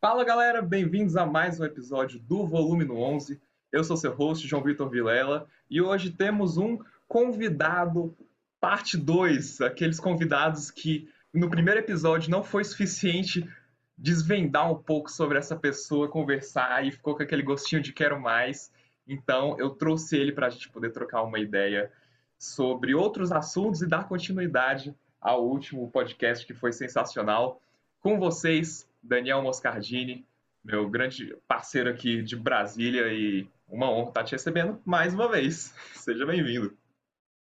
Fala 0.00 0.24
galera, 0.24 0.62
bem-vindos 0.62 1.14
a 1.14 1.26
mais 1.26 1.60
um 1.60 1.64
episódio 1.66 2.18
do 2.20 2.46
Volume 2.46 2.86
no 2.86 2.96
11. 2.96 3.38
Eu 3.70 3.84
sou 3.84 3.98
seu 3.98 4.14
host, 4.14 4.48
João 4.48 4.62
Vitor 4.62 4.88
Vilela, 4.88 5.46
e 5.68 5.78
hoje 5.82 6.10
temos 6.10 6.56
um 6.56 6.78
convidado, 7.06 8.16
parte 8.58 8.96
2, 8.96 9.60
aqueles 9.60 10.00
convidados 10.00 10.70
que 10.70 11.06
no 11.34 11.50
primeiro 11.50 11.80
episódio 11.80 12.30
não 12.30 12.42
foi 12.42 12.64
suficiente 12.64 13.46
desvendar 13.94 14.72
um 14.72 14.82
pouco 14.82 15.10
sobre 15.10 15.36
essa 15.36 15.54
pessoa, 15.54 16.08
conversar 16.08 16.82
e 16.86 16.92
ficou 16.92 17.14
com 17.14 17.22
aquele 17.22 17.42
gostinho 17.42 17.82
de 17.82 17.92
quero 17.92 18.18
mais. 18.18 18.72
Então 19.06 19.54
eu 19.58 19.68
trouxe 19.68 20.16
ele 20.16 20.32
para 20.32 20.46
a 20.46 20.50
gente 20.50 20.70
poder 20.70 20.92
trocar 20.92 21.24
uma 21.24 21.38
ideia 21.38 21.92
sobre 22.38 22.94
outros 22.94 23.30
assuntos 23.30 23.82
e 23.82 23.86
dar 23.86 24.08
continuidade 24.08 24.96
ao 25.20 25.46
último 25.46 25.90
podcast 25.90 26.46
que 26.46 26.54
foi 26.54 26.72
sensacional. 26.72 27.60
Com 28.00 28.18
vocês, 28.18 28.88
Daniel 29.02 29.42
Moscardini, 29.42 30.26
meu 30.62 30.88
grande 30.88 31.36
parceiro 31.48 31.90
aqui 31.90 32.22
de 32.22 32.36
Brasília 32.36 33.08
e 33.12 33.48
uma 33.68 33.90
honra 33.90 34.08
estar 34.08 34.24
te 34.24 34.32
recebendo 34.32 34.80
mais 34.84 35.14
uma 35.14 35.28
vez. 35.28 35.74
Seja 35.94 36.26
bem-vindo. 36.26 36.76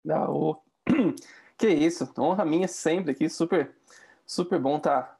Não, 0.04 0.60
que 1.56 1.68
isso, 1.68 2.12
honra 2.18 2.44
minha 2.44 2.68
sempre 2.68 3.12
aqui, 3.12 3.28
super, 3.28 3.74
super 4.26 4.58
bom 4.58 4.76
estar 4.76 5.18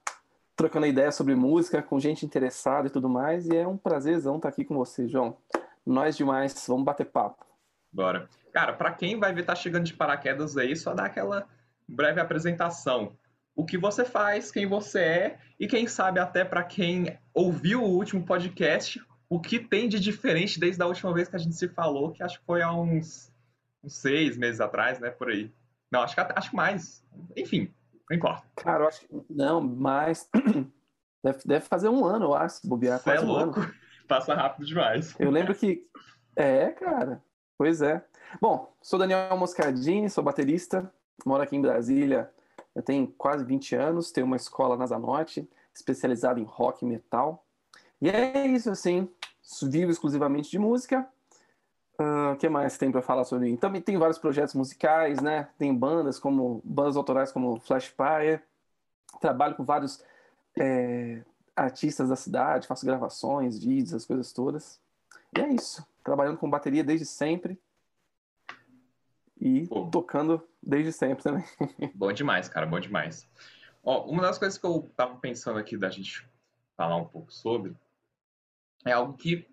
trocando 0.57 0.87
ideia 0.87 1.11
sobre 1.11 1.35
música 1.35 1.83
com 1.83 1.99
gente 1.99 2.27
interessada 2.27 2.89
e 2.89 2.91
tudo 2.91 3.09
mais, 3.09 3.47
e 3.49 3.57
é 3.57 3.67
um 3.67 3.79
prazerzão 3.79 4.37
estar 4.37 4.51
aqui 4.51 4.65
com 4.65 4.75
você, 4.75 5.09
João. 5.09 5.39
Nós 5.87 6.17
demais, 6.17 6.67
vamos 6.67 6.85
bater 6.85 7.07
papo. 7.07 7.47
Bora. 7.91 8.29
Cara, 8.53 8.73
para 8.75 8.93
quem 8.93 9.19
vai 9.19 9.33
ver 9.33 9.45
tá 9.45 9.55
chegando 9.55 9.85
de 9.85 9.95
paraquedas 9.95 10.57
aí, 10.57 10.77
só 10.77 10.93
dá 10.93 11.07
aquela 11.07 11.49
breve 11.89 12.21
apresentação 12.21 13.17
o 13.55 13.65
que 13.65 13.77
você 13.77 14.05
faz, 14.05 14.51
quem 14.51 14.67
você 14.67 15.01
é 15.01 15.39
e 15.59 15.67
quem 15.67 15.87
sabe 15.87 16.19
até 16.19 16.45
para 16.45 16.63
quem 16.63 17.19
ouviu 17.35 17.83
o 17.83 17.89
último 17.89 18.25
podcast, 18.25 19.03
o 19.29 19.41
que 19.41 19.59
tem 19.59 19.89
de 19.89 20.01
diferente 20.01 20.59
desde 20.59 20.83
a 20.83 20.87
última 20.87 21.13
vez 21.13 21.29
que 21.29 21.37
a 21.37 21.39
gente 21.39 21.55
se 21.55 21.69
falou, 21.69 22.13
que 22.13 22.23
acho 22.23 22.41
que 22.41 22.47
foi 22.47 22.63
há 22.63 22.73
uns, 22.73 23.33
uns 23.83 23.97
seis 23.97 24.37
meses 24.37 24.61
atrás, 24.61 24.99
né, 24.99 25.11
por 25.11 25.29
aí. 25.29 25.53
Não, 25.91 26.03
acho 26.03 26.15
que 26.15 26.21
acho 26.21 26.55
mais. 26.55 27.05
Enfim, 27.37 27.73
não 28.09 28.17
importa. 28.17 28.47
Cara, 28.57 28.85
eu 28.85 28.89
acho 28.89 29.01
que 29.01 29.25
não, 29.29 29.61
mais 29.61 30.29
deve, 31.23 31.39
deve 31.45 31.67
fazer 31.67 31.89
um 31.89 32.05
ano, 32.05 32.27
eu 32.27 32.35
acho, 32.35 32.67
bobear. 32.67 32.99
Você 32.99 33.11
é 33.11 33.21
louco, 33.21 33.61
um 33.61 33.71
passa 34.09 34.35
rápido 34.35 34.67
demais. 34.67 35.15
Eu 35.19 35.31
lembro 35.31 35.55
que 35.55 35.87
é, 36.37 36.71
cara. 36.71 37.23
Pois 37.59 37.83
é. 37.83 38.03
Bom, 38.41 38.73
sou 38.81 38.99
Daniel 38.99 39.37
Moscardini, 39.37 40.09
sou 40.09 40.25
baterista, 40.25 40.91
moro 41.27 41.43
aqui 41.43 41.57
em 41.57 41.61
Brasília 41.61 42.31
eu 42.75 42.83
tenho 42.83 43.07
quase 43.19 43.45
20 43.45 43.75
anos, 43.75 44.13
tenho 44.13 44.27
uma 44.27 44.37
escola 44.37 44.77
na 44.77 44.87
Zanotti, 44.87 45.49
especializada 45.75 46.41
em 46.41 46.45
rock 46.45 46.85
e 46.85 46.89
metal. 46.89 47.45
E 48.01 48.09
é 48.09 48.47
isso, 48.47 48.71
assim, 48.71 49.09
vivo 49.63 49.91
exclusivamente 49.91 50.51
de 50.51 50.59
música. 50.59 51.07
O 51.99 52.33
uh, 52.33 52.37
que 52.37 52.49
mais 52.49 52.79
tem 52.79 52.91
para 52.91 53.03
falar 53.03 53.25
sobre 53.25 53.51
mim? 53.51 53.57
Também 53.57 53.83
tem 53.83 53.99
vários 53.99 54.19
projetos 54.19 54.55
musicais, 54.55 55.21
né? 55.21 55.49
Tem 55.59 55.75
bandas 55.75 56.19
como 56.19 56.63
bandas 56.65 56.97
autorais 56.97 57.31
como 57.31 57.61
Flash 57.61 57.87
Fire. 57.87 58.41
Trabalho 59.21 59.55
com 59.55 59.65
vários 59.65 60.03
é, 60.59 61.21
artistas 61.55 62.09
da 62.09 62.17
cidade, 62.17 62.67
faço 62.67 62.87
gravações, 62.87 63.59
vídeos, 63.59 63.93
as 63.93 64.07
coisas 64.07 64.33
todas. 64.33 64.81
E 65.37 65.41
é 65.41 65.49
isso. 65.49 65.85
Trabalhando 66.03 66.39
com 66.39 66.49
bateria 66.49 66.83
desde 66.83 67.05
sempre 67.05 67.61
e 69.41 69.67
Pô. 69.67 69.89
tocando 69.91 70.47
desde 70.63 70.93
sempre 70.93 71.23
também. 71.23 71.45
Bom 71.95 72.13
demais, 72.13 72.49
cara, 72.49 72.67
bom 72.67 72.79
demais. 72.79 73.29
Ó, 73.83 74.05
uma 74.05 74.23
das 74.23 74.39
coisas 74.39 74.59
que 74.59 74.67
eu 74.67 74.93
tava 74.95 75.17
pensando 75.17 75.59
aqui 75.59 75.77
da 75.77 75.89
gente 75.89 76.29
falar 76.77 76.97
um 76.97 77.07
pouco 77.07 77.33
sobre 77.33 77.75
é 78.85 78.93
algo 78.93 79.15
que 79.15 79.49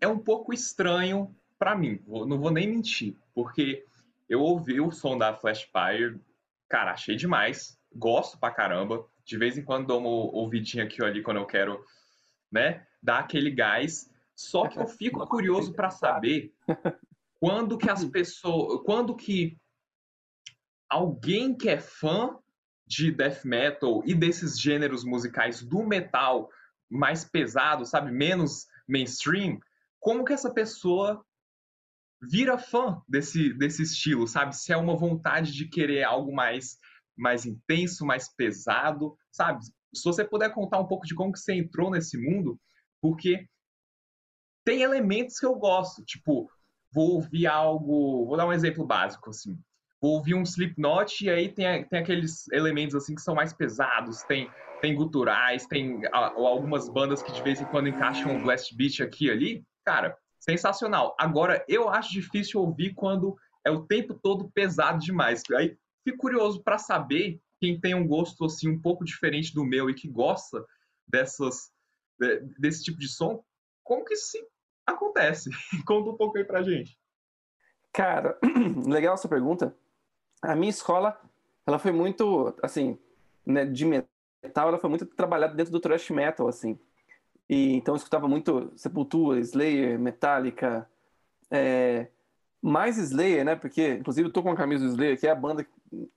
é 0.00 0.08
um 0.08 0.18
pouco 0.18 0.52
estranho 0.52 1.34
para 1.58 1.76
mim, 1.76 2.00
não 2.06 2.38
vou 2.38 2.50
nem 2.50 2.68
mentir, 2.68 3.16
porque 3.34 3.84
eu 4.28 4.40
ouvi 4.40 4.80
o 4.80 4.92
som 4.92 5.18
da 5.18 5.34
Flashfire, 5.34 6.20
cara, 6.68 6.92
achei 6.92 7.16
demais, 7.16 7.80
gosto 7.92 8.38
pra 8.38 8.52
caramba, 8.52 9.04
de 9.24 9.36
vez 9.36 9.58
em 9.58 9.64
quando 9.64 9.88
dou 9.88 9.98
uma 9.98 10.08
ouvidinha 10.08 10.84
aqui 10.84 11.02
ou 11.02 11.08
ali 11.08 11.20
quando 11.20 11.38
eu 11.38 11.46
quero, 11.46 11.84
né, 12.50 12.86
dar 13.02 13.18
aquele 13.18 13.50
gás, 13.50 14.08
só 14.36 14.68
que 14.68 14.78
eu 14.78 14.86
fico 14.86 15.18
curioso 15.26 15.74
para 15.74 15.90
saber 15.90 16.54
quando 17.40 17.78
que 17.78 17.90
as 17.90 18.02
uhum. 18.02 18.10
pessoas, 18.10 18.80
quando 18.84 19.14
que 19.14 19.56
alguém 20.88 21.56
que 21.56 21.68
é 21.68 21.80
fã 21.80 22.36
de 22.86 23.10
death 23.10 23.44
metal 23.44 24.02
e 24.04 24.14
desses 24.14 24.58
gêneros 24.58 25.04
musicais 25.04 25.62
do 25.62 25.84
metal 25.84 26.48
mais 26.90 27.24
pesado, 27.24 27.84
sabe, 27.84 28.10
menos 28.10 28.66
mainstream, 28.88 29.58
como 30.00 30.24
que 30.24 30.32
essa 30.32 30.52
pessoa 30.52 31.22
vira 32.20 32.58
fã 32.58 33.00
desse, 33.06 33.52
desse 33.52 33.82
estilo, 33.82 34.26
sabe? 34.26 34.56
Se 34.56 34.72
é 34.72 34.76
uma 34.76 34.96
vontade 34.96 35.52
de 35.52 35.68
querer 35.68 36.04
algo 36.04 36.34
mais 36.34 36.78
mais 37.18 37.44
intenso, 37.44 38.06
mais 38.06 38.32
pesado, 38.32 39.18
sabe? 39.32 39.64
Se 39.92 40.04
você 40.04 40.24
puder 40.24 40.54
contar 40.54 40.78
um 40.78 40.86
pouco 40.86 41.04
de 41.04 41.16
como 41.16 41.32
que 41.32 41.40
você 41.40 41.52
entrou 41.52 41.90
nesse 41.90 42.16
mundo, 42.16 42.58
porque 43.02 43.48
tem 44.64 44.82
elementos 44.82 45.36
que 45.38 45.44
eu 45.44 45.56
gosto, 45.56 46.04
tipo 46.04 46.48
vou 46.92 47.14
ouvir 47.14 47.46
algo, 47.46 48.26
vou 48.26 48.36
dar 48.36 48.46
um 48.46 48.52
exemplo 48.52 48.84
básico, 48.84 49.30
assim, 49.30 49.58
vou 50.00 50.12
ouvir 50.12 50.34
um 50.34 50.42
Slipknot 50.42 51.24
e 51.24 51.30
aí 51.30 51.48
tem, 51.48 51.84
tem 51.84 51.98
aqueles 51.98 52.48
elementos, 52.52 52.94
assim, 52.94 53.14
que 53.14 53.22
são 53.22 53.34
mais 53.34 53.52
pesados, 53.52 54.22
tem, 54.22 54.50
tem 54.80 54.94
guturais, 54.94 55.66
tem 55.66 56.00
a, 56.12 56.26
algumas 56.32 56.88
bandas 56.88 57.22
que 57.22 57.32
de 57.32 57.42
vez 57.42 57.60
em 57.60 57.66
quando 57.66 57.88
encaixam 57.88 58.32
um 58.32 58.42
blast 58.42 58.74
beat 58.74 59.00
aqui 59.00 59.26
e 59.26 59.30
ali, 59.30 59.64
cara, 59.84 60.16
sensacional. 60.38 61.14
Agora, 61.18 61.64
eu 61.68 61.88
acho 61.88 62.12
difícil 62.12 62.60
ouvir 62.60 62.94
quando 62.94 63.36
é 63.64 63.70
o 63.70 63.84
tempo 63.84 64.14
todo 64.14 64.50
pesado 64.50 64.98
demais. 64.98 65.42
Aí 65.56 65.76
fico 66.04 66.18
curioso 66.18 66.62
para 66.62 66.78
saber 66.78 67.40
quem 67.60 67.78
tem 67.78 67.94
um 67.94 68.06
gosto 68.06 68.44
assim 68.44 68.68
um 68.68 68.80
pouco 68.80 69.04
diferente 69.04 69.52
do 69.52 69.64
meu 69.64 69.90
e 69.90 69.94
que 69.94 70.08
gosta 70.08 70.64
dessas 71.06 71.70
desse 72.58 72.82
tipo 72.82 72.98
de 72.98 73.08
som, 73.08 73.42
como 73.84 74.04
que 74.04 74.16
se 74.16 74.44
acontece? 74.92 75.50
Conta 75.86 76.10
um 76.10 76.16
pouco 76.16 76.38
aí 76.38 76.44
pra 76.44 76.62
gente. 76.62 76.98
Cara, 77.92 78.38
legal 78.86 79.14
essa 79.14 79.28
pergunta. 79.28 79.74
A 80.42 80.54
minha 80.54 80.70
escola, 80.70 81.20
ela 81.66 81.78
foi 81.78 81.92
muito, 81.92 82.54
assim, 82.62 82.98
né, 83.44 83.64
de 83.64 83.84
metal, 83.84 84.68
ela 84.68 84.78
foi 84.78 84.90
muito 84.90 85.06
trabalhada 85.06 85.54
dentro 85.54 85.72
do 85.72 85.80
thrash 85.80 86.10
metal, 86.10 86.48
assim. 86.48 86.78
E, 87.48 87.74
então 87.74 87.94
eu 87.94 87.96
escutava 87.96 88.28
muito 88.28 88.72
Sepultura, 88.76 89.40
Slayer, 89.40 89.98
Metallica, 89.98 90.88
é, 91.50 92.08
mais 92.60 92.98
Slayer, 92.98 93.44
né? 93.44 93.56
Porque, 93.56 93.94
inclusive, 93.94 94.28
eu 94.28 94.32
tô 94.32 94.42
com 94.42 94.50
a 94.50 94.56
camisa 94.56 94.84
do 94.84 94.90
Slayer, 94.90 95.18
que 95.18 95.26
é 95.26 95.30
a 95.30 95.34
banda, 95.34 95.66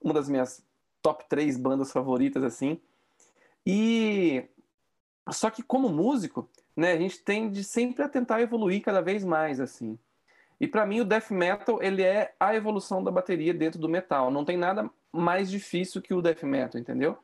uma 0.02 0.14
das 0.14 0.28
minhas 0.28 0.64
top 1.02 1.26
três 1.30 1.58
bandas 1.58 1.92
favoritas, 1.92 2.44
assim. 2.44 2.80
E 3.66 4.44
só 5.32 5.50
que 5.50 5.64
como 5.64 5.90
músico, 5.90 6.50
né, 6.76 6.94
a 6.94 6.98
gente 6.98 7.20
tende 7.20 7.64
sempre 7.64 8.04
a 8.04 8.10
tentar 8.10 8.42
evoluir 8.42 8.82
cada 8.82 9.02
vez 9.02 9.24
mais 9.24 9.60
assim. 9.60 9.98
E 10.60 10.68
para 10.68 10.86
mim 10.86 11.02
o 11.02 11.06
death 11.06 11.32
metal 11.32 11.82
ele 11.82 12.04
é 12.04 12.34
a 12.40 12.56
evolução 12.56 13.04
da 13.04 13.12
bateria 13.12 13.54
dentro 13.54 13.80
do 13.80 13.90
metal. 13.90 14.30
Não 14.30 14.46
tem 14.46 14.58
nada 14.58 14.90
mais 15.12 15.50
difícil 15.50 16.02
que 16.02 16.14
o 16.14 16.22
death 16.22 16.44
metal, 16.44 16.80
entendeu? 16.80 17.18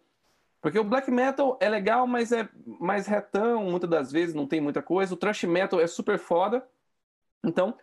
Porque 0.61 0.79
o 0.79 0.83
black 0.83 1.09
metal 1.11 1.57
é 1.61 1.69
legal, 1.69 2.07
mas 2.07 2.31
é 2.31 2.49
mais 2.65 3.05
retão, 3.05 3.63
muitas 3.63 3.89
das 3.89 4.11
vezes 4.11 4.33
não 4.33 4.47
tem 4.47 4.59
muita 4.59 4.81
coisa. 4.81 5.13
O 5.13 5.17
thrash 5.17 5.43
metal 5.43 5.79
é 5.79 5.87
super 5.87 6.17
foda. 6.17 6.67
Então, 7.43 7.77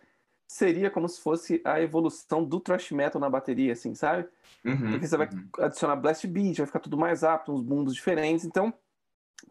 seria 0.47 0.91
como 0.91 1.07
se 1.07 1.21
fosse 1.21 1.61
a 1.63 1.81
evolução 1.81 2.43
do 2.43 2.59
thrash 2.59 2.91
metal 2.91 3.19
na 3.19 3.29
bateria, 3.29 3.73
assim, 3.73 3.95
sabe? 3.95 4.27
Uhum, 4.63 4.91
Porque 4.91 5.07
você 5.07 5.17
vai 5.17 5.27
uhum. 5.27 5.47
adicionar 5.59 5.95
blast 5.95 6.27
beat, 6.27 6.57
vai 6.57 6.67
ficar 6.67 6.79
tudo 6.79 6.97
mais 6.97 7.23
apto, 7.23 7.53
uns 7.53 7.61
bundos 7.61 7.95
diferentes. 7.95 8.45
Então, 8.45 8.73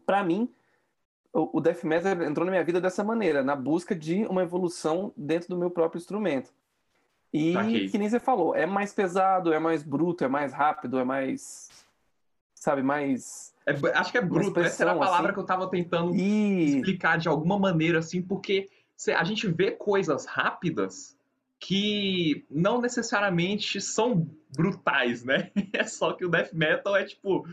para 0.05 0.23
mim, 0.23 0.49
o, 1.35 1.59
death 1.59 1.83
metal 1.83 2.23
entrou 2.23 2.45
na 2.45 2.51
minha 2.51 2.63
vida 2.63 2.79
dessa 2.79 3.03
maneira, 3.03 3.43
na 3.43 3.55
busca 3.55 3.93
de 3.93 4.25
uma 4.27 4.41
evolução 4.41 5.11
dentro 5.17 5.49
do 5.49 5.57
meu 5.57 5.69
próprio 5.69 5.99
instrumento. 5.99 6.49
E 7.33 7.55
okay. 7.57 7.89
que 7.89 7.97
nem 7.97 8.09
você 8.09 8.19
falou, 8.19 8.55
é 8.55 8.65
mais 8.65 8.93
pesado, 8.93 9.51
é 9.51 9.59
mais 9.59 9.83
bruto, 9.83 10.23
é 10.23 10.27
mais 10.29 10.53
rápido, 10.53 10.97
é 10.97 11.03
mais. 11.03 11.69
Sabe, 12.53 12.81
mais. 12.81 13.53
É, 13.65 13.73
acho 13.97 14.11
que 14.13 14.17
é 14.17 14.21
bruto, 14.21 14.61
essa 14.61 14.83
era 14.83 14.93
a 14.93 14.97
palavra 14.97 15.27
assim. 15.27 15.33
que 15.33 15.39
eu 15.39 15.45
tava 15.45 15.69
tentando 15.69 16.15
e... 16.15 16.77
explicar 16.77 17.17
de 17.17 17.27
alguma 17.27 17.59
maneira, 17.59 17.99
assim, 17.99 18.21
porque 18.21 18.69
a 19.13 19.23
gente 19.25 19.45
vê 19.47 19.71
coisas 19.71 20.25
rápidas 20.25 21.17
que 21.59 22.45
não 22.49 22.79
necessariamente 22.79 23.81
são 23.81 24.29
brutais, 24.55 25.23
né? 25.25 25.51
É 25.73 25.83
só 25.83 26.13
que 26.13 26.23
o 26.23 26.29
death 26.29 26.53
metal 26.53 26.95
é 26.95 27.03
tipo 27.03 27.45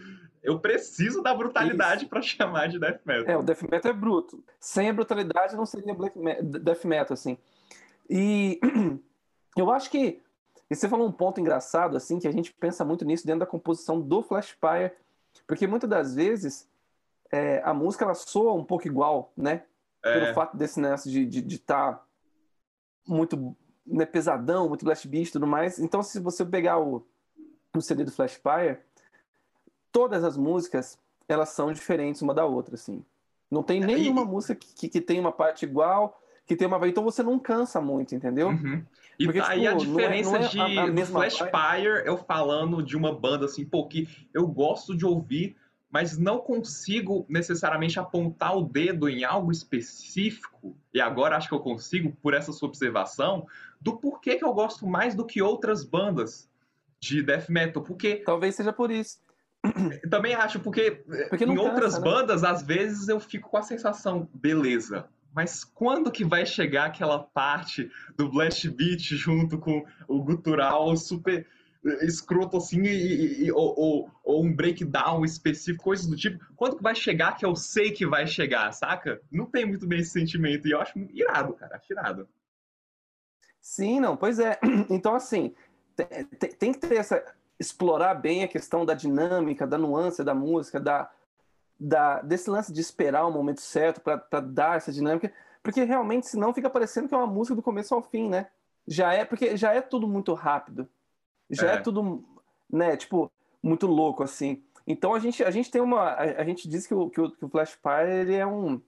eu 0.43 0.59
preciso 0.59 1.23
da 1.23 1.35
brutalidade 1.35 2.06
para 2.06 2.21
chamar 2.21 2.69
de 2.69 2.79
death 2.79 3.00
metal. 3.05 3.33
É, 3.33 3.37
o 3.37 3.43
death 3.43 3.62
metal 3.62 3.91
é 3.91 3.94
bruto. 3.94 4.43
Sem 4.59 4.89
a 4.89 4.93
brutalidade 4.93 5.56
não 5.56 5.67
seria 5.67 5.94
black 5.94 6.19
metal, 6.19 6.43
death 6.43 6.85
metal, 6.85 7.15
assim. 7.15 7.39
E 8.09 8.61
eu 9.56 9.71
acho 9.71 9.91
que 9.91 10.21
e 10.73 10.75
você 10.75 10.89
falou 10.89 11.06
um 11.06 11.12
ponto 11.12 11.39
engraçado, 11.39 11.99
assim, 11.99 12.19
que 12.19 12.27
a 12.27 12.33
gente 12.33 12.50
pensa 12.55 12.83
muito 12.83 13.05
nisso 13.05 13.27
dentro 13.27 13.41
da 13.41 13.47
composição 13.47 14.00
do 14.00 14.23
Flashfire, 14.23 14.91
porque 15.47 15.67
muitas 15.67 15.89
das 15.89 16.15
vezes 16.15 16.67
é, 17.31 17.61
a 17.62 17.75
música 17.75 18.06
ela 18.06 18.15
soa 18.15 18.55
um 18.55 18.65
pouco 18.65 18.87
igual, 18.87 19.35
né? 19.37 19.65
É. 20.03 20.19
Pelo 20.19 20.35
fato 20.35 20.56
desse 20.56 20.81
negócio 20.81 21.11
de 21.11 21.21
estar 21.21 21.41
de, 21.41 21.43
de 21.43 21.59
tá 21.59 22.03
muito 23.06 23.55
né, 23.87 24.06
pesadão, 24.06 24.67
muito 24.67 24.85
blast 24.85 25.06
beat 25.06 25.29
e 25.29 25.33
tudo 25.33 25.47
mais. 25.47 25.79
Então, 25.79 26.03
se 26.03 26.19
você 26.19 26.43
pegar 26.43 26.79
o, 26.79 27.06
o 27.77 27.81
CD 27.83 28.03
do 28.03 28.11
Flashfire, 28.11 28.79
todas 29.93 30.25
as 30.25 30.37
músicas 30.37 30.99
elas 31.29 31.50
são 31.50 31.73
diferentes 31.73 32.23
uma 32.23 32.35
da 32.35 32.44
outra, 32.44 32.75
assim. 32.75 33.05
Não 33.50 33.62
tem 33.62 33.81
nenhuma 33.81 34.23
e... 34.23 34.25
música 34.25 34.55
que, 34.55 34.89
que 34.89 35.00
tem 35.00 35.21
uma 35.21 35.31
parte 35.31 35.65
igual, 35.65 36.21
que 36.47 36.56
tem 36.56 36.67
uma 36.67 36.89
então 36.89 37.05
você 37.05 37.23
não 37.23 37.39
cansa 37.39 37.81
muito, 37.81 38.15
entendeu? 38.15 38.49
Uhum. 38.49 38.83
E 39.19 39.25
Porque, 39.25 39.41
aí 39.41 39.61
tipo, 39.61 39.71
a 39.71 39.75
diferença 39.75 40.31
não 40.31 40.37
é, 40.37 40.75
não 40.75 40.83
é 40.83 40.91
de 40.91 41.00
a, 41.00 41.05
a 41.05 41.06
Flashfire 41.06 42.03
eu 42.06 42.17
falando 42.17 42.83
de 42.83 42.97
uma 42.97 43.15
banda 43.15 43.44
assim, 43.44 43.65
pô, 43.65 43.87
que 43.87 44.09
eu 44.33 44.47
gosto 44.47 44.97
de 44.97 45.05
ouvir, 45.05 45.55
mas 45.91 46.17
não 46.17 46.38
consigo 46.38 47.27
necessariamente 47.29 48.00
apontar 48.00 48.56
o 48.56 48.62
dedo 48.62 49.09
em 49.09 49.25
algo 49.25 49.53
específico, 49.53 50.75
e 50.93 51.00
agora 51.00 51.37
acho 51.37 51.49
que 51.49 51.55
eu 51.55 51.61
consigo, 51.61 52.17
por 52.23 52.33
essa 52.33 52.50
sua 52.50 52.69
observação, 52.69 53.47
do 53.79 53.99
porquê 53.99 54.37
que 54.37 54.45
eu 54.45 54.55
gosto 54.55 54.87
mais 54.87 55.15
do 55.15 55.27
que 55.27 55.43
outras 55.43 55.85
bandas 55.85 56.49
de 56.99 57.23
death 57.23 57.50
metal. 57.50 57.83
Porque. 57.83 58.17
Talvez 58.17 58.55
seja 58.55 58.73
por 58.73 58.91
isso. 58.91 59.21
Também 60.11 60.35
acho, 60.35 60.61
porque, 60.61 61.03
porque 61.29 61.44
em 61.44 61.56
outras 61.56 61.94
né? 61.94 62.00
bandas, 62.00 62.43
às 62.43 62.62
vezes 62.62 63.09
eu 63.09 63.20
fico 63.20 63.49
com 63.49 63.56
a 63.56 63.62
sensação, 63.62 64.29
beleza, 64.35 65.09
mas 65.32 65.62
quando 65.64 66.11
que 66.11 66.25
vai 66.25 66.44
chegar 66.44 66.87
aquela 66.87 67.19
parte 67.19 67.91
do 68.17 68.29
blast 68.29 68.69
beat 68.69 69.00
junto 69.14 69.59
com 69.59 69.85
o 70.09 70.23
gutural 70.23 70.97
super 70.97 71.47
escroto 72.03 72.56
assim, 72.56 72.82
e, 72.82 73.44
e, 73.44 73.53
ou, 73.53 73.75
ou, 73.76 74.11
ou, 74.23 74.44
um 74.44 74.55
breakdown 74.55 75.25
específico, 75.25 75.85
coisas 75.85 76.06
do 76.06 76.17
tipo. 76.17 76.38
Quando 76.55 76.76
que 76.76 76.82
vai 76.82 76.94
chegar 76.94 77.37
que 77.37 77.44
eu 77.44 77.56
sei 77.56 77.91
que 77.91 78.06
vai 78.06 78.26
chegar, 78.26 78.70
saca? 78.73 79.20
Não 79.31 79.47
tem 79.47 79.67
muito 79.67 79.87
bem 79.87 80.00
esse 80.00 80.11
sentimento, 80.11 80.69
e 80.69 80.70
eu 80.70 80.81
acho 80.81 80.99
irado, 81.12 81.55
cara, 81.55 81.76
acho 81.76 81.93
irado. 81.93 82.29
Sim, 83.61 84.00
não, 84.00 84.17
pois 84.17 84.38
é. 84.38 84.59
Então, 84.91 85.14
assim, 85.14 85.55
tem, 86.38 86.50
tem 86.53 86.73
que 86.73 86.81
ter 86.81 86.97
essa. 86.97 87.23
Explorar 87.62 88.14
bem 88.14 88.44
a 88.44 88.49
questão 88.49 88.85
da 88.85 88.94
dinâmica, 88.94 89.67
da 89.67 89.79
nuance 89.79 90.23
da 90.23 90.35
música, 90.35 90.79
da, 90.79 91.11
da 91.79 92.20
desse 92.20 92.50
lance 92.50 92.73
de 92.73 92.81
esperar 92.81 93.26
o 93.26 93.31
momento 93.31 93.61
certo 93.61 94.00
para 94.00 94.41
dar 94.41 94.76
essa 94.76 94.93
dinâmica, 94.93 95.32
porque 95.62 95.85
realmente, 95.85 96.26
senão 96.26 96.53
fica 96.53 96.69
parecendo 96.69 97.09
que 97.09 97.14
é 97.14 97.19
uma 97.19 97.26
música 97.26 97.55
do 97.55 97.62
começo 97.62 97.94
ao 97.94 98.03
fim, 98.03 98.29
né? 98.29 98.49
Já 98.87 99.12
é, 99.14 99.25
porque 99.25 99.56
já 99.56 99.73
é 99.73 99.81
tudo 99.81 100.09
muito 100.09 100.35
rápido 100.35 100.88
já 101.53 101.73
é. 101.73 101.75
é, 101.75 101.79
tudo, 101.79 102.25
né, 102.70 102.97
tipo, 102.97 103.31
muito 103.62 103.87
louco, 103.87 104.23
assim. 104.23 104.62
Então 104.87 105.14
a 105.14 105.19
gente, 105.19 105.44
a 105.44 105.50
gente 105.50 105.70
tem 105.70 105.81
uma. 105.81 106.00
A, 106.00 106.23
a 106.23 106.44
gente 106.44 106.69
diz 106.69 106.87
que 106.87 106.94
o, 106.94 107.09
que 107.11 107.20
o, 107.20 107.31
que 107.31 107.44
o 107.44 107.49
Flash 107.49 107.79
Fire 107.81 108.35
é 108.35 108.47
um, 108.47 108.81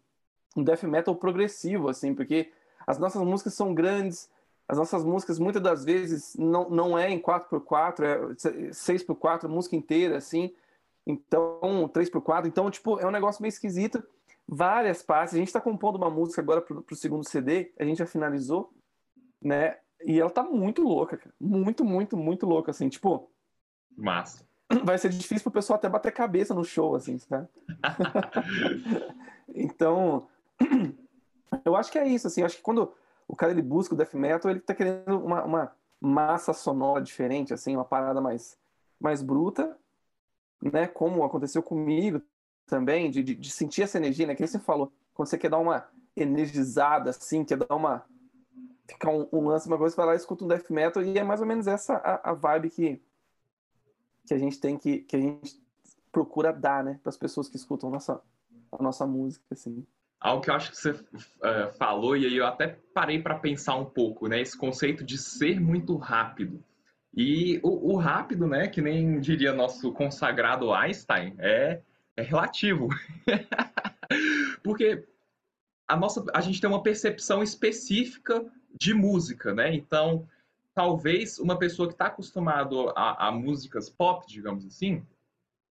um 0.57 0.65
death 0.65 0.83
metal 0.83 1.15
progressivo, 1.15 1.89
assim, 1.89 2.15
porque 2.15 2.51
as 2.87 2.99
nossas 2.99 3.23
músicas 3.23 3.55
são 3.55 3.75
grandes, 3.75 4.29
as 4.69 4.79
nossas 4.79 5.05
músicas 5.05 5.39
muitas 5.39 5.63
das 5.63 5.85
vezes 5.85 6.35
não, 6.39 6.71
não 6.71 6.99
é 6.99 7.11
em 7.11 7.21
4x4, 7.21 8.03
é 8.03 8.19
6x4, 8.71 9.45
a 9.45 9.49
música 9.49 9.77
inteira, 9.77 10.17
assim. 10.17 10.55
Então, 11.07 11.91
3x4. 11.93 12.47
Então, 12.47 12.71
tipo, 12.71 12.99
é 12.99 13.07
um 13.07 13.11
negócio 13.11 13.43
meio 13.43 13.51
esquisito. 13.51 14.03
Várias 14.49 15.03
partes. 15.03 15.35
A 15.35 15.39
gente 15.39 15.49
está 15.49 15.61
compondo 15.61 15.97
uma 15.97 16.09
música 16.09 16.41
agora 16.41 16.63
pro, 16.63 16.83
pro 16.83 16.97
segundo 16.97 17.29
CD, 17.29 17.73
a 17.79 17.85
gente 17.85 17.99
já 17.99 18.07
finalizou, 18.07 18.73
né? 19.41 19.77
E 20.03 20.19
ela 20.19 20.31
tá 20.31 20.43
muito 20.43 20.83
louca, 20.83 21.17
cara. 21.17 21.35
Muito, 21.39 21.85
muito, 21.85 22.17
muito 22.17 22.47
louca, 22.47 22.71
assim. 22.71 22.89
Tipo. 22.89 23.31
Massa. 23.97 24.47
Vai 24.83 24.97
ser 24.97 25.11
difícil 25.11 25.43
pro 25.43 25.53
pessoal 25.53 25.77
até 25.79 25.89
bater 25.89 26.13
cabeça 26.13 26.55
no 26.55 26.65
show, 26.65 26.95
assim, 26.95 27.19
sabe? 27.19 27.49
então. 29.55 30.27
Eu 31.65 31.77
acho 31.77 31.93
que 31.93 31.99
é 31.99 32.09
isso, 32.09 32.27
assim. 32.27 32.43
Acho 32.43 32.57
que 32.57 32.63
quando 32.63 32.93
o 33.27 33.37
cara 33.37 33.53
ele 33.53 33.63
busca 33.63 33.95
o 33.95 33.97
death 33.97 34.15
metal, 34.15 34.51
ele 34.51 34.61
tá 34.61 34.75
querendo 34.75 35.19
uma, 35.19 35.45
uma 35.45 35.73
massa 36.01 36.53
sonora 36.53 37.03
diferente, 37.03 37.55
assim, 37.55 37.75
uma 37.75 37.85
parada 37.85 38.21
mais, 38.21 38.59
mais 39.01 39.23
bruta, 39.23 39.77
né? 40.63 40.87
Como 40.87 41.25
aconteceu 41.25 41.63
comigo 41.63 42.21
também, 42.67 43.11
de, 43.11 43.23
de, 43.23 43.35
de 43.35 43.51
sentir 43.51 43.83
essa 43.83 43.99
energia, 43.99 44.27
né? 44.27 44.35
Que 44.35 44.47
você 44.47 44.59
falou, 44.59 44.93
quando 45.15 45.29
você 45.29 45.39
quer 45.39 45.51
dar 45.51 45.59
uma 45.59 45.89
energizada, 46.17 47.11
assim, 47.11 47.45
quer 47.45 47.59
dar 47.59 47.75
uma 47.75 48.05
ficar 48.87 49.11
um, 49.11 49.27
um, 49.33 49.47
lance, 49.47 49.67
uma 49.67 49.79
coisa, 49.79 49.97
vai 49.97 50.07
lá 50.07 50.13
e 50.13 50.17
escuta 50.17 50.45
um 50.45 50.49
death 50.49 50.71
metal, 50.71 51.03
e 51.03 51.19
é 51.19 51.25
mais 51.25 51.41
ou 51.41 51.47
menos 51.47 51.67
essa 51.67 51.95
a, 51.97 52.31
a 52.31 52.35
vibe 52.35 52.71
que, 52.71 53.03
que 54.27 54.35
a 54.35 54.39
gente 54.39 54.61
tem 54.61 54.77
que, 54.77 54.99
que 54.99 55.17
a 55.17 55.21
gente 55.21 55.59
procura 56.13 56.53
dar, 56.53 56.85
né, 56.85 57.01
para 57.03 57.11
as 57.11 57.17
pessoas 57.17 57.49
que 57.49 57.57
escutam 57.57 57.91
nossa, 57.91 58.21
a 58.71 58.83
nossa 58.83 59.07
música, 59.07 59.45
assim. 59.51 59.87
Algo 60.25 60.43
que 60.43 60.49
eu 60.49 60.55
acho 60.55 60.71
que 60.71 60.79
você 60.79 60.93
uh, 60.93 61.71
falou, 61.77 62.17
e 62.17 62.25
aí 62.25 62.35
eu 62.35 62.47
até 62.47 62.79
parei 62.95 63.21
para 63.21 63.39
pensar 63.39 63.77
um 63.77 63.85
pouco, 63.85 64.27
né, 64.27 64.41
esse 64.41 64.57
conceito 64.57 65.05
de 65.05 65.19
ser 65.19 65.61
muito 65.61 65.99
rápido. 65.99 66.65
E 67.15 67.61
o, 67.63 67.93
o 67.93 67.97
rápido, 67.99 68.47
né, 68.47 68.67
que 68.67 68.81
nem 68.81 69.21
diria 69.21 69.53
nosso 69.53 69.93
consagrado 69.93 70.73
Einstein, 70.73 71.35
é, 71.39 71.83
é 72.17 72.23
relativo. 72.23 72.89
Porque 74.65 75.07
a 75.87 75.95
nossa 75.95 76.25
a 76.33 76.41
gente 76.41 76.59
tem 76.59 76.71
uma 76.71 76.83
percepção 76.83 77.43
específica 77.43 78.51
de 78.81 78.95
música, 78.95 79.53
né? 79.53 79.75
Então, 79.75 80.27
talvez 80.75 81.39
uma 81.39 81.59
pessoa 81.59 81.87
que 81.87 81.95
está 81.95 82.07
acostumado 82.07 82.89
a, 82.97 83.29
a, 83.29 83.31
músicas 83.31 83.91
pop, 83.91 84.27
digamos 84.27 84.65
assim, 84.65 85.05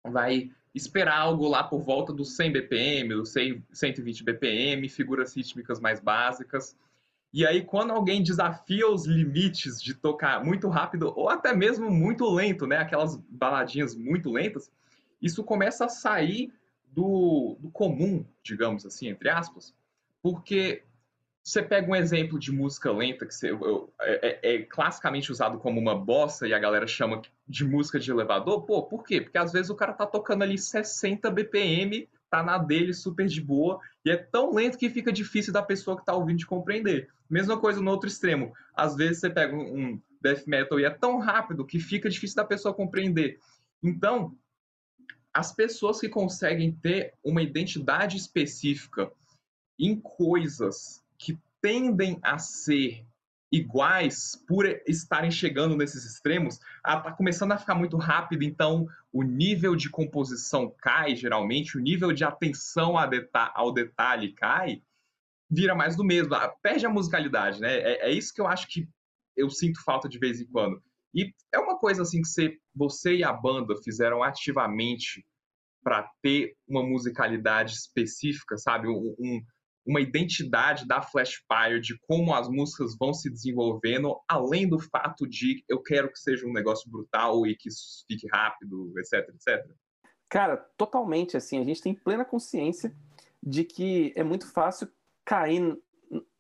vai 0.05 0.51
esperar 0.75 1.19
algo 1.19 1.49
lá 1.49 1.63
por 1.63 1.83
volta 1.83 2.13
dos 2.13 2.37
100 2.37 2.53
BPM, 2.53 3.15
dos 3.15 3.35
120 3.73 4.25
BPM, 4.25 4.89
figuras 4.89 5.37
rítmicas 5.37 5.81
mais 5.81 6.01
básicas. 6.01 6.77
E 7.33 7.47
aí, 7.47 7.63
quando 7.63 7.93
alguém 7.93 8.23
desafia 8.23 8.89
os 8.89 9.07
limites 9.07 9.81
de 9.83 9.95
tocar 9.95 10.45
muito 10.45 10.69
rápido 10.69 11.13
ou 11.17 11.29
até 11.29 11.55
mesmo 11.55 11.91
muito 11.91 12.29
lento, 12.31 12.67
né? 12.67 12.77
Aquelas 12.77 13.17
baladinhas 13.29 13.95
muito 13.95 14.31
lentas, 14.31 14.71
isso 15.21 15.43
começa 15.43 15.87
a 15.87 15.89
sair 15.89 16.53
do, 16.93 17.57
do 17.59 17.71
comum, 17.71 18.25
digamos 18.43 18.85
assim, 18.85 19.09
entre 19.09 19.31
aspas, 19.31 19.75
porque 20.23 20.83
você 21.43 21.61
pega 21.61 21.91
um 21.91 21.97
exemplo 21.97 22.39
de 22.39 22.53
música 22.53 22.93
lenta 22.93 23.27
que 23.27 23.35
você, 23.35 23.51
é, 24.01 24.51
é, 24.51 24.55
é, 24.55 24.63
classicamente 24.63 25.33
usado 25.33 25.59
como 25.59 25.81
uma 25.81 25.95
bossa 25.95 26.47
e 26.47 26.55
a 26.55 26.59
galera 26.59 26.87
chama 26.87 27.21
de 27.49 27.65
música 27.65 27.99
de 27.99 28.11
elevador. 28.11 28.63
Pô, 28.63 28.85
por 28.85 29.03
quê? 29.05 29.21
Porque 29.21 29.39
às 29.39 29.53
vezes 29.53 29.69
o 29.69 29.75
cara 29.75 29.93
tá 29.93 30.07
tocando 30.07 30.43
ali 30.43 30.57
60 30.57 31.29
BPM, 31.31 32.09
tá 32.31 32.45
na 32.45 32.59
dele 32.59 32.95
super 32.95 33.27
de 33.27 33.41
boa, 33.41 33.81
e 34.05 34.11
é 34.11 34.17
tão 34.17 34.55
lento 34.55 34.79
que 34.79 34.89
fica 34.89 35.13
difícil 35.13 35.53
da 35.53 35.63
pessoa 35.63 35.99
que 35.99 36.05
tá 36.05 36.15
ouvindo 36.15 36.39
de 36.39 36.47
compreender. 36.47 37.11
Mesma 37.29 37.59
coisa 37.59 37.81
no 37.81 37.91
outro 37.91 38.09
extremo. 38.09 38.53
Às 38.73 38.95
vezes 38.95 39.19
você 39.19 39.29
pega 39.29 39.57
um 39.57 40.01
death 40.21 40.47
metal 40.47 40.79
e 40.79 40.85
é 40.85 40.91
tão 40.91 41.19
rápido 41.19 41.67
que 41.67 41.81
fica 41.81 42.09
difícil 42.09 42.37
da 42.37 42.45
pessoa 42.45 42.73
compreender. 42.73 43.41
Então, 43.83 44.37
as 45.35 45.53
pessoas 45.53 45.99
que 45.99 46.09
conseguem 46.09 46.71
ter 46.71 47.15
uma 47.25 47.43
identidade 47.43 48.17
específica 48.17 49.11
em 49.77 49.99
coisas 50.01 51.02
tendem 51.63 52.19
a 52.23 52.39
ser 52.39 53.07
iguais 53.53 54.35
por 54.49 54.67
estarem 54.87 55.31
chegando 55.31 55.77
nesses 55.77 56.05
extremos, 56.05 56.59
está 56.77 57.13
começando 57.13 57.53
a 57.53 57.59
ficar 57.59 57.75
muito 57.75 57.99
rápido, 57.99 58.43
então 58.43 58.89
o 59.13 59.23
nível 59.23 59.77
de 59.77 59.91
composição 59.91 60.75
cai, 60.79 61.15
geralmente, 61.15 61.77
o 61.77 61.81
nível 61.81 62.13
de 62.13 62.25
atenção 62.25 62.95
ao 63.55 63.73
detalhe 63.73 64.33
cai, 64.33 64.83
vira 65.51 65.75
mais 65.75 65.95
do 65.95 66.03
mesmo, 66.03 66.35
perde 66.63 66.87
a 66.87 66.91
musicalidade, 66.91 67.61
né? 67.61 67.75
É, 67.75 68.09
é, 68.09 68.11
isso 68.11 68.33
que 68.33 68.41
eu 68.41 68.47
acho 68.47 68.67
que 68.69 68.89
eu 69.37 69.51
sinto 69.51 69.85
falta 69.85 70.09
de 70.09 70.19
vez 70.19 70.41
em 70.41 70.47
quando. 70.47 70.83
E 71.15 71.31
é 71.53 71.59
uma 71.59 71.79
coisa 71.79 72.03
assim 72.03 72.23
que 72.23 72.29
você, 72.29 72.59
você 72.75 73.17
e 73.17 73.25
a 73.25 73.33
banda 73.35 73.77
fizeram 73.85 74.23
ativamente 74.23 75.23
para 75.85 76.09
ter 76.23 76.57
uma 76.67 76.83
musicalidade 76.83 77.75
específica, 77.75 78.57
sabe? 78.57 78.89
Um, 78.89 79.15
um, 79.19 79.45
uma 79.85 80.01
identidade 80.01 80.87
da 80.87 81.03
Flashfire, 81.03 81.81
de 81.81 81.99
como 82.03 82.35
as 82.35 82.49
músicas 82.49 82.97
vão 82.99 83.13
se 83.13 83.31
desenvolvendo, 83.31 84.17
além 84.29 84.69
do 84.69 84.79
fato 84.79 85.27
de 85.27 85.65
eu 85.69 85.83
quero 85.83 86.11
que 86.11 86.19
seja 86.19 86.47
um 86.47 86.53
negócio 86.53 86.91
brutal 86.91 87.47
e 87.47 87.57
que 87.57 87.69
fique 88.07 88.29
rápido, 88.29 88.93
etc, 88.99 89.29
etc? 89.35 89.71
Cara, 90.29 90.57
totalmente, 90.77 91.37
assim, 91.37 91.59
a 91.59 91.65
gente 91.65 91.83
tem 91.83 91.95
plena 91.95 92.25
consciência 92.25 92.95
de 93.43 93.65
que 93.65 94.13
é 94.17 94.23
muito 94.23 94.51
fácil 94.51 94.89
cair 95.25 95.77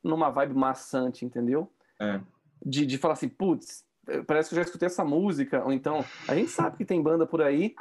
numa 0.02 0.30
vibe 0.30 0.54
maçante, 0.54 1.25
entendeu? 1.25 1.70
É. 2.00 2.20
De, 2.64 2.87
de 2.87 2.96
falar 2.96 3.14
assim, 3.14 3.28
putz, 3.28 3.84
parece 4.26 4.49
que 4.49 4.54
eu 4.54 4.56
já 4.56 4.62
escutei 4.62 4.87
essa 4.87 5.04
música, 5.04 5.64
ou 5.64 5.72
então, 5.72 6.04
a 6.28 6.34
gente 6.34 6.50
sabe 6.50 6.76
que 6.76 6.84
tem 6.84 7.02
banda 7.02 7.26
por 7.26 7.42
aí 7.42 7.75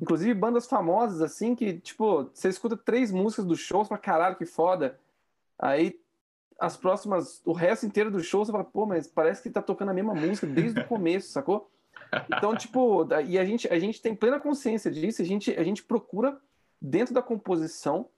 Inclusive 0.00 0.34
bandas 0.34 0.66
famosas, 0.66 1.20
assim, 1.20 1.54
que, 1.54 1.78
tipo, 1.78 2.30
você 2.32 2.48
escuta 2.48 2.76
três 2.76 3.12
músicas 3.12 3.44
do 3.44 3.56
show, 3.56 3.84
você 3.84 3.88
fala, 3.88 4.00
caralho, 4.00 4.36
que 4.36 4.46
foda. 4.46 4.98
Aí 5.58 6.00
as 6.58 6.76
próximas, 6.76 7.42
o 7.44 7.52
resto 7.52 7.86
inteiro 7.86 8.10
do 8.10 8.22
show, 8.22 8.44
você 8.44 8.52
fala, 8.52 8.64
pô, 8.64 8.86
mas 8.86 9.06
parece 9.06 9.42
que 9.42 9.50
tá 9.50 9.60
tocando 9.60 9.90
a 9.90 9.94
mesma 9.94 10.14
música 10.14 10.46
desde 10.46 10.80
o 10.80 10.86
começo, 10.86 11.30
sacou? 11.30 11.70
Então, 12.34 12.54
tipo, 12.54 13.06
e 13.26 13.38
a 13.38 13.44
gente, 13.44 13.66
a 13.68 13.78
gente 13.78 14.00
tem 14.00 14.14
plena 14.14 14.38
consciência 14.38 14.90
disso, 14.90 15.22
a 15.22 15.24
gente, 15.24 15.50
a 15.52 15.64
gente 15.64 15.82
procura 15.82 16.40
dentro 16.80 17.14
da 17.14 17.22
composição, 17.22 18.08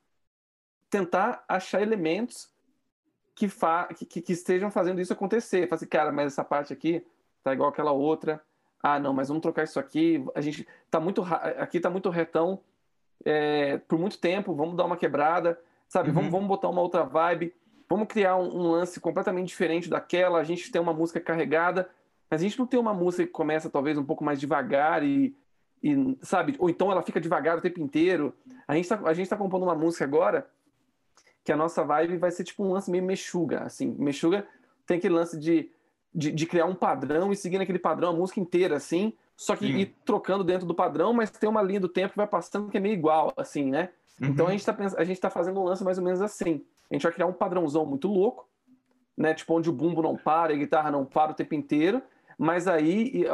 tentar 0.91 1.45
achar 1.49 1.83
elementos 1.83 2.51
que, 3.35 3.49
fa 3.49 3.87
que, 3.87 4.21
que, 4.23 4.33
estejam 4.33 4.71
fazendo 4.71 5.01
isso 5.01 5.13
acontecer. 5.13 5.69
Fazer, 5.69 5.85
assim, 5.85 5.91
cara, 5.91 6.13
mas 6.13 6.33
essa 6.33 6.45
parte 6.45 6.73
aqui 6.73 7.05
tá 7.43 7.53
igual 7.53 7.69
aquela 7.69 7.93
outra. 7.93 8.43
Ah, 8.87 9.01
não, 9.01 9.15
mas 9.15 9.29
vamos 9.29 9.41
trocar 9.41 9.65
isso 9.65 9.81
aqui. 9.81 10.23
A 10.35 10.43
gente 10.43 10.69
tá 10.91 11.01
muito 11.01 11.23
aqui 11.23 11.81
tá 11.81 11.89
muito 11.89 12.11
retão 12.11 12.61
é, 13.25 13.79
por 13.79 13.99
muito 13.99 14.19
tempo. 14.19 14.55
Vamos 14.55 14.77
dar 14.77 14.85
uma 14.85 14.95
quebrada, 14.95 15.59
sabe? 15.89 16.11
Uhum. 16.11 16.17
Vamos, 16.17 16.31
vamos 16.31 16.49
botar 16.49 16.69
uma 16.69 16.83
outra 16.83 17.03
vibe. 17.03 17.55
Vamos 17.89 18.09
criar 18.09 18.37
um, 18.37 18.45
um, 18.55 18.71
lance 18.73 19.01
completamente 19.01 19.49
diferente 19.49 19.89
daquela. 19.89 20.39
A 20.39 20.45
gente 20.45 20.71
tem 20.71 20.83
uma 20.83 20.93
música 20.93 21.19
carregada, 21.19 21.89
mas 22.31 22.43
a 22.43 22.45
gente 22.45 22.59
não 22.59 22.67
tem 22.67 22.79
uma 22.79 22.93
música 22.93 23.25
que 23.25 23.33
começa 23.33 23.71
talvez 23.71 23.97
um 23.97 24.05
pouco 24.05 24.23
mais 24.23 24.39
devagar 24.39 25.03
e, 25.03 25.35
e 25.83 26.19
sabe? 26.21 26.55
Ou 26.59 26.69
então 26.69 26.93
ela 26.93 27.01
fica 27.01 27.19
devagar 27.19 27.57
o 27.57 27.63
tempo 27.63 27.81
inteiro. 27.81 28.35
A 28.69 28.75
gente 28.75 28.87
tá, 28.87 29.01
a 29.03 29.15
gente 29.15 29.31
tá 29.31 29.37
compondo 29.39 29.63
uma 29.63 29.75
música 29.75 30.05
agora 30.05 30.47
que 31.43 31.51
a 31.51 31.57
nossa 31.57 31.83
vibe 31.83 32.19
vai 32.19 32.31
ser 32.31 32.45
tipo 32.45 32.63
um 32.63 32.71
lance 32.71 32.91
meio 32.91 33.03
mexuga, 33.03 33.61
assim. 33.61 33.97
Mexuga 33.99 34.47
tem 34.87 34.99
aquele 34.99 35.15
lance 35.15 35.39
de, 35.39 35.71
de, 36.15 36.31
de 36.31 36.47
criar 36.47 36.67
um 36.67 36.75
padrão 36.75 37.33
e 37.33 37.37
seguir 37.37 37.61
aquele 37.61 37.79
padrão 37.79 38.11
a 38.11 38.13
música 38.13 38.41
inteira, 38.41 38.77
assim. 38.77 39.13
Só 39.37 39.57
que 39.57 39.67
Sim. 39.67 39.79
ir 39.79 39.97
trocando 40.05 40.45
dentro 40.45 40.67
do 40.67 40.75
padrão, 40.75 41.13
mas 41.13 41.31
tem 41.31 41.49
uma 41.49 41.63
linha 41.63 41.81
do 41.81 41.89
tempo 41.89 42.11
que 42.11 42.17
vai 42.17 42.27
passando 42.27 42.71
que 42.71 42.77
é 42.77 42.81
meio 42.81 42.95
igual, 42.95 43.33
assim, 43.37 43.71
né? 43.71 43.91
Uhum. 44.21 44.29
Então 44.29 44.47
a 44.47 44.51
gente, 44.51 44.65
tá, 44.65 44.77
a 44.97 45.05
gente 45.05 45.21
tá 45.21 45.29
fazendo 45.29 45.61
um 45.61 45.65
lance 45.65 45.83
mais 45.83 45.99
ou 45.99 46.05
menos 46.05 46.23
assim. 46.23 46.65
A 46.91 46.95
gente 46.95 47.03
vai 47.03 47.13
criar 47.13 47.27
um 47.27 47.33
padrãozão 47.33 47.85
muito 47.85 48.07
louco, 48.07 48.49
né? 49.17 49.35
Tipo, 49.35 49.55
onde 49.55 49.69
o 49.69 49.73
bumbo 49.73 50.03
não 50.03 50.17
para, 50.17 50.53
a 50.53 50.57
guitarra 50.57 50.91
não 50.91 51.05
para 51.05 51.33
o 51.33 51.35
tempo 51.35 51.55
inteiro. 51.55 52.01
Mas 52.39 52.69
aí, 52.69 53.25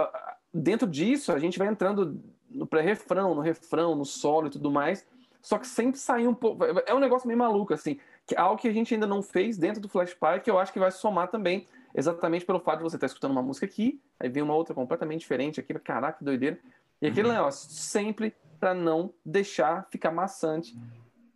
dentro 0.52 0.86
disso, 0.88 1.32
a 1.32 1.38
gente 1.38 1.58
vai 1.58 1.68
entrando 1.68 2.18
no 2.50 2.66
pré-refrão, 2.66 3.34
no 3.34 3.40
refrão, 3.40 3.94
no 3.94 4.04
solo 4.04 4.46
e 4.46 4.50
tudo 4.50 4.70
mais 4.70 5.06
só 5.42 5.58
que 5.58 5.66
sempre 5.66 5.98
sair 5.98 6.26
um 6.26 6.34
pouco. 6.34 6.64
É 6.86 6.94
um 6.94 6.98
negócio 6.98 7.26
meio 7.26 7.38
maluco, 7.38 7.72
assim. 7.72 7.98
Que 8.26 8.34
é 8.34 8.40
algo 8.40 8.60
que 8.60 8.68
a 8.68 8.72
gente 8.72 8.92
ainda 8.92 9.06
não 9.06 9.22
fez 9.22 9.56
dentro 9.56 9.80
do 9.80 9.88
Flash 9.88 10.14
Pie, 10.14 10.40
que 10.42 10.50
eu 10.50 10.58
acho 10.58 10.72
que 10.72 10.78
vai 10.78 10.90
somar 10.90 11.28
também, 11.28 11.66
exatamente 11.94 12.44
pelo 12.44 12.60
fato 12.60 12.78
de 12.78 12.84
você 12.84 12.96
estar 12.96 13.06
escutando 13.06 13.32
uma 13.32 13.42
música 13.42 13.66
aqui, 13.66 14.00
aí 14.18 14.28
vem 14.28 14.42
uma 14.42 14.54
outra 14.54 14.74
completamente 14.74 15.20
diferente 15.20 15.60
aqui, 15.60 15.72
caraca, 15.74 16.18
que 16.18 16.24
doideira. 16.24 16.58
E 17.00 17.06
aquele 17.06 17.28
uhum. 17.28 17.34
negócio, 17.34 17.70
sempre 17.70 18.34
para 18.58 18.74
não 18.74 19.12
deixar 19.24 19.88
ficar 19.90 20.10
maçante 20.10 20.76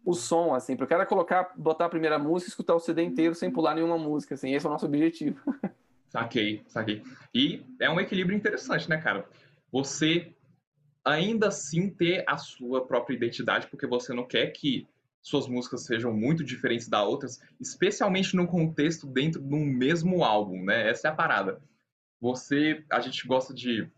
o 0.04 0.12
som, 0.12 0.54
assim, 0.54 0.76
para 0.76 0.84
o 0.84 0.88
cara 0.88 1.06
colocar, 1.06 1.52
botar 1.56 1.86
a 1.86 1.88
primeira 1.88 2.18
música 2.18 2.48
e 2.48 2.50
escutar 2.50 2.74
o 2.74 2.80
CD 2.80 3.02
inteiro 3.02 3.34
sem 3.34 3.50
pular 3.50 3.74
nenhuma 3.74 3.96
música, 3.96 4.34
assim, 4.34 4.52
esse 4.54 4.66
é 4.66 4.68
o 4.68 4.72
nosso 4.72 4.86
objetivo. 4.86 5.40
Saquei, 6.10 6.62
saquei. 6.68 7.02
E 7.34 7.66
é 7.80 7.90
um 7.90 7.98
equilíbrio 7.98 8.36
interessante, 8.36 8.88
né, 8.88 8.98
cara? 8.98 9.28
Você 9.72 10.32
ainda 11.04 11.48
assim 11.48 11.90
ter 11.90 12.22
a 12.24 12.36
sua 12.36 12.86
própria 12.86 13.16
identidade, 13.16 13.66
porque 13.66 13.84
você 13.84 14.14
não 14.14 14.24
quer 14.24 14.46
que 14.52 14.86
suas 15.24 15.48
músicas 15.48 15.86
sejam 15.86 16.12
muito 16.12 16.44
diferentes 16.44 16.86
das 16.86 17.02
outras, 17.02 17.40
especialmente 17.58 18.36
no 18.36 18.46
contexto 18.46 19.06
dentro 19.06 19.40
de 19.40 19.54
um 19.54 19.64
mesmo 19.64 20.22
álbum, 20.22 20.62
né? 20.62 20.90
Essa 20.90 21.08
é 21.08 21.10
a 21.10 21.14
parada. 21.14 21.62
Você, 22.20 22.84
a 22.90 23.00
gente 23.00 23.26
gosta 23.26 23.54
de 23.54 23.90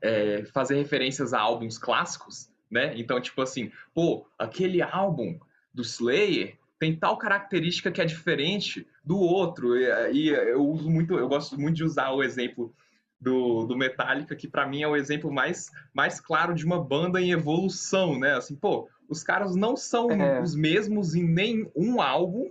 é, 0.00 0.44
fazer 0.44 0.76
referências 0.76 1.34
a 1.34 1.40
álbuns 1.40 1.78
clássicos, 1.78 2.48
né? 2.70 2.96
Então, 2.96 3.20
tipo 3.20 3.42
assim, 3.42 3.72
pô, 3.92 4.24
aquele 4.38 4.80
álbum 4.80 5.36
do 5.74 5.82
Slayer 5.82 6.56
tem 6.78 6.94
tal 6.94 7.18
característica 7.18 7.90
que 7.90 8.00
é 8.00 8.04
diferente 8.04 8.86
do 9.04 9.18
outro. 9.18 9.76
E, 9.76 10.12
e 10.12 10.28
eu 10.28 10.64
uso 10.64 10.88
muito, 10.88 11.18
eu 11.18 11.28
gosto 11.28 11.60
muito 11.60 11.76
de 11.76 11.84
usar 11.84 12.10
o 12.12 12.22
exemplo 12.22 12.72
do, 13.20 13.64
do 13.64 13.76
Metallica, 13.76 14.36
que 14.36 14.48
para 14.48 14.66
mim 14.66 14.82
é 14.82 14.88
o 14.88 14.96
exemplo 14.96 15.32
mais, 15.32 15.70
mais 15.92 16.20
claro 16.20 16.54
de 16.54 16.64
uma 16.64 16.82
banda 16.82 17.20
em 17.20 17.32
evolução, 17.32 18.18
né? 18.18 18.34
Assim, 18.34 18.54
pô, 18.54 18.88
os 19.08 19.22
caras 19.22 19.54
não 19.54 19.76
são 19.76 20.10
é. 20.10 20.40
os 20.40 20.54
mesmos 20.54 21.14
em 21.14 21.24
nenhum 21.24 22.00
álbum, 22.00 22.50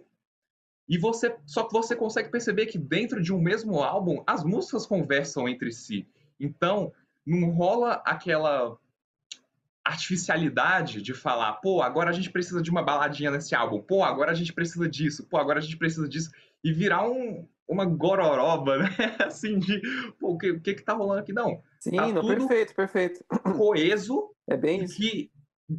e 0.88 0.98
você 0.98 1.36
só 1.46 1.64
que 1.64 1.74
você 1.74 1.96
consegue 1.96 2.30
perceber 2.30 2.68
que 2.68 2.78
dentro 2.78 3.22
de 3.22 3.34
um 3.34 3.40
mesmo 3.40 3.82
álbum 3.82 4.24
as 4.26 4.44
músicas 4.44 4.86
conversam 4.86 5.50
entre 5.50 5.72
si. 5.72 6.08
Então, 6.40 6.92
não 7.26 7.50
rola 7.50 8.04
aquela 8.06 8.78
artificialidade 9.84 11.02
de 11.02 11.14
falar, 11.14 11.54
pô, 11.54 11.82
agora 11.82 12.10
a 12.10 12.14
gente 12.14 12.32
precisa 12.32 12.60
de 12.60 12.72
uma 12.72 12.82
baladinha 12.82 13.30
nesse 13.30 13.54
álbum, 13.54 13.80
pô, 13.80 14.04
agora 14.04 14.32
a 14.32 14.34
gente 14.34 14.52
precisa 14.52 14.90
disso, 14.90 15.28
pô, 15.28 15.38
agora 15.38 15.60
a 15.60 15.62
gente 15.62 15.78
precisa 15.78 16.10
disso, 16.10 16.32
e 16.64 16.74
virar 16.74 17.08
um, 17.08 17.48
uma 17.68 17.86
gororoba, 17.86 18.78
né? 18.78 18.86
Assim, 19.26 19.60
de 19.60 19.82
pô, 20.20 20.34
o 20.34 20.38
que, 20.38 20.52
o 20.52 20.62
que 20.62 20.76
que 20.76 20.84
tá 20.84 20.94
rolando 20.94 21.22
aqui? 21.22 21.34
Não. 21.34 21.62
Sim, 21.80 21.96
tá 21.96 22.08
não, 22.08 22.28
perfeito, 22.28 22.76
perfeito. 22.76 23.26
Coeso. 23.58 24.34
É 24.48 24.56
bem 24.56 24.84
isso. 24.84 24.96
Que 24.98 25.32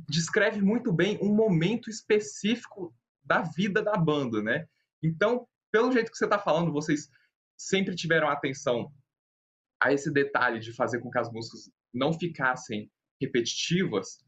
descreve 0.08 0.60
muito 0.60 0.92
bem 0.92 1.18
um 1.22 1.34
momento 1.34 1.88
específico 1.88 2.94
da 3.24 3.42
vida 3.42 3.82
da 3.82 3.96
banda, 3.96 4.42
né? 4.42 4.66
Então, 5.02 5.46
pelo 5.70 5.92
jeito 5.92 6.10
que 6.10 6.16
você 6.16 6.28
tá 6.28 6.38
falando, 6.38 6.72
vocês 6.72 7.08
sempre 7.56 7.94
tiveram 7.94 8.28
atenção 8.28 8.92
a 9.80 9.92
esse 9.92 10.10
detalhe 10.12 10.58
de 10.58 10.72
fazer 10.72 11.00
com 11.00 11.10
que 11.10 11.18
as 11.18 11.30
músicas 11.30 11.70
não 11.92 12.12
ficassem 12.12 12.90
repetitivas. 13.20 14.18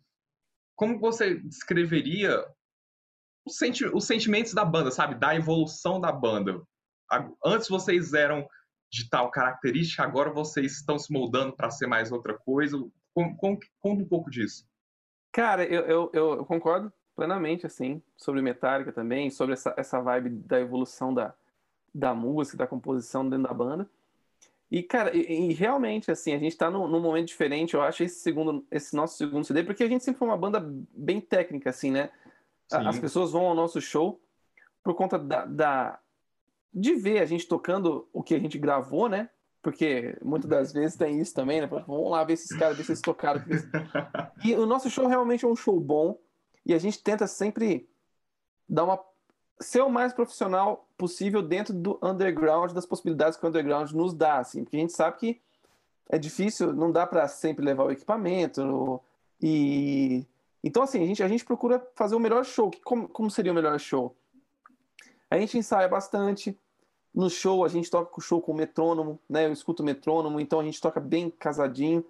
Como 0.77 0.99
você 0.99 1.37
descreveria 1.41 2.45
os, 3.45 3.57
senti 3.57 3.85
os 3.85 4.05
sentimentos 4.05 4.55
da 4.55 4.65
banda, 4.65 4.91
sabe? 4.91 5.17
Da 5.17 5.35
evolução 5.35 6.00
da 6.00 6.12
banda 6.12 6.62
antes 7.45 7.69
vocês 7.69 8.12
eram 8.12 8.49
de 8.91 9.09
tal 9.09 9.31
característica, 9.31 10.03
agora 10.03 10.31
vocês 10.31 10.73
estão 10.73 10.99
se 10.99 11.12
moldando 11.12 11.55
para 11.55 11.71
ser 11.71 11.87
mais 11.87 12.11
outra 12.11 12.35
coisa. 12.35 12.83
Conta 13.12 14.03
um 14.03 14.09
pouco 14.09 14.31
disso. 14.31 14.67
Cara, 15.33 15.65
eu, 15.65 15.83
eu, 15.83 16.11
eu, 16.12 16.45
concordo 16.47 16.93
plenamente, 17.15 17.67
assim, 17.67 18.03
sobre 18.17 18.41
Metallica 18.41 18.93
também, 18.93 19.31
sobre 19.31 19.53
essa, 19.53 19.75
essa 19.77 20.00
vibe 20.00 20.31
da 20.31 20.61
evolução 20.61 21.12
da, 21.12 21.35
da 21.95 22.15
música, 22.15 22.59
da 22.59 22.67
composição 22.67 23.29
dentro 23.29 23.49
da 23.49 23.55
banda. 23.55 23.91
E, 24.71 24.83
cara, 24.83 25.17
e, 25.17 25.50
e 25.50 25.53
realmente, 25.53 26.11
assim, 26.11 26.33
a 26.33 26.38
gente 26.38 26.53
está 26.53 26.71
num, 26.71 26.87
num, 26.87 27.00
momento 27.00 27.27
diferente, 27.27 27.75
eu 27.75 27.83
acho, 27.83 28.05
esse, 28.05 28.21
segundo, 28.21 28.67
esse 28.71 28.95
nosso 28.95 29.17
segundo 29.17 29.45
CD, 29.45 29.65
porque 29.65 29.83
a 29.83 29.88
gente 29.88 30.05
sempre 30.05 30.19
foi 30.19 30.29
uma 30.29 30.37
banda 30.37 30.65
bem 30.95 31.21
técnica, 31.21 31.71
assim, 31.71 31.91
né? 31.91 32.11
Sim. 32.69 32.87
As 32.87 32.99
pessoas 32.99 33.33
vão 33.33 33.47
ao 33.47 33.55
nosso 33.55 33.81
show 33.81 34.21
por 34.83 34.95
conta 34.95 35.19
da, 35.19 35.45
da 35.47 35.99
de 36.73 36.95
ver 36.95 37.21
a 37.21 37.27
gente 37.27 37.47
tocando 37.47 38.09
o 38.13 38.23
que 38.23 38.35
a 38.35 38.39
gente 38.39 38.59
gravou, 38.59 39.09
né? 39.09 39.31
Porque 39.63 40.17
muitas 40.23 40.49
das 40.49 40.73
vezes 40.73 40.97
tem 40.97 41.21
isso 41.21 41.35
também, 41.35 41.61
né? 41.61 41.67
Vamos 41.67 42.11
lá 42.11 42.23
ver 42.25 42.35
esses 42.35 42.57
caras, 42.57 42.77
ver 42.77 42.85
se 42.85 42.93
eles 42.93 43.01
tocaram. 43.01 43.43
E 44.45 44.55
o 44.55 44.67
nosso 44.67 44.89
show 44.89 45.07
realmente 45.07 45.45
é 45.45 45.49
um 45.49 45.57
show 45.57 45.79
bom. 45.81 46.19
E 46.65 46.73
a 46.73 46.79
gente 46.79 47.03
tenta 47.03 47.27
sempre 47.27 47.89
dar 48.69 48.85
uma 48.85 49.01
ser 49.61 49.83
o 49.83 49.91
mais 49.91 50.13
profissional 50.13 50.89
possível 50.97 51.43
dentro 51.43 51.75
do 51.75 51.99
underground, 52.03 52.73
das 52.73 52.87
possibilidades 52.87 53.37
que 53.37 53.45
o 53.45 53.49
underground 53.49 53.91
nos 53.91 54.15
dá, 54.15 54.39
assim, 54.39 54.63
porque 54.63 54.77
a 54.77 54.81
gente 54.81 54.93
sabe 54.93 55.17
que 55.19 55.41
é 56.09 56.19
difícil, 56.19 56.73
não 56.73 56.91
dá 56.91 57.07
para 57.07 57.27
sempre 57.29 57.65
levar 57.65 57.85
o 57.85 57.91
equipamento 57.91 59.01
e 59.41 60.25
então 60.65 60.83
assim 60.83 61.03
a 61.03 61.07
gente 61.07 61.23
a 61.23 61.29
gente 61.29 61.45
procura 61.45 61.87
fazer 61.95 62.15
o 62.15 62.21
melhor 62.21 62.45
show. 62.45 62.71
Como, 62.85 63.09
como 63.09 63.31
seria 63.31 63.53
o 63.53 63.55
melhor 63.55 63.79
show? 63.79 64.17
A 65.31 65.39
gente 65.39 65.59
ensaia 65.59 65.89
bastante. 65.89 66.59
No 67.15 67.29
show, 67.29 67.65
a 67.65 67.69
gente 67.69 67.91
toca 67.91 68.13
o 68.17 68.21
show 68.21 68.41
com 68.41 68.53
metrônomo, 68.55 69.19
né? 69.29 69.47
Eu 69.47 69.53
escuto 69.53 69.83
metrônomo, 69.83 70.41
então 70.41 70.61
a 70.61 70.65
gente 70.65 70.81
toca 70.81 71.01
bem 71.01 71.31
casadinho. 71.31 72.05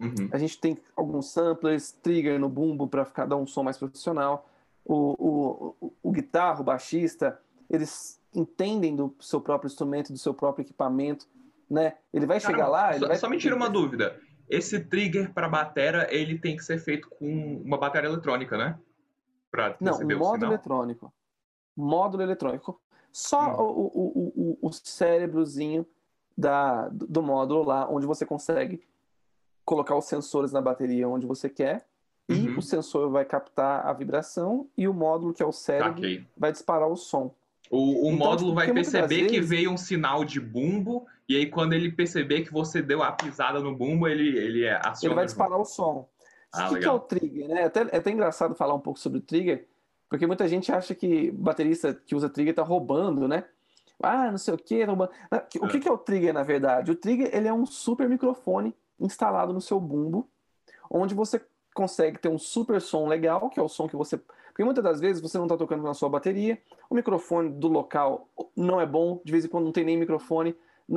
Uhum. 0.00 0.28
A 0.32 0.38
gente 0.38 0.58
tem 0.58 0.78
alguns 0.96 1.30
samplers, 1.30 1.92
trigger 1.92 2.38
no 2.38 2.48
bumbo 2.48 2.88
para 2.88 3.04
ficar 3.04 3.26
dar 3.26 3.36
um 3.36 3.46
som 3.46 3.62
mais 3.62 3.76
profissional. 3.76 4.48
O, 4.84 4.94
o, 5.18 5.76
o, 5.80 5.92
o 6.02 6.12
guitarra, 6.12 6.60
o 6.60 6.64
baixista, 6.64 7.38
eles 7.70 8.20
entendem 8.34 8.94
do 8.96 9.14
seu 9.20 9.40
próprio 9.40 9.68
instrumento, 9.68 10.12
do 10.12 10.18
seu 10.18 10.34
próprio 10.34 10.62
equipamento, 10.62 11.26
né? 11.70 11.94
Ele 12.12 12.26
vai 12.26 12.40
chegar 12.40 12.68
lá. 12.68 12.92
Só, 12.98 13.06
vai... 13.06 13.16
só 13.16 13.28
me 13.28 13.38
tira 13.38 13.54
uma 13.54 13.68
dúvida. 13.68 14.20
Esse 14.48 14.80
trigger 14.80 15.32
para 15.32 15.48
batera, 15.48 16.06
ele 16.10 16.38
tem 16.38 16.56
que 16.56 16.64
ser 16.64 16.78
feito 16.78 17.08
com 17.08 17.62
uma 17.64 17.78
bateria 17.78 18.08
eletrônica, 18.08 18.58
né? 18.58 18.78
Pra 19.50 19.76
Não, 19.80 19.98
um 19.98 20.18
modo 20.18 20.44
eletrônico 20.44 21.12
módulo 21.76 22.22
eletrônico. 22.22 22.80
Só 23.12 23.40
hum. 23.40 23.62
o, 23.62 23.92
o, 23.94 24.58
o, 24.62 24.68
o 24.68 24.72
cérebrozinho 24.72 25.86
da, 26.36 26.88
do 26.88 27.22
módulo 27.22 27.64
lá, 27.64 27.88
onde 27.88 28.06
você 28.06 28.26
consegue 28.26 28.82
colocar 29.64 29.96
os 29.96 30.04
sensores 30.04 30.52
na 30.52 30.60
bateria 30.60 31.08
onde 31.08 31.26
você 31.26 31.48
quer, 31.48 31.86
e 32.28 32.48
uhum. 32.48 32.58
o 32.58 32.62
sensor 32.62 33.10
vai 33.10 33.24
captar 33.24 33.86
a 33.86 33.92
vibração, 33.92 34.66
e 34.76 34.88
o 34.88 34.94
módulo, 34.94 35.32
que 35.32 35.42
é 35.42 35.46
o 35.46 35.52
cérebro, 35.52 36.02
vai 36.36 36.52
disparar 36.52 36.88
o 36.88 36.96
som. 36.96 37.34
O, 37.70 38.06
o 38.08 38.12
então, 38.12 38.18
módulo 38.18 38.50
tipo, 38.50 38.54
vai 38.54 38.72
perceber 38.72 39.08
vezes... 39.08 39.30
que 39.30 39.40
veio 39.40 39.70
um 39.70 39.76
sinal 39.76 40.24
de 40.24 40.40
bumbo, 40.40 41.06
e 41.28 41.36
aí 41.36 41.46
quando 41.46 41.72
ele 41.72 41.90
perceber 41.90 42.42
que 42.42 42.52
você 42.52 42.82
deu 42.82 43.02
a 43.02 43.12
pisada 43.12 43.60
no 43.60 43.74
bumbo, 43.74 44.06
ele, 44.06 44.36
ele 44.38 44.64
é 44.64 44.76
aciona. 44.76 45.12
Ele 45.12 45.14
vai 45.14 45.24
disparar 45.24 45.58
o 45.58 45.64
som. 45.64 46.08
Ah, 46.52 46.68
o 46.68 46.74
que, 46.74 46.80
que, 46.80 46.86
é 46.86 46.90
o 46.90 47.00
trigger? 47.00 47.48
Né? 47.48 47.62
É, 47.62 47.64
até, 47.64 47.80
é 47.80 47.96
até 47.96 48.10
engraçado 48.10 48.54
falar 48.54 48.74
um 48.74 48.80
pouco 48.80 48.98
sobre 48.98 49.18
o 49.18 49.22
trigger, 49.22 49.66
porque 50.14 50.28
muita 50.28 50.46
gente 50.46 50.70
acha 50.70 50.94
que 50.94 51.32
baterista 51.32 51.92
que 51.92 52.14
usa 52.14 52.30
trigger 52.30 52.54
tá 52.54 52.62
roubando, 52.62 53.26
né? 53.26 53.42
Ah, 54.00 54.30
não 54.30 54.38
sei 54.38 54.54
o 54.54 54.56
que, 54.56 54.84
roubando. 54.84 55.10
Ah, 55.28 55.44
o 55.60 55.66
que, 55.66 55.80
que 55.80 55.88
é 55.88 55.90
o 55.90 55.98
trigger, 55.98 56.32
na 56.32 56.44
verdade? 56.44 56.92
O 56.92 56.94
trigger 56.94 57.34
ele 57.34 57.48
é 57.48 57.52
um 57.52 57.66
super 57.66 58.08
microfone 58.08 58.72
instalado 59.00 59.52
no 59.52 59.60
seu 59.60 59.80
bumbo, 59.80 60.30
onde 60.88 61.16
você 61.16 61.44
consegue 61.74 62.20
ter 62.20 62.28
um 62.28 62.38
super 62.38 62.80
som 62.80 63.08
legal, 63.08 63.50
que 63.50 63.58
é 63.58 63.62
o 63.62 63.68
som 63.68 63.88
que 63.88 63.96
você. 63.96 64.16
Porque 64.16 64.62
muitas 64.62 64.84
das 64.84 65.00
vezes 65.00 65.20
você 65.20 65.36
não 65.36 65.46
está 65.46 65.56
tocando 65.56 65.82
na 65.82 65.94
sua 65.94 66.08
bateria, 66.08 66.62
o 66.88 66.94
microfone 66.94 67.50
do 67.50 67.66
local 67.66 68.28
não 68.56 68.80
é 68.80 68.86
bom, 68.86 69.20
de 69.24 69.32
vez 69.32 69.44
em 69.44 69.48
quando 69.48 69.64
não 69.64 69.72
tem 69.72 69.84
nem 69.84 69.96
microfone, 69.96 70.54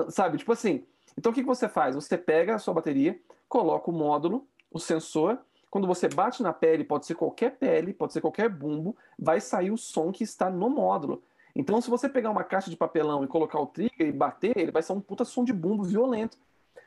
sabe? 0.09 0.37
Tipo 0.37 0.51
assim. 0.51 0.85
Então 1.17 1.31
o 1.31 1.33
que, 1.33 1.41
que 1.41 1.47
você 1.47 1.67
faz? 1.67 1.95
Você 1.95 2.19
pega 2.19 2.53
a 2.53 2.59
sua 2.59 2.75
bateria, 2.75 3.19
coloca 3.49 3.89
o 3.89 3.93
módulo, 3.93 4.47
o 4.71 4.77
sensor, 4.77 5.39
quando 5.69 5.87
você 5.87 6.07
bate 6.07 6.41
na 6.41 6.53
pele, 6.53 6.83
pode 6.83 7.05
ser 7.05 7.15
qualquer 7.15 7.57
pele, 7.57 7.93
pode 7.93 8.13
ser 8.13 8.21
qualquer 8.21 8.49
bumbo, 8.49 8.95
vai 9.17 9.41
sair 9.41 9.71
o 9.71 9.77
som 9.77 10.11
que 10.11 10.23
está 10.23 10.49
no 10.49 10.69
módulo. 10.69 11.23
Então, 11.55 11.81
se 11.81 11.89
você 11.89 12.07
pegar 12.07 12.29
uma 12.29 12.43
caixa 12.43 12.69
de 12.69 12.77
papelão 12.77 13.23
e 13.23 13.27
colocar 13.27 13.59
o 13.59 13.65
trigger 13.65 14.07
e 14.07 14.11
bater, 14.11 14.55
ele 14.57 14.71
vai 14.71 14.83
ser 14.83 14.93
um 14.93 15.01
puta 15.01 15.25
som 15.25 15.43
de 15.43 15.51
bumbo 15.51 15.83
violento. 15.83 16.37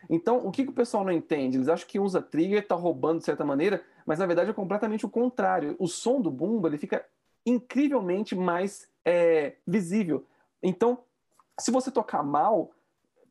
Então, 0.09 0.47
o 0.47 0.51
que, 0.51 0.65
que 0.65 0.71
o 0.71 0.75
pessoal 0.75 1.05
não 1.05 1.13
entende? 1.13 1.59
Eles 1.59 1.69
acham 1.69 1.87
que 1.87 1.99
usa 1.99 2.23
trigger 2.23 2.63
está 2.63 2.75
roubando 2.75 3.19
de 3.19 3.25
certa 3.25 3.45
maneira, 3.45 3.83
mas 4.07 4.19
na 4.19 4.27
verdade 4.27 4.51
é 4.51 4.55
completamente 4.55 5.05
o 5.05 5.11
contrário. 5.11 5.77
O 5.79 5.87
som 5.87 6.21
do 6.21 6.31
bumbo 6.31 6.67
ele 6.67 6.79
fica 6.79 7.05
incrivelmente 7.45 8.35
mais 8.35 8.89
é, 9.05 9.57
visível. 9.67 10.25
Então, 10.63 10.99
se 11.59 11.71
você 11.71 11.91
tocar 11.91 12.23
mal, 12.23 12.71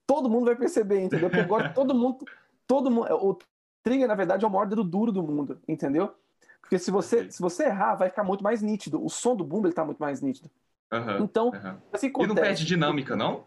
todo 0.06 0.30
mundo 0.30 0.46
vai 0.46 0.56
perceber, 0.56 1.02
entendeu? 1.02 1.30
Porque 1.30 1.44
agora 1.44 1.70
todo 1.74 1.96
mundo, 1.96 2.26
todo 2.68 2.92
mundo, 2.92 3.08
o 3.14 3.38
trigger 3.84 4.08
na 4.08 4.16
verdade 4.16 4.46
é 4.46 4.48
o 4.48 4.52
maior 4.52 4.66
dedo 4.66 4.84
duro 4.84 5.12
do 5.12 5.24
mundo, 5.24 5.60
entendeu? 5.68 6.14
Porque 6.62 6.78
se 6.78 6.92
você, 6.92 7.32
se 7.32 7.42
você 7.42 7.66
errar, 7.66 7.96
vai 7.96 8.10
ficar 8.10 8.24
muito 8.24 8.44
mais 8.44 8.62
nítido. 8.62 9.04
O 9.04 9.10
som 9.10 9.36
do 9.36 9.44
bumbo 9.44 9.68
ele 9.68 9.74
tá 9.74 9.84
muito 9.84 9.98
mais 9.98 10.22
nítido. 10.22 10.50
Uhum, 10.92 11.24
então, 11.24 11.48
uhum. 11.48 11.78
assim 11.92 12.08
acontece. 12.08 12.24
E 12.24 12.28
não 12.28 12.36
perde 12.36 12.66
dinâmica, 12.66 13.16
não? 13.16 13.46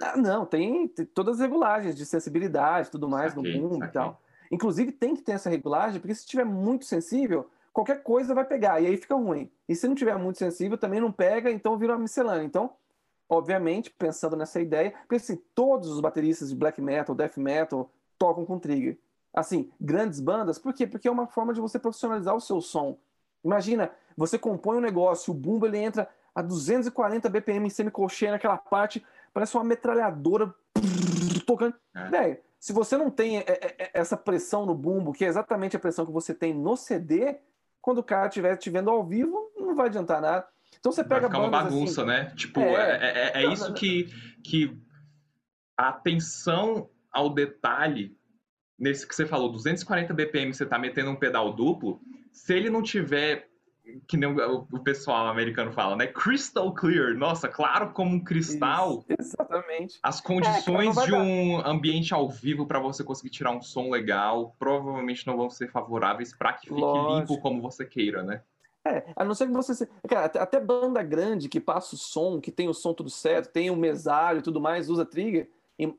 Ah, 0.00 0.16
não, 0.16 0.44
tem, 0.44 0.88
tem, 0.88 1.06
todas 1.06 1.36
as 1.36 1.40
regulagens 1.40 1.96
de 1.96 2.04
sensibilidade 2.04 2.90
tudo 2.90 3.08
mais 3.08 3.32
saquei, 3.32 3.52
no 3.52 3.62
mundo 3.62 3.78
saquei. 3.78 3.88
e 3.88 3.92
tal. 3.92 4.22
Inclusive 4.50 4.92
tem 4.92 5.14
que 5.14 5.22
ter 5.22 5.32
essa 5.32 5.48
regulagem, 5.48 6.00
porque 6.00 6.14
se 6.14 6.20
estiver 6.20 6.44
muito 6.44 6.84
sensível, 6.84 7.48
qualquer 7.72 8.02
coisa 8.02 8.34
vai 8.34 8.44
pegar, 8.44 8.80
e 8.80 8.86
aí 8.86 8.96
fica 8.96 9.14
ruim. 9.14 9.50
E 9.68 9.74
se 9.74 9.88
não 9.88 9.94
tiver 9.94 10.16
muito 10.18 10.38
sensível, 10.38 10.76
também 10.76 11.00
não 11.00 11.10
pega, 11.10 11.50
então 11.50 11.78
vira 11.78 11.94
uma 11.94 12.00
miscelânea. 12.00 12.44
Então, 12.44 12.72
obviamente, 13.28 13.90
pensando 13.90 14.36
nessa 14.36 14.60
ideia, 14.60 14.92
porque 15.02 15.16
assim, 15.16 15.40
todos 15.54 15.88
os 15.88 16.00
bateristas 16.00 16.50
de 16.50 16.56
black 16.56 16.80
metal, 16.80 17.14
death 17.14 17.36
metal, 17.36 17.90
tocam 18.18 18.44
com 18.44 18.58
trigger. 18.58 18.98
Assim, 19.32 19.70
grandes 19.80 20.20
bandas, 20.20 20.58
por 20.58 20.74
quê? 20.74 20.86
Porque 20.86 21.06
é 21.06 21.10
uma 21.10 21.26
forma 21.26 21.52
de 21.52 21.60
você 21.60 21.78
profissionalizar 21.78 22.34
o 22.34 22.40
seu 22.40 22.60
som. 22.60 22.98
Imagina, 23.44 23.90
você 24.16 24.38
compõe 24.38 24.78
um 24.78 24.80
negócio, 24.80 25.32
o 25.32 25.36
bumbo 25.36 25.66
ele 25.66 25.78
entra 25.78 26.08
a 26.34 26.42
240 26.42 27.28
BPM 27.28 27.66
em 27.66 27.70
semicolcheia 27.70 28.32
naquela 28.32 28.58
parte, 28.58 29.04
parece 29.32 29.56
uma 29.56 29.64
metralhadora 29.64 30.54
tocando. 31.46 31.74
É. 31.94 32.08
Velho, 32.08 32.38
se 32.58 32.72
você 32.72 32.96
não 32.96 33.10
tem 33.10 33.38
é, 33.38 33.44
é, 33.46 33.76
é, 33.78 33.90
essa 33.94 34.16
pressão 34.16 34.66
no 34.66 34.74
bumbo, 34.74 35.12
que 35.12 35.24
é 35.24 35.28
exatamente 35.28 35.76
a 35.76 35.80
pressão 35.80 36.04
que 36.04 36.12
você 36.12 36.34
tem 36.34 36.52
no 36.52 36.76
CD, 36.76 37.38
quando 37.80 37.98
o 37.98 38.04
cara 38.04 38.28
estiver 38.28 38.56
te 38.56 38.68
vendo 38.68 38.90
ao 38.90 39.04
vivo, 39.04 39.50
não 39.56 39.74
vai 39.74 39.86
adiantar 39.86 40.20
nada. 40.20 40.46
Então 40.78 40.92
você 40.92 41.02
pega 41.02 41.22
vai 41.22 41.30
ficar 41.30 41.40
uma 41.40 41.50
bagunça, 41.50 42.02
assim, 42.02 42.10
né? 42.10 42.32
Tipo, 42.36 42.60
é, 42.60 43.32
é, 43.34 43.42
é 43.42 43.52
isso 43.52 43.72
que, 43.72 44.06
que 44.44 44.78
a 45.76 45.88
atenção 45.88 46.88
ao 47.10 47.30
detalhe, 47.30 48.16
nesse 48.80 49.06
que 49.06 49.14
você 49.14 49.26
falou, 49.26 49.52
240 49.52 50.14
BPM, 50.14 50.54
você 50.54 50.64
tá 50.64 50.78
metendo 50.78 51.10
um 51.10 51.16
pedal 51.16 51.52
duplo, 51.52 52.00
se 52.32 52.54
ele 52.54 52.70
não 52.70 52.82
tiver 52.82 53.50
que 54.06 54.16
nem 54.16 54.28
o, 54.28 54.66
o, 54.72 54.78
pessoal 54.80 55.26
americano 55.26 55.72
fala, 55.72 55.96
né? 55.96 56.06
Crystal 56.06 56.72
clear. 56.72 57.14
Nossa, 57.14 57.48
claro 57.48 57.90
como 57.90 58.14
um 58.14 58.22
cristal. 58.22 59.04
Isso, 59.08 59.16
exatamente. 59.18 59.98
As 60.00 60.20
condições 60.20 60.96
é, 60.96 61.06
de 61.06 61.12
um 61.12 61.58
ambiente 61.66 62.14
ao 62.14 62.28
vivo 62.28 62.66
para 62.66 62.78
você 62.78 63.02
conseguir 63.02 63.30
tirar 63.30 63.50
um 63.50 63.60
som 63.60 63.90
legal 63.90 64.54
provavelmente 64.60 65.26
não 65.26 65.36
vão 65.36 65.50
ser 65.50 65.70
favoráveis 65.70 66.32
para 66.32 66.52
que 66.52 66.68
fique 66.68 66.80
Lógico. 66.80 67.32
limpo 67.32 67.42
como 67.42 67.60
você 67.60 67.84
queira, 67.84 68.22
né? 68.22 68.42
É, 68.86 69.12
a 69.14 69.24
não 69.24 69.34
ser 69.34 69.46
que 69.46 69.52
você. 69.52 69.86
Cara, 70.08 70.26
até, 70.26 70.58
banda 70.58 71.02
grande 71.02 71.48
que 71.48 71.60
passa 71.60 71.94
o 71.94 71.98
som, 71.98 72.40
que 72.40 72.50
tem 72.50 72.68
o 72.68 72.74
som 72.74 72.94
tudo 72.94 73.10
certo, 73.10 73.52
tem 73.52 73.70
o 73.70 73.76
mesário 73.76 74.38
e 74.38 74.42
tudo 74.42 74.60
mais, 74.60 74.88
usa 74.88 75.04
trigger, 75.04 75.50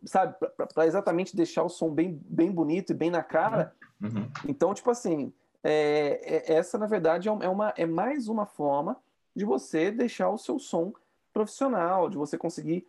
sabe? 0.06 0.36
para 0.74 0.86
exatamente 0.86 1.36
deixar 1.36 1.64
o 1.64 1.70
som 1.70 1.90
bem, 1.90 2.20
bem 2.26 2.52
bonito 2.52 2.92
e 2.92 2.96
bem 2.96 3.10
na 3.10 3.24
cara. 3.24 3.74
Uhum. 4.02 4.30
Então, 4.48 4.74
tipo 4.74 4.90
assim, 4.90 5.34
é, 5.64 6.22
é, 6.24 6.54
essa, 6.54 6.78
na 6.78 6.88
verdade, 6.88 7.30
é, 7.30 7.32
é, 7.32 7.50
uma, 7.50 7.74
é 7.78 7.86
mais 7.86 8.28
uma 8.28 8.46
forma 8.46 8.98
de 9.36 9.46
você 9.46 9.92
deixar 9.92 10.30
o 10.30 10.38
seu 10.38 10.60
som 10.60 10.94
profissional, 11.32 12.10
de 12.10 12.18
você 12.18 12.38
conseguir 12.38 12.86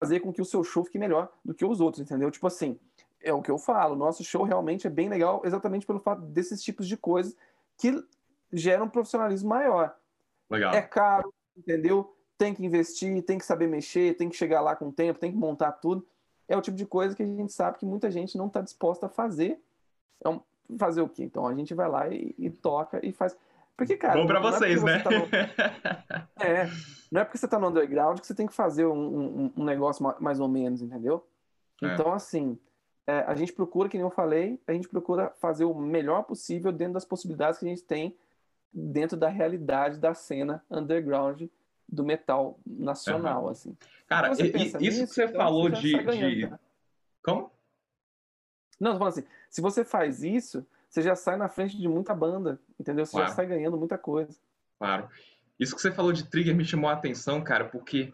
fazer 0.00 0.20
com 0.20 0.32
que 0.32 0.42
o 0.42 0.44
seu 0.44 0.62
show 0.62 0.84
fique 0.84 0.98
melhor 0.98 1.30
do 1.44 1.54
que 1.54 1.64
os 1.64 1.80
outros, 1.80 2.02
entendeu? 2.02 2.30
Tipo 2.30 2.46
assim, 2.46 2.78
é 3.22 3.32
o 3.32 3.42
que 3.42 3.50
eu 3.50 3.58
falo, 3.58 3.96
nosso 3.96 4.22
show 4.22 4.44
realmente 4.44 4.86
é 4.86 4.90
bem 4.90 5.08
legal 5.08 5.42
exatamente 5.44 5.86
pelo 5.86 5.98
fato 5.98 6.22
desses 6.22 6.62
tipos 6.62 6.86
de 6.86 6.96
coisas 6.96 7.36
que 7.78 8.04
geram 8.52 8.86
um 8.86 8.90
profissionalismo 8.90 9.48
maior. 9.48 9.94
Legal. 10.48 10.74
É 10.74 10.82
caro, 10.82 11.32
entendeu? 11.56 12.15
Tem 12.38 12.54
que 12.54 12.64
investir, 12.64 13.22
tem 13.22 13.38
que 13.38 13.44
saber 13.44 13.66
mexer, 13.66 14.16
tem 14.16 14.28
que 14.28 14.36
chegar 14.36 14.60
lá 14.60 14.76
com 14.76 14.88
o 14.88 14.92
tempo, 14.92 15.18
tem 15.18 15.30
que 15.30 15.38
montar 15.38 15.72
tudo. 15.72 16.06
É 16.48 16.56
o 16.56 16.60
tipo 16.60 16.76
de 16.76 16.86
coisa 16.86 17.14
que 17.14 17.22
a 17.22 17.26
gente 17.26 17.52
sabe 17.52 17.78
que 17.78 17.86
muita 17.86 18.10
gente 18.10 18.36
não 18.36 18.46
está 18.46 18.60
disposta 18.60 19.06
a 19.06 19.08
fazer. 19.08 19.60
É 20.24 20.28
um, 20.28 20.40
fazer 20.78 21.00
o 21.00 21.08
quê? 21.08 21.24
Então 21.24 21.46
a 21.46 21.54
gente 21.54 21.74
vai 21.74 21.88
lá 21.88 22.08
e, 22.08 22.34
e 22.38 22.50
toca 22.50 23.04
e 23.04 23.12
faz. 23.12 23.36
Porque, 23.76 23.96
cara. 23.96 24.18
Bom 24.18 24.26
pra 24.26 24.38
é 24.38 24.42
vocês, 24.42 24.82
né? 24.82 25.00
Tá 25.00 25.10
no... 25.10 25.16
é, 26.42 26.70
não 27.10 27.20
é 27.20 27.24
porque 27.24 27.38
você 27.38 27.48
tá 27.48 27.58
no 27.58 27.68
underground 27.68 28.20
que 28.20 28.26
você 28.26 28.34
tem 28.34 28.46
que 28.46 28.54
fazer 28.54 28.86
um, 28.86 29.44
um, 29.44 29.52
um 29.56 29.64
negócio 29.64 30.14
mais 30.20 30.40
ou 30.40 30.48
menos, 30.48 30.80
entendeu? 30.80 31.26
É. 31.82 31.92
Então, 31.92 32.12
assim, 32.12 32.58
é, 33.06 33.20
a 33.20 33.34
gente 33.34 33.52
procura, 33.52 33.88
que 33.88 33.96
nem 33.96 34.04
eu 34.04 34.10
falei, 34.10 34.60
a 34.66 34.72
gente 34.72 34.88
procura 34.88 35.30
fazer 35.38 35.64
o 35.64 35.74
melhor 35.74 36.22
possível 36.22 36.72
dentro 36.72 36.94
das 36.94 37.04
possibilidades 37.04 37.58
que 37.58 37.66
a 37.66 37.68
gente 37.68 37.82
tem 37.82 38.16
dentro 38.72 39.16
da 39.16 39.28
realidade 39.28 39.98
da 39.98 40.12
cena 40.12 40.62
underground 40.70 41.44
do 41.88 42.04
metal 42.04 42.58
nacional, 42.66 43.44
uhum. 43.44 43.48
assim. 43.50 43.76
Cara, 44.06 44.32
então, 44.32 44.46
isso 44.46 44.78
nisso, 44.78 45.00
que 45.00 45.06
você 45.06 45.24
então 45.24 45.36
falou 45.36 45.70
você 45.70 45.80
de, 45.80 46.02
ganhando, 46.02 46.34
de... 46.34 46.52
Como? 47.22 47.50
Não, 48.78 48.92
tô 48.92 48.98
falando 48.98 49.12
assim, 49.12 49.26
se 49.48 49.60
você 49.60 49.84
faz 49.84 50.22
isso, 50.22 50.66
você 50.88 51.02
já 51.02 51.14
sai 51.14 51.36
na 51.36 51.48
frente 51.48 51.76
de 51.76 51.88
muita 51.88 52.14
banda, 52.14 52.60
entendeu? 52.78 53.04
Você 53.06 53.12
claro. 53.12 53.28
já 53.28 53.34
sai 53.34 53.46
ganhando 53.46 53.76
muita 53.76 53.98
coisa. 53.98 54.38
Claro. 54.78 55.08
Isso 55.58 55.74
que 55.74 55.80
você 55.80 55.90
falou 55.90 56.12
de 56.12 56.24
trigger 56.24 56.54
me 56.54 56.64
chamou 56.64 56.90
a 56.90 56.92
atenção, 56.92 57.42
cara, 57.42 57.64
porque. 57.64 58.12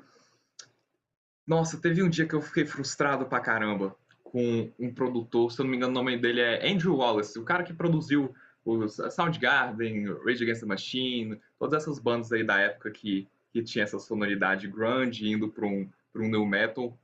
Nossa, 1.46 1.76
teve 1.76 2.02
um 2.02 2.08
dia 2.08 2.26
que 2.26 2.34
eu 2.34 2.40
fiquei 2.40 2.64
frustrado 2.64 3.26
pra 3.26 3.40
caramba 3.40 3.96
com 4.22 4.72
um 4.78 4.94
produtor, 4.94 5.52
se 5.52 5.60
eu 5.60 5.64
não 5.64 5.70
me 5.70 5.76
engano, 5.76 5.92
o 5.92 5.94
nome 5.94 6.16
dele 6.16 6.40
é 6.40 6.70
Andrew 6.70 6.96
Wallace, 6.96 7.38
o 7.38 7.44
cara 7.44 7.62
que 7.62 7.74
produziu 7.74 8.32
os 8.64 8.96
Soundgarden, 9.10 10.06
Rage 10.24 10.42
Against 10.42 10.60
the 10.60 10.66
Machine, 10.66 11.40
todas 11.58 11.82
essas 11.82 11.98
bandas 11.98 12.32
aí 12.32 12.44
da 12.44 12.58
época 12.58 12.90
que, 12.90 13.28
que 13.52 13.62
tinha 13.62 13.84
essa 13.84 13.98
sonoridade 13.98 14.66
grunge 14.66 15.28
indo 15.28 15.48
para 15.48 15.66
um, 15.66 15.88
um 16.14 16.28
new 16.28 16.46
metal 16.46 16.98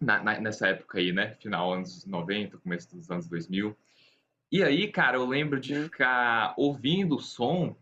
na, 0.00 0.22
na, 0.22 0.40
nessa 0.40 0.68
época 0.68 0.98
aí, 0.98 1.12
né? 1.12 1.34
Final 1.40 1.72
anos 1.72 2.04
90, 2.04 2.58
começo 2.58 2.94
dos 2.94 3.10
anos 3.10 3.28
2000. 3.28 3.76
E 4.50 4.62
aí, 4.62 4.90
cara, 4.90 5.16
eu 5.16 5.26
lembro 5.26 5.60
de 5.60 5.74
ficar 5.84 6.54
ouvindo 6.56 7.16
o 7.16 7.20
som 7.20 7.76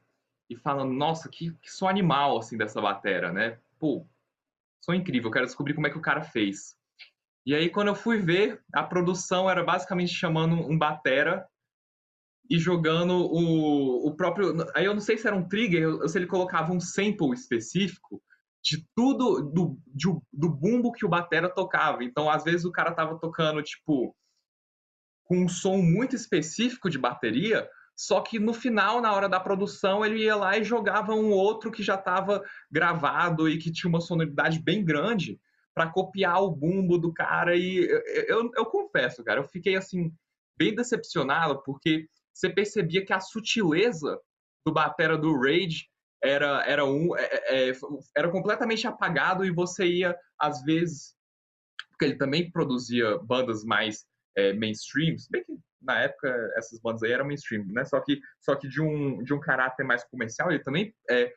e 0.50 0.56
falando, 0.56 0.92
nossa, 0.92 1.28
que, 1.28 1.52
que 1.62 1.72
som 1.72 1.88
animal, 1.88 2.38
assim, 2.38 2.56
dessa 2.56 2.80
batera, 2.80 3.32
né? 3.32 3.59
Pô, 3.78 4.06
som 4.80 4.92
incrível, 4.92 5.28
eu 5.28 5.32
quero 5.32 5.46
descobrir 5.46 5.74
como 5.74 5.87
é 5.87 5.90
que 5.90 5.98
o 5.98 6.02
cara 6.02 6.22
fez. 6.22 6.76
E 7.44 7.54
aí, 7.54 7.70
quando 7.70 7.88
eu 7.88 7.94
fui 7.94 8.18
ver, 8.18 8.61
a 8.72 8.82
produção 8.82 9.48
era 9.48 9.62
basicamente 9.62 10.12
chamando 10.12 10.54
um 10.54 10.76
batera 10.76 11.48
e 12.48 12.59
jogando 12.59 13.14
o, 13.14 14.09
o 14.09 14.16
próprio... 14.16 14.56
Aí 14.74 14.85
eu 14.85 14.94
não 14.94 15.00
sei 15.00 15.16
se 15.16 15.26
era 15.26 15.37
um 15.37 15.48
trigger, 15.48 15.88
ou 15.88 16.09
se 16.09 16.18
ele 16.18 16.26
colocava 16.26 16.72
um 16.72 16.80
sample 16.80 17.32
específico, 17.32 18.22
de 18.62 18.85
tudo, 18.94 19.42
do, 19.42 19.78
de, 19.87 20.09
do 20.32 20.48
bumbo 20.48 20.92
que 20.92 21.06
o 21.06 21.09
batera 21.09 21.48
tocava. 21.48 22.02
Então, 22.02 22.28
às 22.28 22.42
vezes, 22.42 22.64
o 22.64 22.72
cara 22.72 22.92
tava 22.92 23.18
tocando, 23.18 23.62
tipo, 23.62 24.14
com 25.24 25.44
um 25.44 25.48
som 25.48 25.78
muito 25.78 26.16
específico 26.16 26.90
de 26.90 26.98
bateria, 26.98 27.68
só 27.96 28.20
que 28.20 28.38
no 28.38 28.52
final, 28.52 29.00
na 29.00 29.12
hora 29.12 29.28
da 29.28 29.40
produção, 29.40 30.04
ele 30.04 30.24
ia 30.24 30.37
lá 30.37 30.59
e 30.59 30.64
jogava 30.64 31.14
um 31.14 31.30
outro 31.30 31.70
que 31.70 31.82
já 31.82 31.94
estava 31.94 32.42
gravado 32.70 33.48
e 33.48 33.56
que 33.56 33.72
tinha 33.72 33.88
uma 33.88 34.00
sonoridade 34.00 34.61
bem 34.61 34.85
grande 34.85 35.40
para 35.74 35.90
copiar 35.90 36.42
o 36.42 36.50
bumbo 36.50 36.98
do 36.98 37.12
cara. 37.12 37.56
E 37.56 37.78
eu, 37.78 38.02
eu, 38.28 38.50
eu, 38.56 38.66
confesso, 38.66 39.24
cara, 39.24 39.40
eu 39.40 39.44
fiquei 39.44 39.76
assim, 39.76 40.12
bem 40.59 40.74
decepcionado, 40.74 41.62
porque 41.62 42.06
você 42.37 42.51
percebia 42.51 43.05
que 43.05 43.12
a 43.12 43.20
sutileza 43.20 44.20
do 44.64 44.72
batera 44.72 45.16
do 45.16 45.35
Rage 45.35 45.88
era, 46.22 46.62
era, 46.66 46.85
um, 46.85 47.16
é, 47.16 47.25
é, 47.25 47.70
é, 47.70 47.72
era 48.14 48.31
completamente 48.31 48.87
apagado 48.87 49.44
e 49.44 49.51
você 49.51 49.87
ia, 49.87 50.16
às 50.38 50.62
vezes, 50.62 51.14
porque 51.90 52.05
ele 52.05 52.16
também 52.16 52.51
produzia 52.51 53.16
bandas 53.18 53.64
mais 53.64 54.05
é, 54.37 54.53
mainstream, 54.53 55.16
bem 55.31 55.44
que 55.44 55.57
na 55.81 56.01
época 56.01 56.29
essas 56.57 56.79
bandas 56.81 57.03
aí 57.03 57.12
eram 57.12 57.27
mainstream, 57.27 57.64
né? 57.68 57.85
Só 57.85 58.01
que, 58.01 58.20
só 58.40 58.55
que 58.55 58.68
de, 58.68 58.83
um, 58.83 59.22
de 59.22 59.33
um 59.33 59.40
caráter 59.40 59.85
mais 59.85 60.05
comercial, 60.05 60.51
ele 60.51 60.62
também 60.62 60.94
é, 61.09 61.33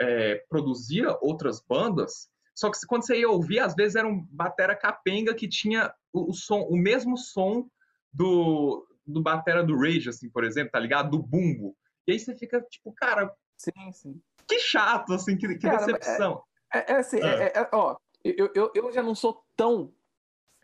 é, 0.00 0.44
produzia 0.48 1.16
outras 1.22 1.62
bandas, 1.66 2.28
só 2.54 2.70
que 2.70 2.78
quando 2.86 3.06
você 3.06 3.20
ia 3.20 3.30
ouvir, 3.30 3.60
às 3.60 3.74
vezes 3.74 3.96
era 3.96 4.06
um 4.06 4.26
batera 4.30 4.76
capenga 4.76 5.34
que 5.34 5.48
tinha 5.48 5.92
o, 6.12 6.30
o 6.30 6.34
som, 6.34 6.60
o 6.62 6.76
mesmo 6.76 7.16
som 7.16 7.66
do, 8.12 8.86
do 9.06 9.22
batera 9.22 9.62
do 9.62 9.76
Rage, 9.76 10.08
assim, 10.08 10.28
por 10.28 10.44
exemplo, 10.44 10.72
tá 10.72 10.78
ligado? 10.78 11.10
Do 11.10 11.22
bumbo. 11.22 11.76
E 12.06 12.12
aí 12.12 12.18
você 12.18 12.34
fica, 12.36 12.60
tipo, 12.62 12.92
cara. 12.92 13.34
Sim, 13.56 13.92
sim. 13.92 14.22
Que 14.46 14.58
chato, 14.58 15.14
assim, 15.14 15.36
que, 15.36 15.48
que 15.48 15.58
cara, 15.58 15.78
decepção. 15.78 16.42
É, 16.72 16.78
é, 16.78 16.84
é 16.92 16.96
assim, 16.96 17.20
ah. 17.22 17.42
é, 17.42 17.52
é, 17.56 17.68
ó, 17.72 17.96
eu, 18.24 18.50
eu, 18.54 18.72
eu 18.74 18.92
já 18.92 19.02
não 19.02 19.14
sou 19.14 19.44
tão. 19.56 19.92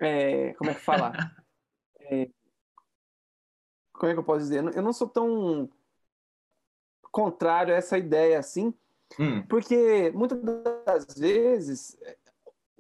É, 0.01 0.55
como 0.55 0.71
é 0.71 0.75
que 0.75 0.81
fala? 0.81 1.13
É, 2.13 2.29
como 3.93 4.11
é 4.11 4.15
que 4.15 4.19
eu 4.19 4.25
posso 4.25 4.41
dizer? 4.41 4.65
Eu 4.75 4.83
não 4.83 4.93
sou 4.93 5.07
tão 5.07 5.71
contrário 7.13 7.73
a 7.73 7.77
essa 7.77 7.97
ideia 7.99 8.39
assim, 8.39 8.75
hum. 9.17 9.43
porque 9.47 10.11
muitas 10.13 10.41
das 10.43 11.15
vezes 11.17 11.97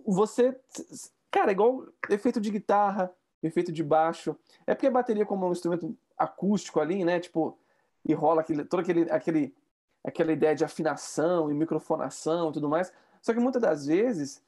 você. 0.04 0.58
Cara, 1.30 1.52
igual 1.52 1.86
efeito 2.08 2.40
de 2.40 2.50
guitarra, 2.50 3.14
efeito 3.42 3.72
de 3.72 3.82
baixo. 3.82 4.36
É 4.66 4.74
porque 4.74 4.86
a 4.86 4.90
bateria, 4.90 5.26
como 5.26 5.46
um 5.46 5.52
instrumento 5.52 5.96
acústico 6.16 6.80
ali, 6.80 7.04
né? 7.04 7.20
Tipo, 7.20 7.58
e 8.04 8.12
rola 8.14 8.40
aquele, 8.40 8.64
todo 8.64 8.80
aquele, 8.80 9.10
aquele, 9.10 9.54
aquela 10.04 10.32
ideia 10.32 10.54
de 10.54 10.64
afinação 10.64 11.50
e 11.50 11.54
microfonação 11.54 12.50
e 12.50 12.52
tudo 12.52 12.68
mais. 12.68 12.92
Só 13.20 13.32
que 13.32 13.40
muitas 13.40 13.60
das 13.60 13.86
vezes 13.86 14.42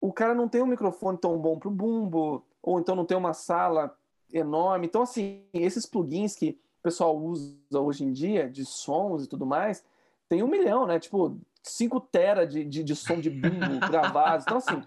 o 0.00 0.12
cara 0.12 0.34
não 0.34 0.48
tem 0.48 0.62
um 0.62 0.66
microfone 0.66 1.18
tão 1.18 1.38
bom 1.38 1.58
pro 1.58 1.70
bumbo, 1.70 2.44
ou 2.62 2.78
então 2.78 2.94
não 2.94 3.04
tem 3.04 3.16
uma 3.16 3.32
sala 3.32 3.96
enorme. 4.32 4.86
Então, 4.86 5.02
assim, 5.02 5.44
esses 5.52 5.86
plugins 5.86 6.36
que 6.36 6.58
o 6.80 6.82
pessoal 6.82 7.16
usa 7.16 7.56
hoje 7.72 8.04
em 8.04 8.12
dia, 8.12 8.48
de 8.48 8.64
sons 8.64 9.24
e 9.24 9.28
tudo 9.28 9.46
mais, 9.46 9.84
tem 10.28 10.42
um 10.42 10.48
milhão, 10.48 10.86
né? 10.86 10.98
Tipo, 10.98 11.38
5 11.62 12.00
tera 12.00 12.46
de, 12.46 12.64
de, 12.64 12.84
de, 12.84 12.94
som 12.94 13.20
de 13.20 13.30
bumbo 13.30 13.80
gravado. 13.88 14.42
Então, 14.42 14.58
assim, 14.58 14.82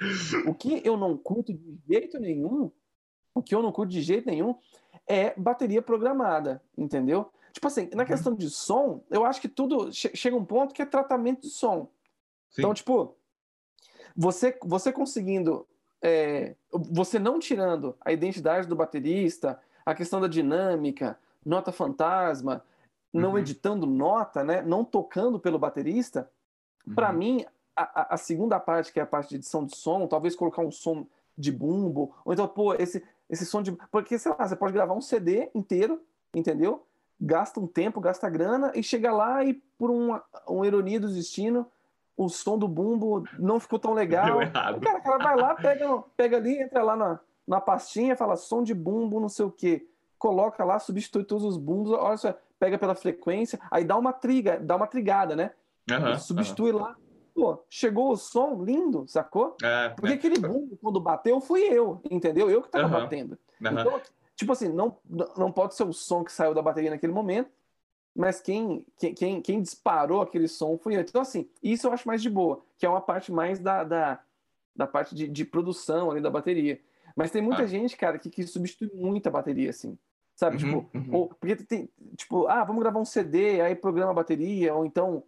o 0.46 0.54
que 0.54 0.82
eu 0.86 0.96
não 0.96 1.18
curto 1.18 1.54
de 1.54 1.78
jeito 1.88 2.20
nenhum, 2.20 2.72
o 3.40 3.44
que 3.44 3.56
eu 3.56 3.62
não 3.62 3.72
curto 3.72 3.92
de 3.92 4.02
jeito 4.02 4.28
nenhum 4.28 4.56
é 5.08 5.34
bateria 5.36 5.82
programada, 5.82 6.62
entendeu? 6.78 7.32
Tipo 7.52 7.68
assim, 7.68 7.90
na 7.94 8.04
uhum. 8.04 8.08
questão 8.08 8.36
de 8.36 8.50
som, 8.50 9.02
eu 9.10 9.26
acho 9.26 9.42
que 9.42 9.48
tudo 9.48 9.92
che 9.92 10.16
chega 10.16 10.36
um 10.36 10.46
ponto 10.46 10.74
que 10.74 10.82
é 10.82 10.86
tratamento 10.86 11.42
de 11.42 11.50
som. 11.50 11.90
Sim. 12.52 12.62
Então, 12.62 12.74
tipo, 12.74 13.16
você, 14.16 14.58
você 14.64 14.92
conseguindo, 14.92 15.68
é, 16.02 16.56
você 16.72 17.18
não 17.18 17.40
tirando 17.40 17.96
a 18.02 18.12
identidade 18.12 18.68
do 18.68 18.76
baterista, 18.76 19.60
a 19.86 19.96
questão 19.96 20.22
da 20.22 20.28
dinâmica, 20.28 21.18
nota 21.46 21.72
fantasma, 21.72 22.64
não 23.12 23.32
uhum. 23.32 23.40
editando 23.40 23.86
nota, 23.86 24.44
né, 24.44 24.62
não 24.62 24.86
tocando 24.86 25.40
pelo 25.40 25.58
baterista, 25.58 26.30
uhum. 26.86 26.94
para 26.94 27.12
mim, 27.12 27.46
a, 27.76 28.14
a, 28.14 28.18
segunda 28.18 28.60
parte, 28.60 28.92
que 28.92 29.00
é 29.00 29.04
a 29.04 29.08
parte 29.08 29.30
de 29.30 29.36
edição 29.38 29.66
de 29.66 29.76
som, 29.76 30.06
talvez 30.06 30.36
colocar 30.36 30.62
um 30.62 30.72
som 30.72 31.08
de 31.38 31.52
bumbo, 31.52 32.14
ou 32.26 32.34
então, 32.34 32.48
pô, 32.48 32.74
esse, 32.76 33.04
esse 33.30 33.46
som 33.46 33.62
de. 33.62 33.72
Porque, 33.92 34.18
sei 34.18 34.32
lá, 34.32 34.48
você 34.48 34.56
pode 34.56 34.74
gravar 34.74 34.94
um 34.94 35.02
CD 35.02 35.50
inteiro, 35.54 36.02
entendeu? 36.34 36.86
Gasta 37.20 37.60
um 37.60 37.68
tempo, 37.68 38.02
gasta 38.02 38.30
grana, 38.30 38.72
e 38.74 38.82
chega 38.82 39.12
lá 39.12 39.44
e, 39.44 39.54
por 39.78 39.92
uma, 39.92 40.24
uma 40.48 40.66
ironia 40.66 41.00
do 41.00 41.10
destino, 41.10 41.68
o 42.18 42.28
som 42.28 42.58
do 42.58 42.68
bumbo 42.68 43.24
não 43.38 43.60
ficou 43.60 43.78
tão 43.78 43.94
legal. 43.94 44.42
Errado. 44.42 44.82
Cara, 44.82 44.98
o 44.98 45.04
cara 45.04 45.18
vai 45.24 45.36
lá, 45.36 45.56
pega, 45.56 46.04
pega 46.18 46.38
ali, 46.38 46.62
entra 46.62 46.82
lá 46.82 46.96
na, 46.96 47.20
na 47.48 47.62
pastinha, 47.62 48.16
fala 48.16 48.36
som 48.36 48.64
de 48.64 48.74
bumbo, 48.74 49.20
não 49.20 49.30
sei 49.30 49.46
o 49.46 49.52
quê. 49.52 49.88
Coloca 50.18 50.64
lá, 50.66 50.80
substitui 50.80 51.24
todos 51.24 51.46
os 51.46 51.58
bumbos, 51.58 51.92
olha 51.92 52.18
só, 52.18 52.34
pega 52.60 52.78
pela 52.78 52.94
frequência, 52.94 53.60
aí 53.72 53.86
dá 53.86 53.98
uma 53.98 54.12
triga, 54.12 54.60
dá 54.60 54.76
uma 54.76 54.88
trigada, 54.88 55.36
né? 55.36 55.52
Uhum, 55.90 56.18
substitui 56.18 56.72
uhum. 56.72 56.80
lá. 56.80 56.98
Pô, 57.34 57.64
chegou 57.70 58.12
o 58.12 58.18
som 58.18 58.64
lindo, 58.64 59.06
sacou? 59.08 59.56
É, 59.64 59.90
Porque 59.90 60.14
é. 60.14 60.16
aquele 60.16 60.40
bumbo, 60.40 60.78
quando 60.82 61.00
bateu, 61.00 61.40
fui 61.40 61.62
eu, 61.62 62.02
entendeu? 62.10 62.50
Eu 62.50 62.62
que 62.62 62.70
tava 62.70 62.86
uhum. 62.86 63.04
batendo. 63.04 63.38
Então, 63.60 64.02
tipo 64.36 64.52
assim, 64.52 64.70
não, 64.70 64.98
não 65.38 65.52
pode 65.52 65.76
ser 65.76 65.84
o 65.84 65.94
som 65.94 66.24
que 66.24 66.32
saiu 66.32 66.54
da 66.54 66.62
bateria 66.62 66.90
naquele 66.90 67.14
momento, 67.14 67.50
mas 68.16 68.42
quem, 68.42 68.86
quem, 69.16 69.42
quem 69.42 69.62
disparou 69.62 70.22
aquele 70.22 70.48
som 70.48 70.78
foi 70.78 70.96
eu. 70.96 71.02
Então, 71.02 71.22
assim, 71.22 71.50
isso 71.62 71.88
eu 71.88 71.94
acho 71.94 72.08
mais 72.08 72.22
de 72.22 72.30
boa, 72.30 72.62
que 72.78 72.86
é 72.86 72.90
uma 72.90 73.02
parte 73.02 73.32
mais 73.32 73.60
da, 73.60 73.84
da, 73.84 74.20
da 74.76 74.88
parte 74.88 75.16
de, 75.16 75.28
de 75.28 75.46
produção 75.46 76.12
ali 76.12 76.22
da 76.22 76.30
bateria. 76.30 76.80
Mas 77.16 77.32
tem 77.32 77.42
muita 77.42 77.64
ah. 77.64 77.68
gente, 77.68 77.98
cara, 77.98 78.18
que, 78.18 78.30
que 78.30 78.44
substitui 78.46 78.90
muito 78.94 79.28
a 79.28 79.32
bateria, 79.32 79.70
assim. 79.70 79.98
Sabe? 80.36 80.56
Uhum, 80.64 80.82
tipo, 80.82 80.98
uhum. 80.98 81.16
Ou, 81.16 81.28
porque 81.28 81.56
tem, 81.58 81.90
tipo, 82.16 82.48
ah, 82.48 82.64
vamos 82.64 82.82
gravar 82.82 83.00
um 83.00 83.06
CD, 83.06 83.60
aí 83.60 83.76
programa 83.76 84.12
a 84.12 84.16
bateria, 84.16 84.74
ou 84.74 84.86
então, 84.86 85.24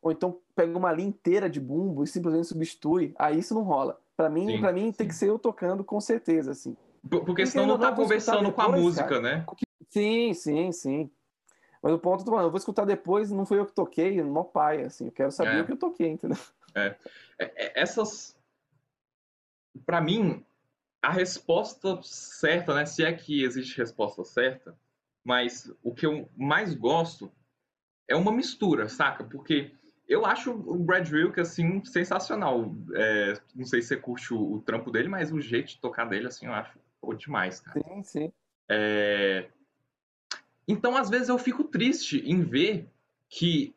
ou 0.00 0.12
então 0.12 0.38
pega 0.54 0.76
uma 0.76 0.92
linha 0.92 1.08
inteira 1.08 1.48
de 1.48 1.60
bumbo 1.60 2.04
e 2.04 2.06
simplesmente 2.06 2.46
substitui. 2.46 3.14
Aí 3.18 3.38
isso 3.38 3.54
não 3.54 3.62
rola. 3.62 4.00
Para 4.16 4.28
mim, 4.28 4.60
para 4.60 4.72
mim 4.72 4.86
sim. 4.86 4.92
tem 4.92 5.08
que 5.08 5.14
ser 5.14 5.28
eu 5.28 5.38
tocando 5.38 5.84
com 5.84 6.00
certeza, 6.00 6.50
assim. 6.50 6.76
Porque, 7.08 7.46
senão 7.46 7.66
não, 7.66 7.74
não 7.74 7.80
tá 7.80 7.94
conversando 7.94 8.52
com 8.52 8.60
a 8.60 8.68
música, 8.68 9.08
cara. 9.08 9.20
né? 9.20 9.46
Sim, 9.88 10.34
sim, 10.34 10.72
sim. 10.72 11.10
Mas 11.82 11.92
o 11.92 11.98
ponto, 11.98 12.28
eu 12.28 12.50
vou 12.50 12.58
escutar 12.58 12.84
depois, 12.84 13.30
não 13.30 13.46
foi 13.46 13.58
eu 13.60 13.66
que 13.66 13.72
toquei, 13.72 14.20
no 14.22 14.44
pai, 14.44 14.82
assim, 14.82 15.06
eu 15.06 15.12
quero 15.12 15.30
saber 15.30 15.58
é. 15.58 15.60
o 15.62 15.66
que 15.66 15.72
eu 15.72 15.76
toquei, 15.76 16.08
entendeu? 16.08 16.38
É. 16.74 16.96
é, 17.38 17.66
é 17.66 17.80
essas, 17.80 18.36
para 19.86 20.00
mim, 20.00 20.44
a 21.00 21.12
resposta 21.12 22.00
certa, 22.02 22.74
né, 22.74 22.84
se 22.84 23.04
é 23.04 23.12
que 23.12 23.44
existe 23.44 23.78
resposta 23.78 24.24
certa, 24.24 24.76
mas 25.24 25.72
o 25.82 25.94
que 25.94 26.04
eu 26.04 26.28
mais 26.36 26.74
gosto 26.74 27.30
é 28.08 28.16
uma 28.16 28.32
mistura, 28.32 28.88
saca? 28.88 29.22
Porque 29.22 29.72
eu 30.08 30.24
acho 30.24 30.50
o 30.50 30.78
Brad 30.78 31.08
Wilk, 31.12 31.38
assim, 31.38 31.84
sensacional. 31.84 32.74
É, 32.94 33.34
não 33.54 33.66
sei 33.66 33.82
se 33.82 33.88
você 33.88 33.96
curte 33.96 34.32
o, 34.32 34.54
o, 34.54 34.62
trampo 34.62 34.90
dele, 34.90 35.08
mas 35.08 35.30
o 35.30 35.40
jeito 35.40 35.68
de 35.68 35.80
tocar 35.80 36.06
dele, 36.06 36.26
assim, 36.26 36.46
eu 36.46 36.54
acho 36.54 36.78
pô, 37.00 37.14
demais, 37.14 37.60
cara. 37.60 37.78
Sim, 37.78 38.02
sim. 38.02 38.32
É, 38.70 39.48
então, 40.66 40.96
às 40.96 41.10
vezes, 41.10 41.28
eu 41.28 41.38
fico 41.38 41.64
triste 41.64 42.22
em 42.26 42.42
ver 42.42 42.88
que 43.28 43.74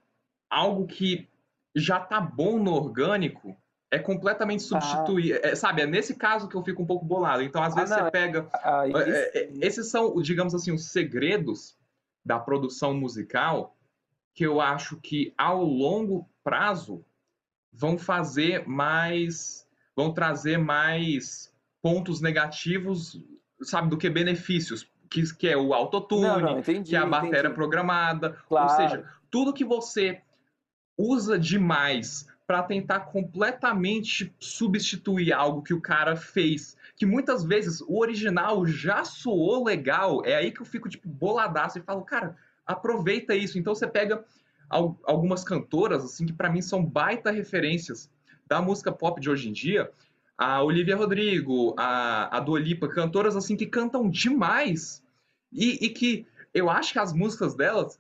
algo 0.50 0.86
que 0.86 1.28
já 1.76 2.00
tá 2.00 2.20
bom 2.20 2.58
no 2.58 2.74
orgânico 2.74 3.56
é 3.90 4.00
completamente 4.00 4.64
substituído. 4.64 5.40
Ah. 5.44 5.50
É, 5.50 5.56
sabe, 5.56 5.82
é 5.82 5.86
nesse 5.86 6.16
caso 6.16 6.48
que 6.48 6.56
eu 6.56 6.64
fico 6.64 6.82
um 6.82 6.86
pouco 6.86 7.06
bolado. 7.06 7.44
Então, 7.44 7.62
às 7.62 7.74
ah, 7.74 7.80
vezes, 7.82 7.96
você 7.96 8.12
pega. 8.12 8.48
Ah, 8.54 8.84
é, 8.88 9.38
é, 9.38 9.50
esses 9.62 9.88
são, 9.88 10.22
digamos 10.22 10.56
assim, 10.56 10.72
os 10.72 10.92
segredos 10.92 11.78
da 12.26 12.40
produção 12.40 12.94
musical 12.94 13.76
que 14.34 14.46
eu 14.46 14.62
acho 14.62 14.98
que 14.98 15.34
ao 15.38 15.64
longo 15.64 16.30
prazo 16.44 17.06
vão 17.72 17.98
fazer 17.98 18.68
mais. 18.68 19.68
vão 19.96 20.14
trazer 20.14 20.58
mais 20.58 21.54
pontos 21.82 22.22
negativos, 22.22 23.20
sabe, 23.62 23.90
do 23.90 23.98
que 23.98 24.10
benefícios 24.10 24.92
que, 25.12 25.36
que 25.36 25.48
é 25.48 25.58
o 25.58 25.74
autotune, 25.74 26.64
que 26.86 26.96
é 26.96 27.00
a 27.00 27.06
bateria 27.06 27.52
programada. 27.52 28.38
Claro. 28.48 28.70
Ou 28.70 28.76
seja, 28.78 29.06
tudo 29.30 29.54
que 29.54 29.66
você 29.66 30.22
usa 30.98 31.38
demais 31.38 32.28
para 32.48 32.64
tentar 32.64 33.02
completamente 33.02 34.34
substituir 34.40 35.32
algo 35.32 35.62
que 35.62 35.74
o 35.74 35.82
cara 35.82 36.16
fez, 36.16 36.78
que 36.96 37.06
muitas 37.06 37.44
vezes 37.44 37.82
o 37.82 38.00
original 38.00 38.66
já 38.66 39.04
soou 39.04 39.66
legal, 39.66 40.22
é 40.26 40.36
aí 40.36 40.52
que 40.52 40.62
eu 40.62 40.66
fico 40.66 40.90
tipo 40.90 41.08
boladaço 41.08 41.78
e 41.78 41.82
falo, 41.82 42.04
cara, 42.04 42.38
aproveita 42.72 43.36
isso. 43.36 43.58
Então 43.58 43.76
você 43.76 43.88
pega 43.88 44.24
algumas 44.70 45.44
cantoras 45.44 46.04
assim 46.04 46.26
que 46.26 46.34
para 46.34 46.50
mim 46.50 46.62
são 46.62 46.84
baita 46.84 47.30
referências 47.30 48.10
da 48.48 48.62
música 48.62 48.92
pop 48.92 49.20
de 49.20 49.30
hoje 49.30 49.50
em 49.50 49.54
dia, 49.54 49.92
a 50.38 50.64
Olivia 50.64 50.96
Rodrigo, 50.96 51.76
a, 51.78 52.38
a 52.38 52.40
Dua 52.40 52.60
Lipa, 52.60 52.88
cantoras 52.88 53.36
assim 53.36 53.56
que 53.56 53.66
cantam 53.66 54.10
demais 54.10 55.04
e, 55.52 55.86
e, 55.86 55.90
que 55.90 56.26
eu 56.54 56.70
acho 56.70 56.94
que 56.94 57.00
as 57.00 57.14
músicas 57.14 57.54
delas, 57.54 58.00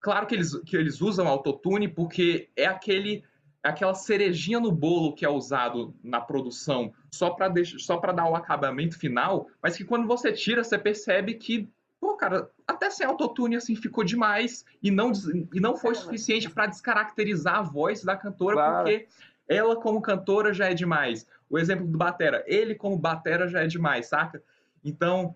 claro 0.00 0.26
que 0.26 0.34
eles, 0.34 0.54
que 0.66 0.76
eles 0.76 1.00
usam 1.00 1.28
autotune 1.28 1.88
porque 1.88 2.48
é 2.56 2.66
aquele 2.66 3.22
aquela 3.62 3.94
cerejinha 3.94 4.60
no 4.60 4.70
bolo 4.70 5.14
que 5.14 5.24
é 5.24 5.28
usado 5.28 5.94
na 6.02 6.20
produção 6.20 6.92
só 7.10 7.30
para 7.30 7.52
só 7.78 7.98
para 7.98 8.12
dar 8.12 8.28
o 8.28 8.36
acabamento 8.36 8.98
final, 8.98 9.48
mas 9.62 9.76
que 9.76 9.84
quando 9.84 10.06
você 10.06 10.32
tira 10.32 10.64
você 10.64 10.78
percebe 10.78 11.34
que 11.34 11.68
pô, 12.00 12.16
cara, 12.16 12.50
até 12.66 12.90
sem 12.90 13.06
autotune 13.06 13.56
assim 13.56 13.74
ficou 13.74 14.04
demais 14.04 14.64
e 14.82 14.90
não 14.90 15.12
e 15.52 15.60
não 15.60 15.76
foi 15.76 15.94
suficiente 15.94 16.48
para 16.48 16.66
descaracterizar 16.66 17.56
a 17.56 17.62
voz 17.62 18.02
da 18.04 18.16
cantora 18.16 18.56
claro. 18.56 18.76
porque 18.76 19.08
ela 19.48 19.76
como 19.76 20.00
cantora 20.00 20.52
já 20.52 20.66
é 20.70 20.74
demais. 20.74 21.26
O 21.48 21.58
exemplo 21.58 21.86
do 21.86 21.96
Batera, 21.96 22.44
ele 22.46 22.74
como 22.74 22.98
Batera 22.98 23.48
já 23.48 23.62
é 23.62 23.66
demais, 23.66 24.06
saca? 24.06 24.42
Então, 24.84 25.34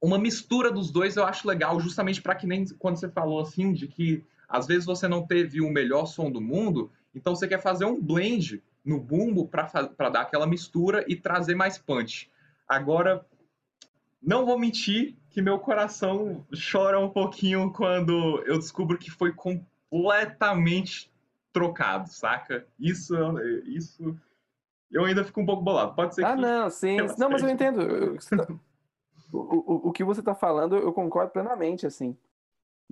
uma 0.00 0.18
mistura 0.18 0.70
dos 0.70 0.90
dois 0.90 1.16
eu 1.16 1.24
acho 1.24 1.46
legal, 1.46 1.78
justamente 1.80 2.20
para 2.20 2.34
que 2.34 2.46
nem 2.46 2.66
quando 2.78 2.96
você 2.96 3.08
falou 3.08 3.40
assim, 3.40 3.72
de 3.72 3.86
que 3.86 4.24
às 4.48 4.66
vezes 4.66 4.84
você 4.84 5.06
não 5.06 5.26
teve 5.26 5.60
o 5.60 5.70
melhor 5.70 6.06
som 6.06 6.30
do 6.30 6.40
mundo, 6.40 6.90
então 7.14 7.34
você 7.34 7.46
quer 7.46 7.60
fazer 7.60 7.84
um 7.84 8.00
blend 8.00 8.62
no 8.84 8.98
bumbo 8.98 9.46
para 9.46 10.08
dar 10.08 10.22
aquela 10.22 10.46
mistura 10.46 11.04
e 11.06 11.14
trazer 11.14 11.54
mais 11.54 11.78
punch. 11.78 12.30
Agora, 12.66 13.24
não 14.22 14.44
vou 14.44 14.58
mentir 14.58 15.16
que 15.30 15.40
meu 15.40 15.58
coração 15.58 16.44
chora 16.70 16.98
um 16.98 17.08
pouquinho 17.08 17.72
quando 17.72 18.42
eu 18.44 18.58
descubro 18.58 18.98
que 18.98 19.10
foi 19.10 19.32
completamente 19.32 21.10
trocado, 21.52 22.08
saca? 22.08 22.66
Isso, 22.78 23.14
isso 23.64 24.16
eu 24.90 25.04
ainda 25.04 25.24
fico 25.24 25.40
um 25.40 25.46
pouco 25.46 25.62
bolado. 25.62 25.94
Pode 25.94 26.14
ser 26.14 26.24
ah, 26.24 26.28
que. 26.28 26.32
Ah, 26.32 26.36
não, 26.36 26.70
sim. 26.70 26.96
Não, 27.16 27.30
mas 27.30 27.42
eu 27.42 27.48
entendo. 27.48 27.80
O, 29.32 29.38
o, 29.38 29.88
o 29.90 29.92
que 29.92 30.02
você 30.02 30.20
tá 30.20 30.34
falando, 30.34 30.74
eu 30.74 30.92
concordo 30.92 31.30
plenamente, 31.30 31.86
assim. 31.86 32.16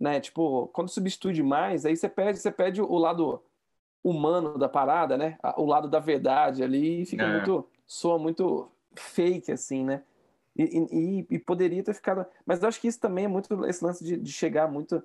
Né? 0.01 0.21
Tipo, 0.21 0.69
quando 0.69 0.89
substitui 0.89 1.33
demais, 1.33 1.85
aí 1.85 1.97
você 1.97 2.09
perde, 2.09 2.39
você 2.39 2.53
perde 2.53 2.81
o 2.81 2.97
lado 2.97 3.43
humano 4.05 4.57
da 4.57 4.69
parada, 4.69 5.19
né? 5.19 5.37
O 5.57 5.65
lado 5.65 5.89
da 5.89 5.99
verdade 5.99 6.63
ali 6.63 7.05
fica 7.05 7.25
é. 7.25 7.33
muito. 7.33 7.69
soa 7.85 8.21
muito 8.21 8.71
fake, 8.95 9.51
assim, 9.51 9.85
né? 9.85 10.05
E, 10.59 10.87
e, 10.91 11.27
e, 11.31 11.39
poderia 11.39 11.85
ter 11.85 11.95
ficado. 11.95 12.27
Mas 12.45 12.61
eu 12.61 12.69
acho 12.69 12.81
que 12.81 12.89
isso 12.89 12.99
também 12.99 13.27
é 13.27 13.29
muito 13.29 13.65
esse 13.67 13.85
lance 13.85 14.05
de, 14.05 14.17
de 14.17 14.33
chegar 14.33 14.67
muito 14.67 15.01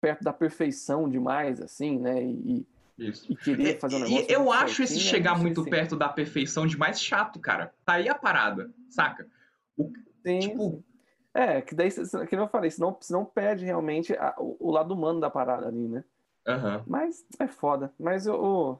perto 0.00 0.24
da 0.24 0.32
perfeição 0.32 1.08
demais, 1.08 1.60
assim, 1.60 2.00
né? 2.00 2.20
E, 2.20 2.66
isso. 2.98 3.32
E 3.32 3.36
querer 3.36 3.78
fazer 3.78 3.96
um 3.96 3.98
negócio. 4.00 4.26
E 4.28 4.32
eu 4.32 4.52
acho 4.52 4.82
esse 4.82 4.98
chegar 4.98 5.38
muito 5.38 5.62
assim. 5.62 5.70
perto 5.70 5.96
da 5.96 6.08
perfeição 6.08 6.66
de 6.66 6.76
mais 6.76 7.00
chato, 7.00 7.38
cara. 7.40 7.72
Tá 7.84 7.94
aí 7.94 8.08
a 8.08 8.14
parada, 8.14 8.70
saca? 8.88 9.26
O, 9.76 9.90
sim, 10.24 10.40
tipo. 10.40 10.70
Sim. 10.70 10.84
É, 11.34 11.62
que 11.62 11.74
daí, 11.74 11.88
que 12.28 12.36
eu 12.36 12.48
falei, 12.48 12.70
senão, 12.70 12.94
senão 13.00 13.24
perde 13.24 13.64
realmente 13.64 14.12
a, 14.14 14.34
o, 14.38 14.56
o, 14.60 14.70
lado 14.70 14.92
humano 14.92 15.18
da 15.18 15.30
parada 15.30 15.66
ali, 15.66 15.88
né? 15.88 16.04
Uhum. 16.46 16.82
Mas 16.86 17.24
é 17.38 17.46
foda. 17.46 17.90
Mas 17.98 18.26
o... 18.26 18.78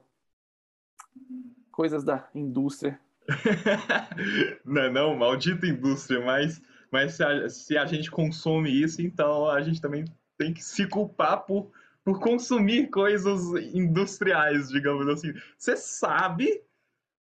Coisas 1.71 2.03
da 2.03 2.27
indústria. 2.35 2.99
não, 4.65 4.81
é 4.81 4.89
não, 4.89 5.15
maldita 5.15 5.65
indústria, 5.65 6.23
mas, 6.23 6.61
mas 6.91 7.13
se 7.13 7.23
a, 7.23 7.49
se 7.49 7.77
a 7.77 7.85
gente 7.85 8.11
consome 8.11 8.69
isso, 8.69 9.01
então 9.01 9.49
a 9.49 9.61
gente 9.61 9.81
também 9.81 10.05
tem 10.37 10.53
que 10.53 10.63
se 10.63 10.87
culpar 10.87 11.45
por 11.45 11.71
por 12.03 12.19
consumir 12.19 12.89
coisas 12.89 13.41
industriais, 13.73 14.69
digamos 14.69 15.07
assim. 15.07 15.33
Você 15.57 15.77
sabe 15.77 16.61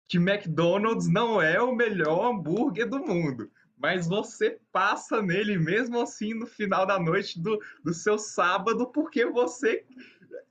que 0.07 0.17
McDonald's 0.17 1.07
não 1.07 1.41
é 1.41 1.61
o 1.61 1.75
melhor 1.75 2.31
hambúrguer 2.31 2.87
do 2.87 2.99
mundo, 2.99 3.51
mas 3.77 4.07
você 4.07 4.57
passa 4.71 5.21
nele 5.21 5.57
mesmo 5.57 6.01
assim 6.01 6.33
no 6.33 6.47
final 6.47 6.85
da 6.85 6.99
noite 6.99 7.39
do, 7.39 7.61
do 7.83 7.93
seu 7.93 8.17
sábado 8.17 8.87
porque 8.87 9.25
você 9.25 9.85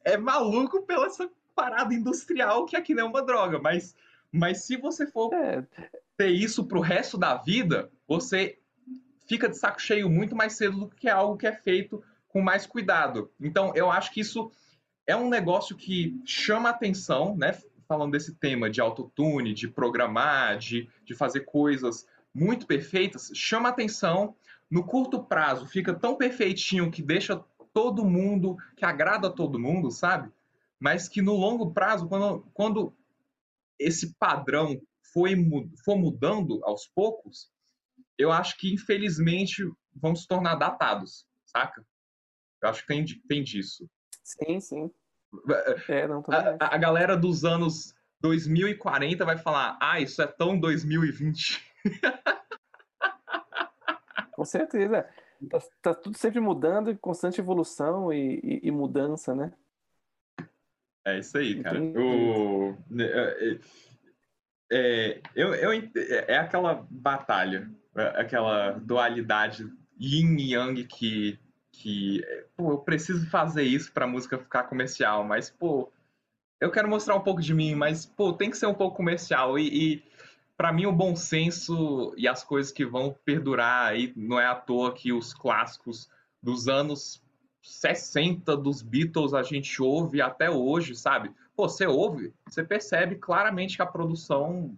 é 0.04 0.16
maluco 0.16 0.82
pela 0.82 1.06
essa 1.06 1.28
parada 1.54 1.92
industrial 1.92 2.66
que 2.66 2.76
aqui 2.76 2.94
não 2.94 3.06
é 3.06 3.08
uma 3.08 3.22
droga, 3.22 3.58
mas, 3.58 3.96
mas 4.32 4.64
se 4.64 4.76
você 4.76 5.06
for 5.06 5.32
é. 5.32 5.64
ter 6.16 6.30
isso 6.30 6.64
pro 6.64 6.80
resto 6.80 7.16
da 7.16 7.36
vida, 7.36 7.90
você 8.06 8.58
fica 9.26 9.48
de 9.48 9.56
saco 9.56 9.80
cheio 9.80 10.08
muito 10.08 10.34
mais 10.34 10.54
cedo 10.54 10.78
do 10.78 10.88
que 10.88 11.08
algo 11.08 11.36
que 11.36 11.46
é 11.46 11.52
feito 11.52 12.02
com 12.28 12.40
mais 12.40 12.66
cuidado. 12.66 13.30
Então, 13.40 13.72
eu 13.74 13.90
acho 13.90 14.12
que 14.12 14.20
isso 14.20 14.50
é 15.06 15.16
um 15.16 15.28
negócio 15.28 15.76
que 15.76 16.20
chama 16.24 16.70
atenção, 16.70 17.36
né? 17.36 17.58
Falando 17.86 18.12
desse 18.12 18.34
tema 18.34 18.68
de 18.68 18.80
autotune, 18.80 19.54
de 19.54 19.66
programar, 19.66 20.58
de, 20.58 20.88
de 21.04 21.14
fazer 21.14 21.40
coisas 21.40 22.06
muito 22.34 22.66
perfeitas, 22.66 23.30
chama 23.34 23.70
atenção. 23.70 24.34
No 24.70 24.84
curto 24.84 25.22
prazo, 25.22 25.66
fica 25.66 25.94
tão 25.94 26.14
perfeitinho 26.14 26.90
que 26.90 27.02
deixa 27.02 27.42
todo 27.72 28.04
mundo, 28.04 28.56
que 28.76 28.84
agrada 28.84 29.28
a 29.28 29.32
todo 29.32 29.58
mundo, 29.58 29.90
sabe? 29.90 30.30
Mas 30.78 31.08
que 31.08 31.22
no 31.22 31.34
longo 31.34 31.70
prazo, 31.70 32.06
quando, 32.06 32.46
quando 32.52 32.94
esse 33.78 34.14
padrão 34.18 34.80
foi, 35.12 35.34
for 35.84 35.96
mudando 35.96 36.60
aos 36.64 36.86
poucos, 36.94 37.50
eu 38.16 38.32
acho 38.32 38.56
que 38.58 38.72
infelizmente 38.72 39.62
vão 39.94 40.14
se 40.14 40.26
tornar 40.26 40.56
datados, 40.56 41.26
saca? 41.46 41.84
Eu 42.62 42.68
acho 42.68 42.82
que 42.82 42.88
tem, 42.88 43.04
tem 43.28 43.42
disso. 43.42 43.88
Sim, 44.24 44.60
sim. 44.60 44.90
É, 45.88 46.08
não, 46.08 46.22
a, 46.28 46.74
a 46.74 46.78
galera 46.78 47.16
dos 47.16 47.44
anos 47.44 47.94
2040 48.20 49.24
vai 49.24 49.38
falar: 49.38 49.78
ah, 49.80 50.00
isso 50.00 50.20
é 50.22 50.26
tão 50.26 50.58
2020. 50.58 51.62
Com 54.34 54.44
certeza. 54.44 55.08
Tá, 55.50 55.58
tá, 55.82 55.94
tudo 55.94 56.16
sempre 56.16 56.40
mudando, 56.40 56.96
constante 56.98 57.40
evolução 57.40 58.12
e, 58.12 58.40
e, 58.42 58.60
e 58.64 58.70
mudança, 58.70 59.34
né? 59.34 59.52
É 61.14 61.18
isso 61.18 61.38
aí, 61.38 61.62
cara. 61.62 61.80
O, 61.80 62.76
é, 62.98 63.04
é, 63.04 63.58
é, 64.70 65.20
eu, 65.34 65.54
eu, 65.54 65.90
é 66.26 66.38
aquela 66.38 66.86
batalha, 66.90 67.70
é 67.96 68.20
aquela 68.20 68.72
dualidade 68.72 69.66
yin 69.98 70.36
e 70.36 70.52
yang 70.54 70.84
que 70.84 71.38
que, 71.78 72.20
pô, 72.56 72.72
eu 72.72 72.78
preciso 72.78 73.28
fazer 73.30 73.62
isso 73.62 73.92
para 73.92 74.04
a 74.04 74.08
música 74.08 74.36
ficar 74.36 74.64
comercial, 74.64 75.22
mas, 75.22 75.48
pô, 75.48 75.92
eu 76.60 76.72
quero 76.72 76.88
mostrar 76.88 77.14
um 77.14 77.20
pouco 77.20 77.40
de 77.40 77.54
mim, 77.54 77.74
mas, 77.74 78.04
pô, 78.04 78.32
tem 78.32 78.50
que 78.50 78.56
ser 78.56 78.66
um 78.66 78.74
pouco 78.74 78.96
comercial. 78.96 79.56
E, 79.58 79.68
e 79.68 80.02
para 80.56 80.72
mim, 80.72 80.86
o 80.86 80.92
bom 80.92 81.14
senso 81.14 82.12
e 82.16 82.26
as 82.26 82.42
coisas 82.42 82.72
que 82.72 82.84
vão 82.84 83.16
perdurar 83.24 83.86
aí, 83.86 84.12
não 84.16 84.40
é 84.40 84.46
à 84.46 84.56
toa 84.56 84.92
que 84.92 85.12
os 85.12 85.32
clássicos 85.32 86.10
dos 86.42 86.66
anos 86.66 87.22
60 87.68 88.56
dos 88.56 88.82
Beatles 88.82 89.34
a 89.34 89.42
gente 89.42 89.82
ouve 89.82 90.20
até 90.20 90.50
hoje, 90.50 90.94
sabe? 90.94 91.30
Pô, 91.54 91.68
você 91.68 91.86
ouve, 91.86 92.32
você 92.48 92.64
percebe 92.64 93.16
claramente 93.16 93.76
que 93.76 93.82
a 93.82 93.86
produção 93.86 94.76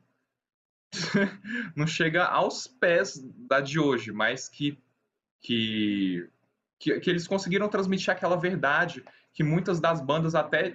não 1.77 1.87
chega 1.87 2.25
aos 2.25 2.67
pés 2.67 3.19
da 3.37 3.61
de 3.61 3.79
hoje, 3.79 4.13
mas 4.13 4.49
que, 4.49 4.79
que 5.41 6.29
que, 6.81 6.99
que 6.99 7.11
eles 7.11 7.29
conseguiram 7.29 7.69
transmitir 7.69 8.11
aquela 8.11 8.37
verdade 8.37 9.05
que 9.33 9.45
muitas 9.45 9.79
das 9.79 10.01
bandas, 10.01 10.35
até 10.35 10.75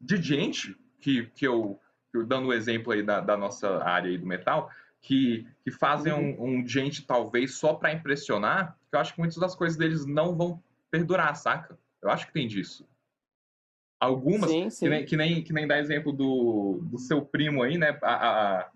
de 0.00 0.20
gente, 0.20 0.76
que, 0.98 1.26
que 1.36 1.46
eu, 1.46 1.80
dando 2.26 2.48
o 2.48 2.52
exemplo 2.52 2.92
aí 2.92 3.02
da, 3.02 3.20
da 3.20 3.36
nossa 3.36 3.82
área 3.82 4.10
aí 4.10 4.18
do 4.18 4.26
metal, 4.26 4.68
que, 5.00 5.46
que 5.62 5.70
fazem 5.70 6.12
uhum. 6.12 6.36
um, 6.38 6.58
um, 6.58 6.66
gente 6.66 7.06
talvez 7.06 7.54
só 7.54 7.74
para 7.74 7.92
impressionar, 7.92 8.76
que 8.90 8.96
eu 8.96 9.00
acho 9.00 9.14
que 9.14 9.20
muitas 9.20 9.38
das 9.38 9.54
coisas 9.54 9.78
deles 9.78 10.04
não 10.04 10.36
vão 10.36 10.62
perdurar, 10.90 11.34
saca? 11.36 11.78
Eu 12.02 12.10
acho 12.10 12.26
que 12.26 12.32
tem 12.32 12.48
disso. 12.48 12.88
Algumas, 14.00 14.50
sim, 14.50 14.70
sim. 14.70 14.86
Que, 14.86 14.88
nem, 14.88 15.04
que, 15.04 15.16
nem, 15.16 15.44
que 15.44 15.52
nem 15.52 15.66
dá 15.66 15.78
exemplo 15.78 16.12
do, 16.12 16.80
do 16.82 16.98
seu 16.98 17.24
primo 17.24 17.62
aí, 17.62 17.76
né? 17.76 17.98
A, 18.02 18.60
a, 18.60 18.70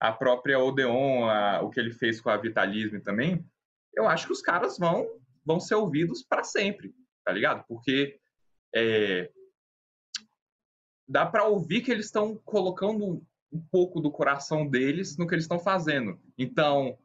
a 0.00 0.12
própria 0.12 0.58
Odeon, 0.58 1.28
a, 1.28 1.62
o 1.62 1.70
que 1.70 1.78
ele 1.78 1.92
fez 1.92 2.20
com 2.20 2.30
a 2.30 2.36
Vitalismo 2.36 3.00
também, 3.00 3.44
eu 3.94 4.08
acho 4.08 4.26
que 4.26 4.32
os 4.32 4.42
caras 4.42 4.78
vão 4.78 5.08
vão 5.46 5.60
ser 5.60 5.76
ouvidos 5.76 6.24
para 6.24 6.42
sempre, 6.42 6.92
tá 7.24 7.30
ligado? 7.30 7.64
Porque 7.68 8.18
é, 8.74 9.30
dá 11.08 11.24
para 11.24 11.44
ouvir 11.44 11.82
que 11.82 11.92
eles 11.92 12.06
estão 12.06 12.36
colocando 12.44 13.24
um 13.52 13.60
pouco 13.70 14.00
do 14.00 14.10
coração 14.10 14.66
deles 14.66 15.16
no 15.16 15.26
que 15.26 15.34
eles 15.34 15.44
estão 15.44 15.60
fazendo. 15.60 16.20
Então, 16.36 16.98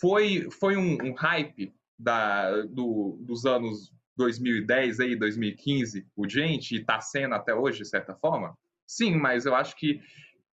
foi, 0.00 0.48
foi 0.52 0.76
um, 0.76 1.08
um 1.08 1.12
hype 1.14 1.74
da, 1.98 2.62
do, 2.62 3.18
dos 3.20 3.44
anos 3.44 3.92
2010, 4.16 5.00
aí, 5.00 5.16
2015, 5.16 6.06
o 6.16 6.28
gente, 6.28 6.74
e 6.74 6.80
está 6.80 7.00
sendo 7.00 7.34
até 7.34 7.54
hoje, 7.54 7.78
de 7.78 7.88
certa 7.88 8.14
forma? 8.14 8.56
Sim, 8.86 9.16
mas 9.16 9.46
eu 9.46 9.54
acho 9.54 9.76
que 9.76 10.00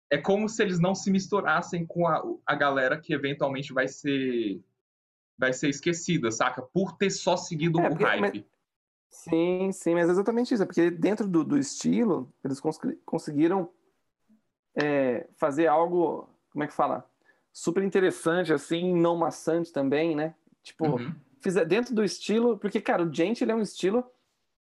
é 0.09 0.17
como 0.17 0.47
se 0.47 0.61
eles 0.61 0.79
não 0.79 0.93
se 0.93 1.09
misturassem 1.09 1.85
com 1.85 2.07
a, 2.07 2.21
a 2.45 2.55
galera 2.55 2.99
que 2.99 3.13
eventualmente 3.13 3.73
vai 3.73 3.87
ser 3.87 4.61
vai 5.37 5.51
ser 5.51 5.67
esquecida, 5.69 6.31
saca? 6.31 6.61
Por 6.61 6.95
ter 6.95 7.09
só 7.09 7.35
seguido 7.35 7.79
é, 7.81 7.89
o 7.89 7.93
hype. 7.93 8.21
Mas... 8.21 8.43
Sim, 9.09 9.71
sim, 9.71 9.93
mas 9.93 10.07
é 10.07 10.11
exatamente 10.11 10.53
isso. 10.53 10.63
É 10.63 10.65
porque 10.65 10.89
dentro 10.89 11.27
do, 11.27 11.43
do 11.43 11.57
estilo, 11.57 12.31
eles 12.43 12.59
cons 12.59 12.79
conseguiram 13.05 13.69
é, 14.75 15.27
fazer 15.35 15.67
algo, 15.67 16.29
como 16.51 16.63
é 16.63 16.67
que 16.67 16.73
fala? 16.73 17.09
Super 17.51 17.83
interessante, 17.83 18.53
assim, 18.53 18.93
não 18.93 19.15
maçante 19.15 19.71
também, 19.71 20.15
né? 20.15 20.35
Tipo, 20.61 20.87
uhum. 20.87 21.13
Fizer 21.45 21.63
dentro 21.63 21.93
do 21.93 22.03
estilo, 22.03 22.57
porque, 22.57 22.81
cara, 22.81 23.03
o 23.03 23.13
Gente 23.13 23.43
ele 23.43 23.51
é 23.51 23.55
um 23.55 23.61
estilo 23.61 24.03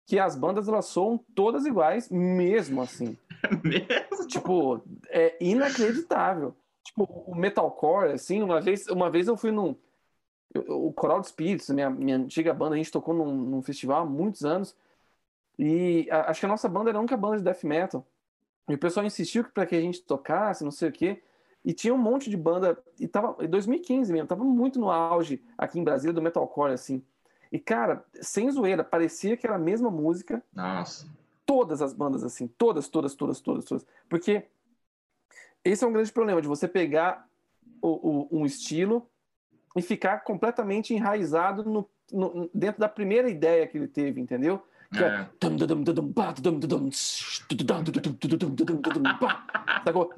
que 0.07 0.17
as 0.17 0.35
bandas 0.35 0.67
elas 0.67 0.87
soam 0.87 1.23
todas 1.35 1.67
iguais, 1.67 2.09
mesmo 2.09 2.81
assim. 2.81 3.15
mesmo? 3.63 4.27
Tipo, 4.27 4.81
é 5.09 5.37
inacreditável. 5.39 6.55
Tipo, 6.83 7.03
o 7.03 7.35
metalcore, 7.35 8.13
assim, 8.13 8.41
uma 8.41 8.59
vez, 8.59 8.87
uma 8.87 9.11
vez 9.11 9.27
eu 9.27 9.37
fui 9.37 9.51
num 9.51 9.75
o 10.67 10.91
Coral 10.91 11.21
de 11.21 11.27
Espíritos, 11.27 11.69
minha, 11.69 11.89
minha 11.89 12.17
antiga 12.17 12.51
banda, 12.51 12.73
a 12.73 12.77
gente 12.77 12.91
tocou 12.91 13.13
num, 13.13 13.31
num 13.31 13.61
festival 13.61 14.01
há 14.01 14.05
muitos 14.05 14.43
anos. 14.43 14.75
E 15.57 16.09
a, 16.09 16.31
acho 16.31 16.39
que 16.39 16.45
a 16.47 16.49
nossa 16.49 16.67
banda 16.67 16.89
era 16.89 16.97
a 16.97 17.01
única 17.01 17.15
banda 17.15 17.37
de 17.37 17.43
death 17.43 17.63
metal. 17.63 18.05
E 18.67 18.73
o 18.73 18.77
pessoal 18.77 19.05
insistiu 19.05 19.45
para 19.45 19.67
que 19.67 19.75
a 19.75 19.79
gente 19.79 20.01
tocasse, 20.01 20.63
não 20.63 20.71
sei 20.71 20.89
o 20.89 20.91
quê. 20.91 21.21
E 21.63 21.73
tinha 21.73 21.93
um 21.93 21.97
monte 21.97 22.29
de 22.29 22.37
banda. 22.37 22.77
E 22.99 23.07
tava 23.07 23.35
em 23.43 23.47
2015 23.47 24.11
mesmo, 24.11 24.27
tava 24.27 24.43
muito 24.43 24.79
no 24.79 24.89
auge 24.89 25.43
aqui 25.57 25.79
em 25.79 25.83
Brasília 25.83 26.13
do 26.13 26.21
metalcore, 26.21 26.73
assim. 26.73 27.03
E, 27.51 27.59
cara, 27.59 28.05
sem 28.21 28.49
zoeira, 28.49 28.83
parecia 28.83 29.35
que 29.35 29.45
era 29.45 29.55
a 29.55 29.59
mesma 29.59 29.91
música. 29.91 30.41
Nossa. 30.53 31.07
Todas 31.45 31.81
as 31.81 31.93
bandas, 31.93 32.23
assim. 32.23 32.47
Todas, 32.47 32.87
todas, 32.87 33.13
todas, 33.13 33.41
todas, 33.41 33.65
todas. 33.65 33.85
Porque 34.07 34.45
esse 35.63 35.83
é 35.83 35.87
um 35.87 35.93
grande 35.93 36.11
problema 36.11 36.41
de 36.41 36.47
você 36.47 36.67
pegar 36.67 37.27
o, 37.81 37.89
o, 38.33 38.39
um 38.39 38.45
estilo 38.45 39.07
e 39.75 39.81
ficar 39.81 40.23
completamente 40.23 40.93
enraizado 40.93 41.63
no, 41.63 41.89
no, 42.11 42.49
dentro 42.53 42.79
da 42.79 42.89
primeira 42.89 43.29
ideia 43.29 43.67
que 43.67 43.77
ele 43.77 43.87
teve, 43.87 44.21
entendeu? 44.21 44.63
Que 44.91 45.03
é. 45.03 45.27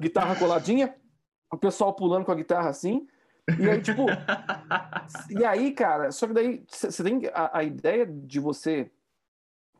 Guitarra 0.00 0.36
coladinha, 0.36 0.94
o 1.52 1.56
pessoal 1.56 1.92
pulando 1.92 2.24
com 2.24 2.32
a 2.32 2.36
guitarra 2.36 2.70
assim, 2.70 3.06
E 3.58 3.68
aí, 3.68 3.80
tipo. 3.80 4.06
e 5.30 5.44
aí, 5.44 5.72
cara, 5.72 6.10
só 6.10 6.26
que 6.26 6.32
daí 6.32 6.64
você 6.68 7.02
tem 7.02 7.22
a, 7.32 7.58
a, 7.58 7.64
ideia 7.64 8.06
de 8.06 8.40
você 8.40 8.90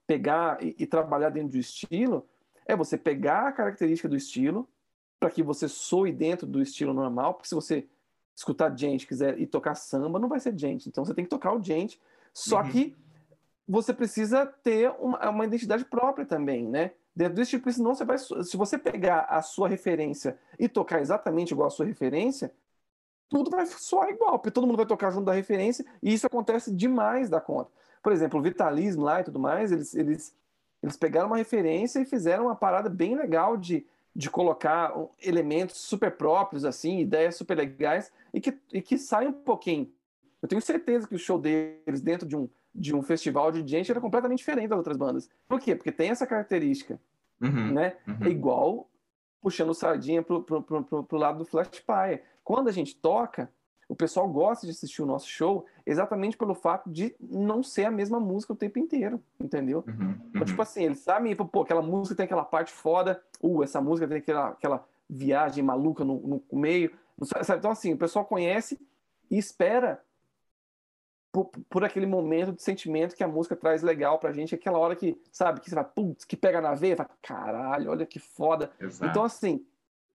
pegar 0.06 0.62
e, 0.62 0.76
e, 0.78 0.86
trabalhar 0.86 1.30
dentro 1.30 1.52
do 1.52 1.58
estilo 1.58 2.26
é 2.66 2.76
você 2.76 2.98
pegar 2.98 3.48
a 3.48 3.52
característica 3.52 4.08
do 4.08 4.16
estilo 4.16 4.68
para 5.18 5.30
que 5.30 5.42
você 5.42 5.68
soe 5.68 6.12
dentro 6.12 6.46
do 6.46 6.60
estilo 6.60 6.92
normal, 6.92 7.34
porque 7.34 7.48
se 7.48 7.54
você 7.54 7.88
escutar 8.36 8.76
gente 8.76 9.06
quiser 9.06 9.38
e 9.40 9.46
tocar 9.46 9.74
samba, 9.74 10.18
não 10.18 10.28
vai 10.28 10.40
ser 10.40 10.56
gente. 10.58 10.88
Então 10.88 11.04
você 11.04 11.14
tem 11.14 11.24
que 11.24 11.30
tocar 11.30 11.54
o 11.54 11.62
gente, 11.62 12.00
só 12.34 12.60
uhum. 12.60 12.70
que 12.70 12.96
você 13.66 13.94
precisa 13.94 14.44
ter 14.44 14.90
uma, 14.98 15.30
uma 15.30 15.44
identidade 15.46 15.84
própria 15.86 16.26
também, 16.26 16.68
né? 16.68 16.90
Dentro 17.16 17.34
desse 17.34 17.52
tipo, 17.52 17.70
senão 17.70 17.94
você 17.94 18.04
vai. 18.04 18.18
Se 18.18 18.56
você 18.56 18.76
pegar 18.76 19.20
a 19.28 19.40
sua 19.40 19.68
referência 19.68 20.38
e 20.58 20.68
tocar 20.68 21.00
exatamente 21.00 21.52
igual 21.52 21.68
a 21.68 21.70
sua 21.70 21.86
referência, 21.86 22.52
tudo 23.28 23.50
vai 23.50 23.66
soar 23.66 24.10
igual, 24.10 24.38
porque 24.38 24.50
todo 24.50 24.66
mundo 24.66 24.76
vai 24.76 24.86
tocar 24.86 25.10
junto 25.10 25.24
da 25.24 25.32
referência, 25.32 25.84
e 26.02 26.12
isso 26.12 26.26
acontece 26.26 26.72
demais 26.72 27.28
da 27.28 27.40
conta. 27.40 27.70
Por 28.02 28.12
exemplo, 28.12 28.38
o 28.38 28.42
Vitalismo 28.42 29.02
lá 29.02 29.20
e 29.20 29.24
tudo 29.24 29.38
mais, 29.38 29.72
eles, 29.72 29.94
eles, 29.94 30.36
eles 30.82 30.96
pegaram 30.96 31.28
uma 31.28 31.36
referência 31.36 32.00
e 32.00 32.04
fizeram 32.04 32.44
uma 32.44 32.54
parada 32.54 32.90
bem 32.90 33.14
legal 33.16 33.56
de, 33.56 33.86
de 34.14 34.28
colocar 34.28 34.94
elementos 35.22 35.76
super 35.78 36.12
próprios, 36.16 36.64
assim, 36.64 37.00
ideias 37.00 37.36
super 37.36 37.56
legais, 37.56 38.12
e 38.32 38.40
que, 38.40 38.58
e 38.72 38.82
que 38.82 38.98
saem 38.98 39.28
um 39.28 39.32
pouquinho. 39.32 39.90
Eu 40.42 40.48
tenho 40.48 40.60
certeza 40.60 41.08
que 41.08 41.14
o 41.14 41.18
show 41.18 41.38
deles 41.38 42.02
dentro 42.02 42.28
de 42.28 42.36
um, 42.36 42.48
de 42.74 42.94
um 42.94 43.02
festival 43.02 43.52
de 43.52 43.66
gente 43.66 43.90
era 43.90 44.00
completamente 44.00 44.38
diferente 44.38 44.68
das 44.68 44.78
outras 44.78 44.96
bandas. 44.96 45.30
Por 45.46 45.60
quê? 45.60 45.76
Porque 45.76 45.92
tem 45.92 46.10
essa 46.10 46.26
característica, 46.26 47.00
uhum, 47.40 47.72
né? 47.72 47.96
Uhum. 48.06 48.26
É 48.26 48.28
igual 48.28 48.90
puxando 49.40 49.74
sardinha 49.74 50.22
pro, 50.22 50.42
pro, 50.42 50.62
pro, 50.62 51.04
pro 51.04 51.18
lado 51.18 51.38
do 51.38 51.44
Flash 51.44 51.68
Pie. 51.68 52.22
Quando 52.42 52.68
a 52.68 52.72
gente 52.72 52.96
toca, 52.96 53.50
o 53.86 53.94
pessoal 53.94 54.26
gosta 54.26 54.66
de 54.66 54.72
assistir 54.72 55.02
o 55.02 55.06
nosso 55.06 55.28
show 55.28 55.66
exatamente 55.84 56.36
pelo 56.36 56.54
fato 56.54 56.90
de 56.90 57.14
não 57.20 57.62
ser 57.62 57.84
a 57.84 57.90
mesma 57.90 58.18
música 58.18 58.54
o 58.54 58.56
tempo 58.56 58.78
inteiro, 58.78 59.22
entendeu? 59.38 59.84
Uhum, 59.86 60.06
uhum. 60.06 60.20
Então, 60.30 60.44
tipo 60.46 60.62
assim, 60.62 60.84
eles 60.84 61.00
sabem, 61.00 61.36
pô, 61.36 61.60
aquela 61.60 61.82
música 61.82 62.16
tem 62.16 62.24
aquela 62.24 62.44
parte 62.44 62.72
foda, 62.72 63.22
uh, 63.42 63.62
essa 63.62 63.80
música 63.80 64.08
tem 64.08 64.16
aquela, 64.16 64.48
aquela 64.48 64.88
viagem 65.08 65.62
maluca 65.62 66.04
no, 66.04 66.42
no 66.50 66.58
meio. 66.58 66.90
Sabe? 67.22 67.58
Então, 67.58 67.70
assim, 67.70 67.92
o 67.92 67.98
pessoal 67.98 68.24
conhece 68.24 68.80
e 69.30 69.36
espera 69.36 70.02
por, 71.34 71.50
por, 71.68 71.82
aquele 71.82 72.06
momento 72.06 72.52
de 72.52 72.62
sentimento 72.62 73.16
que 73.16 73.24
a 73.24 73.26
música 73.26 73.56
traz 73.56 73.82
legal 73.82 74.20
pra 74.20 74.32
gente, 74.32 74.54
aquela 74.54 74.78
hora 74.78 74.94
que, 74.94 75.20
sabe, 75.32 75.60
que 75.60 75.68
você 75.68 75.74
vai, 75.74 75.84
putz, 75.84 76.24
que 76.24 76.36
pega 76.36 76.60
na 76.60 76.74
veia, 76.74 76.94
fala, 76.94 77.10
caralho, 77.20 77.90
olha 77.90 78.06
que 78.06 78.20
foda. 78.20 78.70
Exato. 78.80 79.10
Então, 79.10 79.24
assim, 79.24 79.66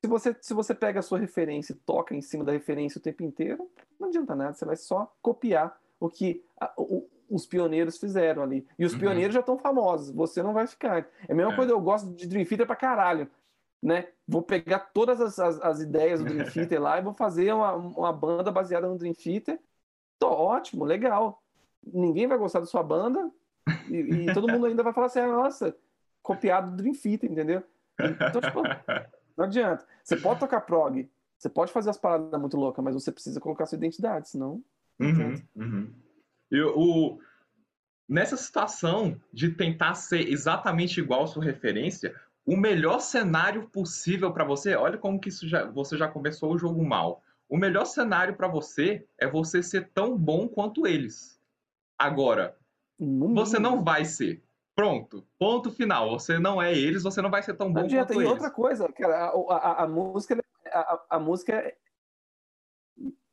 se 0.01 0.07
você, 0.09 0.33
se 0.39 0.53
você 0.53 0.73
pega 0.73 1.01
a 1.01 1.03
sua 1.03 1.19
referência 1.19 1.73
e 1.73 1.75
toca 1.75 2.15
em 2.15 2.21
cima 2.21 2.45
da 2.45 2.53
referência 2.53 2.99
o 2.99 3.01
tempo 3.01 3.21
inteiro, 3.21 3.69
não 3.99 4.07
adianta 4.07 4.33
nada, 4.33 4.53
você 4.53 4.63
vai 4.63 4.77
só 4.77 5.13
copiar 5.21 5.77
o 5.99 6.09
que 6.09 6.41
a, 6.57 6.71
o, 6.77 7.05
os 7.29 7.45
pioneiros 7.45 7.97
fizeram 7.97 8.41
ali. 8.41 8.65
E 8.79 8.85
os 8.85 8.93
uhum. 8.93 8.99
pioneiros 8.99 9.33
já 9.33 9.41
estão 9.41 9.57
famosos, 9.57 10.15
você 10.15 10.41
não 10.41 10.53
vai 10.53 10.67
ficar. 10.67 11.05
É 11.27 11.33
a 11.33 11.35
mesma 11.35 11.51
é. 11.51 11.55
coisa, 11.57 11.73
eu 11.73 11.81
gosto 11.81 12.13
de 12.13 12.27
Dream 12.27 12.45
Theater 12.45 12.65
pra 12.65 12.77
caralho. 12.77 13.29
Né? 13.83 14.07
Vou 14.25 14.41
pegar 14.41 14.79
todas 14.93 15.19
as, 15.19 15.37
as, 15.37 15.61
as 15.61 15.81
ideias 15.81 16.23
do 16.23 16.27
Dream 16.27 16.47
Theater 16.49 16.81
lá 16.81 16.97
e 16.97 17.01
vou 17.01 17.13
fazer 17.13 17.51
uma, 17.51 17.73
uma 17.73 18.13
banda 18.13 18.49
baseada 18.49 18.87
no 18.87 18.97
Dream 18.97 19.13
Theater 19.13 19.59
Tô 20.19 20.27
ótimo, 20.27 20.83
legal. 20.83 21.41
Ninguém 21.81 22.27
vai 22.27 22.37
gostar 22.37 22.59
da 22.59 22.65
sua 22.65 22.83
banda 22.83 23.31
e, 23.89 23.95
e 23.95 24.25
todo 24.33 24.47
mundo 24.47 24.65
ainda 24.65 24.83
vai 24.83 24.93
falar 24.93 25.07
assim, 25.07 25.19
ah, 25.19 25.27
nossa, 25.27 25.75
copiado 26.21 26.71
do 26.71 26.77
Dream 26.77 26.93
Theater, 26.93 27.31
entendeu? 27.31 27.63
Então, 27.99 28.41
tipo, 28.41 28.61
não 29.37 29.45
adianta. 29.45 29.85
Você 30.03 30.17
pode 30.17 30.39
tocar 30.39 30.61
prog, 30.61 31.09
você 31.37 31.49
pode 31.49 31.71
fazer 31.71 31.89
as 31.89 31.97
paradas 31.97 32.39
muito 32.39 32.57
loucas, 32.57 32.83
mas 32.83 32.93
você 32.93 33.11
precisa 33.11 33.39
colocar 33.39 33.65
sua 33.65 33.77
identidade, 33.77 34.29
senão. 34.29 34.61
Uhum, 34.99 35.41
uhum. 35.55 35.93
E 36.51 36.61
o, 36.61 37.19
nessa 38.07 38.35
situação 38.35 39.19
de 39.31 39.51
tentar 39.51 39.95
ser 39.95 40.27
exatamente 40.29 40.99
igual 40.99 41.23
à 41.23 41.27
sua 41.27 41.43
referência, 41.43 42.13
o 42.45 42.57
melhor 42.57 42.99
cenário 42.99 43.69
possível 43.69 44.33
para 44.33 44.43
você, 44.43 44.75
olha 44.75 44.97
como 44.97 45.19
que 45.19 45.29
isso 45.29 45.47
já, 45.47 45.65
você 45.65 45.97
já 45.97 46.07
começou 46.07 46.51
o 46.51 46.57
jogo 46.57 46.83
mal. 46.83 47.23
O 47.49 47.57
melhor 47.57 47.85
cenário 47.85 48.35
para 48.35 48.47
você 48.47 49.05
é 49.17 49.27
você 49.27 49.63
ser 49.63 49.89
tão 49.89 50.15
bom 50.15 50.47
quanto 50.47 50.85
eles. 50.85 51.41
Agora, 51.97 52.55
hum. 52.99 53.33
você 53.33 53.57
não 53.57 53.83
vai 53.83 54.05
ser. 54.05 54.43
Pronto, 54.75 55.25
ponto 55.37 55.71
final. 55.71 56.11
Você 56.11 56.37
não 56.37 56.61
é 56.61 56.71
eles, 56.71 57.03
você 57.03 57.21
não 57.21 57.31
vai 57.31 57.41
ser 57.41 57.55
tão 57.55 57.73
bom 57.73 57.81
adianta. 57.81 58.13
quanto 58.13 58.21
e 58.21 58.23
eles. 58.23 58.29
E 58.29 58.31
outra 58.31 58.51
coisa, 58.51 58.87
cara, 58.93 59.25
a, 59.25 59.55
a, 59.55 59.83
a 59.83 59.87
música, 59.87 60.41
a, 60.67 61.01
a, 61.09 61.19
música, 61.19 61.53
é, 61.53 61.75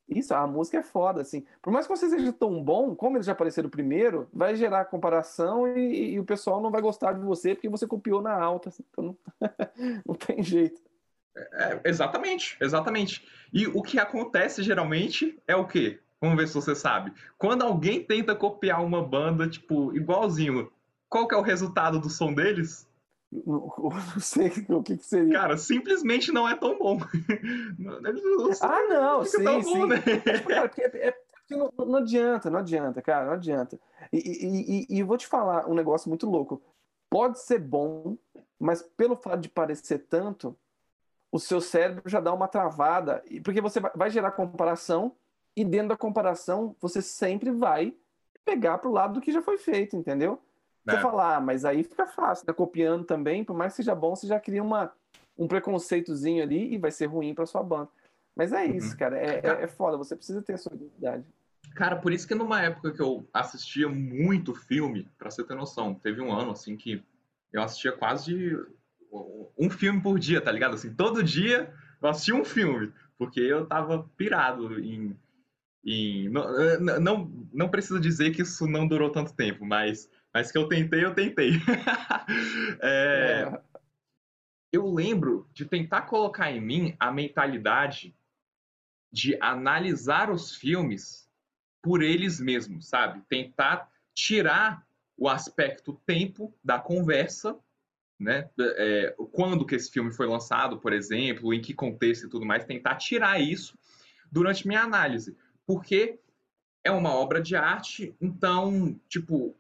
isso, 0.09 0.35
a 0.35 0.47
música 0.47 0.79
é 0.79 0.83
foda, 0.83 1.21
assim. 1.21 1.45
Por 1.61 1.73
mais 1.73 1.87
que 1.87 1.97
você 1.97 2.09
seja 2.09 2.33
tão 2.33 2.65
bom, 2.65 2.97
como 2.97 3.17
eles 3.17 3.27
já 3.27 3.33
apareceram 3.33 3.69
primeiro, 3.69 4.29
vai 4.33 4.57
gerar 4.57 4.87
comparação 4.87 5.69
e, 5.77 6.15
e 6.15 6.19
o 6.19 6.25
pessoal 6.25 6.61
não 6.61 6.71
vai 6.71 6.81
gostar 6.81 7.13
de 7.13 7.21
você 7.21 7.55
porque 7.55 7.69
você 7.69 7.87
copiou 7.87 8.23
na 8.23 8.33
alta. 8.33 8.71
Assim, 8.71 8.85
então 8.91 9.05
não, 9.05 9.19
não 10.07 10.15
tem 10.15 10.43
jeito. 10.43 10.81
É, 11.37 11.81
exatamente, 11.85 12.57
exatamente. 12.61 13.27
E 13.53 13.67
o 13.67 13.83
que 13.83 13.99
acontece 13.99 14.63
geralmente 14.63 15.39
é 15.47 15.55
o 15.55 15.67
quê? 15.67 16.01
Vamos 16.21 16.37
ver 16.37 16.49
se 16.49 16.55
você 16.55 16.75
sabe. 16.75 17.13
Quando 17.37 17.63
alguém 17.63 18.03
tenta 18.03 18.35
copiar 18.35 18.83
uma 18.83 19.07
banda, 19.07 19.49
tipo, 19.49 19.95
igualzinho, 19.95 20.71
qual 21.09 21.29
que 21.29 21.35
é 21.35 21.39
o 21.39 21.43
resultado 21.43 22.01
do 22.01 22.09
som 22.09 22.33
deles? 22.33 22.89
Não, 23.31 23.71
não 24.15 24.21
sei 24.21 24.49
o 24.69 24.83
que, 24.83 24.97
que, 24.97 25.05
seria. 25.05 25.33
Cara, 25.33 25.57
simplesmente 25.59 26.33
não 26.33 26.49
é 26.49 26.57
tão 26.57 26.79
bom. 26.79 26.99
ah, 28.63 28.83
não, 28.89 29.25
sim, 29.25 29.45
bom, 29.45 29.63
sim. 29.63 29.87
Né? 29.87 29.97
É, 30.07 30.37
tipo, 30.37 30.49
cara, 30.49 30.69
porque 30.69 30.83
é, 30.83 31.09
é, 31.09 31.15
não, 31.51 31.71
não, 31.77 31.97
adianta, 31.97 32.51
não 32.51 32.59
adianta, 32.61 33.03
cara, 33.03 33.27
não 33.27 33.33
adianta. 33.35 33.79
E, 34.13 34.19
e, 34.19 34.87
e, 34.89 34.99
e 34.99 35.03
vou 35.03 35.19
te 35.19 35.27
falar 35.27 35.69
um 35.69 35.75
negócio 35.75 36.09
muito 36.09 36.29
louco. 36.29 36.63
Pode 37.11 37.41
ser 37.41 37.59
bom, 37.59 38.17
mas 38.59 38.83
pelo 38.83 39.17
fato 39.17 39.41
de 39.41 39.49
parecer 39.49 40.07
tanto, 40.09 40.57
o 41.37 41.39
seu 41.39 41.61
cérebro 41.61 42.09
já 42.09 42.19
dá 42.19 42.33
uma 42.33 42.49
travada, 42.49 43.23
porque 43.45 43.61
você 43.61 43.79
vai 43.95 44.11
gerar 44.11 44.31
comparação 44.33 45.13
e 45.55 45.65
dentro 45.65 45.89
da 45.89 45.97
comparação 45.97 46.75
você 46.81 47.03
sempre 47.03 47.51
vai 47.51 47.95
pegar 48.45 48.79
para 48.79 48.89
o 48.89 48.93
lado 48.93 49.15
do 49.15 49.21
que 49.21 49.31
já 49.31 49.43
foi 49.43 49.59
feito, 49.59 49.97
entendeu? 49.97 50.41
É. 50.87 50.93
Você 50.93 51.01
fala, 51.01 51.37
ah, 51.37 51.41
mas 51.41 51.65
aí 51.65 51.83
fica 51.83 52.07
fácil, 52.07 52.47
tá 52.47 52.55
copiando 52.55 53.05
também, 53.05 53.45
por 53.45 53.55
mais 53.55 53.73
que 53.73 53.77
seja 53.77 53.95
bom, 53.95 54.17
você 54.17 54.27
já 54.27 54.41
cria 54.41 54.63
uma, 54.63 54.91
um 55.37 55.47
preconceitozinho 55.47 56.43
ali 56.43 56.73
e 56.73 56.79
vai 56.79 56.91
ser 56.91 57.07
ruim 57.07 57.35
para 57.35 57.45
sua 57.45 57.63
banda. 57.63 57.91
Mas 58.35 58.53
é 58.53 58.65
isso, 58.65 58.93
uhum. 58.93 58.97
cara, 58.97 59.19
é, 59.19 59.41
é, 59.43 59.65
é, 59.65 59.67
foda, 59.67 59.97
você 59.97 60.17
precisa 60.17 60.41
ter 60.41 60.55
a 60.55 60.59
sua 60.59 60.75
identidade. 60.75 61.25
Cara, 61.75 61.97
por 61.97 62.13
isso 62.13 62.27
que 62.27 62.35
numa 62.35 62.63
época 62.63 62.93
que 62.93 63.03
eu 63.03 63.29
assistia 63.33 63.89
muito 63.89 64.55
filme, 64.55 65.07
para 65.19 65.31
você 65.31 65.45
ter 65.45 65.55
noção, 65.55 65.95
teve 65.95 66.23
um 66.23 66.33
ano 66.33 66.53
assim 66.53 66.77
que 66.77 67.05
eu 67.53 67.63
assistia 67.63 67.93
quase 67.93 68.57
um 69.59 69.71
filme 69.71 70.01
por 70.01 70.19
dia, 70.19 70.41
tá 70.41 70.51
ligado? 70.53 70.75
Assim, 70.75 70.95
todo 70.95 71.23
dia 71.23 71.73
eu 72.03 72.09
assistia 72.09 72.35
um 72.35 72.45
filme, 72.45 72.93
porque 73.19 73.41
eu 73.41 73.67
tava 73.67 74.09
pirado 74.17 74.79
em. 74.81 75.19
em 75.85 76.29
não, 76.29 77.01
não, 77.01 77.49
não 77.53 77.69
preciso 77.69 78.01
dizer 78.01 78.33
que 78.33 78.43
isso 78.43 78.67
não 78.67 78.87
durou 78.87 79.11
tanto 79.11 79.35
tempo, 79.35 79.65
mas, 79.65 80.11
mas 80.33 80.53
que 80.53 80.59
eu 80.59 80.69
tentei, 80.69 81.05
eu 81.05 81.15
tentei. 81.15 81.53
é, 82.81 83.49
é. 83.53 83.61
Eu 84.73 84.93
lembro 84.93 85.49
de 85.55 85.65
tentar 85.65 86.03
colocar 86.03 86.51
em 86.51 86.61
mim 86.61 86.95
a 87.01 87.11
mentalidade 87.11 88.15
de 89.11 89.39
analisar 89.41 90.31
os 90.31 90.55
filmes 90.55 91.27
por 91.83 92.03
eles 92.03 92.41
mesmos, 92.41 92.89
sabe? 92.89 93.23
Tentar 93.29 93.89
tirar 94.13 94.85
o 95.17 95.29
aspecto 95.29 95.95
tempo 96.05 96.55
da 96.63 96.79
conversa 96.79 97.59
né? 98.19 98.49
É, 98.59 99.15
quando 99.33 99.67
que 99.67 99.75
esse 99.75 99.91
filme 99.91 100.13
foi 100.13 100.27
lançado, 100.27 100.79
por 100.79 100.93
exemplo, 100.93 101.53
em 101.53 101.61
que 101.61 101.75
contexto 101.75 102.27
e 102.27 102.31
tudo 102.31 102.47
mais, 102.47 102.65
tentar 102.65 102.97
tirar 102.97 103.41
isso 103.41 103.79
durante 104.31 104.67
minha 104.67 104.83
análise, 104.83 105.37
porque 105.67 106.19
é 106.83 106.91
uma 106.91 107.11
obra 107.11 107.41
de 107.41 107.57
arte, 107.57 108.15
então, 108.21 108.99
tipo, 109.09 109.57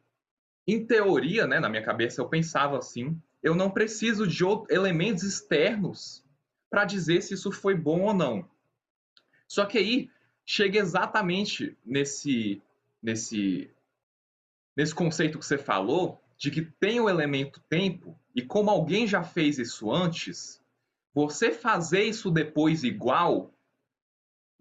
em 0.67 0.85
teoria, 0.85 1.47
né, 1.47 1.61
na 1.61 1.69
minha 1.69 1.83
cabeça 1.83 2.21
eu 2.21 2.29
pensava 2.29 2.79
assim, 2.79 3.21
eu 3.43 3.55
não 3.55 3.71
preciso 3.71 4.27
de 4.27 4.45
elementos 4.71 5.23
externos 5.23 6.25
para 6.71 6.85
dizer 6.85 7.23
se 7.23 7.35
isso 7.35 7.53
foi 7.53 7.75
bom 7.75 8.03
ou 8.03 8.15
não. 8.15 8.49
Só 9.47 9.65
que 9.65 9.79
aí 9.79 10.11
chega 10.45 10.79
exatamente 10.79 11.77
nesse 11.85 12.61
nesse 13.03 13.71
nesse 14.77 14.95
conceito 14.95 15.39
que 15.39 15.47
você 15.47 15.57
falou, 15.57 16.21
de 16.37 16.51
que 16.51 16.63
tem 16.63 17.01
o 17.01 17.09
elemento 17.09 17.63
tempo, 17.69 18.19
e 18.37 18.43
como 18.43 18.69
alguém 18.69 19.07
já 19.07 19.25
fez 19.25 19.59
isso 19.59 19.91
antes, 19.91 20.63
você 21.15 21.51
fazer 21.51 22.03
isso 22.03 22.31
depois 22.31 22.85
igual 22.85 23.51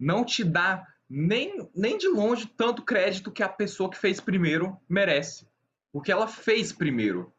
não 0.00 0.24
te 0.24 0.42
dá 0.42 0.86
nem, 1.06 1.68
nem 1.74 1.98
de 1.98 2.08
longe 2.08 2.46
tanto 2.46 2.82
crédito 2.82 3.30
que 3.30 3.42
a 3.42 3.48
pessoa 3.48 3.90
que 3.90 3.98
fez 3.98 4.18
primeiro 4.18 4.74
merece. 4.88 5.46
Porque 5.92 6.10
ela 6.10 6.26
fez 6.26 6.72
primeiro. 6.72 7.30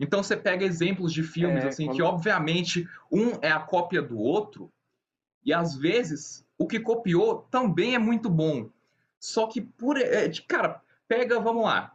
Então 0.00 0.22
você 0.22 0.34
pega 0.34 0.64
exemplos 0.64 1.12
de 1.12 1.22
filmes 1.22 1.62
é, 1.62 1.68
assim 1.68 1.84
quando... 1.84 1.96
que 1.96 2.02
obviamente 2.02 2.88
um 3.12 3.32
é 3.42 3.52
a 3.52 3.60
cópia 3.60 4.00
do 4.00 4.18
outro 4.18 4.72
E 5.44 5.52
às 5.52 5.76
vezes 5.76 6.46
o 6.56 6.66
que 6.66 6.80
copiou 6.80 7.42
também 7.50 7.94
é 7.94 7.98
muito 7.98 8.30
bom. 8.30 8.70
Só 9.20 9.46
que 9.46 9.60
por. 9.60 9.98
É, 9.98 10.30
cara, 10.48 10.80
pega, 11.06 11.38
vamos 11.38 11.64
lá. 11.64 11.94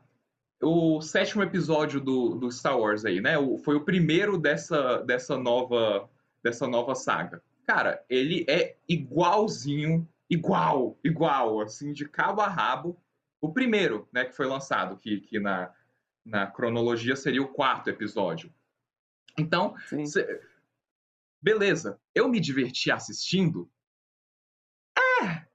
O 0.62 1.02
sétimo 1.02 1.42
episódio 1.42 2.02
do, 2.02 2.36
do 2.36 2.52
Star 2.52 2.78
Wars 2.78 3.06
aí, 3.06 3.22
né? 3.22 3.38
O, 3.38 3.58
foi 3.58 3.76
o 3.76 3.86
primeiro 3.86 4.38
dessa, 4.38 4.98
dessa 5.00 5.38
nova 5.38 6.10
dessa 6.44 6.68
nova 6.68 6.96
saga. 6.96 7.42
Cara, 7.66 8.04
ele 8.10 8.46
é 8.50 8.78
igualzinho, 8.88 10.08
igual, 10.30 10.98
igual, 11.04 11.62
assim, 11.62 11.94
de 11.94 12.08
cabo 12.08 12.42
a 12.42 12.48
rabo. 12.48 13.00
O 13.42 13.54
primeiro, 13.54 14.08
né, 14.12 14.26
que 14.26 14.36
foi 14.36 14.48
lançado, 14.48 14.98
que, 14.98 15.22
que 15.22 15.40
na, 15.40 15.74
na 16.26 16.48
cronologia 16.48 17.16
seria 17.16 17.42
o 17.42 17.54
quarto 17.54 17.90
episódio. 17.90 18.54
Então, 19.38 19.76
cê... 20.06 20.42
beleza, 21.42 22.00
eu 22.14 22.28
me 22.28 22.40
diverti 22.40 22.92
assistindo? 22.92 23.70
É, 24.98 25.46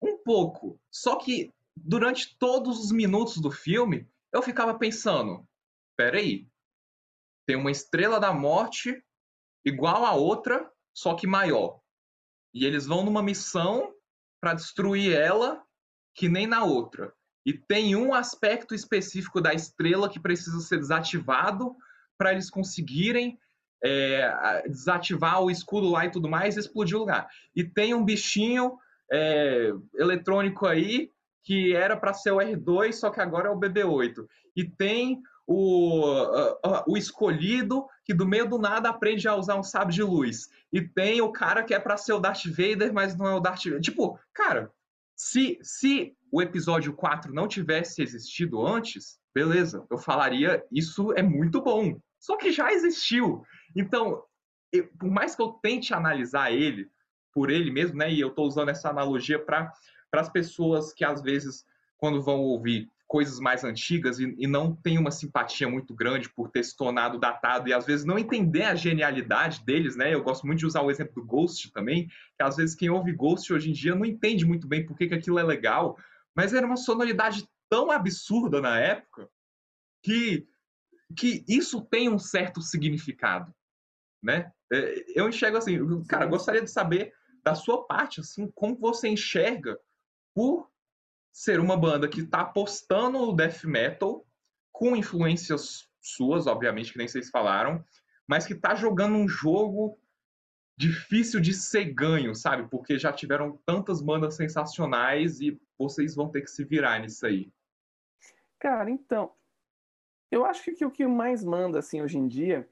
um 0.00 0.16
pouco. 0.18 0.78
Só 0.90 1.16
que 1.16 1.52
durante 1.76 2.36
todos 2.38 2.78
os 2.78 2.92
minutos 2.92 3.38
do 3.38 3.50
filme, 3.50 4.08
eu 4.34 4.42
ficava 4.42 4.76
pensando: 4.76 5.46
peraí, 5.96 6.46
tem 7.46 7.56
uma 7.56 7.70
estrela 7.70 8.18
da 8.18 8.32
morte 8.32 9.02
igual 9.64 10.04
a 10.04 10.12
outra, 10.12 10.68
só 10.92 11.14
que 11.14 11.26
maior. 11.26 11.80
E 12.52 12.66
eles 12.66 12.86
vão 12.86 13.04
numa 13.04 13.22
missão 13.22 13.94
para 14.40 14.54
destruir 14.54 15.16
ela, 15.16 15.64
que 16.14 16.28
nem 16.28 16.46
na 16.46 16.64
outra. 16.64 17.14
E 17.46 17.52
tem 17.52 17.94
um 17.94 18.12
aspecto 18.12 18.74
específico 18.74 19.40
da 19.40 19.54
estrela 19.54 20.08
que 20.08 20.20
precisa 20.20 20.60
ser 20.60 20.78
desativado 20.78 21.76
para 22.18 22.32
eles 22.32 22.50
conseguirem 22.50 23.38
é, 23.84 24.62
desativar 24.66 25.42
o 25.42 25.50
escudo 25.50 25.90
lá 25.90 26.06
e 26.06 26.10
tudo 26.10 26.28
mais 26.28 26.56
e 26.56 26.60
explodir 26.60 26.96
o 26.96 27.00
lugar. 27.00 27.28
E 27.54 27.62
tem 27.62 27.92
um 27.92 28.04
bichinho 28.04 28.78
é, 29.12 29.70
eletrônico 29.94 30.66
aí 30.66 31.10
que 31.44 31.74
era 31.74 31.96
para 31.96 32.14
ser 32.14 32.32
o 32.32 32.38
R2, 32.38 32.94
só 32.94 33.10
que 33.10 33.20
agora 33.20 33.48
é 33.48 33.50
o 33.52 33.60
BB8. 33.60 34.26
E 34.56 34.64
tem 34.64 35.22
o, 35.46 36.00
uh, 36.10 36.84
o 36.88 36.96
escolhido 36.96 37.86
que 38.04 38.14
do 38.14 38.26
meio 38.26 38.48
do 38.48 38.58
nada 38.58 38.88
aprende 38.88 39.28
a 39.28 39.36
usar 39.36 39.56
um 39.56 39.62
sabre 39.62 39.94
de 39.94 40.02
luz. 40.02 40.48
E 40.72 40.80
tem 40.80 41.20
o 41.20 41.30
cara 41.30 41.62
que 41.62 41.74
é 41.74 41.78
para 41.78 41.98
ser 41.98 42.14
o 42.14 42.18
Darth 42.18 42.46
Vader, 42.46 42.92
mas 42.92 43.14
não 43.16 43.26
é 43.26 43.34
o 43.34 43.40
Darth 43.40 43.64
Vader. 43.64 43.80
Tipo, 43.80 44.18
cara, 44.32 44.70
se, 45.14 45.58
se 45.62 46.16
o 46.32 46.40
episódio 46.40 46.94
4 46.94 47.32
não 47.32 47.46
tivesse 47.46 48.02
existido 48.02 48.66
antes, 48.66 49.18
beleza, 49.34 49.86
eu 49.90 49.98
falaria 49.98 50.64
isso 50.72 51.12
é 51.12 51.22
muito 51.22 51.60
bom. 51.60 51.98
Só 52.18 52.38
que 52.38 52.50
já 52.50 52.72
existiu. 52.72 53.44
Então, 53.76 54.22
eu, 54.72 54.88
por 54.98 55.10
mais 55.10 55.36
que 55.36 55.42
eu 55.42 55.52
tente 55.62 55.92
analisar 55.92 56.50
ele 56.52 56.88
por 57.34 57.50
ele 57.50 57.70
mesmo, 57.70 57.98
né? 57.98 58.10
E 58.10 58.20
eu 58.20 58.28
estou 58.28 58.46
usando 58.46 58.70
essa 58.70 58.88
analogia 58.88 59.38
para 59.38 59.70
as 60.20 60.28
pessoas 60.28 60.92
que 60.92 61.04
às 61.04 61.22
vezes, 61.22 61.64
quando 61.96 62.22
vão 62.22 62.40
ouvir 62.40 62.90
coisas 63.06 63.38
mais 63.38 63.62
antigas 63.62 64.18
e, 64.18 64.34
e, 64.38 64.46
não 64.46 64.74
tem 64.74 64.98
uma 64.98 65.10
simpatia 65.10 65.68
muito 65.68 65.94
grande 65.94 66.28
por 66.28 66.50
ter 66.50 66.64
se 66.64 66.76
tornado 66.76 67.18
datado 67.18 67.68
e 67.68 67.72
às 67.72 67.86
vezes 67.86 68.04
não 68.04 68.18
entender 68.18 68.64
a 68.64 68.74
genialidade 68.74 69.64
deles, 69.64 69.94
né? 69.94 70.12
Eu 70.12 70.22
gosto 70.22 70.46
muito 70.46 70.60
de 70.60 70.66
usar 70.66 70.82
o 70.82 70.90
exemplo 70.90 71.14
do 71.14 71.24
Ghost 71.24 71.70
também, 71.72 72.08
que 72.08 72.42
às 72.42 72.56
vezes 72.56 72.74
quem 72.74 72.90
ouve 72.90 73.12
Ghost 73.12 73.52
hoje 73.52 73.70
em 73.70 73.72
dia 73.72 73.94
não 73.94 74.04
entende 74.04 74.44
muito 74.44 74.66
bem 74.66 74.84
por 74.84 74.96
que, 74.96 75.06
que 75.06 75.14
aquilo 75.14 75.38
é 75.38 75.42
legal, 75.42 75.96
mas 76.34 76.52
era 76.52 76.66
uma 76.66 76.76
sonoridade 76.76 77.48
tão 77.68 77.90
absurda 77.90 78.60
na 78.60 78.80
época 78.80 79.28
que, 80.02 80.46
que 81.16 81.44
isso 81.46 81.82
tem 81.82 82.08
um 82.08 82.18
certo 82.18 82.60
significado, 82.60 83.54
né? 84.22 84.50
É, 84.72 85.04
eu 85.14 85.28
enxergo 85.28 85.56
assim, 85.56 86.04
cara, 86.04 86.26
gostaria 86.26 86.62
de 86.62 86.70
saber 86.70 87.12
da 87.44 87.54
sua 87.54 87.86
parte, 87.86 88.20
assim, 88.20 88.50
como 88.54 88.76
você 88.76 89.08
enxerga 89.08 89.78
por 90.34 90.70
ser 91.32 91.60
uma 91.60 91.76
banda 91.76 92.08
que 92.08 92.20
está 92.20 92.42
apostando 92.42 93.18
no 93.18 93.34
death 93.34 93.64
metal, 93.64 94.26
com 94.72 94.96
influências 94.96 95.88
suas, 96.00 96.46
obviamente, 96.46 96.92
que 96.92 96.98
nem 96.98 97.08
vocês 97.08 97.30
falaram, 97.30 97.82
mas 98.26 98.46
que 98.46 98.52
está 98.52 98.74
jogando 98.74 99.16
um 99.16 99.28
jogo 99.28 99.98
difícil 100.76 101.40
de 101.40 101.54
ser 101.54 101.84
ganho, 101.86 102.34
sabe? 102.34 102.68
Porque 102.68 102.98
já 102.98 103.12
tiveram 103.12 103.58
tantas 103.64 104.02
bandas 104.02 104.34
sensacionais 104.34 105.40
e 105.40 105.60
vocês 105.78 106.14
vão 106.14 106.28
ter 106.28 106.42
que 106.42 106.50
se 106.50 106.64
virar 106.64 106.98
nisso 106.98 107.24
aí. 107.26 107.52
Cara, 108.58 108.90
então, 108.90 109.32
eu 110.30 110.44
acho 110.44 110.74
que 110.74 110.84
o 110.84 110.90
que 110.90 111.06
mais 111.06 111.44
manda, 111.44 111.78
assim, 111.78 112.02
hoje 112.02 112.18
em 112.18 112.26
dia, 112.26 112.68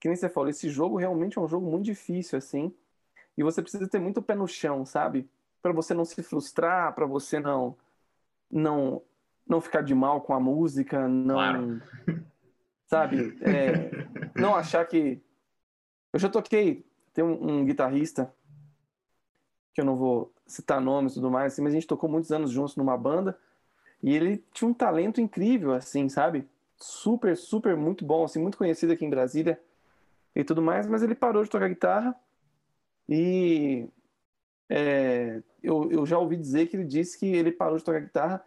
que 0.00 0.08
nem 0.08 0.16
você 0.16 0.28
falou, 0.28 0.48
esse 0.48 0.70
jogo 0.70 0.96
realmente 0.96 1.38
é 1.38 1.40
um 1.40 1.48
jogo 1.48 1.70
muito 1.70 1.84
difícil, 1.84 2.38
assim, 2.38 2.74
e 3.36 3.42
você 3.42 3.60
precisa 3.60 3.88
ter 3.88 3.98
muito 3.98 4.22
pé 4.22 4.34
no 4.34 4.46
chão, 4.46 4.84
sabe? 4.86 5.28
Para 5.62 5.72
você 5.72 5.94
não 5.94 6.04
se 6.04 6.22
frustrar, 6.22 6.94
para 6.94 7.06
você 7.06 7.40
não 7.40 7.76
não 8.50 9.02
não 9.46 9.60
ficar 9.60 9.82
de 9.82 9.94
mal 9.94 10.20
com 10.20 10.34
a 10.34 10.40
música, 10.40 11.08
não 11.08 11.34
claro. 11.34 11.82
sabe, 12.86 13.38
é, 13.40 13.90
não 14.34 14.54
achar 14.56 14.84
que 14.86 15.22
eu 16.12 16.18
já 16.18 16.28
toquei 16.28 16.84
tem 17.12 17.24
um, 17.24 17.60
um, 17.60 17.64
guitarrista 17.64 18.32
que 19.72 19.80
eu 19.80 19.84
não 19.84 19.96
vou 19.96 20.32
citar 20.46 20.80
nomes 20.80 21.12
e 21.12 21.14
tudo 21.16 21.30
mais, 21.30 21.52
assim, 21.52 21.62
mas 21.62 21.72
a 21.72 21.76
gente 21.76 21.86
tocou 21.86 22.08
muitos 22.08 22.30
anos 22.32 22.50
juntos 22.50 22.76
numa 22.76 22.96
banda 22.96 23.38
e 24.02 24.14
ele 24.14 24.44
tinha 24.52 24.68
um 24.68 24.74
talento 24.74 25.20
incrível, 25.20 25.72
assim, 25.72 26.08
sabe? 26.08 26.48
Super, 26.78 27.36
super, 27.36 27.76
muito 27.76 28.04
bom, 28.04 28.24
assim, 28.24 28.40
muito 28.40 28.58
conhecido 28.58 28.92
aqui 28.92 29.04
em 29.04 29.10
Brasília 29.10 29.60
e 30.34 30.44
tudo 30.44 30.60
mais, 30.60 30.86
mas 30.86 31.02
ele 31.02 31.14
parou 31.14 31.42
de 31.42 31.50
tocar 31.50 31.68
guitarra 31.68 32.14
e 33.08 33.88
é, 34.68 35.42
eu, 35.62 35.90
eu 35.90 36.06
já 36.06 36.18
ouvi 36.18 36.36
dizer 36.36 36.66
que 36.66 36.76
ele 36.76 36.84
disse 36.84 37.18
que 37.18 37.26
ele 37.26 37.52
parou 37.52 37.76
de 37.76 37.84
tocar 37.84 38.00
guitarra 38.00 38.44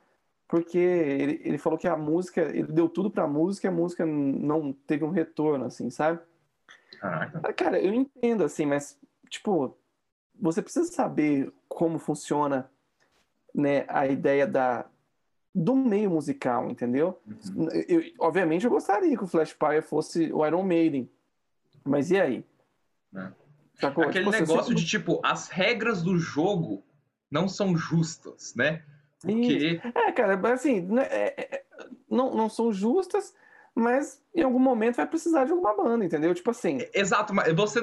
porque 0.49 0.79
ele, 0.79 1.41
ele 1.45 1.57
falou 1.59 1.77
que 1.77 1.87
a 1.87 1.95
música, 1.95 2.41
ele 2.41 2.63
deu 2.63 2.89
tudo 2.89 3.11
pra 3.11 3.27
música 3.27 3.67
e 3.67 3.69
a 3.69 3.71
música 3.71 4.03
não 4.03 4.73
teve 4.73 5.05
um 5.05 5.11
retorno, 5.11 5.65
assim, 5.65 5.91
sabe? 5.91 6.19
Caraca. 6.99 7.39
Ah, 7.43 7.53
cara, 7.53 7.79
eu 7.79 7.93
entendo, 7.93 8.43
assim, 8.43 8.65
mas, 8.65 8.99
tipo, 9.29 9.77
você 10.41 10.59
precisa 10.59 10.91
saber 10.91 11.53
como 11.67 11.99
funciona 11.99 12.67
né, 13.53 13.85
a 13.87 14.07
ideia 14.07 14.47
da, 14.47 14.87
do 15.53 15.75
meio 15.75 16.09
musical, 16.09 16.67
entendeu? 16.67 17.21
Uhum. 17.55 17.69
Eu, 17.87 18.03
obviamente 18.17 18.65
eu 18.65 18.71
gostaria 18.71 19.15
que 19.15 19.23
o 19.23 19.27
Flash 19.27 19.51
Fire 19.51 19.83
fosse 19.83 20.33
o 20.33 20.43
Iron 20.43 20.63
Maiden, 20.63 21.07
mas 21.85 22.09
e 22.09 22.19
aí? 22.19 22.45
É. 23.81 23.87
Aquele 23.87 24.11
tipo, 24.11 24.31
negócio 24.31 24.75
de, 24.75 24.85
tipo, 24.85 25.19
as 25.23 25.47
regras 25.47 26.01
do 26.01 26.17
jogo 26.17 26.83
não 27.31 27.47
são 27.47 27.75
justas, 27.77 28.53
né? 28.55 28.81
Porque... 29.21 29.81
É, 29.95 30.11
cara, 30.11 30.39
assim, 30.53 30.81
né, 30.81 31.03
é, 31.03 31.55
é, 31.55 31.63
não, 32.09 32.33
não 32.33 32.49
são 32.49 32.71
justas, 32.71 33.33
mas 33.75 34.21
em 34.33 34.41
algum 34.41 34.59
momento 34.59 34.97
vai 34.97 35.07
precisar 35.07 35.45
de 35.45 35.51
alguma 35.51 35.75
banda, 35.75 36.03
entendeu? 36.03 36.33
Tipo 36.33 36.51
assim. 36.51 36.79
Exato, 36.93 37.33
mas 37.33 37.53
você, 37.53 37.81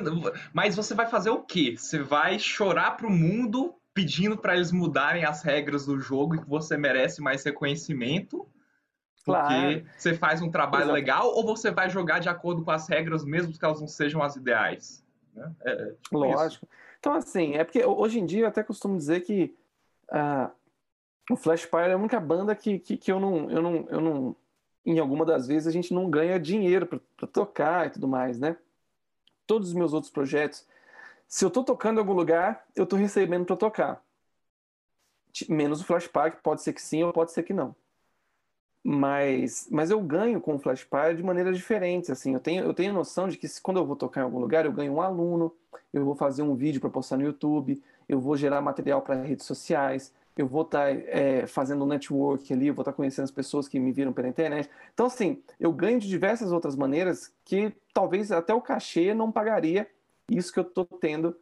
mas 0.52 0.76
você 0.76 0.94
vai 0.94 1.06
fazer 1.06 1.30
o 1.30 1.42
quê? 1.42 1.74
Você 1.76 1.98
vai 1.98 2.38
chorar 2.38 2.96
pro 2.96 3.10
mundo 3.10 3.74
pedindo 3.94 4.36
para 4.36 4.54
eles 4.54 4.72
mudarem 4.72 5.24
as 5.24 5.42
regras 5.42 5.86
do 5.86 5.98
jogo 5.98 6.34
e 6.34 6.38
que 6.38 6.48
você 6.48 6.76
merece 6.76 7.22
mais 7.22 7.42
reconhecimento? 7.44 8.46
Porque 9.24 9.40
claro. 9.40 9.86
você 9.96 10.14
faz 10.14 10.40
um 10.40 10.50
trabalho 10.50 10.84
Exato. 10.84 10.94
legal 10.94 11.26
ou 11.34 11.44
você 11.44 11.70
vai 11.70 11.90
jogar 11.90 12.18
de 12.18 12.28
acordo 12.28 12.62
com 12.62 12.70
as 12.70 12.88
regras, 12.88 13.24
mesmo 13.24 13.52
que 13.52 13.64
elas 13.64 13.80
não 13.80 13.88
sejam 13.88 14.22
as 14.22 14.36
ideais? 14.36 15.04
Né? 15.36 15.52
É, 15.64 15.72
é 15.72 15.92
tipo 16.02 16.18
Lógico. 16.18 16.64
Isso. 16.64 16.76
Então, 16.98 17.14
assim, 17.14 17.54
é 17.54 17.64
porque 17.64 17.84
hoje 17.84 18.18
em 18.18 18.26
dia 18.26 18.42
eu 18.42 18.48
até 18.48 18.62
costumo 18.62 18.96
dizer 18.96 19.20
que 19.20 19.54
uh, 20.10 20.50
o 21.30 21.36
Flash 21.36 21.66
Pyre 21.66 21.90
é 21.90 21.92
a 21.92 21.98
única 21.98 22.18
banda 22.18 22.54
que, 22.54 22.78
que, 22.78 22.96
que, 22.96 23.12
eu, 23.12 23.20
não, 23.20 23.50
eu, 23.50 23.62
não, 23.62 23.88
eu 23.88 24.00
não. 24.00 24.36
Em 24.84 24.98
alguma 24.98 25.24
das 25.24 25.46
vezes 25.46 25.66
a 25.66 25.70
gente 25.70 25.92
não 25.92 26.08
ganha 26.08 26.38
dinheiro 26.38 26.86
para 26.86 27.28
tocar 27.28 27.86
e 27.86 27.90
tudo 27.90 28.08
mais, 28.08 28.38
né? 28.38 28.56
Todos 29.46 29.68
os 29.68 29.74
meus 29.74 29.92
outros 29.92 30.12
projetos, 30.12 30.66
se 31.28 31.44
eu 31.44 31.50
tô 31.50 31.62
tocando 31.62 31.96
em 31.96 32.00
algum 32.00 32.12
lugar, 32.12 32.64
eu 32.74 32.86
tô 32.86 32.96
recebendo 32.96 33.44
para 33.44 33.56
tocar. 33.56 34.04
Menos 35.48 35.80
o 35.80 35.84
Flash 35.84 36.08
Park, 36.08 36.40
pode 36.42 36.62
ser 36.62 36.72
que 36.72 36.80
sim 36.80 37.02
ou 37.02 37.12
pode 37.12 37.32
ser 37.32 37.42
que 37.42 37.52
não 37.52 37.74
mas, 38.88 39.66
mas 39.68 39.90
eu 39.90 40.00
ganho 40.00 40.40
com 40.40 40.54
o 40.54 40.58
Flashpire 40.60 41.16
de 41.16 41.22
maneiras 41.22 41.56
diferentes. 41.56 42.08
Assim, 42.08 42.34
eu 42.34 42.38
tenho, 42.38 42.62
eu 42.62 42.72
tenho 42.72 42.92
noção 42.92 43.26
de 43.26 43.36
que 43.36 43.48
se, 43.48 43.60
quando 43.60 43.78
eu 43.78 43.84
vou 43.84 43.96
tocar 43.96 44.20
em 44.20 44.24
algum 44.24 44.38
lugar, 44.38 44.64
eu 44.64 44.70
ganho 44.70 44.92
um 44.92 45.02
aluno, 45.02 45.52
eu 45.92 46.04
vou 46.04 46.14
fazer 46.14 46.42
um 46.42 46.54
vídeo 46.54 46.80
para 46.80 46.88
postar 46.88 47.16
no 47.16 47.24
YouTube, 47.24 47.82
eu 48.08 48.20
vou 48.20 48.36
gerar 48.36 48.60
material 48.60 49.02
para 49.02 49.20
redes 49.22 49.44
sociais, 49.44 50.14
eu 50.36 50.46
vou 50.46 50.62
estar 50.62 50.94
tá, 50.94 51.00
é, 51.08 51.48
fazendo 51.48 51.82
um 51.82 51.88
network 51.88 52.52
ali, 52.52 52.68
eu 52.68 52.74
vou 52.74 52.82
estar 52.82 52.92
tá 52.92 52.96
conhecendo 52.96 53.24
as 53.24 53.32
pessoas 53.32 53.66
que 53.66 53.80
me 53.80 53.90
viram 53.90 54.12
pela 54.12 54.28
internet. 54.28 54.70
Então, 54.94 55.06
assim, 55.06 55.42
eu 55.58 55.72
ganho 55.72 55.98
de 55.98 56.06
diversas 56.06 56.52
outras 56.52 56.76
maneiras 56.76 57.34
que 57.44 57.72
talvez 57.92 58.30
até 58.30 58.54
o 58.54 58.60
cachê 58.60 59.12
não 59.12 59.32
pagaria 59.32 59.88
isso 60.30 60.52
que 60.52 60.60
eu 60.60 60.64
estou 60.64 60.84
tendo 60.84 61.36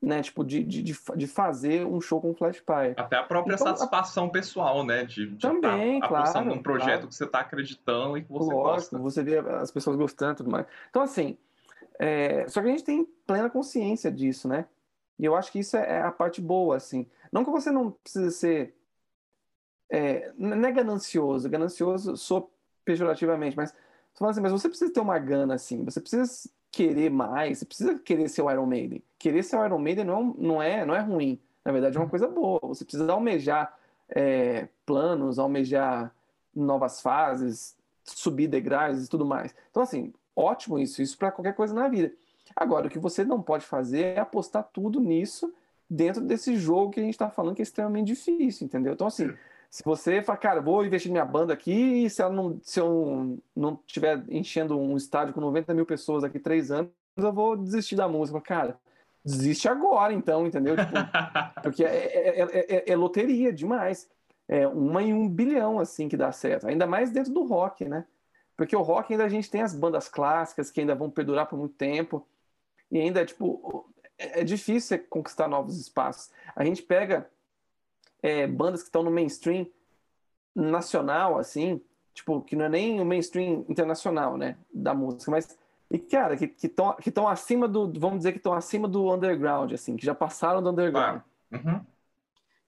né, 0.00 0.22
tipo, 0.22 0.44
de, 0.44 0.62
de, 0.62 0.82
de 0.82 1.26
fazer 1.26 1.86
um 1.86 2.00
show 2.00 2.20
com 2.20 2.34
Flash 2.34 2.60
Pie. 2.60 2.94
Até 2.96 3.16
a 3.16 3.22
própria 3.22 3.54
então, 3.54 3.66
satisfação 3.66 4.26
a... 4.26 4.30
pessoal, 4.30 4.84
né, 4.84 5.04
de, 5.04 5.26
de 5.26 5.38
também, 5.38 6.00
tá 6.00 6.08
claro, 6.08 6.44
num 6.44 6.62
projeto 6.62 6.86
claro. 6.86 7.08
que 7.08 7.14
você 7.14 7.24
está 7.24 7.40
acreditando 7.40 8.16
e 8.16 8.22
que 8.22 8.30
você 8.30 8.52
Lógico, 8.52 8.62
gosta. 8.62 8.98
Você 8.98 9.22
vê 9.22 9.38
as 9.38 9.70
pessoas 9.70 9.96
gostando 9.96 10.32
e 10.32 10.36
tudo 10.36 10.50
mais. 10.50 10.66
Então, 10.90 11.02
assim, 11.02 11.36
é... 11.98 12.46
só 12.48 12.60
que 12.60 12.68
a 12.68 12.70
gente 12.70 12.84
tem 12.84 13.04
plena 13.26 13.50
consciência 13.50 14.10
disso, 14.12 14.46
né? 14.48 14.66
E 15.18 15.24
eu 15.24 15.34
acho 15.34 15.50
que 15.50 15.58
isso 15.58 15.76
é, 15.76 15.96
é 15.96 16.02
a 16.02 16.12
parte 16.12 16.40
boa, 16.40 16.76
assim. 16.76 17.06
Não 17.32 17.44
que 17.44 17.50
você 17.50 17.70
não 17.70 17.90
precisa 17.90 18.30
ser. 18.30 18.74
É, 19.90 20.32
não 20.36 20.68
é 20.68 20.72
ganancioso, 20.72 21.48
ganancioso 21.48 22.16
sou 22.16 22.52
pejorativamente, 22.84 23.56
mas 23.56 23.74
assim, 24.20 24.40
mas 24.40 24.52
você 24.52 24.68
precisa 24.68 24.92
ter 24.92 25.00
uma 25.00 25.18
gana, 25.18 25.54
assim, 25.54 25.84
você 25.84 26.00
precisa 26.00 26.50
querer 26.76 27.08
mais, 27.08 27.58
você 27.58 27.64
precisa 27.64 27.98
querer 27.98 28.28
ser 28.28 28.42
o 28.42 28.50
Iron 28.50 28.66
Maiden. 28.66 29.02
Querer 29.18 29.42
ser 29.42 29.56
o 29.56 29.64
Iron 29.64 29.78
Maiden 29.78 30.04
não 30.04 30.20
é, 30.20 30.34
não 30.36 30.62
é, 30.62 30.84
não 30.84 30.94
é 30.94 31.00
ruim, 31.00 31.40
na 31.64 31.72
verdade 31.72 31.96
é 31.96 32.00
uma 32.00 32.08
coisa 32.08 32.28
boa. 32.28 32.60
Você 32.64 32.84
precisa 32.84 33.10
almejar 33.10 33.74
é, 34.10 34.68
planos, 34.84 35.38
almejar 35.38 36.14
novas 36.54 37.00
fases, 37.00 37.74
subir 38.04 38.46
degraus 38.46 39.02
e 39.02 39.08
tudo 39.08 39.24
mais. 39.24 39.54
Então, 39.70 39.82
assim, 39.82 40.12
ótimo 40.34 40.78
isso, 40.78 41.00
isso 41.00 41.16
para 41.16 41.32
qualquer 41.32 41.54
coisa 41.54 41.72
na 41.72 41.88
vida. 41.88 42.12
Agora, 42.54 42.88
o 42.88 42.90
que 42.90 42.98
você 42.98 43.24
não 43.24 43.40
pode 43.40 43.64
fazer 43.64 44.02
é 44.02 44.20
apostar 44.20 44.68
tudo 44.70 45.00
nisso 45.00 45.50
dentro 45.88 46.20
desse 46.20 46.56
jogo 46.56 46.90
que 46.90 47.00
a 47.00 47.02
gente 47.02 47.14
está 47.14 47.30
falando 47.30 47.54
que 47.54 47.62
é 47.62 47.64
extremamente 47.64 48.08
difícil, 48.08 48.66
entendeu? 48.66 48.92
Então, 48.92 49.06
assim, 49.06 49.32
se 49.70 49.82
você 49.84 50.22
fala, 50.22 50.38
cara, 50.38 50.60
vou 50.60 50.84
investir 50.84 51.10
minha 51.10 51.24
banda 51.24 51.52
aqui 51.52 52.04
e 52.04 52.10
se, 52.10 52.22
ela 52.22 52.32
não, 52.32 52.58
se 52.62 52.80
eu 52.80 53.38
não 53.54 53.78
estiver 53.86 54.22
enchendo 54.28 54.78
um 54.78 54.96
estádio 54.96 55.34
com 55.34 55.40
90 55.40 55.74
mil 55.74 55.86
pessoas 55.86 56.22
daqui 56.22 56.38
três 56.38 56.70
anos, 56.70 56.90
eu 57.16 57.32
vou 57.32 57.56
desistir 57.56 57.96
da 57.96 58.08
música. 58.08 58.40
Cara, 58.40 58.78
desiste 59.24 59.68
agora, 59.68 60.12
então, 60.12 60.46
entendeu? 60.46 60.76
Tipo, 60.76 60.92
porque 61.62 61.84
é, 61.84 62.40
é, 62.40 62.76
é, 62.76 62.92
é, 62.92 62.96
loteria 62.96 63.52
demais. 63.52 64.08
É 64.48 64.66
uma 64.66 65.02
em 65.02 65.12
um 65.12 65.28
bilhão, 65.28 65.80
assim, 65.80 66.08
que 66.08 66.16
dá 66.16 66.30
certo. 66.30 66.68
Ainda 66.68 66.86
mais 66.86 67.10
dentro 67.10 67.32
do 67.32 67.44
rock, 67.44 67.84
né? 67.84 68.06
Porque 68.56 68.76
o 68.76 68.82
rock 68.82 69.12
ainda 69.12 69.24
a 69.24 69.28
gente 69.28 69.50
tem 69.50 69.60
as 69.60 69.74
bandas 69.74 70.08
clássicas 70.08 70.70
que 70.70 70.80
ainda 70.80 70.94
vão 70.94 71.10
perdurar 71.10 71.46
por 71.46 71.58
muito 71.58 71.74
tempo. 71.74 72.26
E 72.90 73.00
ainda, 73.00 73.24
tipo, 73.26 73.90
é 74.16 74.44
difícil 74.44 74.98
conquistar 75.10 75.48
novos 75.48 75.78
espaços. 75.78 76.30
A 76.54 76.64
gente 76.64 76.82
pega 76.82 77.28
é, 78.26 78.44
bandas 78.44 78.82
que 78.82 78.88
estão 78.88 79.04
no 79.04 79.10
mainstream 79.10 79.68
nacional, 80.52 81.38
assim, 81.38 81.80
tipo, 82.12 82.40
que 82.40 82.56
não 82.56 82.64
é 82.64 82.68
nem 82.68 83.00
o 83.00 83.04
mainstream 83.04 83.64
internacional, 83.68 84.36
né, 84.36 84.56
da 84.74 84.92
música, 84.92 85.30
mas 85.30 85.56
e 85.88 85.96
cara, 85.96 86.36
que 86.36 86.52
estão 86.60 86.92
que 86.94 87.12
que 87.12 87.20
acima 87.20 87.68
do, 87.68 87.92
vamos 88.00 88.18
dizer 88.18 88.32
que 88.32 88.38
estão 88.38 88.52
acima 88.52 88.88
do 88.88 89.14
underground, 89.14 89.72
assim, 89.72 89.96
que 89.96 90.04
já 90.04 90.12
passaram 90.12 90.60
do 90.60 90.70
underground. 90.70 91.20
Ah, 91.52 91.56
uhum. 91.56 91.80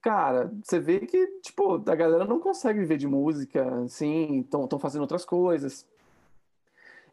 Cara, 0.01 0.53
você 0.63 0.79
vê 0.79 1.01
que, 1.01 1.27
tipo, 1.43 1.75
a 1.75 1.95
galera 1.97 2.25
não 2.25 2.39
consegue 2.39 2.79
viver 2.79 2.97
de 2.97 3.09
música, 3.09 3.83
assim, 3.83 4.41
estão 4.41 4.79
fazendo 4.79 5.03
outras 5.03 5.25
coisas. 5.25 5.85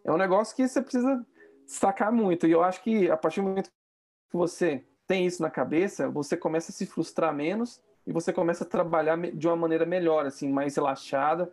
É 0.04 0.12
um 0.12 0.18
negócio 0.18 0.56
que 0.56 0.68
você 0.68 0.80
precisa 0.84 1.26
sacar 1.66 2.12
muito. 2.12 2.46
E 2.46 2.52
eu 2.52 2.62
acho 2.62 2.84
que 2.84 3.10
a 3.10 3.18
partir 3.18 3.42
do 3.42 3.48
momento 3.48 3.72
que 4.30 4.38
você 4.38 4.86
tem 5.08 5.26
isso 5.26 5.42
na 5.42 5.50
cabeça, 5.50 6.08
você 6.08 6.38
começa 6.38 6.72
a 6.72 6.76
se 6.76 6.86
frustrar 6.86 7.34
menos 7.34 7.82
e 8.06 8.12
você 8.12 8.32
começa 8.32 8.64
a 8.64 8.68
trabalhar 8.68 9.18
de 9.18 9.48
uma 9.48 9.56
maneira 9.56 9.86
melhor, 9.86 10.26
assim, 10.26 10.50
mais 10.50 10.76
relaxada 10.76 11.52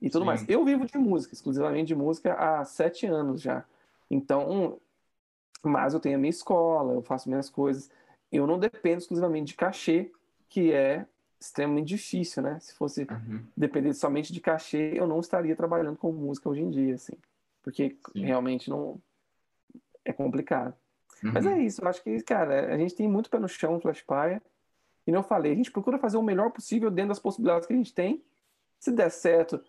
e 0.00 0.08
tudo 0.08 0.22
Sim. 0.22 0.26
mais. 0.26 0.48
Eu 0.48 0.64
vivo 0.64 0.86
de 0.86 0.96
música, 0.98 1.34
exclusivamente 1.34 1.88
de 1.88 1.94
música, 1.94 2.34
há 2.34 2.64
sete 2.64 3.06
anos 3.06 3.40
já. 3.40 3.64
Então, 4.10 4.78
mas 5.62 5.94
eu 5.94 6.00
tenho 6.00 6.16
a 6.16 6.18
minha 6.18 6.30
escola, 6.30 6.94
eu 6.94 7.02
faço 7.02 7.28
minhas 7.28 7.50
coisas. 7.50 7.90
Eu 8.30 8.46
não 8.46 8.58
dependo 8.58 8.98
exclusivamente 8.98 9.48
de 9.48 9.54
cachê, 9.54 10.12
que 10.48 10.72
é 10.72 11.06
extremamente 11.40 11.88
difícil, 11.88 12.42
né? 12.42 12.58
Se 12.60 12.74
fosse 12.74 13.06
uhum. 13.10 13.44
depender 13.56 13.92
somente 13.92 14.32
de 14.32 14.40
cachê, 14.40 14.92
eu 14.94 15.06
não 15.06 15.20
estaria 15.20 15.56
trabalhando 15.56 15.96
com 15.96 16.12
música 16.12 16.48
hoje 16.48 16.62
em 16.62 16.70
dia, 16.70 16.94
assim. 16.94 17.16
Porque 17.62 17.96
Sim. 18.12 18.24
realmente 18.24 18.70
não 18.70 19.00
é 20.04 20.12
complicado. 20.12 20.74
Uhum. 21.22 21.32
Mas 21.32 21.46
é 21.46 21.58
isso, 21.58 21.82
eu 21.82 21.88
acho 21.88 22.02
que, 22.02 22.22
cara, 22.22 22.74
a 22.74 22.78
gente 22.78 22.94
tem 22.94 23.08
muito 23.08 23.30
pé 23.30 23.38
no 23.38 23.48
chão, 23.48 23.80
Flash 23.80 24.00
Fire. 24.00 24.40
E 25.06 25.12
não 25.12 25.22
falei, 25.22 25.52
a 25.52 25.54
gente 25.54 25.70
procura 25.70 25.98
fazer 25.98 26.16
o 26.16 26.22
melhor 26.22 26.50
possível 26.50 26.90
dentro 26.90 27.10
das 27.10 27.18
possibilidades 27.18 27.66
que 27.66 27.72
a 27.72 27.76
gente 27.76 27.92
tem. 27.92 28.24
Se 28.78 28.90
der 28.90 29.10
certo, 29.10 29.62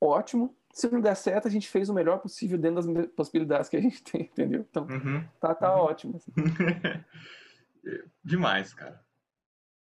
ótimo. 0.00 0.56
Se 0.72 0.90
não 0.90 1.00
der 1.00 1.16
certo, 1.16 1.48
a 1.48 1.50
gente 1.50 1.68
fez 1.68 1.88
o 1.88 1.94
melhor 1.94 2.18
possível 2.18 2.58
dentro 2.58 2.82
das 2.82 3.06
possibilidades 3.08 3.68
que 3.68 3.76
a 3.76 3.80
gente 3.80 4.02
tem, 4.04 4.22
entendeu? 4.22 4.66
Então, 4.68 4.86
uhum. 4.86 5.24
tá, 5.40 5.54
tá 5.54 5.74
uhum. 5.74 5.82
ótimo. 5.82 6.16
Assim. 6.16 6.32
Demais, 8.22 8.74
cara. 8.74 9.02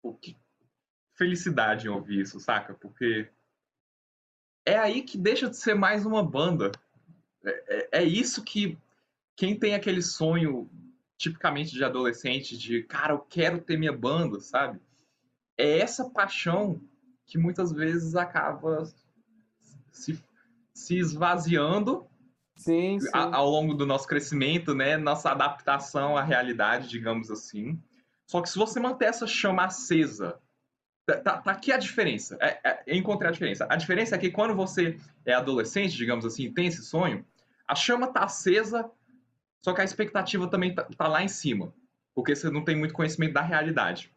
Pô, 0.01 0.13
que 0.13 0.37
felicidade 1.13 1.87
em 1.87 1.89
ouvir 1.89 2.21
isso, 2.21 2.39
saca? 2.39 2.73
Porque 2.73 3.27
é 4.65 4.77
aí 4.77 5.01
que 5.01 5.17
deixa 5.17 5.49
de 5.49 5.57
ser 5.57 5.75
mais 5.75 6.05
uma 6.05 6.23
banda. 6.23 6.71
É, 7.43 7.49
é, 7.67 7.89
é 8.01 8.03
isso 8.03 8.43
que 8.43 8.77
quem 9.35 9.57
tem 9.57 9.75
aquele 9.75 10.01
sonho 10.01 10.69
tipicamente 11.17 11.71
de 11.71 11.83
adolescente 11.83 12.57
de, 12.57 12.83
cara, 12.83 13.13
eu 13.13 13.19
quero 13.19 13.59
ter 13.59 13.77
minha 13.77 13.93
banda, 13.93 14.39
sabe? 14.39 14.79
É 15.57 15.79
essa 15.79 16.09
paixão 16.09 16.81
que 17.25 17.37
muitas 17.37 17.71
vezes 17.71 18.15
acaba 18.15 18.83
se, 19.91 20.21
se 20.73 20.97
esvaziando 20.97 22.05
sim, 22.55 22.99
sim. 22.99 23.09
A, 23.13 23.35
ao 23.37 23.49
longo 23.49 23.73
do 23.73 23.85
nosso 23.85 24.07
crescimento, 24.07 24.73
né? 24.73 24.97
Nossa 24.97 25.31
adaptação 25.31 26.17
à 26.17 26.21
realidade, 26.21 26.87
digamos 26.87 27.31
assim. 27.31 27.81
Só 28.27 28.41
que 28.41 28.49
se 28.49 28.57
você 28.57 28.79
manter 28.79 29.05
essa 29.05 29.27
chama 29.27 29.65
acesa, 29.65 30.39
tá, 31.05 31.17
tá, 31.17 31.37
tá 31.37 31.51
aqui 31.51 31.71
a 31.71 31.77
diferença. 31.77 32.37
É, 32.41 32.59
é, 32.63 32.83
eu 32.87 32.95
encontrei 32.95 33.29
a 33.29 33.31
diferença. 33.31 33.67
A 33.69 33.75
diferença 33.75 34.15
é 34.15 34.17
que 34.17 34.31
quando 34.31 34.55
você 34.55 34.97
é 35.25 35.33
adolescente, 35.33 35.95
digamos 35.95 36.25
assim, 36.25 36.51
tem 36.51 36.67
esse 36.67 36.83
sonho, 36.83 37.25
a 37.67 37.75
chama 37.75 38.07
tá 38.07 38.23
acesa, 38.23 38.89
só 39.61 39.73
que 39.73 39.81
a 39.81 39.85
expectativa 39.85 40.47
também 40.47 40.73
tá, 40.73 40.83
tá 40.97 41.07
lá 41.07 41.23
em 41.23 41.27
cima, 41.27 41.73
porque 42.13 42.35
você 42.35 42.49
não 42.49 42.63
tem 42.63 42.75
muito 42.75 42.93
conhecimento 42.93 43.33
da 43.33 43.41
realidade. 43.41 44.11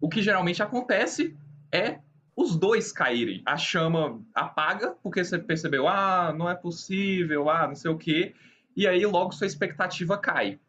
O 0.00 0.08
que 0.08 0.22
geralmente 0.22 0.62
acontece 0.62 1.36
é 1.72 1.98
os 2.36 2.56
dois 2.56 2.92
caírem. 2.92 3.42
A 3.44 3.56
chama 3.56 4.20
apaga, 4.32 4.96
porque 5.02 5.24
você 5.24 5.38
percebeu, 5.38 5.88
ah, 5.88 6.32
não 6.36 6.48
é 6.48 6.54
possível, 6.54 7.50
ah, 7.50 7.66
não 7.66 7.74
sei 7.74 7.90
o 7.90 7.98
quê, 7.98 8.34
e 8.76 8.86
aí 8.86 9.04
logo 9.04 9.32
sua 9.32 9.46
expectativa 9.46 10.16
cai. 10.16 10.60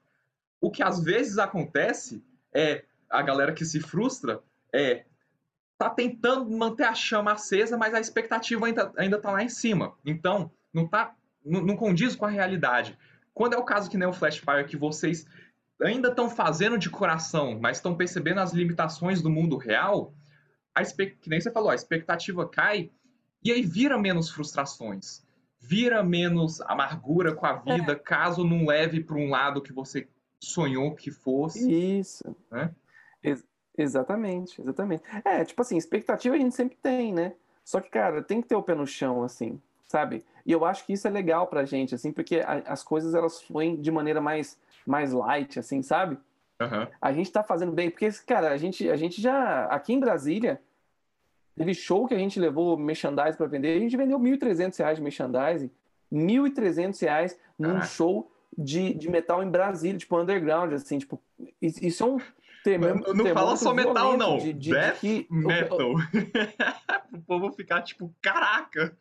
O 0.60 0.72
que 0.72 0.82
às 0.82 1.04
vezes 1.04 1.38
acontece 1.38 2.24
é 2.54 2.84
a 3.10 3.22
galera 3.22 3.54
que 3.54 3.64
se 3.64 3.80
frustra 3.80 4.42
é 4.74 5.06
tá 5.78 5.90
tentando 5.90 6.50
manter 6.50 6.84
a 6.84 6.94
chama 6.94 7.32
acesa, 7.32 7.78
mas 7.78 7.94
a 7.94 8.00
expectativa 8.00 8.66
ainda, 8.66 8.92
ainda 8.98 9.18
tá 9.18 9.32
lá 9.32 9.44
em 9.44 9.48
cima. 9.50 9.94
Então, 10.06 10.52
não 10.74 10.88
tá 10.88 11.16
não, 11.46 11.62
não 11.62 11.76
condiz 11.76 12.16
com 12.16 12.26
a 12.26 12.30
realidade. 12.30 12.98
Quando 13.34 13.54
é 13.54 13.58
o 13.58 13.64
caso 13.64 13.90
que 13.90 13.98
nem 13.98 14.08
o 14.08 14.14
Flashfire, 14.14 14.66
que 14.66 14.76
vocês 14.76 15.26
ainda 15.82 16.10
estão 16.10 16.30
fazendo 16.30 16.78
de 16.78 16.90
coração, 16.90 17.58
mas 17.60 17.78
estão 17.78 17.96
percebendo 17.96 18.40
as 18.40 18.52
limitações 18.52 19.22
do 19.22 19.30
mundo 19.30 19.58
real, 19.58 20.14
a 20.76 20.84
que 20.84 21.30
nem 21.30 21.40
você 21.40 21.52
falou, 21.52 21.70
a 21.70 21.76
expectativa 21.76 22.48
cai 22.48 22.92
e 23.44 23.52
aí 23.52 23.62
vira 23.62 23.98
menos 23.98 24.30
frustrações, 24.30 25.26
vira 25.60 26.04
menos 26.04 26.62
amargura 26.62 27.34
com 27.34 27.46
a 27.46 27.54
vida, 27.54 27.94
é. 27.94 27.96
caso 27.96 28.44
não 28.44 28.66
leve 28.66 29.02
para 29.02 29.16
um 29.16 29.30
lado 29.30 29.62
que 29.62 29.74
você 29.74 30.08
sonhou 30.40 30.96
que 30.96 31.12
fosse. 31.12 31.70
Isso. 32.00 32.36
Né? 32.52 32.74
Ex 33.24 33.44
exatamente, 33.78 34.62
exatamente. 34.62 35.04
É, 35.24 35.46
tipo 35.46 35.62
assim, 35.62 35.78
expectativa 35.78 36.36
a 36.36 36.38
gente 36.38 36.54
sempre 36.54 36.78
tem, 36.82 37.14
né? 37.14 37.34
Só 37.64 37.80
que, 37.80 37.90
cara, 37.90 38.22
tem 38.22 38.42
que 38.42 38.48
ter 38.48 38.56
o 38.56 38.64
pé 38.64 38.76
no 38.76 38.86
chão, 38.86 39.24
assim, 39.24 39.62
sabe? 39.90 40.24
E 40.46 40.52
eu 40.52 40.64
acho 40.64 40.86
que 40.86 40.94
isso 40.94 41.08
é 41.08 41.12
legal 41.12 41.48
pra 41.48 41.66
gente, 41.66 41.96
assim, 41.96 42.12
porque 42.12 42.38
a, 42.38 42.62
as 42.68 42.84
coisas 42.84 43.16
elas 43.16 43.42
fluem 43.42 43.76
de 43.82 43.92
maneira 43.92 44.22
mais 44.22 44.58
mais 44.86 45.12
light, 45.12 45.60
assim, 45.60 45.82
sabe? 45.82 46.18
Uhum. 46.62 46.88
A 47.02 47.12
gente 47.12 47.32
tá 47.32 47.44
fazendo 47.44 47.72
bem, 47.72 47.90
porque, 47.90 48.10
cara, 48.26 48.50
a 48.50 48.58
gente, 48.58 48.90
a 48.90 48.96
gente 48.96 49.22
já, 49.22 49.66
aqui 49.66 49.94
em 49.94 50.00
Brasília, 50.00 50.62
teve 51.56 51.74
show 51.74 52.08
que 52.08 52.14
a 52.14 52.18
gente 52.18 52.40
levou 52.40 52.78
merchandise 52.78 53.38
para 53.38 53.48
vender, 53.48 53.78
a 53.78 53.80
gente 53.80 53.96
vendeu 53.96 54.20
R$ 54.20 54.38
1.300 54.38 54.96
de 54.96 55.02
merchandising, 55.02 55.72
R$ 56.12 56.18
1.300 56.18 57.36
num 57.58 57.82
show 57.82 58.32
de, 58.58 58.94
de 58.94 59.10
metal 59.10 59.44
em 59.44 59.50
Brasília, 59.50 59.98
tipo, 59.98 60.20
underground, 60.20 60.74
assim, 60.74 61.00
tipo, 61.00 61.22
isso 61.62 62.04
é 62.04 62.08
um 62.08 62.18
termômetro 62.64 63.14
Não, 63.14 63.26
não 63.26 63.34
fala 63.34 63.56
só 63.56 63.74
metal, 63.74 64.18
não. 64.18 64.38
De, 64.38 64.54
de, 64.54 64.72
Death 64.72 64.96
de 64.96 65.00
que, 65.00 65.28
metal. 65.30 65.94
o 67.14 67.22
povo 67.22 67.52
ficar, 67.54 67.82
tipo, 67.84 68.14
caraca, 68.22 68.96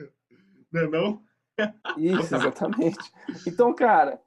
não 0.73 0.81
é 0.81 0.89
não? 0.89 1.23
Isso, 1.97 2.35
exatamente. 2.35 3.13
Então, 3.47 3.75
cara, 3.75 4.21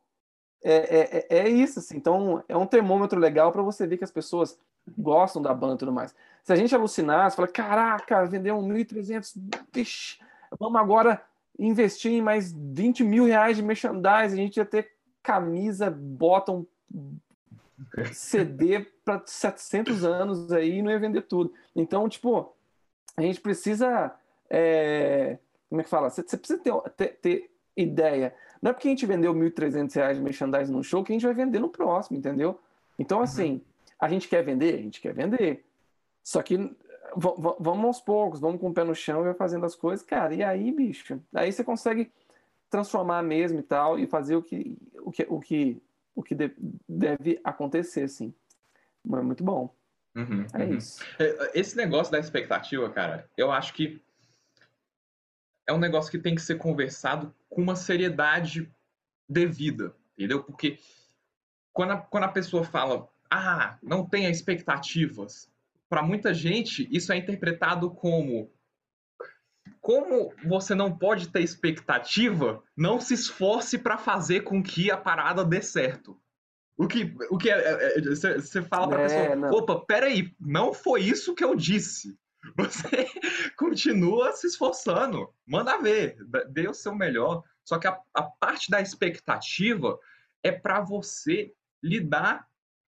é, 0.64 0.74
é, 0.74 1.28
é, 1.30 1.38
é 1.40 1.50
isso, 1.50 1.80
assim. 1.80 1.98
Então, 1.98 2.44
é 2.48 2.56
um 2.56 2.66
termômetro 2.66 3.20
legal 3.20 3.52
para 3.52 3.62
você 3.62 3.88
ver 3.88 3.98
que 3.98 4.04
as 4.04 4.12
pessoas 4.12 4.60
gostam 4.98 5.42
da 5.42 5.54
banda 5.54 5.76
e 5.76 5.78
tudo 5.78 5.92
mais. 5.92 6.16
Se 6.44 6.52
a 6.52 6.56
gente 6.56 6.74
alucinar, 6.76 7.30
você 7.30 7.36
fala, 7.36 7.48
caraca, 7.48 8.26
vendeu 8.26 8.58
1.300, 8.58 9.34
vixe, 9.72 10.20
vamos 10.60 10.80
agora 10.80 11.24
investir 11.58 12.12
em 12.12 12.22
mais 12.22 12.52
20 12.52 13.04
mil 13.04 13.26
reais 13.26 13.58
de 13.58 13.64
merchandising, 13.64 14.40
a 14.40 14.44
gente 14.44 14.58
ia 14.58 14.66
ter 14.66 14.92
camisa, 15.22 15.90
bottom, 15.92 16.66
CD 18.12 18.80
para 19.04 19.22
700 19.26 20.04
anos 20.04 20.52
aí 20.52 20.78
e 20.78 20.82
não 20.82 20.92
ia 20.92 21.00
vender 21.00 21.22
tudo. 21.24 21.54
Então, 21.76 22.08
tipo, 22.10 22.54
a 23.16 23.22
gente 23.22 23.40
precisa, 23.40 24.14
é, 24.50 25.38
como 25.72 25.82
é 25.82 25.84
que 25.84 25.90
fala? 25.90 26.12
Você, 26.12 26.22
você 26.22 26.38
precisa 26.38 26.60
ter, 26.60 26.74
ter, 26.92 27.08
ter 27.22 27.52
ideia 27.76 28.36
não 28.62 28.70
é 28.70 28.74
porque 28.74 28.88
a 28.88 28.92
gente 28.92 29.06
vendeu 29.06 29.34
R$ 29.34 29.50
1.300 29.50 30.14
de 30.14 30.22
merchandising 30.22 30.72
num 30.72 30.84
show 30.84 31.04
que 31.04 31.12
a 31.12 31.16
gente 31.16 31.26
vai 31.26 31.34
vender 31.34 31.60
no 31.60 31.70
próximo, 31.70 32.18
entendeu? 32.18 32.60
Então, 33.00 33.18
uhum. 33.18 33.24
assim, 33.24 33.62
a 34.00 34.08
gente 34.08 34.28
quer 34.28 34.44
vender? 34.44 34.76
A 34.76 34.82
gente 34.82 35.02
quer 35.02 35.14
vender. 35.14 35.66
Só 36.24 36.44
que 36.44 36.72
vamos 37.60 37.86
aos 37.86 38.00
poucos, 38.00 38.40
vamos 38.40 38.62
com 38.62 38.70
o 38.70 38.74
pé 38.74 38.84
no 38.84 38.94
chão 38.94 39.22
e 39.22 39.24
vai 39.26 39.34
fazendo 39.34 39.66
as 39.66 39.76
coisas, 39.76 40.06
cara. 40.06 40.34
E 40.34 40.44
aí, 40.44 40.72
bicho, 40.72 41.20
aí 41.34 41.52
você 41.52 41.64
consegue 41.64 42.12
transformar 42.70 43.24
mesmo 43.24 43.60
e 43.60 43.64
tal, 43.64 44.00
e 44.00 44.06
fazer 44.06 44.36
o 44.36 44.44
que, 44.44 44.78
o 45.02 45.12
que, 45.12 45.26
o 45.28 45.40
que, 45.42 45.82
o 46.16 46.24
que 46.24 46.36
deve 46.88 47.42
acontecer, 47.44 48.04
assim. 48.04 48.34
É 49.12 49.22
muito 49.22 49.44
bom. 49.44 49.74
Uhum, 50.16 50.46
é 50.54 50.64
uhum. 50.64 50.78
isso. 50.78 51.04
É, 51.20 51.60
esse 51.60 51.76
negócio 51.76 52.12
da 52.12 52.20
expectativa, 52.20 52.90
cara, 52.92 53.28
eu 53.36 53.52
acho 53.52 53.74
que 53.74 54.00
é 55.72 55.74
um 55.74 55.80
negócio 55.80 56.12
que 56.12 56.20
tem 56.20 56.36
que 56.36 56.42
ser 56.42 56.58
conversado 56.58 57.34
com 57.50 57.62
uma 57.62 57.76
seriedade 57.76 58.72
devida, 59.28 59.96
entendeu? 60.18 60.44
Porque 60.44 60.78
quando 61.74 61.92
a, 61.92 61.98
quando 61.98 62.26
a 62.26 62.32
pessoa 62.32 62.64
fala, 62.64 63.08
ah, 63.30 63.78
não 63.82 64.06
tenha 64.06 64.30
expectativas, 64.30 65.50
para 65.90 66.04
muita 66.04 66.34
gente 66.34 66.88
isso 66.92 67.12
é 67.12 67.18
interpretado 67.18 67.90
como 67.92 68.52
como 69.80 70.32
você 70.46 70.76
não 70.76 70.96
pode 70.96 71.30
ter 71.30 71.42
expectativa, 71.42 72.64
não 72.78 73.00
se 73.00 73.16
esforce 73.16 73.80
para 73.80 73.98
fazer 73.98 74.42
com 74.42 74.62
que 74.62 74.92
a 74.92 74.98
parada 74.98 75.44
dê 75.44 75.60
certo. 75.60 76.20
O 76.78 76.88
que, 76.88 77.16
o 77.30 77.38
que 77.38 77.50
é, 77.50 78.00
você 78.02 78.28
é, 78.28 78.62
é, 78.62 78.62
fala 78.64 78.88
para 78.88 79.00
a 79.00 79.02
é, 79.02 79.08
pessoa, 79.08 79.36
não. 79.36 79.50
opa, 79.50 79.80
peraí, 79.86 80.34
não 80.40 80.72
foi 80.72 81.02
isso 81.02 81.34
que 81.34 81.44
eu 81.44 81.56
disse. 81.56 82.16
Você 82.58 83.08
continua 83.56 84.32
se 84.34 84.48
esforçando, 84.48 85.34
manda 85.46 85.78
ver, 85.78 86.18
dê 86.50 86.68
o 86.68 86.74
seu 86.74 86.96
melhor. 86.96 87.44
Só 87.64 87.78
que 87.78 87.88
a, 87.88 88.00
a 88.14 88.24
parte 88.24 88.70
da 88.70 88.82
expectativa 88.82 90.00
é 90.44 90.52
para 90.52 90.82
você 90.82 91.54
lidar 91.84 92.48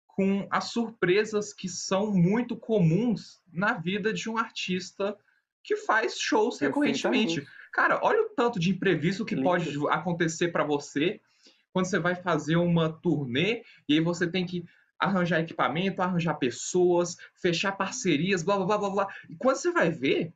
com 0.08 0.48
as 0.50 0.66
surpresas 0.66 1.54
que 1.54 1.68
são 1.68 2.12
muito 2.12 2.56
comuns 2.56 3.42
na 3.52 3.74
vida 3.74 4.14
de 4.14 4.30
um 4.30 4.38
artista 4.38 5.18
que 5.64 5.76
faz 5.76 6.18
shows 6.20 6.60
recorrentemente. 6.60 7.46
Cara, 7.74 8.00
olha 8.02 8.22
o 8.22 8.30
tanto 8.30 8.60
de 8.60 8.72
imprevisto 8.72 9.26
que 9.26 9.36
Lindo. 9.36 9.48
pode 9.48 9.78
acontecer 9.90 10.50
para 10.50 10.64
você 10.64 11.20
quando 11.74 11.86
você 11.86 12.00
vai 12.00 12.16
fazer 12.16 12.56
uma 12.56 12.90
turnê 12.90 13.64
e 13.90 13.96
aí 13.96 14.00
você 14.00 14.26
tem 14.26 14.46
que 14.46 14.64
arranjar 15.00 15.40
equipamento, 15.40 16.02
arranjar 16.02 16.36
pessoas, 16.36 17.16
fechar 17.36 17.74
parcerias, 17.74 18.44
blá 18.44 18.58
blá 18.58 18.66
blá 18.66 18.78
blá 18.78 18.90
blá. 18.90 19.08
E 19.30 19.36
quando 19.36 19.58
você 19.58 19.72
vai 19.72 19.90
ver, 19.90 20.34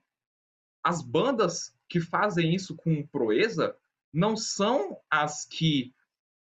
as 0.83 1.01
bandas 1.01 1.75
que 1.87 1.99
fazem 1.99 2.53
isso 2.53 2.75
com 2.75 3.05
proeza 3.07 3.75
não 4.13 4.35
são 4.35 4.97
as 5.09 5.45
que 5.45 5.93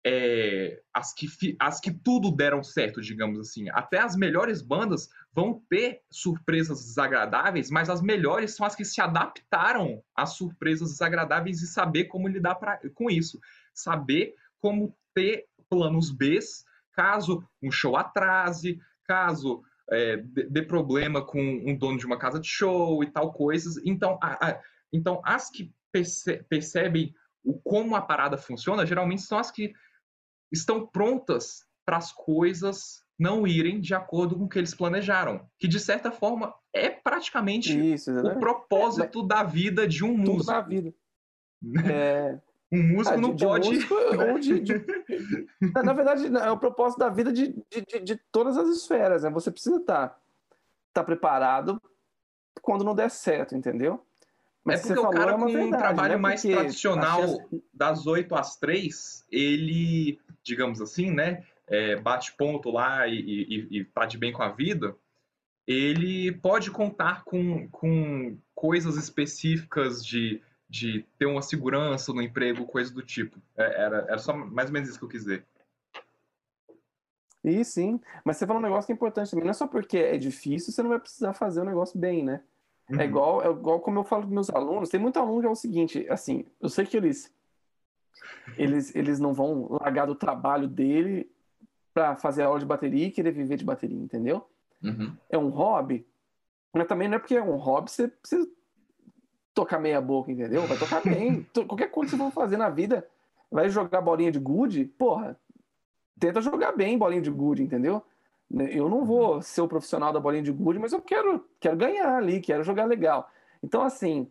é, 0.08 0.84
as, 0.94 1.14
que, 1.16 1.28
as 1.60 1.80
que 1.80 1.92
tudo 1.92 2.32
deram 2.32 2.64
certo, 2.64 3.02
digamos 3.02 3.40
assim. 3.40 3.68
Até 3.72 3.98
as 3.98 4.16
melhores 4.16 4.62
bandas 4.62 5.10
vão 5.34 5.64
ter 5.68 6.04
surpresas 6.12 6.86
desagradáveis, 6.86 7.72
mas 7.72 7.90
as 7.90 8.04
melhores 8.04 8.56
são 8.56 8.68
as 8.68 8.76
que 8.76 8.86
se 8.86 9.02
adaptaram 9.02 10.04
às 10.16 10.34
surpresas 10.34 10.92
desagradáveis 10.92 11.60
e 11.64 11.68
saber 11.68 12.06
como 12.06 12.28
lidar 12.28 12.54
pra, 12.56 12.80
com 12.94 13.10
isso. 13.10 13.40
Saber 13.74 14.36
como 14.62 14.96
ter 15.16 15.48
planos 15.68 16.12
B 16.12 16.40
caso 16.96 17.44
um 17.62 17.72
show 17.72 17.96
atrase, 17.96 18.80
caso 19.06 19.64
é, 19.92 20.18
dê 20.18 20.62
problema 20.62 21.26
com 21.26 21.40
um 21.40 21.78
dono 21.78 21.98
de 21.98 22.06
uma 22.06 22.18
casa 22.18 22.40
de 22.40 22.48
show 22.48 23.04
e 23.04 23.12
tal 23.12 23.34
coisas. 23.34 23.78
Então, 23.86 24.18
a, 24.22 24.50
a, 24.50 24.62
então 24.92 25.22
as 25.24 25.50
que 25.50 25.74
perce, 25.92 26.44
percebem 26.50 27.14
o 27.44 27.54
como 27.60 27.96
a 27.96 28.02
parada 28.02 28.38
funciona, 28.38 28.86
geralmente 28.86 29.22
são 29.22 29.38
as 29.38 29.52
que 29.52 29.74
estão 30.52 30.88
prontas 30.88 31.64
para 31.86 31.98
as 31.98 32.12
coisas 32.12 33.04
não 33.18 33.48
irem 33.48 33.80
de 33.80 33.94
acordo 33.94 34.36
com 34.36 34.46
o 34.46 34.50
que 34.50 34.58
eles 34.58 34.74
planejaram. 34.74 35.48
Que, 35.58 35.68
de 35.68 35.80
certa 35.80 36.12
forma, 36.12 36.54
é 36.74 36.90
praticamente 36.90 37.94
Isso, 37.94 38.12
o 38.12 38.40
propósito 38.40 39.22
é, 39.22 39.28
da 39.28 39.44
vida 39.44 39.88
de 39.88 40.04
um 40.04 40.18
músico. 40.18 40.38
Tudo 40.38 40.52
na 40.52 40.62
vida. 40.62 40.94
É... 41.92 42.40
Um 42.72 42.82
músico 42.82 43.16
ah, 43.16 43.18
não 43.18 43.36
de 43.36 43.46
pode. 43.46 43.70
Um 43.70 44.32
ou 44.34 44.40
de, 44.40 44.60
de... 44.60 44.86
Na 45.84 45.94
verdade, 45.94 46.26
é 46.26 46.52
o 46.52 46.58
propósito 46.58 47.00
da 47.00 47.10
vida 47.10 47.32
de, 47.32 47.56
de, 47.70 48.00
de 48.02 48.16
todas 48.32 48.58
as 48.58 48.68
esferas. 48.70 49.24
Né? 49.24 49.30
Você 49.30 49.52
precisa 49.52 49.78
estar 49.78 50.10
tá, 50.10 50.20
tá 50.94 51.04
preparado 51.04 51.82
quando 52.62 52.84
não 52.84 52.96
der 52.96 53.12
certo, 53.12 53.56
entendeu? 53.56 54.04
Mas 54.64 54.84
é 54.84 54.88
porque 54.88 55.00
o 55.00 55.10
cara 55.12 55.32
é 55.32 55.36
com 55.36 55.46
verdade, 55.46 55.68
um 55.68 55.70
trabalho 55.70 56.14
né? 56.14 56.20
mais 56.20 56.42
tradicional 56.42 57.22
das 57.72 58.08
8 58.08 58.34
às 58.34 58.58
3, 58.58 59.26
ele, 59.32 60.20
digamos 60.42 60.82
assim, 60.82 61.12
né, 61.12 61.44
é, 61.68 61.96
bate 61.96 62.34
ponto 62.34 62.72
lá 62.72 63.08
e, 63.08 63.16
e, 63.16 63.80
e 63.80 63.86
tá 63.86 64.06
de 64.06 64.18
bem 64.18 64.34
com 64.34 64.42
a 64.42 64.50
vida, 64.50 64.96
ele 65.68 66.32
pode 66.32 66.72
contar 66.72 67.24
com, 67.24 67.68
com 67.70 68.38
coisas 68.56 68.98
específicas 68.98 70.04
de, 70.04 70.42
de 70.70 71.06
ter 71.18 71.26
uma 71.26 71.42
segurança 71.42 72.12
no 72.14 72.22
emprego, 72.22 72.66
coisa 72.66 72.94
do 72.94 73.02
tipo. 73.02 73.40
É, 73.58 73.84
era, 73.84 73.98
era 74.08 74.18
só 74.18 74.36
mais 74.36 74.70
ou 74.70 74.74
menos 74.74 74.90
isso 74.90 75.00
que 75.00 75.06
eu 75.06 75.10
quis 75.10 75.22
dizer. 75.22 75.46
E 77.44 77.64
sim, 77.64 78.02
mas 78.24 78.38
você 78.38 78.48
falou 78.48 78.60
um 78.60 78.66
negócio 78.66 78.88
que 78.88 78.92
é 78.92 78.96
importante 78.96 79.30
também. 79.30 79.46
Não 79.46 79.52
é 79.52 79.54
só 79.54 79.68
porque 79.68 79.98
é 79.98 80.18
difícil, 80.18 80.74
você 80.74 80.82
não 80.82 80.90
vai 80.90 81.00
precisar 81.00 81.34
fazer 81.34 81.62
o 81.62 81.66
negócio 81.66 82.00
bem, 82.00 82.24
né? 82.24 82.42
É 82.90 82.94
uhum. 82.94 83.02
É, 83.02 83.06
igual, 83.06 83.44
é 83.44 83.50
igual 83.50 83.80
como 83.80 84.00
eu 84.00 84.04
falo 84.04 84.24
para 84.24 84.32
meus 84.32 84.50
alunos. 84.50 84.90
Tem 84.90 85.00
muito 85.00 85.20
aluno 85.20 85.42
que 85.42 85.48
é 85.48 85.50
o 85.50 85.56
seguinte, 85.56 86.06
assim, 86.10 86.46
eu 86.60 86.70
sei 86.70 86.86
que 86.86 86.98
eles 86.98 87.34
eles, 88.58 88.96
eles 88.96 89.20
não 89.20 89.34
vão 89.34 89.68
largar 89.82 90.06
do 90.06 90.16
trabalho 90.16 90.68
dele 90.68 91.30
para 91.94 92.16
fazer 92.16 92.44
aula 92.44 92.60
de 92.60 92.66
bateria 92.66 93.08
e 93.08 93.12
querer 93.12 93.32
viver 93.32 93.58
de 93.58 93.66
bateria, 93.66 93.98
entendeu? 93.98 94.48
Uhum. 94.84 95.16
É 95.30 95.38
um 95.38 95.50
hobby, 95.50 96.06
mas 96.74 96.88
também 96.88 97.08
não 97.08 97.16
é 97.16 97.20
porque 97.20 97.36
é 97.36 97.44
um 97.44 97.56
hobby 97.56 97.90
você 97.90 98.08
precisa 98.08 98.48
tocar 99.56 99.80
meia 99.80 100.02
boca, 100.02 100.32
entendeu? 100.32 100.64
Vai 100.68 100.78
tocar 100.78 101.02
bem. 101.02 101.48
Qualquer 101.68 101.90
coisa 101.90 102.12
que 102.12 102.18
você 102.18 102.24
for 102.24 102.32
fazer 102.32 102.58
na 102.58 102.70
vida, 102.70 103.08
vai 103.50 103.70
jogar 103.70 104.02
bolinha 104.02 104.32
de 104.32 104.38
gude, 104.38 104.84
porra, 104.86 105.40
tenta 106.20 106.42
jogar 106.42 106.74
bem 106.74 106.98
bolinha 106.98 107.22
de 107.22 107.32
gude, 107.32 107.64
entendeu? 107.64 108.04
Né, 108.52 108.70
eu 108.72 108.90
não 108.90 109.06
vou 109.06 109.42
ser 109.42 109.62
o 109.62 109.68
profissional 109.68 110.12
da 110.12 110.20
bolinha 110.20 110.44
de 110.44 110.52
gude, 110.52 110.78
mas 110.78 110.92
eu 110.92 111.02
quero, 111.02 111.44
quero 111.60 111.78
ganhar 111.78 112.16
ali, 112.16 112.42
quero 112.42 112.64
jogar 112.64 112.86
legal. 112.86 113.32
Então, 113.64 113.82
assim, 113.82 114.30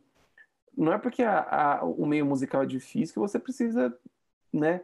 não 0.76 0.92
é 0.92 0.98
porque 0.98 1.22
a, 1.22 1.40
a, 1.40 1.84
o 1.84 2.06
meio 2.06 2.26
musical 2.26 2.62
é 2.62 2.66
difícil 2.66 3.14
que 3.14 3.20
você 3.20 3.38
precisa, 3.38 3.96
né? 4.52 4.82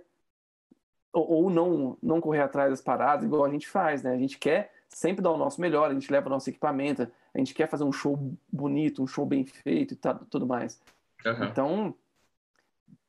Ou, 1.13 1.29
ou, 1.31 1.51
não, 1.51 1.99
não 2.03 2.21
correr 2.21 2.41
atrás 2.41 2.71
das 2.71 2.81
paradas, 2.81 3.25
igual 3.25 3.45
a 3.45 3.51
gente 3.51 3.69
faz, 3.69 4.03
né? 4.03 4.13
A 4.13 4.19
gente 4.19 4.39
quer 4.39 4.73
sempre 4.91 5.23
dar 5.23 5.31
o 5.31 5.39
nosso 5.39 5.61
melhor, 5.61 5.91
a 5.91 5.95
gente 5.95 6.11
leva 6.11 6.27
o 6.27 6.31
nosso 6.31 6.51
equipamento, 6.51 7.03
a 7.33 7.39
gente 7.39 7.55
quer 7.55 7.69
fazer 7.69 7.85
um 7.85 7.93
show 7.93 8.19
bonito, 8.53 9.03
um 9.03 9.07
show 9.07 9.25
bem 9.25 9.45
feito 9.45 9.95
e 9.95 9.97
tá, 9.97 10.15
tudo 10.15 10.47
mais. 10.47 10.81
Uhum. 11.25 11.45
Então, 11.45 11.95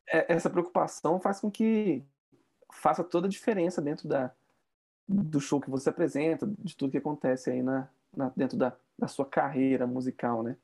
é, 0.08 0.34
essa 0.34 0.50
preocupação 0.50 1.20
faz 1.20 1.40
com 1.40 1.50
que 1.50 2.04
faça 2.72 3.04
toda 3.04 3.28
a 3.28 3.30
diferença 3.30 3.82
dentro 3.82 4.08
da, 4.08 4.32
do 5.08 5.40
show 5.40 5.60
que 5.60 5.70
você 5.70 5.90
apresenta, 5.90 6.48
de 6.60 6.76
tudo 6.76 6.92
que 6.92 6.98
acontece 6.98 7.50
aí 7.50 7.62
na, 7.62 7.90
na 8.16 8.32
dentro 8.36 8.58
da, 8.58 8.76
da 8.98 9.08
sua 9.08 9.26
carreira 9.26 9.88
musical, 9.88 10.44
né? 10.44 10.56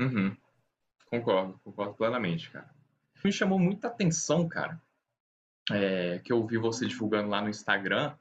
Uhum. 0.00 0.36
Concordo, 1.06 1.60
concordo 1.64 1.94
plenamente, 1.94 2.50
cara. 2.50 2.70
Me 3.22 3.32
chamou 3.32 3.58
muita 3.58 3.88
atenção, 3.88 4.48
cara, 4.48 4.80
é, 5.70 6.20
que 6.20 6.32
eu 6.32 6.46
vi 6.46 6.56
você 6.56 6.86
divulgando 6.86 7.28
lá 7.28 7.42
no 7.42 7.50
Instagram, 7.50 8.14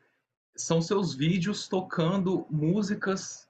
são 0.56 0.82
seus 0.82 1.14
vídeos 1.14 1.68
tocando 1.68 2.46
músicas 2.50 3.48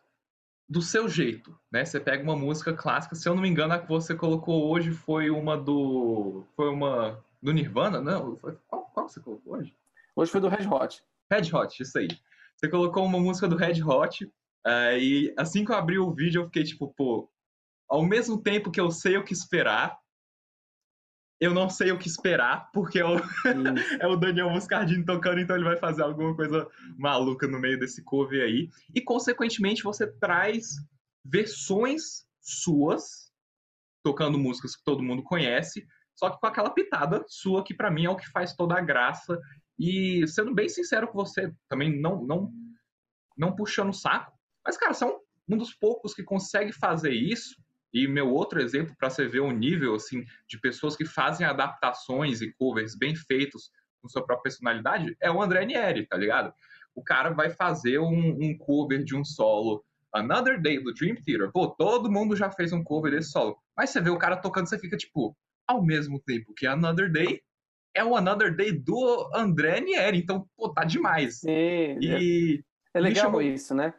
do 0.68 0.82
seu 0.82 1.10
jeito, 1.10 1.58
né? 1.72 1.84
Você 1.84 2.00
pega 2.00 2.24
uma 2.24 2.36
música 2.36 2.72
clássica, 2.74 3.16
se 3.16 3.28
eu 3.28 3.34
não 3.34 3.42
me 3.42 3.50
engano, 3.50 3.74
a 3.74 3.80
que 3.80 3.88
você 3.88 4.14
colocou 4.14 4.70
hoje 4.70 4.92
foi 4.92 5.30
uma 5.30 5.58
do. 5.58 6.44
Foi 6.56 6.70
uma. 6.70 7.24
Do 7.42 7.52
Nirvana? 7.54 8.02
Não? 8.02 8.36
Qual, 8.36 8.84
qual 8.94 9.10
você 9.10 9.20
colocou 9.20 9.54
hoje? 9.54 9.74
Hoje 10.16 10.32
foi 10.32 10.42
do 10.42 10.50
Red 10.50 10.68
Hot. 10.68 11.02
Red 11.32 11.54
Hot, 11.54 11.82
isso 11.82 11.98
aí. 11.98 12.10
Você 12.56 12.68
colocou 12.68 13.06
uma 13.06 13.20
música 13.20 13.48
do 13.48 13.56
Red 13.56 13.82
Hot, 13.82 14.26
uh, 14.26 14.98
e 15.00 15.34
assim 15.38 15.64
que 15.64 15.72
eu 15.72 15.78
abri 15.78 15.98
o 15.98 16.12
vídeo, 16.12 16.42
eu 16.42 16.46
fiquei 16.46 16.64
tipo, 16.64 16.94
pô, 16.94 17.30
ao 17.88 18.04
mesmo 18.04 18.40
tempo 18.40 18.70
que 18.70 18.80
eu 18.80 18.92
sei 18.92 19.18
o 19.18 19.24
que 19.24 19.34
esperar, 19.34 19.99
eu 21.40 21.54
não 21.54 21.70
sei 21.70 21.92
o 21.92 21.98
que 21.98 22.08
esperar, 22.08 22.70
porque 22.72 23.00
é 23.00 23.06
o, 23.06 23.16
é 24.00 24.08
o 24.08 24.16
Daniel 24.16 24.50
Muscardini 24.50 25.06
tocando, 25.06 25.40
então 25.40 25.56
ele 25.56 25.66
vai 25.66 25.78
fazer 25.78 26.04
alguma 26.04 26.36
coisa 26.36 26.68
maluca 26.98 27.48
no 27.48 27.60
meio 27.60 27.80
desse 27.80 28.04
cover 28.04 28.44
aí. 28.44 28.70
E, 28.94 29.02
consequentemente, 29.02 29.84
você 29.84 30.06
traz 30.06 30.76
versões 31.24 32.26
suas, 32.42 33.32
tocando 34.04 34.38
músicas 34.38 34.76
que 34.76 34.84
todo 34.84 35.04
mundo 35.04 35.24
conhece, 35.24 35.86
só 36.16 36.30
que 36.30 36.40
com 36.40 36.48
aquela 36.48 36.70
pitada 36.70 37.24
sua, 37.28 37.64
que 37.64 37.74
para 37.74 37.90
mim 37.90 38.06
é 38.06 38.10
o 38.10 38.18
que 38.18 38.30
faz 38.30 38.54
toda 38.54 38.76
a 38.76 38.82
graça 38.82 39.40
e 39.78 40.28
sendo 40.28 40.54
bem 40.54 40.68
sincero 40.68 41.08
com 41.08 41.14
você, 41.14 41.54
também 41.70 42.02
não 42.02 42.26
não 42.26 42.52
não 43.38 43.56
puxando 43.56 43.90
o 43.90 43.94
saco, 43.94 44.38
mas 44.66 44.76
cara, 44.76 44.94
são 44.94 45.18
um 45.48 45.58
dos 45.58 45.74
poucos 45.74 46.14
que 46.14 46.22
consegue 46.22 46.74
fazer 46.74 47.14
isso. 47.14 47.56
E 47.94 48.08
meu 48.08 48.30
outro 48.30 48.62
exemplo 48.62 48.96
para 48.98 49.10
você 49.10 49.28
ver 49.28 49.40
o 49.40 49.52
nível 49.52 49.96
assim 49.96 50.24
de 50.48 50.60
pessoas 50.60 50.96
que 50.96 51.06
fazem 51.06 51.46
adaptações 51.46 52.42
e 52.42 52.54
covers 52.54 52.96
bem 52.96 53.16
feitos 53.16 53.72
com 54.02 54.08
sua 54.08 54.26
própria 54.26 54.44
personalidade 54.44 55.16
é 55.20 55.30
o 55.30 55.42
André 55.42 55.66
Nieri, 55.66 56.06
tá 56.06 56.16
ligado? 56.16 56.54
o 57.00 57.04
cara 57.04 57.30
vai 57.30 57.50
fazer 57.50 58.00
um, 58.00 58.38
um 58.42 58.58
cover 58.58 59.04
de 59.04 59.16
um 59.16 59.24
solo. 59.24 59.84
Another 60.14 60.60
Day 60.62 60.82
do 60.82 60.94
Dream 60.94 61.16
Theater. 61.16 61.52
Pô, 61.52 61.68
todo 61.68 62.12
mundo 62.12 62.36
já 62.36 62.52
fez 62.52 62.74
um 62.74 62.84
cover 62.84 63.12
desse 63.12 63.32
solo. 63.32 63.58
Mas 63.78 63.92
você 63.92 64.02
vê 64.02 64.10
o 64.10 64.18
cara 64.18 64.36
tocando, 64.36 64.68
você 64.68 64.78
fica 64.78 64.98
tipo, 64.98 65.36
ao 65.68 65.84
mesmo 65.84 66.20
tempo 66.20 66.54
que 66.54 66.66
Another 66.66 67.12
Day 67.12 67.42
é 67.96 68.04
o 68.04 68.16
Another 68.16 68.56
Day 68.56 68.72
do 68.72 69.30
André 69.34 69.80
Nieri. 69.82 70.18
Então, 70.18 70.48
pô, 70.58 70.70
tá 70.74 70.84
demais. 70.84 71.40
Sim, 71.40 71.98
e 72.02 72.64
é, 72.94 72.98
é 72.98 73.02
legal 73.02 73.26
chamou... 73.26 73.42
isso, 73.42 73.74
né? 73.74 73.94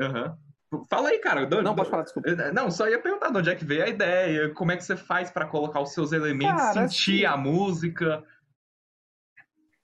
Aham. 0.00 0.24
Uhum. 0.24 0.47
Fala 0.88 1.08
aí, 1.08 1.18
cara. 1.18 1.48
Não, 1.62 1.74
pode 1.74 1.88
falar, 1.88 2.02
desculpa. 2.02 2.28
Eh, 2.28 2.52
não, 2.52 2.70
só 2.70 2.88
ia 2.88 3.00
perguntar 3.00 3.30
de 3.30 3.38
onde 3.38 3.50
é 3.50 3.54
que 3.54 3.64
veio 3.64 3.84
a 3.84 3.88
ideia, 3.88 4.52
como 4.52 4.72
é 4.72 4.76
que 4.76 4.84
você 4.84 4.96
faz 4.96 5.30
para 5.30 5.46
colocar 5.46 5.80
os 5.80 5.92
seus 5.92 6.12
elementos, 6.12 6.60
cara, 6.60 6.88
sentir 6.88 7.24
assim... 7.24 7.34
a 7.34 7.36
música. 7.36 8.24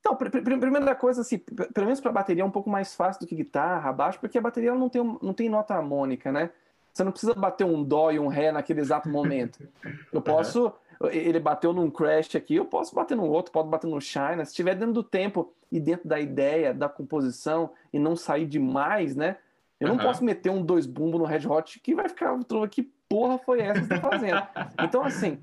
Então, 0.01 0.14
pr 0.14 0.28
pr 0.28 0.43
primeira 0.43 0.95
coisa, 0.95 1.22
assim, 1.22 1.39
pelo 1.39 1.87
menos 1.87 2.01
para 2.01 2.12
bateria 2.12 2.43
é 2.43 2.47
um 2.47 2.51
pouco 2.51 2.68
mais 2.68 2.95
fácil 2.95 3.20
do 3.20 3.26
que 3.26 3.35
guitarra, 3.35 3.91
baixo, 3.91 4.20
porque 4.20 4.37
a 4.37 4.43
bateria 4.43 4.74
não 4.74 4.91
tem, 4.91 5.18
não 5.22 5.32
tem 5.32 5.49
nota 5.49 5.74
harmônica, 5.74 6.30
né? 6.30 6.51
Você 6.93 7.03
não 7.03 7.11
precisa 7.11 7.35
bater 7.35 7.64
um 7.64 7.82
dó 7.82 8.12
e 8.12 8.18
um 8.18 8.28
ré 8.28 8.53
naquele 8.53 8.80
exato 8.80 9.09
momento. 9.09 9.66
Eu 10.12 10.20
posso, 10.20 10.72
uhum. 11.01 11.09
ele 11.09 11.41
bateu 11.41 11.72
num 11.72 11.91
crash 11.91 12.37
aqui, 12.37 12.55
eu 12.55 12.66
posso 12.66 12.95
bater 12.95 13.16
no 13.16 13.24
outro, 13.24 13.51
pode 13.51 13.68
bater 13.68 13.89
no 13.89 14.01
shine. 14.01 14.45
Se 14.45 14.53
estiver 14.53 14.76
dentro 14.76 14.93
do 14.93 15.03
tempo 15.03 15.53
e 15.72 15.80
dentro 15.80 16.07
da 16.07 16.20
ideia, 16.20 16.72
da 16.72 16.89
composição 16.89 17.70
e 17.93 17.99
não 17.99 18.14
sair 18.14 18.47
demais, 18.47 19.16
né? 19.16 19.39
Eu 19.85 19.89
não 19.89 19.97
uhum. 19.97 20.03
posso 20.03 20.24
meter 20.24 20.51
um 20.51 20.64
dois 20.64 20.87
bumbo 20.87 21.18
no 21.18 21.24
Red 21.24 21.47
Hot 21.47 21.78
que 21.80 21.95
vai 21.95 22.09
ficar, 22.09 22.37
que 22.70 22.82
porra 23.09 23.39
foi 23.39 23.61
essa 23.61 23.80
que 23.80 23.87
você 23.87 24.01
tá 24.01 24.11
fazendo? 24.11 24.43
então, 24.82 25.05
assim, 25.05 25.43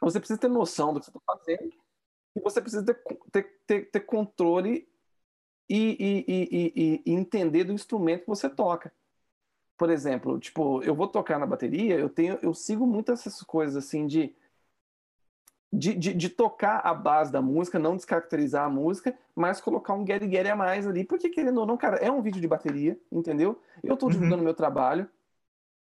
você 0.00 0.18
precisa 0.18 0.38
ter 0.38 0.48
noção 0.48 0.92
do 0.92 1.00
que 1.00 1.06
você 1.06 1.12
tá 1.12 1.20
fazendo 1.26 1.72
e 2.36 2.40
você 2.40 2.60
precisa 2.60 2.84
ter, 2.84 3.00
ter, 3.32 3.60
ter, 3.66 3.90
ter 3.90 4.00
controle 4.00 4.88
e, 5.68 6.24
e, 6.28 6.48
e, 6.52 7.02
e, 7.06 7.12
entender 7.12 7.64
do 7.64 7.72
instrumento 7.72 8.22
que 8.22 8.28
você 8.28 8.48
toca. 8.48 8.92
Por 9.76 9.90
exemplo, 9.90 10.38
tipo, 10.38 10.82
eu 10.82 10.94
vou 10.94 11.06
tocar 11.06 11.38
na 11.38 11.46
bateria, 11.46 11.96
eu 11.96 12.08
tenho, 12.08 12.38
eu 12.42 12.52
sigo 12.54 12.86
muitas 12.86 13.20
essas 13.20 13.42
coisas 13.42 13.76
assim 13.76 14.06
de 14.06 14.34
de, 15.72 15.94
de, 15.94 16.14
de, 16.14 16.28
tocar 16.28 16.80
a 16.84 16.94
base 16.94 17.30
da 17.30 17.42
música, 17.42 17.78
não 17.78 17.96
descaracterizar 17.96 18.64
a 18.64 18.70
música, 18.70 19.16
mas 19.34 19.60
colocar 19.60 19.92
um 19.92 20.06
get 20.06 20.22
get 20.22 20.46
a 20.46 20.56
mais 20.56 20.86
ali, 20.86 21.04
porque 21.04 21.28
querendo 21.28 21.58
ou 21.58 21.66
não, 21.66 21.76
cara, 21.76 21.96
é 21.96 22.10
um 22.10 22.22
vídeo 22.22 22.40
de 22.40 22.48
bateria, 22.48 22.98
entendeu? 23.12 23.60
Eu 23.82 23.94
estou 23.94 24.08
divulgando 24.08 24.38
uhum. 24.38 24.44
meu 24.44 24.54
trabalho. 24.54 25.08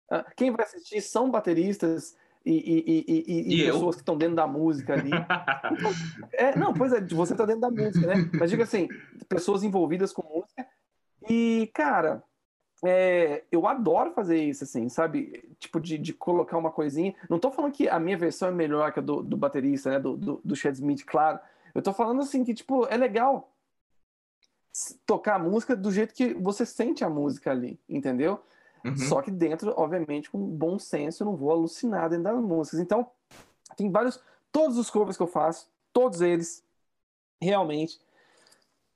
Ah, 0.09 0.25
quem 0.35 0.51
vai 0.51 0.65
assistir 0.65 1.01
são 1.01 1.31
bateristas 1.31 2.17
e, 2.45 2.53
e, 2.53 3.05
e, 3.07 3.61
e 3.61 3.65
pessoas 3.65 3.95
que 3.95 4.01
estão 4.01 4.17
dentro 4.17 4.35
da 4.35 4.47
música 4.47 4.93
ali. 4.93 5.11
Então, 5.11 5.91
é, 6.33 6.57
não, 6.57 6.73
pois 6.73 6.91
é, 6.91 6.99
você 7.01 7.33
está 7.33 7.45
dentro 7.45 7.61
da 7.61 7.71
música, 7.71 8.07
né? 8.07 8.29
Mas 8.33 8.49
diga 8.49 8.63
assim, 8.63 8.87
pessoas 9.27 9.63
envolvidas 9.63 10.11
com 10.11 10.23
música. 10.23 10.67
E, 11.29 11.69
cara, 11.73 12.23
é, 12.83 13.43
eu 13.51 13.67
adoro 13.67 14.11
fazer 14.11 14.41
isso, 14.41 14.63
assim, 14.63 14.87
sabe? 14.89 15.43
Tipo, 15.59 15.79
de, 15.79 15.97
de 15.97 16.13
colocar 16.13 16.57
uma 16.57 16.71
coisinha. 16.71 17.13
Não 17.29 17.39
tô 17.39 17.51
falando 17.51 17.73
que 17.73 17.89
a 17.89 17.99
minha 17.99 18.17
versão 18.17 18.49
é 18.49 18.51
melhor 18.51 18.91
que 18.93 18.99
a 18.99 19.01
do, 19.01 19.21
do 19.21 19.35
baterista, 19.35 19.91
né? 19.91 19.99
Do, 19.99 20.15
do, 20.15 20.41
do 20.43 20.55
Chad 20.55 20.73
Smith, 20.75 21.03
claro. 21.05 21.39
Eu 21.75 21.81
tô 21.81 21.93
falando, 21.93 22.21
assim, 22.21 22.43
que, 22.43 22.53
tipo, 22.53 22.85
é 22.87 22.97
legal 22.97 23.51
tocar 25.05 25.35
a 25.35 25.39
música 25.39 25.75
do 25.75 25.91
jeito 25.91 26.13
que 26.13 26.33
você 26.33 26.65
sente 26.65 27.03
a 27.03 27.09
música 27.09 27.51
ali, 27.51 27.79
entendeu? 27.89 28.41
Uhum. 28.85 28.97
Só 28.97 29.21
que 29.21 29.31
dentro, 29.31 29.73
obviamente, 29.75 30.29
com 30.29 30.39
bom 30.39 30.79
senso, 30.79 31.23
eu 31.23 31.25
não 31.25 31.35
vou 31.35 31.51
alucinar 31.51 32.09
dentro 32.09 32.23
das 32.23 32.41
músicas. 32.41 32.79
Então, 32.79 33.09
tem 33.75 33.91
vários. 33.91 34.21
Todos 34.51 34.77
os 34.77 34.89
covers 34.89 35.17
que 35.17 35.23
eu 35.23 35.27
faço, 35.27 35.69
todos 35.91 36.21
eles, 36.21 36.63
realmente, 37.41 37.99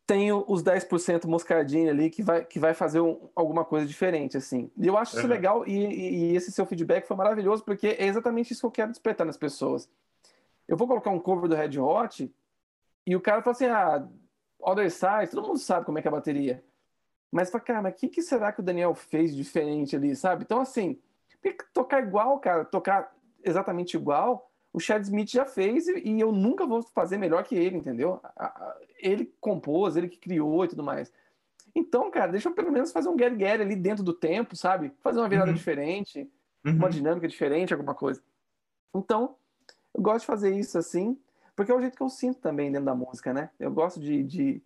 tenho 0.06 0.44
os 0.48 0.62
10% 0.62 1.26
moscardinho 1.26 1.90
ali 1.90 2.10
que 2.10 2.22
vai, 2.22 2.44
que 2.44 2.60
vai 2.60 2.74
fazer 2.74 3.00
um, 3.00 3.30
alguma 3.36 3.64
coisa 3.64 3.86
diferente, 3.86 4.36
assim. 4.36 4.70
E 4.78 4.88
eu 4.88 4.98
acho 4.98 5.16
isso 5.16 5.26
uhum. 5.26 5.32
legal 5.32 5.68
e, 5.68 5.72
e, 5.72 6.10
e, 6.32 6.36
esse 6.36 6.52
seu 6.52 6.66
feedback 6.66 7.06
foi 7.06 7.16
maravilhoso, 7.16 7.64
porque 7.64 7.88
é 7.88 8.06
exatamente 8.06 8.52
isso 8.52 8.62
que 8.62 8.66
eu 8.66 8.72
quero 8.72 8.92
despertar 8.92 9.26
nas 9.26 9.38
pessoas. 9.38 9.90
Eu 10.68 10.76
vou 10.76 10.88
colocar 10.88 11.10
um 11.10 11.20
cover 11.20 11.50
do 11.50 11.56
Red 11.56 11.80
Hot 11.80 12.34
e 13.06 13.16
o 13.16 13.22
cara 13.22 13.42
fala 13.42 13.56
assim, 13.56 13.66
ah, 13.66 14.08
Other 14.60 14.92
Side, 14.92 15.32
todo 15.32 15.48
mundo 15.48 15.60
sabe 15.60 15.86
como 15.86 15.98
é 15.98 16.02
que 16.02 16.08
é 16.08 16.12
a 16.12 16.14
bateria. 16.14 16.64
Mas 17.32 17.50
fala, 17.50 17.64
cara, 17.64 17.82
mas 17.82 17.94
o 17.94 17.98
que, 17.98 18.10
que 18.10 18.22
será 18.22 18.52
que 18.52 18.60
o 18.60 18.64
Daniel 18.64 18.94
fez 18.94 19.36
diferente 19.36 19.96
ali, 19.96 20.16
sabe? 20.16 20.44
Então, 20.44 20.60
assim, 20.60 21.00
tocar 21.74 22.04
igual, 22.04 22.40
cara, 22.40 22.64
tocar 22.64 23.14
exatamente 23.44 23.98
igual, 23.98 24.50
o 24.72 24.80
Chad 24.80 25.04
Smith 25.04 25.30
já 25.32 25.46
fez 25.46 25.88
e, 25.88 26.00
e 26.00 26.20
eu 26.20 26.32
nunca 26.32 26.66
vou 26.66 26.82
fazer 26.82 27.18
melhor 27.18 27.44
que 27.44 27.56
ele, 27.56 27.78
entendeu? 27.78 28.20
A, 28.24 28.46
a, 28.46 28.78
ele 29.04 29.34
compôs, 29.40 29.96
ele 29.96 30.08
que 30.08 30.18
criou 30.18 30.64
e 30.66 30.68
tudo 30.70 30.84
mais. 30.84 31.12
Então, 31.76 32.10
cara, 32.10 32.32
deixa 32.32 32.50
eu 32.50 32.54
pelo 32.54 32.72
menos 32.72 32.92
fazer 32.92 33.10
um 33.10 33.16
Gary 33.16 33.36
Gary 33.36 33.62
ali 33.62 33.76
dentro 33.76 34.04
do 34.04 34.14
tempo, 34.14 34.56
sabe? 34.56 34.92
Fazer 35.02 35.20
uma 35.20 35.30
virada 35.30 35.50
uhum. 35.50 35.56
diferente, 35.56 36.30
uhum. 36.66 36.76
uma 36.76 36.90
dinâmica 36.90 37.28
diferente, 37.28 37.74
alguma 37.74 37.96
coisa. 37.96 38.22
Então, 38.96 39.36
eu 39.94 40.02
gosto 40.02 40.22
de 40.22 40.28
fazer 40.28 40.56
isso 40.56 40.78
assim, 40.78 41.18
porque 41.56 41.72
é 41.72 41.76
o 41.76 41.82
jeito 41.82 41.98
que 41.98 42.04
eu 42.04 42.10
sinto 42.10 42.40
também 42.40 42.72
dentro 42.72 42.86
da 42.86 42.96
música, 42.96 43.34
né? 43.34 43.50
Eu 43.60 43.72
gosto 43.72 44.00
de, 44.00 44.24
de, 44.24 44.62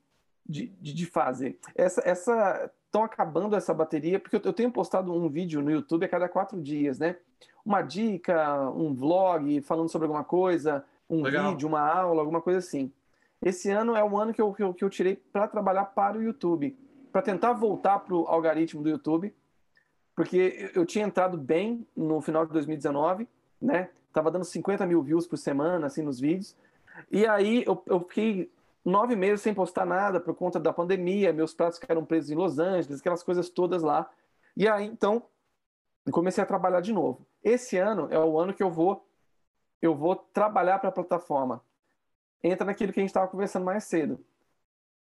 de, 0.45 0.67
de 0.67 1.05
fazer. 1.05 1.57
Essa, 1.75 2.01
essa, 2.05 2.71
estão 2.85 3.03
acabando 3.03 3.55
essa 3.55 3.73
bateria, 3.73 4.19
porque 4.19 4.35
eu 4.35 4.53
tenho 4.53 4.71
postado 4.71 5.13
um 5.13 5.29
vídeo 5.29 5.61
no 5.61 5.71
YouTube 5.71 6.05
a 6.05 6.09
cada 6.09 6.27
quatro 6.27 6.61
dias, 6.61 6.99
né? 6.99 7.17
Uma 7.63 7.81
dica, 7.81 8.69
um 8.71 8.93
vlog 8.93 9.61
falando 9.61 9.89
sobre 9.89 10.07
alguma 10.07 10.23
coisa, 10.23 10.83
um 11.09 11.21
Legal. 11.21 11.51
vídeo, 11.51 11.67
uma 11.67 11.81
aula, 11.81 12.21
alguma 12.21 12.41
coisa 12.41 12.59
assim. 12.59 12.91
Esse 13.41 13.69
ano 13.69 13.95
é 13.95 14.03
o 14.03 14.17
ano 14.17 14.33
que 14.33 14.41
eu, 14.41 14.53
que 14.53 14.63
eu, 14.63 14.73
que 14.73 14.83
eu 14.83 14.89
tirei 14.89 15.15
para 15.15 15.47
trabalhar 15.47 15.85
para 15.85 16.17
o 16.17 16.23
YouTube, 16.23 16.77
para 17.11 17.21
tentar 17.21 17.53
voltar 17.53 17.99
para 17.99 18.15
o 18.15 18.27
algoritmo 18.27 18.81
do 18.81 18.89
YouTube, 18.89 19.33
porque 20.15 20.71
eu 20.73 20.85
tinha 20.85 21.05
entrado 21.05 21.37
bem 21.37 21.87
no 21.95 22.19
final 22.21 22.45
de 22.45 22.51
2019, 22.51 23.27
né? 23.61 23.89
Tava 24.11 24.31
dando 24.31 24.45
50 24.45 24.85
mil 24.85 25.01
views 25.03 25.27
por 25.27 25.37
semana, 25.37 25.85
assim, 25.87 26.01
nos 26.01 26.19
vídeos. 26.19 26.55
E 27.11 27.27
aí 27.27 27.63
eu, 27.67 27.81
eu 27.85 27.99
fiquei 27.99 28.51
nove 28.83 29.15
meses 29.15 29.41
sem 29.41 29.53
postar 29.53 29.85
nada 29.85 30.19
por 30.19 30.33
conta 30.33 30.59
da 30.59 30.73
pandemia, 30.73 31.31
meus 31.31 31.53
pratos 31.53 31.77
ficaram 31.77 32.03
presos 32.03 32.31
em 32.31 32.35
Los 32.35 32.57
Angeles, 32.57 32.99
aquelas 32.99 33.21
coisas 33.21 33.49
todas 33.49 33.83
lá. 33.83 34.09
E 34.55 34.67
aí, 34.67 34.85
então, 34.85 35.21
comecei 36.11 36.43
a 36.43 36.47
trabalhar 36.47 36.81
de 36.81 36.91
novo. 36.91 37.27
Esse 37.43 37.77
ano 37.77 38.07
é 38.09 38.17
o 38.17 38.39
ano 38.39 38.53
que 38.53 38.63
eu 38.63 38.71
vou 38.71 39.07
eu 39.81 39.95
vou 39.95 40.15
trabalhar 40.15 40.79
para 40.79 40.89
a 40.89 40.91
plataforma. 40.91 41.61
Entra 42.43 42.65
naquilo 42.65 42.93
que 42.93 42.99
a 42.99 43.03
gente 43.03 43.09
estava 43.09 43.27
conversando 43.27 43.65
mais 43.65 43.83
cedo. 43.83 44.23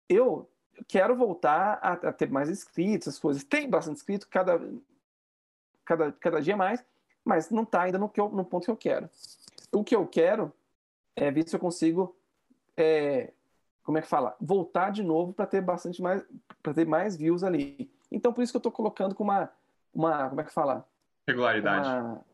Eu 0.09 0.49
quero 0.89 1.17
voltar 1.17 1.79
a, 1.83 1.93
a, 1.93 2.13
ter 2.13 2.31
mais 2.31 2.49
inscritos, 2.49 3.09
as 3.09 3.19
coisas. 3.19 3.45
Tem 3.45 3.69
bastante 3.69 3.97
inscrito, 3.97 4.29
cada, 4.29 4.61
cada, 5.85 6.13
cada 6.13 6.41
dia 6.41 6.57
mais, 6.57 6.85
mas 7.25 7.51
não 7.51 7.63
está 7.63 7.83
ainda 7.83 7.99
no, 7.99 8.09
que 8.09 8.21
eu, 8.21 8.29
no 8.29 8.45
ponto 8.45 8.65
que 8.65 8.71
eu 8.71 8.77
quero. 8.77 9.09
O 9.73 9.83
que 9.83 9.95
eu 9.95 10.07
quero 10.07 10.53
é 11.17 11.31
ver 11.31 11.49
se 11.49 11.55
eu 11.55 11.61
consigo 11.61 12.17
é, 12.77 13.33
como 13.85 13.99
é 13.99 14.03
que 14.03 14.09
fala? 14.09 14.35
Voltar 14.41 14.91
de 14.91 15.03
novo 15.03 15.33
para 15.33 15.47
ter 15.47 15.61
bastante 15.61 16.03
mais, 16.03 16.25
para 16.63 16.75
ter 16.75 16.87
mais 16.87 17.17
views 17.17 17.45
ali. 17.45 17.91
Então 18.11 18.33
por 18.33 18.43
isso 18.43 18.53
que 18.53 18.57
eu 18.57 18.61
estou 18.61 18.73
colocando 18.73 19.15
com 19.15 19.23
uma, 19.23 19.51
uma, 19.93 20.29
como 20.29 20.41
é 20.41 20.45
que 20.45 20.53
fala? 20.53 20.89
Regularidade. 21.29 21.89
Uma 21.89 22.25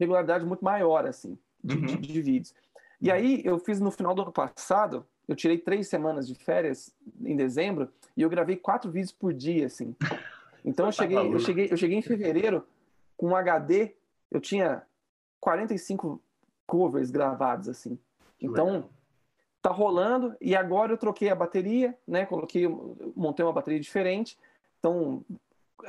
regularidade 0.00 0.44
muito 0.44 0.64
maior 0.64 1.06
assim 1.06 1.38
de, 1.62 1.76
uhum. 1.76 1.86
de, 1.86 1.96
de 1.98 2.22
vídeos. 2.22 2.54
E 3.00 3.10
aí 3.10 3.42
eu 3.44 3.58
fiz 3.58 3.80
no 3.80 3.90
final 3.90 4.14
do 4.14 4.22
ano 4.22 4.32
passado, 4.32 5.06
eu 5.28 5.34
tirei 5.34 5.58
três 5.58 5.88
semanas 5.88 6.26
de 6.26 6.34
férias 6.34 6.94
em 7.20 7.36
dezembro 7.36 7.90
e 8.16 8.22
eu 8.22 8.30
gravei 8.30 8.56
quatro 8.56 8.90
vídeos 8.90 9.12
por 9.12 9.32
dia 9.32 9.66
assim. 9.66 9.94
Então 10.64 10.86
eu 10.86 10.92
tá 10.92 11.02
cheguei, 11.02 11.18
eu 11.18 11.38
cheguei, 11.38 11.68
eu 11.70 11.76
cheguei 11.76 11.98
em 11.98 12.02
fevereiro 12.02 12.66
com 13.16 13.28
um 13.28 13.36
HD, 13.36 13.94
eu 14.30 14.40
tinha 14.40 14.82
45 15.40 16.20
covers 16.66 17.10
gravados 17.10 17.68
assim. 17.68 17.98
Então 18.40 18.88
tá 19.62 19.70
rolando 19.70 20.36
e 20.40 20.54
agora 20.54 20.92
eu 20.92 20.98
troquei 20.98 21.28
a 21.28 21.34
bateria, 21.34 21.96
né? 22.06 22.24
Coloquei, 22.26 22.66
montei 23.14 23.44
uma 23.44 23.52
bateria 23.52 23.80
diferente. 23.80 24.38
Então 24.78 25.24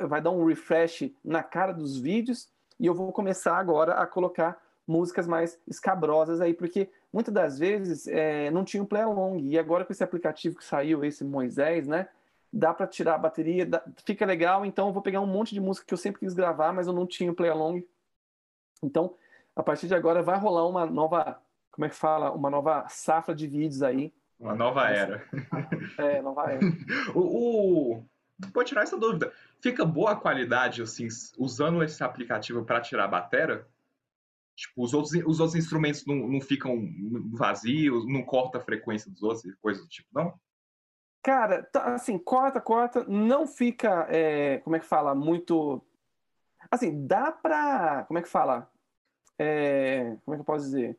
vai 0.00 0.20
dar 0.20 0.30
um 0.30 0.44
refresh 0.44 1.10
na 1.24 1.42
cara 1.42 1.72
dos 1.72 1.96
vídeos 1.98 2.48
e 2.78 2.86
eu 2.86 2.94
vou 2.94 3.12
começar 3.12 3.56
agora 3.56 3.94
a 3.94 4.06
colocar 4.06 4.60
músicas 4.86 5.26
mais 5.26 5.58
escabrosas 5.66 6.40
aí, 6.40 6.54
porque 6.54 6.88
muitas 7.12 7.32
das 7.32 7.58
vezes 7.58 8.06
é, 8.06 8.50
não 8.50 8.64
tinha 8.64 8.82
um 8.82 8.86
play 8.86 9.02
along 9.02 9.38
e 9.40 9.58
agora 9.58 9.84
com 9.84 9.92
esse 9.92 10.04
aplicativo 10.04 10.56
que 10.56 10.64
saiu, 10.64 11.04
esse 11.04 11.24
Moisés, 11.24 11.86
né? 11.86 12.08
Dá 12.52 12.72
para 12.72 12.86
tirar 12.86 13.16
a 13.16 13.18
bateria, 13.18 13.66
dá, 13.66 13.82
fica 14.04 14.24
legal. 14.24 14.64
Então 14.64 14.88
eu 14.88 14.92
vou 14.92 15.02
pegar 15.02 15.20
um 15.20 15.26
monte 15.26 15.54
de 15.54 15.60
música 15.60 15.86
que 15.86 15.94
eu 15.94 15.98
sempre 15.98 16.20
quis 16.20 16.34
gravar, 16.34 16.72
mas 16.72 16.86
eu 16.86 16.92
não 16.92 17.06
tinha 17.06 17.30
o 17.30 17.34
play 17.34 17.50
along. 17.50 17.86
Então 18.82 19.14
a 19.54 19.62
partir 19.62 19.88
de 19.88 19.94
agora 19.94 20.22
vai 20.22 20.38
rolar 20.38 20.66
uma 20.66 20.86
nova 20.86 21.40
como 21.78 21.86
é 21.86 21.88
que 21.88 21.94
fala, 21.94 22.32
uma 22.32 22.50
nova 22.50 22.88
safra 22.88 23.32
de 23.32 23.46
vídeos 23.46 23.84
aí. 23.84 24.12
Uma 24.38 24.52
nova 24.52 24.88
era. 24.88 25.24
É, 25.96 26.20
nova 26.20 26.50
era. 26.50 26.58
o, 27.14 27.20
o... 27.94 28.04
Vou 28.52 28.64
tirar 28.64 28.82
essa 28.82 28.98
dúvida. 28.98 29.32
Fica 29.60 29.84
boa 29.84 30.10
a 30.10 30.16
qualidade, 30.16 30.82
assim, 30.82 31.06
usando 31.38 31.80
esse 31.84 32.02
aplicativo 32.02 32.64
para 32.64 32.80
tirar 32.80 33.04
a 33.04 33.08
bateria? 33.08 33.64
Tipo, 34.58 34.82
os 34.82 34.92
outros, 34.92 35.12
os 35.24 35.38
outros 35.38 35.54
instrumentos 35.54 36.04
não, 36.04 36.16
não 36.16 36.40
ficam 36.40 36.76
vazios, 37.32 38.04
não 38.08 38.24
corta 38.24 38.58
a 38.58 38.60
frequência 38.60 39.08
dos 39.08 39.22
outros, 39.22 39.54
coisas 39.62 39.84
do 39.84 39.88
tipo, 39.88 40.08
não? 40.12 40.34
Cara, 41.22 41.62
tá, 41.62 41.94
assim, 41.94 42.18
corta, 42.18 42.60
corta, 42.60 43.04
não 43.04 43.46
fica, 43.46 44.08
é, 44.10 44.58
como 44.58 44.74
é 44.74 44.80
que 44.80 44.84
fala, 44.84 45.14
muito... 45.14 45.80
Assim, 46.72 47.06
dá 47.06 47.30
pra, 47.30 48.02
como 48.08 48.18
é 48.18 48.22
que 48.22 48.28
fala? 48.28 48.68
É, 49.38 50.16
como 50.24 50.34
é 50.34 50.36
que 50.38 50.40
eu 50.40 50.44
posso 50.44 50.64
dizer? 50.64 50.98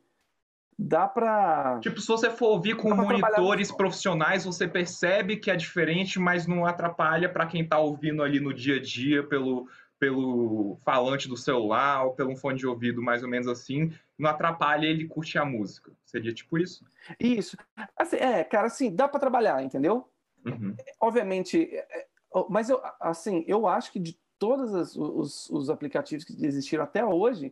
Dá 0.78 1.06
pra... 1.06 1.80
Tipo, 1.82 2.00
se 2.00 2.08
você 2.08 2.32
for 2.32 2.52
ouvir 2.52 2.78
com 2.78 2.96
monitores 2.96 3.70
profissionais, 3.74 4.46
você 4.46 4.70
percebe 4.70 5.36
que 5.36 5.52
é 5.52 5.56
diferente, 5.58 6.18
mas 6.18 6.48
não 6.48 6.66
atrapalha 6.66 7.28
para 7.28 7.46
quem 7.46 7.68
tá 7.68 7.78
ouvindo 7.78 8.24
ali 8.24 8.40
no 8.40 8.54
dia 8.54 8.78
a 8.78 8.82
dia 8.82 9.22
pelo, 9.28 9.68
pelo 10.00 10.78
falante 10.84 11.28
do 11.28 11.36
celular 11.36 12.06
ou 12.06 12.14
pelo 12.14 12.36
fone 12.36 12.58
de 12.58 12.66
ouvido, 12.66 13.02
mais 13.02 13.22
ou 13.22 13.30
menos 13.30 13.48
assim, 13.48 13.94
não 14.18 14.30
atrapalha 14.30 14.88
ele 14.88 15.08
curtir 15.08 15.38
a 15.38 15.46
música. 15.46 15.92
Seria 16.06 16.34
tipo 16.34 16.58
isso? 16.58 16.86
Isso. 17.20 17.58
Assim, 17.98 18.16
é, 18.16 18.44
cara, 18.44 18.68
assim, 18.68 18.96
dá 18.96 19.08
para 19.08 19.20
trabalhar, 19.20 19.62
entendeu? 19.62 20.08
Uhum. 20.46 20.76
Obviamente, 21.02 21.70
é, 21.72 22.00
é, 22.00 22.08
mas 22.50 22.70
eu, 22.70 22.82
assim, 23.00 23.44
eu 23.46 23.68
acho 23.68 23.92
que 23.92 24.00
de 24.00 24.18
todos 24.40 24.96
os, 24.96 25.50
os 25.50 25.70
aplicativos 25.70 26.24
que 26.24 26.34
existiram 26.46 26.86
até 26.86 27.04
hoje, 27.04 27.52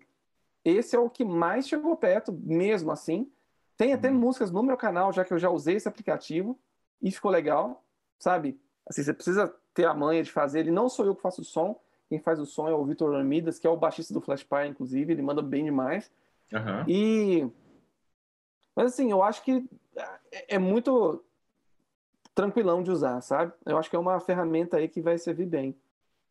esse 0.63 0.95
é 0.95 0.99
o 0.99 1.09
que 1.09 1.25
mais 1.25 1.67
chegou 1.67 1.95
perto, 1.97 2.31
mesmo 2.31 2.91
assim. 2.91 3.29
Tem 3.75 3.93
até 3.93 4.09
uhum. 4.09 4.17
músicas 4.17 4.51
no 4.51 4.63
meu 4.63 4.77
canal, 4.77 5.11
já 5.11 5.25
que 5.25 5.33
eu 5.33 5.39
já 5.39 5.49
usei 5.49 5.75
esse 5.75 5.87
aplicativo 5.87 6.57
e 7.01 7.11
ficou 7.11 7.29
legal, 7.29 7.83
sabe? 8.17 8.59
Assim, 8.89 9.03
você 9.03 9.13
precisa 9.13 9.53
ter 9.73 9.85
a 9.85 9.93
manha 9.93 10.23
de 10.23 10.31
fazer. 10.31 10.61
Ele 10.61 10.71
não 10.71 10.87
sou 10.87 11.05
eu 11.05 11.13
que 11.13 11.21
faço 11.21 11.41
o 11.41 11.45
som, 11.45 11.79
quem 12.09 12.19
faz 12.19 12.39
o 12.39 12.45
som 12.45 12.67
é 12.67 12.73
o 12.73 12.85
Vitor 12.85 13.13
Armidas, 13.15 13.59
que 13.59 13.67
é 13.67 13.69
o 13.69 13.77
baixista 13.77 14.13
do 14.13 14.21
Flash 14.21 14.43
Pie, 14.43 14.67
inclusive, 14.67 15.11
ele 15.11 15.21
manda 15.21 15.41
bem 15.41 15.65
demais. 15.65 16.11
Uhum. 16.53 16.83
E. 16.87 17.49
Mas 18.75 18.93
assim, 18.93 19.11
eu 19.11 19.23
acho 19.23 19.43
que 19.43 19.65
é, 20.31 20.55
é 20.55 20.59
muito 20.59 21.23
tranquilão 22.33 22.83
de 22.83 22.91
usar, 22.91 23.19
sabe? 23.21 23.51
Eu 23.65 23.77
acho 23.77 23.89
que 23.89 23.95
é 23.95 23.99
uma 23.99 24.19
ferramenta 24.19 24.77
aí 24.77 24.87
que 24.87 25.01
vai 25.01 25.17
servir 25.17 25.47
bem. 25.47 25.75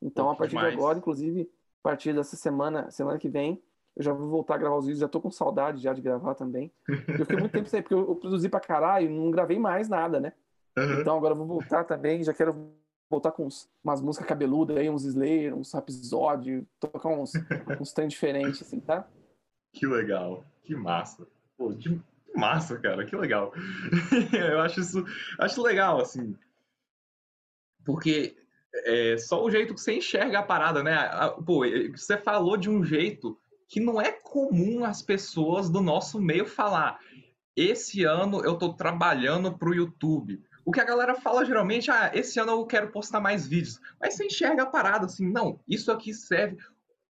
Então, 0.01 0.27
Pô, 0.27 0.31
a 0.31 0.37
partir 0.37 0.51
demais. 0.51 0.73
de 0.73 0.79
agora, 0.79 0.99
inclusive, 0.99 1.51
a 1.81 1.83
partir 1.83 2.15
dessa 2.15 2.37
semana, 2.37 2.91
semana 2.91 3.19
que 3.19 3.29
vem, 3.29 3.61
eu 3.97 4.03
já 4.03 4.13
vou 4.13 4.29
voltar 4.29 4.55
a 4.55 4.59
gravar 4.59 4.77
os 4.77 4.85
vídeos, 4.85 5.01
já 5.01 5.09
tô 5.09 5.21
com 5.21 5.31
saudade 5.31 5.83
já 5.83 5.93
de 5.93 6.01
gravar 6.01 6.35
também. 6.35 6.71
Eu 6.89 7.25
fiquei 7.25 7.37
muito 7.37 7.53
tempo 7.53 7.69
sem, 7.69 7.83
porque 7.83 7.95
eu, 7.95 8.09
eu 8.09 8.15
produzi 8.15 8.49
pra 8.49 8.61
caralho, 8.61 9.11
não 9.11 9.31
gravei 9.31 9.59
mais 9.59 9.89
nada, 9.89 10.21
né? 10.21 10.33
Uhum. 10.77 11.01
Então 11.01 11.17
agora 11.17 11.33
eu 11.33 11.39
vou 11.39 11.47
voltar 11.47 11.85
também, 11.85 12.23
já 12.23 12.33
quero 12.33 12.73
voltar 13.09 13.33
com 13.33 13.47
uns, 13.47 13.69
umas 13.83 14.01
músicas 14.01 14.29
cabeludas 14.29 14.77
aí, 14.77 14.91
uns 14.91 15.05
Slayer, 15.05 15.55
uns 15.55 15.73
Rhapsody, 15.73 16.67
tocar 16.81 17.09
uns, 17.09 17.33
uns 17.81 17.93
trem 17.93 18.09
diferentes, 18.09 18.63
assim, 18.63 18.81
tá? 18.81 19.09
Que 19.73 19.87
legal, 19.87 20.45
que 20.63 20.75
massa. 20.75 21.27
Pô, 21.57 21.73
que 21.75 22.01
massa, 22.35 22.79
cara, 22.79 23.05
que 23.07 23.17
legal. 23.17 23.53
eu 24.33 24.61
acho 24.61 24.81
isso, 24.81 25.05
acho 25.39 25.63
legal, 25.63 26.01
assim, 26.01 26.37
porque 27.87 28.37
é 28.85 29.17
só 29.17 29.43
o 29.43 29.51
jeito 29.51 29.73
que 29.73 29.81
você 29.81 29.95
enxerga 29.95 30.41
a 30.41 30.43
parada, 30.43 30.83
né? 30.83 31.09
Pô, 31.47 31.63
você 31.95 32.19
falou 32.19 32.57
de 32.57 32.69
um 32.69 32.85
jeito 32.85 33.39
que 33.69 33.81
não 33.81 34.01
é 34.01 34.13
comum 34.13 34.85
as 34.85 35.01
pessoas 35.01 35.71
do 35.71 35.81
nosso 35.81 36.21
meio 36.21 36.47
falar. 36.47 36.99
Esse 37.55 38.05
ano 38.05 38.45
eu 38.45 38.57
tô 38.57 38.75
trabalhando 38.75 39.57
pro 39.57 39.75
YouTube 39.75 40.43
o 40.67 40.73
que 40.73 40.81
a 40.81 40.85
galera 40.85 41.15
fala 41.15 41.45
geralmente, 41.45 41.93
ah, 41.93 42.11
esse 42.13 42.41
ano 42.41 42.51
eu 42.51 42.67
quero 42.67 42.91
postar 42.91 43.21
mais 43.21 43.47
vídeos. 43.47 43.81
Mas 44.01 44.15
você 44.15 44.27
enxerga 44.27 44.65
a 44.65 44.67
parada 44.67 45.07
assim, 45.07 45.31
não, 45.31 45.61
isso 45.69 45.93
aqui 45.93 46.13
serve 46.13 46.59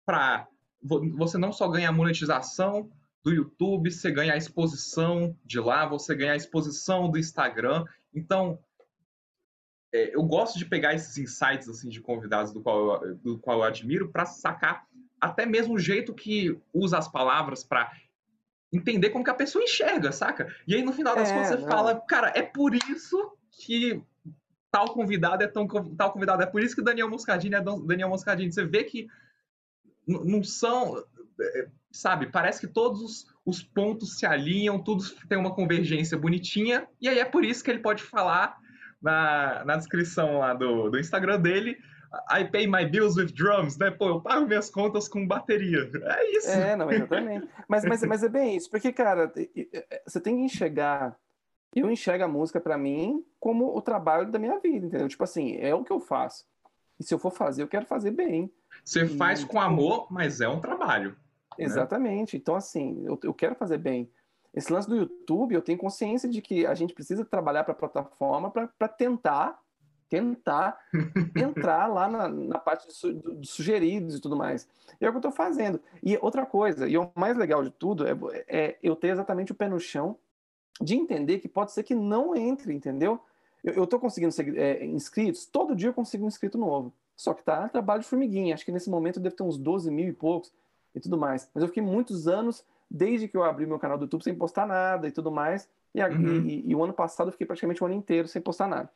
para 0.07 0.46
você 0.80 1.36
não 1.36 1.53
só 1.53 1.68
ganhar 1.68 1.90
monetização 1.90 2.88
do 3.24 3.32
YouTube, 3.32 3.90
você 3.90 4.11
ganha 4.12 4.34
a 4.34 4.36
exposição 4.36 5.36
de 5.44 5.59
lá, 5.59 5.84
você 5.84 6.14
ganha 6.14 6.32
a 6.32 6.36
exposição 6.36 7.11
do 7.11 7.18
Instagram. 7.18 7.84
Então, 8.14 8.57
é, 9.92 10.14
eu 10.14 10.22
gosto 10.22 10.57
de 10.57 10.64
pegar 10.64 10.94
esses 10.94 11.18
insights 11.18 11.68
assim 11.68 11.88
de 11.88 12.01
convidados 12.01 12.53
do 12.53 12.62
qual 12.62 13.03
eu, 13.03 13.14
do 13.16 13.38
qual 13.40 13.59
eu 13.59 13.64
admiro 13.64 14.11
para 14.11 14.26
sacar 14.26 14.86
até 15.20 15.44
mesmo 15.44 15.74
o 15.74 15.78
jeito 15.78 16.14
que 16.14 16.57
usa 16.72 16.96
as 16.96 17.09
palavras 17.09 17.64
para 17.64 17.90
entender 18.72 19.11
como 19.11 19.24
que 19.24 19.30
a 19.30 19.34
pessoa 19.34 19.64
enxerga, 19.64 20.12
saca? 20.12 20.55
E 20.68 20.74
aí 20.76 20.82
no 20.82 20.92
final 20.92 21.16
das 21.16 21.30
é, 21.30 21.34
contas 21.34 21.48
você 21.48 21.57
não. 21.57 21.68
fala, 21.68 22.01
cara, 22.03 22.32
é 22.36 22.42
por 22.42 22.74
isso 22.74 23.36
que 23.61 24.02
tal 24.70 24.92
convidado 24.94 25.42
é 25.42 25.46
tão 25.46 25.66
tal 25.96 26.12
convidado. 26.12 26.42
É 26.42 26.46
por 26.46 26.62
isso 26.62 26.74
que 26.74 26.82
Daniel 26.82 27.11
Moscadini 27.11 27.54
é 27.54 27.61
Daniel 27.61 28.08
Moscadini. 28.08 28.52
Você 28.52 28.64
vê 28.64 28.84
que 28.84 29.08
não 30.06 30.42
são, 30.42 31.02
é, 31.40 31.68
sabe? 31.90 32.26
Parece 32.26 32.61
que 32.61 32.72
todos 32.72 33.00
os, 33.02 33.26
os 33.44 33.62
pontos 33.62 34.18
se 34.18 34.26
alinham, 34.26 34.82
tudo 34.82 35.04
tem 35.28 35.38
uma 35.38 35.54
convergência 35.54 36.16
bonitinha. 36.16 36.86
E 37.00 37.08
aí 37.08 37.18
é 37.18 37.24
por 37.24 37.44
isso 37.44 37.62
que 37.62 37.70
ele 37.70 37.80
pode 37.80 38.02
falar 38.02 38.56
na, 39.00 39.64
na 39.64 39.76
descrição 39.76 40.38
lá 40.38 40.54
do, 40.54 40.90
do 40.90 40.98
Instagram 40.98 41.40
dele. 41.40 41.76
I 42.28 42.44
pay 42.44 42.66
my 42.66 42.84
bills 42.84 43.20
with 43.20 43.32
drums, 43.32 43.78
né? 43.78 43.90
Pô, 43.90 44.08
eu 44.08 44.20
pago 44.20 44.46
minhas 44.46 44.68
contas 44.68 45.08
com 45.08 45.26
bateria. 45.26 45.88
É 45.94 46.36
isso. 46.36 46.50
É, 46.50 46.74
não, 46.74 46.90
exatamente. 46.90 47.48
mas, 47.68 47.84
mas, 47.84 48.02
mas 48.02 48.22
é 48.24 48.28
bem 48.28 48.56
isso, 48.56 48.68
porque, 48.68 48.92
cara, 48.92 49.32
você 50.04 50.20
tem 50.20 50.36
que 50.36 50.42
enxergar 50.42 51.16
eu 51.74 51.90
enxergo 51.90 52.24
a 52.24 52.28
música 52.28 52.60
para 52.60 52.76
mim 52.76 53.24
como 53.38 53.76
o 53.76 53.80
trabalho 53.80 54.30
da 54.30 54.38
minha 54.38 54.58
vida, 54.58 54.86
entendeu? 54.86 55.08
Tipo 55.08 55.24
assim, 55.24 55.56
é 55.56 55.74
o 55.74 55.84
que 55.84 55.92
eu 55.92 56.00
faço. 56.00 56.44
E 56.98 57.04
se 57.04 57.14
eu 57.14 57.18
for 57.18 57.30
fazer, 57.30 57.62
eu 57.62 57.68
quero 57.68 57.86
fazer 57.86 58.10
bem. 58.10 58.52
Você 58.84 59.04
e, 59.04 59.16
faz 59.16 59.44
com 59.44 59.60
amor, 59.60 60.06
mas 60.10 60.40
é 60.40 60.48
um 60.48 60.60
trabalho. 60.60 61.10
Né? 61.10 61.64
Exatamente. 61.64 62.36
Né? 62.36 62.40
Então, 62.40 62.56
assim, 62.56 63.02
eu, 63.04 63.18
eu 63.22 63.32
quero 63.32 63.54
fazer 63.54 63.78
bem. 63.78 64.10
Esse 64.52 64.72
lance 64.72 64.88
do 64.88 64.96
YouTube, 64.96 65.54
eu 65.54 65.62
tenho 65.62 65.78
consciência 65.78 66.28
de 66.28 66.42
que 66.42 66.66
a 66.66 66.74
gente 66.74 66.92
precisa 66.92 67.24
trabalhar 67.24 67.62
para 67.62 67.72
a 67.72 67.76
plataforma 67.76 68.50
para 68.50 68.88
tentar, 68.88 69.60
tentar 70.08 70.76
entrar 71.36 71.86
lá 71.86 72.08
na, 72.08 72.28
na 72.28 72.58
parte 72.58 72.88
de, 72.88 72.92
su, 72.92 73.14
de, 73.14 73.48
sugeridos 73.48 74.16
e 74.16 74.20
tudo 74.20 74.36
mais. 74.36 74.68
E 75.00 75.04
é 75.04 75.08
o 75.08 75.12
que 75.12 75.16
eu 75.16 75.20
estou 75.20 75.32
fazendo. 75.32 75.80
E 76.02 76.18
outra 76.20 76.44
coisa, 76.44 76.88
e 76.88 76.98
o 76.98 77.12
mais 77.14 77.36
legal 77.36 77.62
de 77.62 77.70
tudo, 77.70 78.04
é, 78.06 78.12
é 78.48 78.78
eu 78.82 78.96
ter 78.96 79.08
exatamente 79.08 79.52
o 79.52 79.54
pé 79.54 79.68
no 79.68 79.78
chão 79.78 80.18
de 80.81 80.97
entender 80.97 81.39
que 81.39 81.49
pode 81.49 81.72
ser 81.72 81.83
que 81.83 81.95
não 81.95 82.35
entre, 82.35 82.72
entendeu? 82.72 83.20
Eu, 83.62 83.85
estou 83.85 84.01
conseguindo 84.01 84.33
ser, 84.33 84.57
é, 84.57 84.85
inscritos, 84.87 85.45
todo 85.45 85.76
dia 85.76 85.91
eu 85.91 85.95
consigo 85.95 86.24
um 86.24 86.28
inscrito 86.28 86.57
novo. 86.57 86.93
Só 87.14 87.35
que 87.35 87.43
tá 87.43 87.68
trabalho 87.68 88.01
de 88.01 88.07
formiguinha. 88.07 88.55
Acho 88.55 88.64
que 88.64 88.72
nesse 88.72 88.89
momento 88.89 89.16
eu 89.18 89.22
devo 89.22 89.37
ter 89.37 89.43
uns 89.43 89.59
12 89.59 89.91
mil 89.91 90.09
e 90.09 90.12
poucos 90.12 90.51
e 90.95 91.01
tudo 91.01 91.18
mais. 91.18 91.51
Mas 91.55 91.62
eu 91.62 91.68
fiquei 91.68 91.83
muitos 91.83 92.26
anos, 92.26 92.64
desde 92.91 93.28
que 93.28 93.37
eu 93.37 93.45
abri 93.45 93.66
meu 93.66 93.78
canal 93.78 93.99
do 93.99 94.05
YouTube, 94.05 94.24
sem 94.24 94.35
postar 94.35 94.66
nada 94.66 95.07
e 95.07 95.12
tudo 95.12 95.31
mais. 95.31 95.68
E, 95.95 96.03
uhum. 96.03 96.47
e, 96.47 96.61
e, 96.61 96.70
e 96.70 96.74
o 96.74 96.83
ano 96.83 96.95
passado 96.95 97.28
eu 97.28 97.33
fiquei 97.33 97.47
praticamente 97.47 97.83
o 97.83 97.87
ano 97.87 97.95
inteiro 97.95 98.26
sem 98.26 98.41
postar 98.41 98.66
nada. 98.66 98.91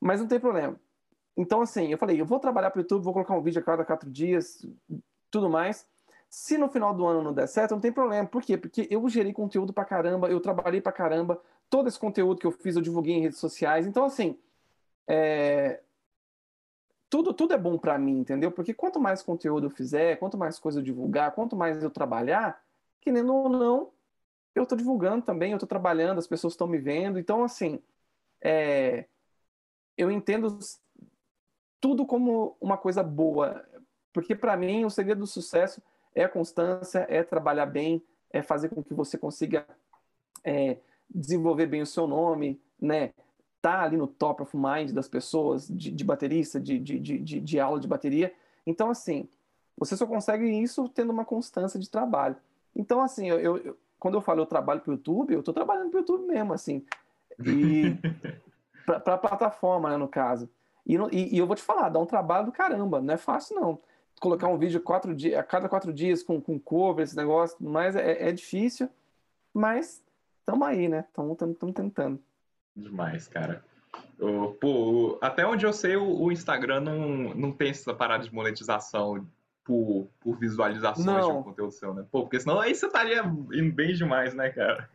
Mas 0.00 0.20
não 0.20 0.26
tem 0.26 0.40
problema. 0.40 0.78
Então, 1.36 1.60
assim, 1.60 1.92
eu 1.92 1.98
falei, 1.98 2.20
eu 2.20 2.26
vou 2.26 2.40
trabalhar 2.40 2.70
para 2.70 2.78
o 2.78 2.82
YouTube, 2.82 3.04
vou 3.04 3.12
colocar 3.12 3.34
um 3.34 3.42
vídeo 3.42 3.60
a 3.60 3.64
cada 3.64 3.84
quatro 3.84 4.10
dias, 4.10 4.66
tudo 5.30 5.48
mais. 5.48 5.86
Se 6.38 6.58
no 6.58 6.68
final 6.68 6.92
do 6.92 7.06
ano 7.06 7.22
não 7.22 7.32
der 7.32 7.48
certo, 7.48 7.70
não 7.70 7.80
tem 7.80 7.90
problema. 7.90 8.28
Por 8.28 8.42
quê? 8.42 8.58
Porque 8.58 8.86
eu 8.90 9.08
gerei 9.08 9.32
conteúdo 9.32 9.72
pra 9.72 9.86
caramba, 9.86 10.28
eu 10.28 10.38
trabalhei 10.38 10.82
pra 10.82 10.92
caramba, 10.92 11.42
todo 11.70 11.88
esse 11.88 11.98
conteúdo 11.98 12.38
que 12.38 12.46
eu 12.46 12.52
fiz 12.52 12.76
eu 12.76 12.82
divulguei 12.82 13.14
em 13.14 13.22
redes 13.22 13.38
sociais. 13.38 13.86
Então, 13.86 14.04
assim, 14.04 14.38
é... 15.08 15.80
tudo, 17.08 17.32
tudo 17.32 17.54
é 17.54 17.58
bom 17.58 17.78
para 17.78 17.98
mim, 17.98 18.18
entendeu? 18.18 18.52
Porque 18.52 18.74
quanto 18.74 19.00
mais 19.00 19.22
conteúdo 19.22 19.66
eu 19.68 19.70
fizer, 19.70 20.16
quanto 20.18 20.36
mais 20.36 20.58
coisa 20.58 20.78
eu 20.78 20.84
divulgar, 20.84 21.34
quanto 21.34 21.56
mais 21.56 21.82
eu 21.82 21.90
trabalhar, 21.90 22.62
que 23.00 23.10
nem 23.10 23.24
ou 23.24 23.48
não, 23.48 23.90
eu 24.54 24.64
estou 24.64 24.76
divulgando 24.76 25.24
também, 25.24 25.52
eu 25.52 25.56
estou 25.56 25.68
trabalhando, 25.68 26.18
as 26.18 26.26
pessoas 26.26 26.52
estão 26.52 26.66
me 26.66 26.76
vendo. 26.76 27.18
Então, 27.18 27.44
assim, 27.44 27.82
é... 28.42 29.06
eu 29.96 30.10
entendo 30.10 30.58
tudo 31.80 32.04
como 32.04 32.58
uma 32.60 32.76
coisa 32.76 33.02
boa. 33.02 33.66
Porque, 34.12 34.34
para 34.34 34.54
mim, 34.54 34.84
o 34.84 34.90
segredo 34.90 35.20
do 35.20 35.26
sucesso 35.26 35.80
é 36.16 36.24
a 36.24 36.28
constância, 36.28 37.06
é 37.10 37.22
trabalhar 37.22 37.66
bem, 37.66 38.02
é 38.32 38.40
fazer 38.40 38.70
com 38.70 38.82
que 38.82 38.94
você 38.94 39.18
consiga 39.18 39.66
é, 40.42 40.78
desenvolver 41.10 41.66
bem 41.66 41.82
o 41.82 41.86
seu 41.86 42.06
nome, 42.06 42.58
né? 42.80 43.12
Tá 43.60 43.82
ali 43.82 43.98
no 43.98 44.06
top 44.06 44.42
of 44.42 44.56
mind 44.56 44.92
das 44.92 45.06
pessoas, 45.06 45.68
de, 45.68 45.90
de 45.90 46.04
baterista, 46.04 46.58
de, 46.58 46.78
de, 46.78 46.98
de, 46.98 47.40
de 47.40 47.60
aula 47.60 47.78
de 47.78 47.86
bateria. 47.86 48.32
Então, 48.66 48.88
assim, 48.88 49.28
você 49.76 49.94
só 49.94 50.06
consegue 50.06 50.48
isso 50.48 50.88
tendo 50.88 51.10
uma 51.10 51.24
constância 51.24 51.78
de 51.78 51.90
trabalho. 51.90 52.36
Então, 52.74 53.02
assim, 53.02 53.28
eu, 53.28 53.58
eu 53.58 53.78
quando 53.98 54.14
eu 54.14 54.22
falo 54.22 54.40
eu 54.40 54.46
trabalho 54.46 54.80
para 54.80 54.90
o 54.90 54.94
YouTube, 54.94 55.34
eu 55.34 55.40
estou 55.40 55.52
trabalhando 55.52 55.90
para 55.90 55.98
o 55.98 56.00
YouTube 56.00 56.26
mesmo, 56.26 56.54
assim. 56.54 56.84
E 57.44 57.96
para 58.86 59.14
a 59.14 59.18
plataforma, 59.18 59.90
né, 59.90 59.96
no 59.98 60.08
caso. 60.08 60.48
E, 60.86 60.94
e, 60.94 61.34
e, 61.34 61.38
eu 61.38 61.46
vou 61.46 61.56
te 61.56 61.62
falar, 61.62 61.88
dá 61.90 61.98
um 61.98 62.06
trabalho 62.06 62.46
do 62.46 62.52
caramba, 62.52 63.02
não 63.02 63.12
é 63.12 63.16
fácil 63.18 63.56
não 63.56 63.78
colocar 64.20 64.48
um 64.48 64.58
vídeo 64.58 64.80
quatro 64.80 65.14
dias, 65.14 65.38
a 65.38 65.42
cada 65.42 65.68
quatro 65.68 65.92
dias 65.92 66.22
com, 66.22 66.40
com 66.40 66.58
cover, 66.58 67.04
esse 67.04 67.16
negócio, 67.16 67.56
mas 67.60 67.96
é, 67.96 68.28
é 68.28 68.32
difícil, 68.32 68.88
mas 69.52 70.02
estamos 70.40 70.66
aí, 70.66 70.88
né? 70.88 71.04
Estamos 71.08 71.36
tentando. 71.74 72.22
Demais, 72.74 73.26
cara. 73.28 73.64
pô, 74.60 75.18
até 75.20 75.46
onde 75.46 75.64
eu 75.64 75.72
sei, 75.72 75.96
o, 75.96 76.30
Instagram 76.30 76.80
não, 76.80 77.34
não 77.34 77.52
tem 77.52 77.70
essa 77.70 77.94
parada 77.94 78.24
de 78.24 78.34
monetização 78.34 79.26
por, 79.66 80.06
por 80.20 80.38
visualizações 80.38 81.04
Não. 81.04 81.20
de 81.32 81.38
um 81.38 81.42
conteúdo 81.42 81.72
seu, 81.72 81.92
né? 81.92 82.04
Pô, 82.10 82.22
porque 82.22 82.38
senão 82.38 82.60
aí 82.60 82.72
você 82.72 82.86
estaria 82.86 83.20
indo 83.52 83.72
bem 83.74 83.92
demais, 83.94 84.32
né, 84.32 84.48
cara? 84.50 84.88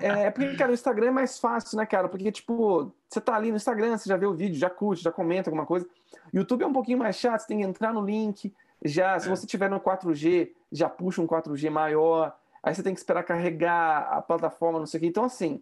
É, 0.00 0.30
porque, 0.30 0.54
cara, 0.54 0.70
o 0.70 0.74
Instagram 0.74 1.08
é 1.08 1.10
mais 1.10 1.40
fácil, 1.40 1.76
né, 1.76 1.84
cara? 1.84 2.08
Porque, 2.08 2.30
tipo, 2.30 2.94
você 3.08 3.20
tá 3.20 3.34
ali 3.34 3.50
no 3.50 3.56
Instagram, 3.56 3.98
você 3.98 4.08
já 4.08 4.16
vê 4.16 4.24
o 4.24 4.32
vídeo, 4.32 4.54
já 4.54 4.70
curte, 4.70 5.02
já 5.02 5.10
comenta 5.10 5.50
alguma 5.50 5.66
coisa. 5.66 5.86
YouTube 6.32 6.62
é 6.62 6.66
um 6.66 6.72
pouquinho 6.72 6.98
mais 6.98 7.16
chato, 7.16 7.40
você 7.40 7.48
tem 7.48 7.58
que 7.58 7.64
entrar 7.64 7.92
no 7.92 8.00
link. 8.04 8.54
Já, 8.84 9.18
se 9.18 9.26
É. 9.26 9.30
você 9.30 9.44
tiver 9.46 9.68
no 9.68 9.80
4G, 9.80 10.52
já 10.70 10.88
puxa 10.88 11.20
um 11.20 11.26
4G 11.26 11.68
maior. 11.68 12.32
Aí 12.62 12.72
você 12.72 12.82
tem 12.82 12.94
que 12.94 13.00
esperar 13.00 13.24
carregar 13.24 14.08
a 14.08 14.22
plataforma, 14.22 14.78
não 14.78 14.86
sei 14.86 14.98
o 14.98 15.00
quê. 15.00 15.06
Então, 15.08 15.24
assim, 15.24 15.60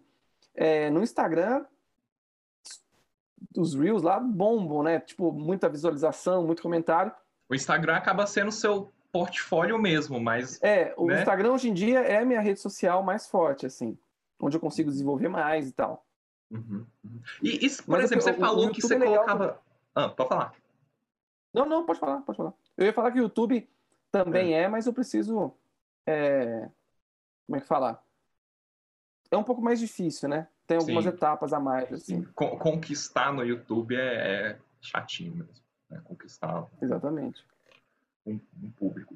é, 0.53 0.89
no 0.91 1.01
Instagram, 1.01 1.65
os 3.57 3.73
Reels 3.73 4.03
lá 4.03 4.19
bombam, 4.19 4.83
né? 4.83 4.99
Tipo, 4.99 5.31
muita 5.31 5.67
visualização, 5.67 6.45
muito 6.45 6.61
comentário. 6.61 7.11
O 7.51 7.55
Instagram 7.55 7.97
acaba 7.97 8.25
sendo 8.25 8.49
seu 8.49 8.89
portfólio 9.11 9.77
mesmo, 9.77 10.21
mas 10.21 10.57
É, 10.63 10.93
o 10.95 11.07
Né? 11.07 11.19
Instagram 11.19 11.51
hoje 11.51 11.69
em 11.69 11.73
dia 11.73 11.99
é 11.99 12.19
a 12.19 12.25
minha 12.25 12.39
rede 12.39 12.61
social 12.61 13.03
mais 13.03 13.27
forte, 13.27 13.65
assim, 13.65 13.97
onde 14.39 14.55
eu 14.55 14.61
consigo 14.61 14.89
desenvolver 14.89 15.27
mais 15.27 15.67
e 15.67 15.73
tal. 15.73 16.05
Uhum, 16.49 16.85
uhum. 17.03 17.21
E, 17.43 17.59
por 17.59 17.87
Mas 17.89 18.05
exemplo, 18.05 18.23
o- 18.23 18.27
você 18.29 18.31
o 18.31 18.39
falou 18.39 18.71
que 18.71 18.81
você 18.81 18.95
é 18.95 18.99
colocava. 18.99 19.61
Ah, 19.93 20.07
pode 20.07 20.29
falar. 20.29 20.53
Não, 21.53 21.65
não, 21.65 21.85
pode 21.85 21.99
falar, 21.99 22.21
pode 22.21 22.37
falar. 22.37 22.53
Eu 22.77 22.85
ia 22.85 22.93
falar 22.93 23.11
que 23.11 23.19
o 23.19 23.23
YouTube 23.23 23.69
também 24.09 24.53
é, 24.53 24.69
mas 24.69 24.87
eu 24.87 24.93
preciso. 24.93 25.53
é, 26.07 26.69
Como 27.45 27.57
é 27.57 27.59
que 27.59 27.67
falar? 27.67 28.01
É 29.29 29.35
um 29.35 29.43
pouco 29.43 29.61
mais 29.61 29.77
difícil, 29.77 30.29
né? 30.29 30.47
Tem 30.65 30.77
algumas 30.77 31.03
Sim. 31.03 31.09
etapas 31.09 31.51
a 31.51 31.59
mais, 31.59 31.91
assim. 31.91 32.23
Con- 32.33 32.57
Conquistar 32.57 33.33
no 33.33 33.43
YouTube 33.43 33.93
é, 33.93 34.51
é 34.51 34.59
chatinho 34.79 35.35
mesmo. 35.35 35.60
Né? 35.91 36.01
Conquistar 36.05 36.65
Exatamente. 36.81 37.45
um, 38.25 38.39
um 38.63 38.71
público. 38.71 39.15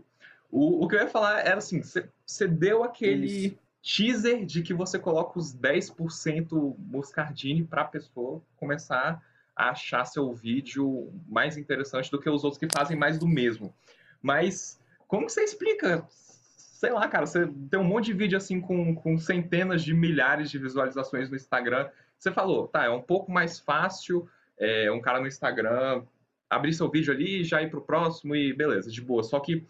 O, 0.51 0.84
o 0.84 0.88
que 0.88 0.95
eu 0.95 0.99
ia 0.99 1.07
falar 1.07 1.39
era 1.39 1.57
assim: 1.57 1.82
você, 1.82 2.47
deu 2.47 2.84
aquele 2.84 3.47
Isso. 3.47 3.57
teaser 3.82 4.45
de 4.45 4.61
que 4.61 4.73
você 4.73 4.99
coloca 4.99 5.39
os 5.39 5.55
10% 5.55 6.76
Moscardini 6.78 7.63
para 7.63 7.84
a 7.84 7.86
pessoa 7.86 8.41
começar 8.57 9.23
a 9.55 9.69
achar 9.69 10.03
seu 10.03 10.34
vídeo 10.34 11.13
mais 11.28 11.57
interessante 11.57 12.11
do 12.11 12.19
que 12.19 12.30
os 12.30 12.43
outros 12.43 12.59
que 12.59 12.67
fazem 12.71 12.97
mais 12.97 13.17
do 13.17 13.26
mesmo. 13.26 13.73
Mas 14.21 14.80
como 15.07 15.30
você 15.30 15.43
explica? 15.43 16.05
Sei 16.09 16.91
lá, 16.91 17.07
cara, 17.07 17.26
você 17.26 17.47
tem 17.71 17.80
um 17.80 17.86
monte 17.86 18.05
de 18.05 18.13
vídeo 18.13 18.38
assim 18.38 18.59
com, 18.59 18.93
com 18.93 19.17
centenas 19.17 19.82
de 19.82 19.93
milhares 19.93 20.51
de 20.51 20.59
visualizações 20.59 21.30
no 21.30 21.36
Instagram. 21.38 21.89
Você 22.19 22.32
falou, 22.32 22.67
tá, 22.67 22.84
é 22.84 22.89
um 22.89 23.01
pouco 23.01 23.32
mais 23.32 23.59
fácil 23.59 24.28
é, 24.57 24.91
um 24.91 24.99
cara 24.99 25.21
no 25.21 25.28
Instagram 25.28 26.03
abrir 26.50 26.74
seu 26.74 26.89
vídeo 26.89 27.14
ali, 27.14 27.43
já 27.43 27.62
ir 27.62 27.70
pro 27.70 27.82
próximo 27.82 28.36
e 28.36 28.54
beleza, 28.54 28.91
de 28.91 29.02
boa. 29.02 29.24
Só 29.24 29.39
que 29.39 29.66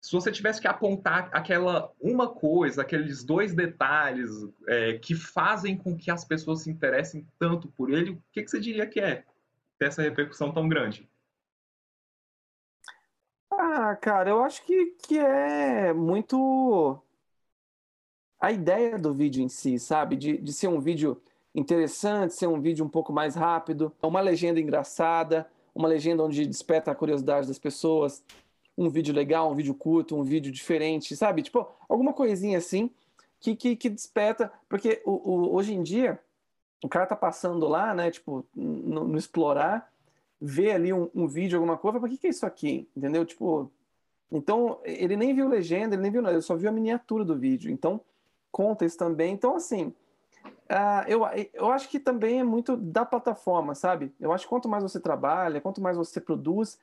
se 0.00 0.12
você 0.12 0.30
tivesse 0.30 0.60
que 0.60 0.68
apontar 0.68 1.28
aquela 1.32 1.92
uma 2.00 2.28
coisa, 2.28 2.82
aqueles 2.82 3.24
dois 3.24 3.54
detalhes 3.54 4.30
é, 4.68 4.98
que 4.98 5.14
fazem 5.14 5.76
com 5.76 5.96
que 5.96 6.10
as 6.10 6.24
pessoas 6.24 6.62
se 6.62 6.70
interessem 6.70 7.26
tanto 7.38 7.68
por 7.68 7.90
ele, 7.90 8.10
o 8.10 8.22
que, 8.30 8.42
que 8.42 8.50
você 8.50 8.60
diria 8.60 8.86
que 8.86 9.00
é 9.00 9.24
ter 9.78 9.86
essa 9.86 10.02
repercussão 10.02 10.52
tão 10.52 10.68
grande? 10.68 11.08
Ah, 13.50 13.96
cara, 13.96 14.30
eu 14.30 14.42
acho 14.44 14.64
que, 14.64 14.94
que 15.02 15.18
é 15.18 15.92
muito 15.92 17.02
a 18.38 18.52
ideia 18.52 18.98
do 18.98 19.12
vídeo 19.12 19.42
em 19.42 19.48
si, 19.48 19.78
sabe? 19.78 20.14
De, 20.14 20.38
de 20.38 20.52
ser 20.52 20.68
um 20.68 20.78
vídeo 20.78 21.20
interessante, 21.54 22.34
ser 22.34 22.46
um 22.46 22.60
vídeo 22.60 22.84
um 22.84 22.88
pouco 22.88 23.12
mais 23.12 23.34
rápido, 23.34 23.92
uma 24.02 24.20
legenda 24.20 24.60
engraçada, 24.60 25.50
uma 25.76 25.86
legenda 25.88 26.22
onde 26.24 26.46
desperta 26.46 26.90
a 26.90 26.94
curiosidade 26.94 27.46
das 27.46 27.58
pessoas, 27.58 28.22
um 28.76 28.88
vídeo 28.88 29.14
legal, 29.14 29.50
um 29.50 29.54
vídeo 29.54 29.74
curto, 29.74 30.16
um 30.16 30.22
vídeo 30.22 30.50
diferente, 30.50 31.14
sabe? 31.14 31.42
Tipo, 31.42 31.68
alguma 31.88 32.12
coisinha 32.12 32.58
assim 32.58 32.90
que, 33.38 33.54
que, 33.54 33.76
que 33.76 33.90
desperta, 33.90 34.50
porque 34.68 35.02
o, 35.04 35.12
o- 35.12 35.54
hoje 35.54 35.74
em 35.74 35.82
dia 35.82 36.18
o 36.82 36.88
cara 36.88 37.06
tá 37.06 37.14
passando 37.16 37.68
lá, 37.68 37.94
né? 37.94 38.10
Tipo, 38.10 38.44
no, 38.54 39.06
no 39.06 39.18
explorar, 39.18 39.90
vê 40.40 40.72
ali 40.72 40.92
um, 40.92 41.10
um 41.14 41.26
vídeo, 41.26 41.56
alguma 41.58 41.76
coisa, 41.76 42.00
para 42.00 42.08
que 42.08 42.16
que 42.18 42.26
é 42.26 42.30
isso 42.30 42.46
aqui? 42.46 42.88
Entendeu? 42.96 43.24
Tipo, 43.24 43.70
então 44.32 44.78
ele 44.84 45.16
nem 45.16 45.34
viu 45.34 45.48
legenda, 45.48 45.94
ele 45.94 46.02
nem 46.02 46.10
viu 46.10 46.22
nada, 46.22 46.34
ele 46.34 46.42
só 46.42 46.56
viu 46.56 46.68
a 46.68 46.72
miniatura 46.72 47.24
do 47.24 47.36
vídeo. 47.36 47.70
Então 47.70 48.00
conta 48.50 48.84
isso 48.84 48.96
também. 48.96 49.32
Então 49.32 49.56
assim, 49.56 49.92
ah, 50.68 51.04
eu, 51.08 51.22
eu 51.52 51.70
acho 51.70 51.88
que 51.88 51.98
também 52.00 52.40
é 52.40 52.44
muito 52.44 52.76
da 52.76 53.04
plataforma, 53.04 53.74
sabe? 53.74 54.12
Eu 54.20 54.32
acho 54.32 54.44
que 54.44 54.48
quanto 54.50 54.68
mais 54.68 54.82
você 54.82 55.00
trabalha, 55.00 55.60
quanto 55.60 55.80
mais 55.80 55.96
você 55.96 56.20
produz, 56.20 56.78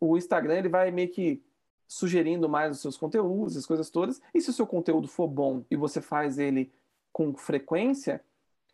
o 0.00 0.16
Instagram 0.16 0.56
ele 0.58 0.68
vai 0.68 0.90
meio 0.90 1.08
que 1.08 1.42
sugerindo 1.86 2.48
mais 2.48 2.72
os 2.72 2.80
seus 2.80 2.96
conteúdos, 2.96 3.56
as 3.56 3.66
coisas 3.66 3.90
todas. 3.90 4.20
E 4.34 4.40
se 4.40 4.50
o 4.50 4.52
seu 4.52 4.66
conteúdo 4.66 5.06
for 5.08 5.28
bom 5.28 5.64
e 5.70 5.76
você 5.76 6.00
faz 6.00 6.38
ele 6.38 6.72
com 7.12 7.34
frequência, 7.34 8.22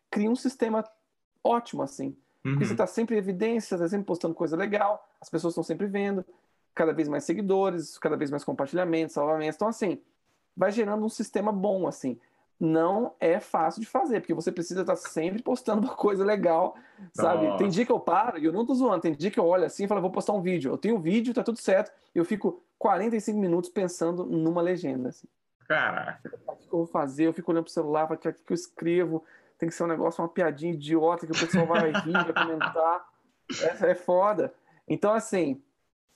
cria 0.09 0.29
um 0.29 0.35
sistema 0.35 0.83
ótimo 1.43 1.83
assim. 1.83 2.15
Porque 2.51 2.65
você 2.65 2.71
Uhum. 2.71 2.75
está 2.75 2.87
sempre 2.87 3.15
em 3.15 3.19
evidência, 3.19 3.75
está 3.75 3.87
sempre 3.87 4.05
postando 4.05 4.33
coisa 4.33 4.55
legal, 4.55 5.07
as 5.21 5.29
pessoas 5.29 5.51
estão 5.53 5.63
sempre 5.63 5.87
vendo, 5.87 6.25
cada 6.73 6.93
vez 6.93 7.07
mais 7.09 7.23
seguidores, 7.25 7.97
cada 7.97 8.15
vez 8.15 8.31
mais 8.31 8.43
compartilhamentos, 8.43 9.13
salvamentos. 9.13 9.55
Então, 9.55 9.67
assim, 9.67 10.01
vai 10.55 10.71
gerando 10.71 11.03
um 11.05 11.09
sistema 11.09 11.51
bom, 11.51 11.87
assim. 11.87 12.17
Não 12.59 13.13
é 13.19 13.39
fácil 13.39 13.79
de 13.79 13.87
fazer, 13.87 14.19
porque 14.19 14.33
você 14.33 14.51
precisa 14.51 14.81
estar 14.81 14.95
sempre 14.97 15.41
postando 15.41 15.87
uma 15.87 15.95
coisa 15.95 16.25
legal, 16.25 16.75
sabe? 17.13 17.45
Nossa. 17.45 17.57
Tem 17.57 17.69
dia 17.69 17.85
que 17.85 17.91
eu 17.91 17.99
paro, 17.99 18.37
e 18.37 18.45
eu 18.45 18.51
não 18.51 18.65
tô 18.65 18.73
zoando, 18.73 19.01
tem 19.01 19.13
dia 19.13 19.31
que 19.31 19.39
eu 19.39 19.45
olho 19.45 19.63
assim 19.63 19.85
e 19.85 19.87
falo, 19.87 20.01
vou 20.01 20.11
postar 20.11 20.33
um 20.33 20.41
vídeo. 20.41 20.71
Eu 20.71 20.77
tenho 20.77 20.97
um 20.97 21.01
vídeo, 21.01 21.33
tá 21.33 21.41
tudo 21.41 21.59
certo, 21.59 21.91
eu 22.13 22.25
fico 22.25 22.61
45 22.77 23.39
minutos 23.39 23.69
pensando 23.69 24.25
numa 24.25 24.61
legenda, 24.61 25.09
assim 25.09 25.27
Caraca. 25.67 26.31
o 26.47 26.55
que 26.55 26.65
eu 26.65 26.79
vou 26.79 26.87
fazer? 26.87 27.27
Eu 27.27 27.33
fico 27.33 27.51
olhando 27.51 27.63
pro 27.63 27.73
celular, 27.73 28.07
falo, 28.07 28.17
o 28.17 28.21
que 28.21 28.27
é 28.27 28.33
que 28.33 28.51
eu 28.51 28.55
escrevo? 28.55 29.23
Tem 29.57 29.69
que 29.69 29.75
ser 29.75 29.83
um 29.83 29.87
negócio, 29.87 30.21
uma 30.21 30.29
piadinha 30.29 30.73
idiota 30.73 31.25
que 31.25 31.31
o 31.31 31.39
pessoal 31.39 31.65
vai 31.65 31.91
rir, 31.91 32.11
vai 32.11 32.33
comentar. 32.33 33.07
É, 33.81 33.89
é 33.89 33.95
foda. 33.95 34.53
Então, 34.87 35.11
assim, 35.11 35.59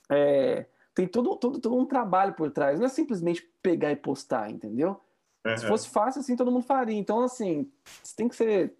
é, 0.08 0.68
tem 0.94 1.08
todo, 1.08 1.36
todo, 1.36 1.60
todo 1.60 1.76
um 1.76 1.84
trabalho 1.84 2.34
por 2.34 2.52
trás. 2.52 2.80
Não 2.80 2.86
é 2.86 2.90
simplesmente 2.90 3.42
pegar 3.60 3.92
e 3.92 3.96
postar, 3.96 4.52
entendeu? 4.52 5.02
Se 5.46 5.64
Uhum. 5.64 5.68
fosse 5.70 5.90
fácil, 5.90 6.22
assim, 6.22 6.36
todo 6.36 6.52
mundo 6.52 6.64
faria. 6.66 6.98
Então, 6.98 7.22
assim, 7.22 7.70
você 8.02 8.16
tem 8.16 8.28
que 8.30 8.36
ser 8.36 8.74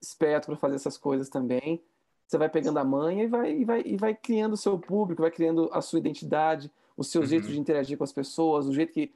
esperto 0.00 0.46
para 0.46 0.56
fazer 0.56 0.76
essas 0.76 0.96
coisas 0.96 1.28
também. 1.28 1.80
Você 2.26 2.38
vai 2.38 2.48
pegando 2.48 2.78
a 2.78 2.84
manha 2.84 3.24
e 3.24 3.26
vai, 3.26 3.52
e 3.52 3.64
vai, 3.64 3.82
e 3.84 3.96
vai 3.96 4.14
criando 4.14 4.54
o 4.54 4.56
seu 4.56 4.78
público, 4.78 5.22
vai 5.22 5.30
criando 5.30 5.68
a 5.72 5.80
sua 5.80 5.98
identidade, 5.98 6.70
o 6.96 7.04
seu 7.04 7.22
Uhum. 7.22 7.26
jeito 7.26 7.48
de 7.48 7.58
interagir 7.58 7.98
com 7.98 8.04
as 8.04 8.12
pessoas, 8.12 8.66
o 8.66 8.72
jeito 8.72 8.92
que, 8.92 9.08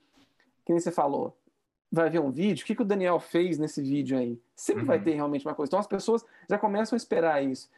que 0.65 0.73
nem 0.73 0.81
você 0.81 0.91
falou. 0.91 1.37
Vai 1.91 2.11
ver 2.11 2.19
um 2.21 2.31
vídeo, 2.31 2.63
o 2.65 2.67
que, 2.67 2.75
que 2.75 2.83
o 2.83 2.85
Daniel 2.85 3.21
fez 3.21 3.57
nesse 3.59 3.81
vídeo 3.81 4.19
aí? 4.19 4.41
Sempre 4.57 4.85
vai 4.85 4.99
Uhum. 4.99 5.05
ter 5.05 5.15
realmente 5.15 5.47
uma 5.47 5.55
coisa. 5.55 5.71
Então 5.71 5.79
as 5.79 5.87
pessoas 5.87 6.25
já 6.49 6.59
começam 6.59 6.97
a 6.97 6.99
esperar 6.99 7.43
isso. 7.45 7.69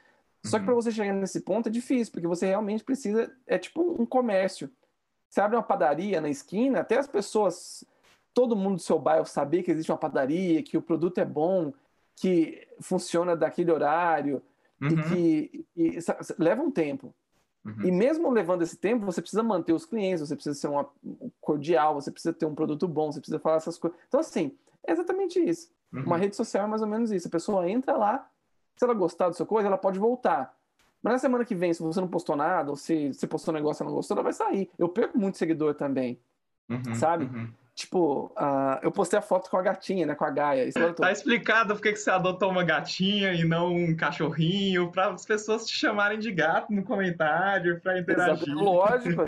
Só 0.44 0.56
que 0.58 0.62
Uhum. 0.62 0.66
para 0.66 0.74
você 0.74 0.90
chegar 0.90 1.12
nesse 1.12 1.40
ponto 1.40 1.68
é 1.68 1.72
difícil, 1.72 2.12
porque 2.12 2.26
você 2.26 2.46
realmente 2.46 2.82
precisa. 2.84 3.30
É 3.46 3.58
tipo 3.58 3.80
um 4.00 4.06
comércio. 4.06 4.70
Você 5.28 5.40
abre 5.40 5.56
uma 5.56 5.62
padaria 5.62 6.20
na 6.20 6.30
esquina, 6.30 6.80
até 6.80 6.96
as 6.98 7.06
pessoas, 7.06 7.84
todo 8.36 8.54
mundo 8.54 8.74
do 8.74 8.82
seu 8.82 8.98
bairro 8.98 9.24
saber 9.24 9.62
que 9.62 9.70
existe 9.70 9.90
uma 9.90 9.96
padaria, 9.96 10.62
que 10.62 10.76
o 10.76 10.82
produto 10.82 11.16
é 11.16 11.24
bom, 11.24 11.72
que 12.14 12.68
funciona 12.82 13.34
daquele 13.34 13.72
horário, 13.72 14.42
e 14.78 14.84
Uhum. 14.84 15.02
que 15.04 15.66
e, 15.74 15.98
leva 16.38 16.62
um 16.62 16.70
tempo. 16.70 17.14
Uhum. 17.64 17.86
E 17.86 17.90
mesmo 17.90 18.30
levando 18.30 18.60
esse 18.60 18.76
tempo, 18.76 19.06
você 19.06 19.22
precisa 19.22 19.42
manter 19.42 19.72
os 19.72 19.86
clientes, 19.86 20.20
você 20.20 20.34
precisa 20.36 20.54
ser 20.54 20.68
uma, 20.68 20.86
um 21.02 21.30
cordial, 21.40 21.94
você 21.94 22.10
precisa 22.10 22.34
ter 22.34 22.44
um 22.44 22.54
produto 22.54 22.86
bom, 22.86 23.10
você 23.10 23.20
precisa 23.20 23.38
falar 23.38 23.56
essas 23.56 23.78
coisas. 23.78 23.98
Então, 24.06 24.20
assim, 24.20 24.52
é 24.86 24.92
exatamente 24.92 25.40
isso. 25.40 25.70
Uhum. 25.90 26.02
Uma 26.02 26.18
rede 26.18 26.36
social 26.36 26.64
é 26.64 26.66
mais 26.66 26.82
ou 26.82 26.88
menos 26.88 27.10
isso. 27.10 27.28
A 27.28 27.30
pessoa 27.30 27.66
entra 27.66 27.96
lá, 27.96 28.28
se 28.76 28.84
ela 28.84 28.92
gostar 28.92 29.30
do 29.30 29.34
seu 29.34 29.46
coisa, 29.46 29.66
ela 29.66 29.78
pode 29.78 29.98
voltar. 29.98 30.54
Mas 31.02 31.14
na 31.14 31.18
semana 31.20 31.42
que 31.42 31.54
vem, 31.54 31.72
se 31.72 31.82
você 31.82 32.02
não 32.02 32.08
postou 32.08 32.36
nada, 32.36 32.68
ou 32.68 32.76
se 32.76 33.14
você 33.14 33.26
postou 33.26 33.54
um 33.54 33.56
negócio 33.56 33.82
e 33.82 33.86
não 33.86 33.94
gostou, 33.94 34.14
ela 34.14 34.22
vai 34.24 34.34
sair. 34.34 34.68
Eu 34.78 34.90
perco 34.90 35.18
muito 35.18 35.38
seguidor 35.38 35.74
também. 35.74 36.20
Uhum. 36.68 36.94
sabe? 36.96 37.30
Tipo, 37.76 38.32
ah, 38.34 38.80
eu 38.82 38.90
postei 38.90 39.18
a 39.18 39.22
foto 39.22 39.50
com 39.50 39.58
a 39.58 39.62
gatinha, 39.62 40.06
né? 40.06 40.14
Com 40.14 40.24
a 40.24 40.30
Gaia. 40.30 40.66
Tá 40.96 41.12
explicado 41.12 41.74
por 41.74 41.82
que 41.82 41.94
você 41.94 42.10
adotou 42.10 42.50
uma 42.50 42.64
gatinha 42.64 43.34
e 43.34 43.44
não 43.44 43.70
um 43.70 43.94
cachorrinho, 43.94 44.90
para 44.90 45.10
as 45.10 45.26
pessoas 45.26 45.66
te 45.66 45.76
chamarem 45.76 46.18
de 46.18 46.32
gato 46.32 46.72
no 46.72 46.82
comentário, 46.82 47.78
para 47.82 47.98
interagir. 47.98 48.48
Exato, 48.48 48.64
Lógico. 48.64 49.24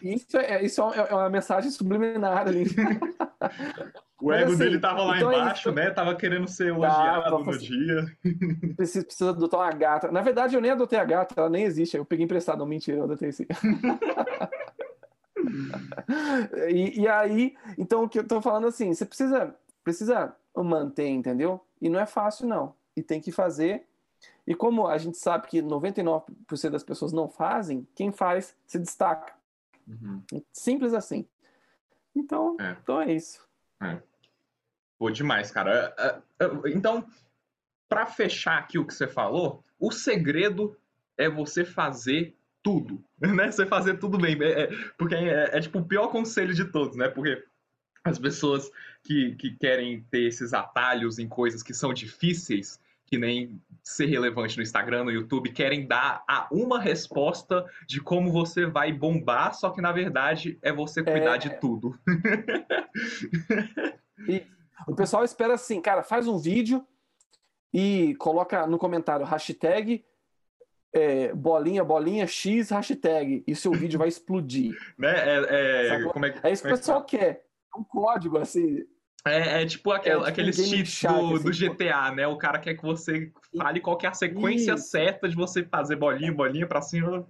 Isso 0.00 0.38
é, 0.38 0.64
isso 0.64 0.80
é 0.94 1.06
é 1.10 1.14
uma 1.14 1.28
mensagem 1.28 1.70
subliminar 1.70 2.48
ali. 2.48 2.64
O 4.18 4.28
Mas, 4.28 4.40
ego 4.40 4.52
assim, 4.52 4.58
dele 4.58 4.78
tava 4.78 5.02
lá 5.02 5.16
então 5.16 5.30
é 5.30 5.36
embaixo, 5.36 5.68
isso. 5.68 5.72
né? 5.72 5.90
Tava 5.90 6.14
querendo 6.14 6.48
ser 6.48 6.68
elogiado 6.68 7.24
Tava, 7.24 7.38
no 7.40 7.50
assim, 7.50 7.58
dia. 7.58 8.16
Precisa, 8.74 9.04
precisa 9.04 9.30
adotar 9.30 9.60
uma 9.60 9.72
gata. 9.72 10.10
Na 10.10 10.22
verdade, 10.22 10.54
eu 10.54 10.62
nem 10.62 10.70
adotei 10.70 10.98
a 10.98 11.04
gata, 11.04 11.34
ela 11.36 11.50
nem 11.50 11.64
existe. 11.64 11.96
Eu 11.96 12.06
peguei 12.06 12.24
emprestado. 12.24 12.60
Não, 12.60 12.66
mentira, 12.66 12.98
eu 12.98 13.04
adotei 13.04 13.32
sim. 13.32 13.46
e, 16.68 17.00
e 17.00 17.08
aí, 17.08 17.56
então, 17.76 18.04
o 18.04 18.08
que 18.08 18.18
eu 18.18 18.26
tô 18.26 18.40
falando 18.40 18.66
assim, 18.66 18.92
você 18.92 19.04
precisa, 19.04 19.54
precisa 19.82 20.36
manter, 20.56 21.08
entendeu? 21.08 21.64
E 21.80 21.88
não 21.88 22.00
é 22.00 22.06
fácil, 22.06 22.46
não. 22.46 22.74
E 22.96 23.02
tem 23.02 23.20
que 23.20 23.32
fazer. 23.32 23.86
E 24.46 24.54
como 24.54 24.86
a 24.86 24.98
gente 24.98 25.16
sabe 25.18 25.46
que 25.48 25.62
99% 25.62 26.70
das 26.70 26.82
pessoas 26.82 27.12
não 27.12 27.28
fazem, 27.28 27.86
quem 27.94 28.12
faz 28.12 28.56
se 28.66 28.78
destaca. 28.78 29.34
Uhum. 29.86 30.22
Simples 30.52 30.94
assim. 30.94 31.26
Então 32.14 32.56
é, 32.60 32.76
então 32.82 33.00
é 33.00 33.12
isso. 33.12 33.46
É. 33.82 34.00
Pô, 34.98 35.10
demais, 35.10 35.50
cara. 35.50 35.94
É, 35.98 36.44
é, 36.44 36.50
então, 36.66 37.04
para 37.88 38.06
fechar 38.06 38.58
aqui 38.58 38.78
o 38.78 38.86
que 38.86 38.94
você 38.94 39.08
falou, 39.08 39.64
o 39.78 39.90
segredo 39.90 40.76
é 41.16 41.28
você 41.28 41.64
fazer 41.64 42.36
tudo, 42.62 43.02
né? 43.20 43.50
Você 43.50 43.66
fazer 43.66 43.98
tudo 43.98 44.18
bem. 44.18 44.36
É, 44.42 44.68
porque 44.96 45.14
é, 45.14 45.56
é, 45.56 45.60
tipo 45.60 45.78
o 45.78 45.84
pior 45.84 46.08
conselho 46.08 46.54
de 46.54 46.64
todos, 46.64 46.96
né? 46.96 47.08
Porque 47.08 47.42
as 48.04 48.18
pessoas 48.18 48.70
que, 49.02 49.34
que 49.36 49.56
querem 49.56 50.02
ter 50.10 50.22
esses 50.22 50.52
atalhos 50.52 51.18
em 51.18 51.28
coisas 51.28 51.62
que 51.62 51.72
são 51.72 51.92
difíceis, 51.92 52.80
que 53.06 53.18
nem 53.18 53.60
ser 53.82 54.06
relevante 54.06 54.56
no 54.56 54.62
Instagram, 54.62 55.04
no 55.04 55.10
YouTube, 55.10 55.52
querem 55.52 55.86
dar 55.86 56.24
a 56.26 56.48
uma 56.50 56.80
resposta 56.80 57.64
de 57.86 58.00
como 58.00 58.32
você 58.32 58.64
vai 58.66 58.92
bombar, 58.92 59.54
só 59.54 59.70
que 59.70 59.80
na 59.80 59.92
verdade 59.92 60.58
é 60.62 60.72
você 60.72 61.02
cuidar 61.02 61.34
é... 61.34 61.38
de 61.38 61.50
tudo. 61.60 61.98
e 64.26 64.44
o 64.86 64.94
pessoal 64.94 65.24
espera 65.24 65.54
assim, 65.54 65.80
cara, 65.80 66.02
faz 66.02 66.26
um 66.26 66.38
vídeo 66.38 66.84
e 67.72 68.14
coloca 68.16 68.66
no 68.66 68.78
comentário 68.78 69.26
hashtag 69.26 70.04
é, 70.92 71.32
bolinha, 71.32 71.82
bolinha, 71.82 72.26
X, 72.26 72.70
hashtag, 72.70 73.42
e 73.46 73.56
seu 73.56 73.72
vídeo 73.72 73.98
vai 73.98 74.08
explodir. 74.08 74.76
Né? 74.98 75.12
É, 75.16 75.88
é, 75.88 76.02
como 76.04 76.26
é, 76.26 76.34
é 76.42 76.52
isso 76.52 76.62
que 76.62 76.68
o 76.68 76.74
é 76.74 76.76
pessoal 76.76 77.04
quer. 77.04 77.44
É 77.74 77.78
um 77.78 77.84
código, 77.84 78.38
assim. 78.38 78.84
É, 79.24 79.62
é 79.62 79.66
tipo 79.66 79.92
aquel, 79.92 80.18
é, 80.18 80.18
tipo 80.18 80.28
aqueles 80.28 80.56
cheats 80.56 81.02
do, 81.02 81.36
assim, 81.36 81.44
do 81.44 81.50
GTA, 81.50 82.10
né? 82.12 82.26
O 82.26 82.36
cara 82.36 82.58
quer 82.58 82.74
que 82.74 82.82
você 82.82 83.32
fale 83.56 83.80
qual 83.80 83.96
é 84.02 84.06
a 84.08 84.14
sequência 84.14 84.74
isso. 84.74 84.88
certa 84.88 85.28
de 85.28 85.36
você 85.36 85.62
fazer 85.64 85.96
bolinha, 85.96 86.32
bolinha 86.32 86.66
pra 86.66 86.82
cima. 86.82 87.26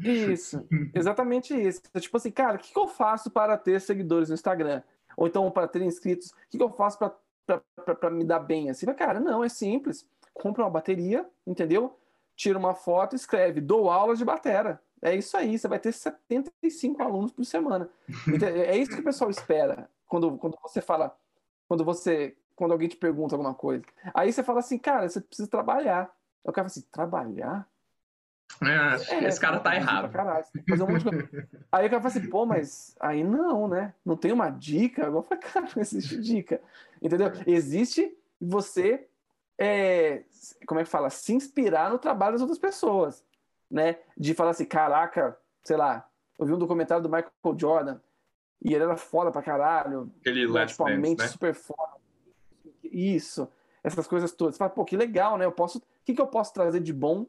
Isso, 0.00 0.64
exatamente 0.94 1.54
isso. 1.54 1.82
Tipo 1.98 2.16
assim, 2.16 2.30
cara, 2.30 2.54
o 2.54 2.58
que, 2.58 2.72
que 2.72 2.78
eu 2.78 2.86
faço 2.86 3.30
para 3.30 3.56
ter 3.58 3.80
seguidores 3.80 4.28
no 4.28 4.34
Instagram? 4.34 4.82
Ou 5.16 5.26
então 5.26 5.50
para 5.50 5.66
ter 5.66 5.82
inscritos? 5.82 6.30
O 6.30 6.34
que, 6.50 6.58
que 6.58 6.62
eu 6.62 6.70
faço 6.70 6.98
para 6.98 8.10
me 8.10 8.24
dar 8.24 8.38
bem? 8.38 8.70
Assim, 8.70 8.86
cara, 8.94 9.18
não, 9.18 9.42
é 9.42 9.48
simples. 9.48 10.06
Compra 10.32 10.62
uma 10.62 10.70
bateria, 10.70 11.26
entendeu? 11.44 11.98
Tira 12.36 12.58
uma 12.58 12.74
foto, 12.74 13.16
escreve, 13.16 13.60
dou 13.60 13.90
aulas 13.90 14.18
de 14.18 14.24
batera. 14.24 14.80
É 15.02 15.14
isso 15.14 15.36
aí, 15.36 15.58
você 15.58 15.66
vai 15.66 15.78
ter 15.78 15.92
75 15.92 17.02
alunos 17.02 17.32
por 17.32 17.44
semana. 17.44 17.88
É 18.44 18.76
isso 18.76 18.92
que 18.92 19.00
o 19.00 19.04
pessoal 19.04 19.30
espera 19.30 19.88
quando, 20.06 20.36
quando 20.38 20.56
você 20.62 20.80
fala, 20.80 21.16
quando 21.68 21.84
você, 21.84 22.36
quando 22.54 22.72
alguém 22.72 22.88
te 22.88 22.96
pergunta 22.96 23.34
alguma 23.34 23.54
coisa. 23.54 23.84
Aí 24.14 24.32
você 24.32 24.42
fala 24.42 24.60
assim, 24.60 24.78
cara, 24.78 25.08
você 25.08 25.20
precisa 25.20 25.48
trabalhar. 25.48 26.10
O 26.44 26.52
cara 26.52 26.68
fala 26.68 26.78
assim, 26.78 26.84
trabalhar? 26.92 27.68
É, 28.62 29.14
é 29.14 29.28
esse 29.28 29.40
cara 29.40 29.58
tá 29.58 29.74
errado. 29.74 30.10
fazer 30.68 30.82
um 30.82 30.88
monte 30.88 31.10
de 31.10 31.48
Aí 31.70 31.86
o 31.86 31.90
cara 31.90 32.02
fala 32.02 32.06
assim, 32.06 32.30
pô, 32.30 32.46
mas 32.46 32.96
aí 33.00 33.22
não, 33.22 33.68
né? 33.68 33.92
Não 34.04 34.16
tem 34.16 34.32
uma 34.32 34.48
dica? 34.48 35.06
Agora 35.06 35.24
eu 35.24 35.28
falei, 35.28 35.44
cara, 35.44 35.66
não 35.74 35.82
existe 35.82 36.18
dica. 36.20 36.60
Entendeu? 37.02 37.32
Existe 37.46 38.16
você, 38.40 39.08
é, 39.58 40.24
como 40.66 40.80
é 40.80 40.84
que 40.84 40.90
fala? 40.90 41.10
Se 41.10 41.32
inspirar 41.32 41.90
no 41.90 41.98
trabalho 41.98 42.32
das 42.32 42.42
outras 42.42 42.58
pessoas 42.58 43.24
né? 43.70 43.98
De 44.16 44.34
falar 44.34 44.50
assim, 44.50 44.64
caraca, 44.64 45.36
sei 45.62 45.76
lá, 45.76 46.08
eu 46.38 46.46
vi 46.46 46.52
um 46.52 46.58
documentário 46.58 47.02
do 47.02 47.08
Michael 47.08 47.58
Jordan 47.58 48.00
e 48.62 48.74
ele 48.74 48.84
era 48.84 48.96
foda 48.96 49.30
pra 49.30 49.42
caralho. 49.42 50.10
Aquele 50.20 50.50
né, 50.50 50.66
tipo, 50.66 50.86
a 50.86 50.96
mente 50.96 51.20
né? 51.20 51.28
super 51.28 51.54
foda. 51.54 51.96
Isso, 52.82 53.48
essas 53.82 54.06
coisas 54.06 54.32
todas. 54.32 54.54
Você 54.54 54.58
fala, 54.58 54.70
pô, 54.70 54.84
que 54.84 54.96
legal, 54.96 55.36
né? 55.36 55.44
Eu 55.44 55.52
posso, 55.52 55.78
o 55.78 55.82
que, 56.04 56.14
que 56.14 56.20
eu 56.20 56.26
posso 56.26 56.52
trazer 56.52 56.80
de 56.80 56.92
bom 56.92 57.26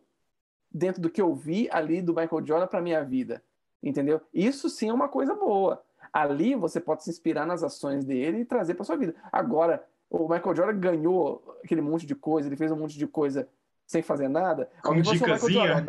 dentro 0.71 1.01
do 1.01 1.09
que 1.09 1.21
eu 1.21 1.33
vi 1.33 1.67
ali 1.71 2.01
do 2.01 2.13
Michael 2.13 2.45
Jordan 2.45 2.67
para 2.67 2.81
minha 2.81 3.03
vida? 3.03 3.43
Entendeu? 3.81 4.21
Isso 4.33 4.69
sim 4.69 4.89
é 4.89 4.93
uma 4.93 5.09
coisa 5.09 5.33
boa. 5.33 5.83
Ali 6.11 6.55
você 6.55 6.79
pode 6.79 7.03
se 7.03 7.09
inspirar 7.09 7.45
nas 7.45 7.63
ações 7.63 8.05
dele 8.05 8.39
e 8.39 8.45
trazer 8.45 8.73
para 8.73 8.85
sua 8.85 8.95
vida. 8.95 9.15
Agora, 9.31 9.85
o 10.09 10.27
Michael 10.27 10.55
Jordan 10.55 10.79
ganhou 10.79 11.57
aquele 11.63 11.81
monte 11.81 12.05
de 12.05 12.15
coisa, 12.15 12.47
ele 12.47 12.55
fez 12.55 12.71
um 12.71 12.77
monte 12.77 12.97
de 12.97 13.07
coisa 13.07 13.47
sem 13.85 14.01
fazer 14.01 14.27
nada. 14.27 14.69
Como 14.83 15.01
dicasinha. 15.01 15.85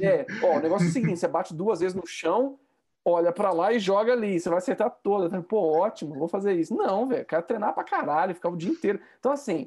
É, 0.00 0.26
ó, 0.42 0.58
o 0.58 0.60
negócio 0.60 0.86
é 0.86 0.90
o 0.90 0.92
seguinte, 0.92 1.18
você 1.18 1.28
bate 1.28 1.54
duas 1.54 1.80
vezes 1.80 1.94
no 1.94 2.06
chão, 2.06 2.58
olha 3.04 3.32
para 3.32 3.50
lá 3.50 3.72
e 3.72 3.78
joga 3.78 4.12
ali, 4.12 4.38
você 4.38 4.48
vai 4.48 4.58
acertar 4.58 4.90
toda. 5.02 5.42
Pô, 5.42 5.78
ótimo, 5.78 6.14
vou 6.14 6.28
fazer 6.28 6.54
isso. 6.54 6.74
Não, 6.74 7.08
velho, 7.08 7.24
quero 7.24 7.42
treinar 7.42 7.74
pra 7.74 7.84
caralho, 7.84 8.34
ficar 8.34 8.50
o 8.50 8.56
dia 8.56 8.70
inteiro. 8.70 9.00
Então, 9.18 9.32
assim, 9.32 9.66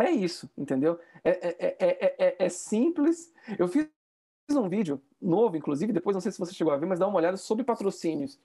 é 0.00 0.10
isso, 0.10 0.48
entendeu? 0.56 0.98
É, 1.22 1.30
é, 1.30 1.76
é, 1.78 2.14
é, 2.18 2.36
é 2.46 2.48
simples. 2.48 3.32
Eu 3.58 3.68
fiz 3.68 3.88
um 4.50 4.68
vídeo 4.68 5.00
novo, 5.20 5.56
inclusive, 5.56 5.92
depois 5.92 6.14
não 6.14 6.20
sei 6.20 6.32
se 6.32 6.38
você 6.38 6.52
chegou 6.52 6.72
a 6.72 6.76
ver, 6.76 6.86
mas 6.86 6.98
dá 6.98 7.06
uma 7.06 7.18
olhada 7.18 7.36
sobre 7.36 7.64
patrocínios. 7.64 8.38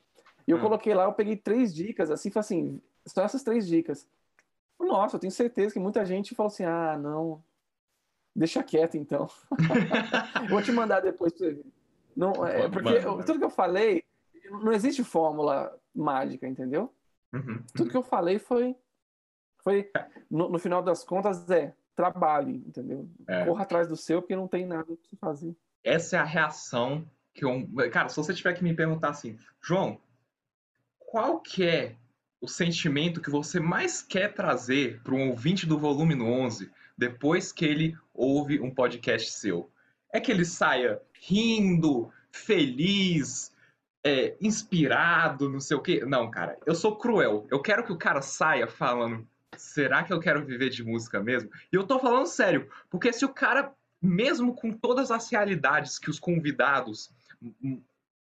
E 0.48 0.52
eu 0.52 0.58
hum. 0.58 0.62
coloquei 0.62 0.94
lá, 0.94 1.06
eu 1.06 1.14
peguei 1.14 1.36
três 1.36 1.74
dicas, 1.74 2.10
assim, 2.10 2.32
falei 2.32 2.42
assim, 2.42 2.82
são 3.06 3.24
essas 3.24 3.44
três 3.44 3.68
dicas. 3.68 4.08
Nossa, 4.82 5.16
eu 5.16 5.20
tenho 5.20 5.32
certeza 5.32 5.74
que 5.74 5.80
muita 5.80 6.04
gente 6.06 6.36
falou 6.36 6.48
assim, 6.48 6.64
ah, 6.64 6.98
não, 6.98 7.44
Deixa 8.36 8.64
quieto, 8.64 8.96
então. 8.96 9.30
Vou 10.50 10.62
te 10.62 10.72
mandar 10.72 11.02
depois 11.02 11.34
pra 11.34 11.48
você 11.48 11.54
ver. 11.54 11.66
Não, 12.16 12.46
é, 12.46 12.70
porque 12.70 13.00
tudo 13.26 13.40
que 13.40 13.46
eu 13.46 13.50
falei, 13.50 14.04
não 14.50 14.72
existe 14.72 15.04
fórmula 15.04 15.78
mágica, 15.94 16.48
entendeu? 16.48 16.94
Uhum. 17.34 17.64
Tudo 17.76 17.90
que 17.90 17.98
eu 17.98 18.04
falei 18.04 18.40
foi. 18.40 18.76
foi 19.64 19.90
no, 20.30 20.50
no 20.50 20.60
final 20.60 20.82
das 20.82 21.04
contas, 21.04 21.50
é 21.50 21.74
trabalhe, 21.96 22.64
entendeu? 22.68 23.10
É. 23.28 23.46
Corra 23.46 23.64
atrás 23.64 23.88
do 23.88 23.98
seu, 23.98 24.22
porque 24.22 24.36
não 24.36 24.48
tem 24.48 24.66
nada 24.66 24.86
pra 24.86 24.96
você 24.96 25.16
fazer. 25.18 25.56
Essa 25.84 26.18
é 26.18 26.20
a 26.20 26.26
reação 26.26 27.06
que 27.34 27.44
eu. 27.44 27.68
Cara, 27.92 28.10
se 28.10 28.16
você 28.16 28.34
tiver 28.34 28.54
que 28.54 28.64
me 28.64 28.74
perguntar 28.74 29.10
assim, 29.10 29.38
João, 29.62 30.00
qual 31.00 31.40
que 31.40 31.66
é 31.66 31.98
o 32.42 32.48
sentimento 32.48 33.22
que 33.22 33.30
você 33.30 33.60
mais 33.60 34.02
quer 34.02 34.34
trazer 34.34 35.00
para 35.04 35.14
um 35.14 35.30
ouvinte 35.30 35.68
do 35.68 35.78
volume 35.78 36.20
11 36.20 36.72
depois 36.98 37.52
que 37.52 37.64
ele 37.64 37.96
ouve 38.14 38.60
um 38.60 38.74
podcast 38.74 39.32
seu? 39.32 39.70
É 40.12 40.20
que 40.20 40.32
ele 40.32 40.44
saia 40.44 41.00
rindo, 41.14 42.12
feliz, 42.32 43.52
é, 44.04 44.36
inspirado, 44.42 45.50
não 45.50 45.60
sei 45.60 45.78
o 45.78 45.82
quê? 45.82 46.04
Não, 46.06 46.30
cara, 46.32 46.58
eu 46.66 46.74
sou 46.74 46.98
cruel. 46.98 47.46
Eu 47.52 47.62
quero 47.62 47.86
que 47.86 47.94
o 47.94 47.98
cara 47.98 48.22
saia 48.22 48.68
falando: 48.68 49.28
será 49.56 50.04
que 50.04 50.12
eu 50.12 50.20
quero 50.20 50.44
viver 50.44 50.70
de 50.70 50.84
música 50.84 51.22
mesmo? 51.22 51.50
E 51.72 51.76
eu 51.76 51.86
tô 51.86 52.00
falando 52.00 52.26
sério, 52.26 52.68
porque 52.90 53.14
se 53.14 53.24
o 53.24 53.30
cara, 53.30 53.72
mesmo 54.02 54.56
com 54.56 54.72
todas 54.72 55.12
as 55.12 55.30
realidades 55.30 56.00
que 56.00 56.10
os 56.10 56.20
convidados 56.20 57.12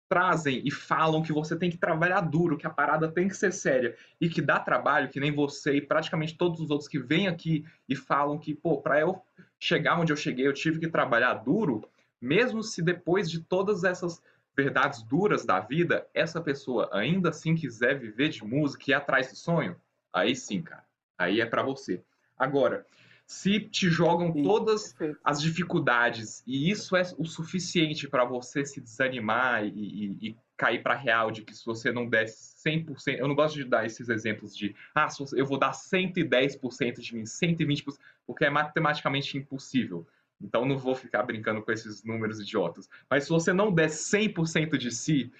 trazem 0.09 0.61
e 0.65 0.71
falam 0.71 1.21
que 1.21 1.33
você 1.33 1.55
tem 1.55 1.69
que 1.69 1.77
trabalhar 1.77 2.21
duro, 2.21 2.57
que 2.57 2.65
a 2.65 2.69
parada 2.69 3.11
tem 3.11 3.27
que 3.27 3.35
ser 3.35 3.51
séria 3.51 3.95
e 4.19 4.29
que 4.29 4.41
dá 4.41 4.59
trabalho, 4.59 5.09
que 5.09 5.19
nem 5.19 5.31
você 5.31 5.75
e 5.75 5.81
praticamente 5.81 6.37
todos 6.37 6.59
os 6.59 6.69
outros 6.71 6.87
que 6.87 6.99
vêm 6.99 7.27
aqui 7.27 7.65
e 7.87 7.95
falam 7.95 8.37
que, 8.37 8.53
pô, 8.53 8.77
para 8.77 8.99
eu 8.99 9.21
chegar 9.59 9.99
onde 9.99 10.13
eu 10.13 10.17
cheguei, 10.17 10.47
eu 10.47 10.53
tive 10.53 10.79
que 10.79 10.87
trabalhar 10.87 11.33
duro, 11.35 11.87
mesmo 12.21 12.63
se 12.63 12.81
depois 12.81 13.29
de 13.29 13.41
todas 13.41 13.83
essas 13.83 14.21
verdades 14.55 15.03
duras 15.03 15.45
da 15.45 15.59
vida, 15.59 16.07
essa 16.13 16.41
pessoa 16.41 16.89
ainda 16.91 17.29
assim 17.29 17.53
quiser 17.53 17.99
viver 17.99 18.29
de 18.29 18.43
música 18.43 18.85
e 18.87 18.91
ir 18.91 18.93
atrás 18.95 19.29
do 19.29 19.35
sonho, 19.35 19.75
aí 20.11 20.35
sim, 20.35 20.61
cara. 20.61 20.83
Aí 21.17 21.41
é 21.41 21.45
para 21.45 21.63
você. 21.63 22.01
Agora, 22.37 22.85
se 23.27 23.59
te 23.59 23.89
jogam 23.89 24.31
Sim, 24.31 24.41
todas 24.41 24.93
perfeito. 24.93 25.19
as 25.21 25.41
dificuldades 25.41 26.41
e 26.47 26.71
isso 26.71 26.95
é 26.95 27.01
o 27.17 27.25
suficiente 27.25 28.07
para 28.07 28.23
você 28.23 28.65
se 28.65 28.79
desanimar 28.79 29.65
e, 29.65 29.69
e, 29.69 30.29
e 30.29 30.37
cair 30.55 30.81
para 30.81 30.95
real 30.95 31.29
de 31.29 31.43
que 31.43 31.53
se 31.53 31.65
você 31.65 31.91
não 31.91 32.07
der 32.07 32.25
100%, 32.25 33.17
eu 33.17 33.27
não 33.27 33.35
gosto 33.35 33.55
de 33.55 33.65
dar 33.65 33.85
esses 33.85 34.07
exemplos 34.07 34.55
de, 34.55 34.73
ah, 34.95 35.09
eu 35.35 35.45
vou 35.45 35.59
dar 35.59 35.71
110% 35.71 37.01
de 37.01 37.15
mim, 37.15 37.23
120%, 37.23 37.97
porque 38.25 38.45
é 38.45 38.49
matematicamente 38.49 39.37
impossível. 39.37 40.07
Então 40.41 40.65
não 40.65 40.77
vou 40.77 40.95
ficar 40.95 41.23
brincando 41.23 41.61
com 41.61 41.71
esses 41.71 42.05
números 42.05 42.39
idiotas. 42.39 42.89
Mas 43.09 43.25
se 43.25 43.29
você 43.29 43.51
não 43.51 43.73
der 43.73 43.89
100% 43.89 44.77
de 44.77 44.89
si, 44.89 45.33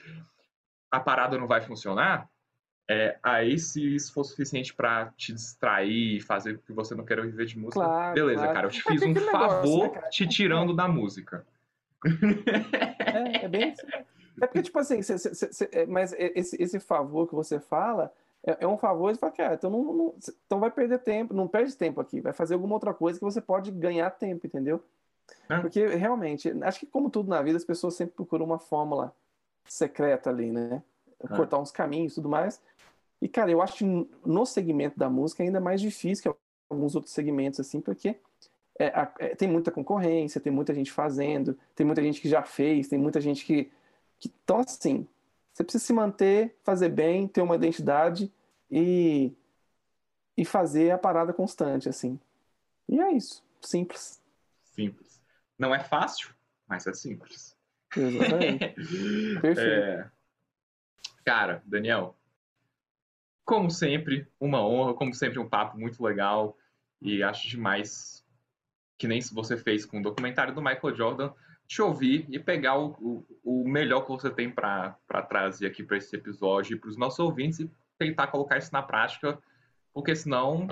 a 0.91 0.99
parada 0.99 1.38
não 1.38 1.47
vai 1.47 1.61
funcionar. 1.61 2.30
É, 2.89 3.18
aí, 3.22 3.59
se 3.59 3.95
isso 3.95 4.14
for 4.14 4.23
suficiente 4.23 4.73
para 4.73 5.07
te 5.18 5.34
distrair 5.34 6.18
e 6.18 6.22
fazer 6.22 6.53
o 6.55 6.59
que 6.59 6.72
você 6.72 6.95
não 6.95 7.03
quer 7.03 7.22
viver 7.22 7.45
de 7.45 7.59
música, 7.59 7.84
claro, 7.84 8.15
beleza, 8.15 8.41
claro. 8.41 8.53
cara. 8.53 8.68
Eu 8.68 8.72
te 8.72 8.81
fiz 8.81 9.01
um 9.01 9.14
favor 9.14 9.84
negócio, 9.84 10.01
né, 10.01 10.09
te 10.09 10.27
tirando 10.27 10.73
da 10.73 10.88
música. 10.88 11.45
É, 12.99 13.45
é 13.45 13.47
bem 13.47 13.72
assim. 13.72 13.88
É 14.41 14.45
porque, 14.45 14.61
tipo 14.61 14.77
assim, 14.80 15.01
cê, 15.01 15.18
cê, 15.18 15.34
cê, 15.34 15.69
é, 15.72 15.85
mas 15.85 16.14
esse, 16.18 16.61
esse 16.61 16.80
favor 16.80 17.27
que 17.27 17.34
você 17.34 17.59
fala 17.59 18.14
é, 18.45 18.57
é 18.61 18.68
um 18.68 18.77
favor 18.77 19.11
e 19.11 19.15
fala, 19.15 19.31
cara, 19.31 19.55
então, 19.55 19.69
não, 19.69 19.84
não, 19.84 20.15
então 20.45 20.59
vai 20.59 20.69
perder 20.69 20.99
tempo, 20.99 21.34
não 21.34 21.47
perde 21.47 21.76
tempo 21.76 21.99
aqui, 21.99 22.22
vai 22.22 22.34
fazer 22.34 22.53
alguma 22.53 22.76
outra 22.76 22.93
coisa 22.93 23.19
que 23.19 23.26
você 23.26 23.41
pode 23.41 23.72
ganhar 23.72 24.09
tempo, 24.11 24.45
entendeu? 24.45 24.84
É. 25.49 25.59
Porque 25.59 25.85
realmente, 25.88 26.53
acho 26.64 26.80
que 26.80 26.85
como 26.85 27.09
tudo 27.09 27.30
na 27.30 27.41
vida, 27.41 27.57
as 27.57 27.65
pessoas 27.65 27.95
sempre 27.95 28.15
procuram 28.15 28.45
uma 28.45 28.59
fórmula 28.59 29.14
secreta 29.65 30.30
ali, 30.30 30.51
né? 30.51 30.81
É. 31.19 31.35
Cortar 31.35 31.59
uns 31.59 31.72
caminhos 31.72 32.14
e 32.14 32.15
tudo 32.15 32.30
mais. 32.30 32.61
E, 33.22 33.27
cara, 33.27 33.49
eu 33.49 33.61
acho 33.61 33.77
que 33.77 33.85
no 34.26 34.45
segmento 34.45 34.98
da 34.98 35.10
música 35.10 35.44
é 35.44 35.48
ainda 35.48 35.60
mais 35.60 35.81
difícil 35.81 36.31
que 36.31 36.39
alguns 36.69 36.95
outros 36.95 37.14
segmentos, 37.14 37.60
assim, 37.60 37.81
porque 37.81 38.19
é, 38.80 38.85
é, 39.19 39.35
tem 39.35 39.48
muita 39.48 39.72
concorrência, 39.72 40.39
tem 40.39 40.52
muita 40.52 40.73
gente 40.73 40.91
fazendo, 40.91 41.57
tem 41.76 41.85
muita 41.85 42.02
gente 42.02 42.22
que 42.22 42.30
já 42.30 42.44
fez, 42.44 42.88
tem 42.88 42.99
muita 42.99 43.19
gente 43.19 43.44
que 43.44 43.72
Então, 44.44 44.60
assim, 44.60 45.07
você 45.52 45.64
precisa 45.64 45.84
se 45.84 45.94
manter, 45.94 46.56
fazer 46.64 46.89
bem, 46.89 47.27
ter 47.27 47.41
uma 47.41 47.56
identidade 47.56 48.31
e, 48.69 49.34
e 50.38 50.45
fazer 50.45 50.91
a 50.91 50.98
parada 50.98 51.34
constante, 51.34 51.89
assim. 51.89 52.19
E 52.88 52.99
é 52.99 53.11
isso. 53.11 53.44
Simples. 53.61 54.22
Simples. 54.64 55.19
Não 55.57 55.73
é 55.73 55.80
fácil, 55.84 56.30
mas 56.68 56.85
é 56.85 56.94
simples. 56.94 57.57
Exatamente. 57.95 58.76
Perfeito. 59.41 59.60
É... 59.60 60.11
Cara, 61.26 61.64
Daniel, 61.65 62.15
como 63.47 63.71
sempre, 63.71 64.27
uma 64.41 64.61
honra, 64.61 64.93
como 64.93 65.13
sempre, 65.13 65.39
um 65.39 65.47
papo 65.47 65.79
muito 65.79 66.03
legal. 66.03 66.57
E 67.01 67.23
acho 67.23 67.47
demais 67.47 68.25
que 68.97 69.07
nem 69.07 69.21
se 69.21 69.33
você 69.33 69.55
fez 69.55 69.85
com 69.85 69.99
o 69.99 70.03
documentário 70.03 70.53
do 70.53 70.61
Michael 70.61 70.95
Jordan, 70.95 71.31
te 71.65 71.81
ouvir 71.81 72.25
e 72.29 72.37
pegar 72.37 72.77
o, 72.77 72.89
o, 72.99 73.61
o 73.61 73.69
melhor 73.69 74.01
que 74.01 74.09
você 74.09 74.29
tem 74.29 74.49
para 74.51 74.97
trazer 75.29 75.65
aqui 75.65 75.81
para 75.81 75.95
esse 75.95 76.13
episódio 76.13 76.75
e 76.75 76.79
para 76.79 76.89
os 76.89 76.97
nossos 76.97 77.19
ouvintes 77.19 77.59
e 77.59 77.71
tentar 77.97 78.27
colocar 78.27 78.57
isso 78.57 78.73
na 78.73 78.81
prática, 78.81 79.39
porque 79.93 80.13
senão 80.15 80.67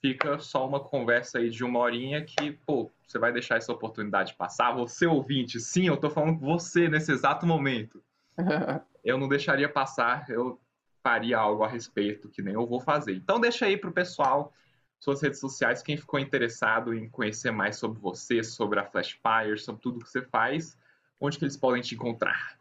fica 0.00 0.40
só 0.40 0.66
uma 0.66 0.80
conversa 0.80 1.38
aí 1.38 1.50
de 1.50 1.62
uma 1.62 1.78
horinha 1.78 2.24
que, 2.24 2.52
pô, 2.66 2.90
você 3.06 3.18
vai 3.18 3.32
deixar 3.32 3.58
essa 3.58 3.72
oportunidade 3.72 4.34
passar. 4.34 4.72
Você 4.72 5.06
ouvinte, 5.06 5.60
sim, 5.60 5.86
eu 5.86 5.96
tô 5.96 6.10
falando 6.10 6.40
com 6.40 6.46
você 6.46 6.88
nesse 6.88 7.12
exato 7.12 7.46
momento. 7.46 8.02
eu 9.04 9.18
não 9.18 9.28
deixaria 9.28 9.68
passar, 9.68 10.28
eu 10.28 10.58
faria 11.02 11.38
algo 11.38 11.62
a 11.62 11.68
respeito, 11.68 12.28
que 12.28 12.42
nem 12.42 12.54
eu 12.54 12.66
vou 12.66 12.80
fazer. 12.80 13.14
Então 13.14 13.40
deixa 13.40 13.66
aí 13.66 13.76
pro 13.76 13.92
pessoal 13.92 14.52
suas 14.98 15.20
redes 15.20 15.40
sociais, 15.40 15.82
quem 15.82 15.96
ficou 15.96 16.20
interessado 16.20 16.94
em 16.94 17.08
conhecer 17.08 17.50
mais 17.50 17.76
sobre 17.76 18.00
você, 18.00 18.44
sobre 18.44 18.78
a 18.78 18.84
Flashfire, 18.84 19.58
sobre 19.58 19.82
tudo 19.82 19.98
que 19.98 20.08
você 20.08 20.22
faz, 20.22 20.78
onde 21.20 21.38
que 21.38 21.44
eles 21.44 21.56
podem 21.56 21.82
te 21.82 21.96
encontrar? 21.96 22.56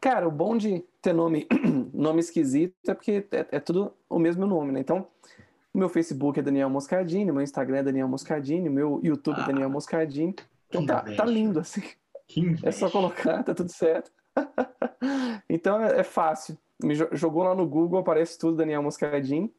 Cara, 0.00 0.26
o 0.26 0.30
bom 0.30 0.56
de 0.56 0.84
ter 1.00 1.12
nome, 1.12 1.46
nome 1.94 2.18
esquisito 2.18 2.74
é 2.88 2.94
porque 2.94 3.24
é, 3.30 3.46
é 3.52 3.60
tudo 3.60 3.92
o 4.08 4.18
mesmo 4.18 4.44
nome, 4.44 4.72
né? 4.72 4.80
Então, 4.80 5.06
o 5.72 5.78
meu 5.78 5.88
Facebook 5.88 6.40
é 6.40 6.42
Daniel 6.42 6.70
Moscardini, 6.70 7.30
meu 7.30 7.42
Instagram 7.42 7.78
é 7.78 7.82
Daniel 7.82 8.08
Moscardini, 8.08 8.68
meu 8.68 9.00
YouTube 9.04 9.36
é 9.36 9.40
ah, 9.40 9.44
é 9.44 9.46
Daniel 9.46 9.70
Moscardini. 9.70 10.34
Então 10.68 10.84
tá, 10.84 11.02
tá, 11.02 11.24
lindo, 11.24 11.60
assim. 11.60 11.82
é 12.62 12.72
só 12.72 12.90
colocar, 12.90 13.42
tá 13.44 13.54
tudo 13.54 13.70
certo. 13.70 14.10
então 15.48 15.80
é, 15.80 16.00
é, 16.00 16.02
fácil. 16.02 16.58
Me 16.82 16.94
jogou 16.94 17.42
lá 17.42 17.54
no 17.54 17.66
Google, 17.66 17.98
aparece 17.98 18.38
tudo 18.38 18.56
Daniel 18.56 18.82
Moscardini. 18.82 19.54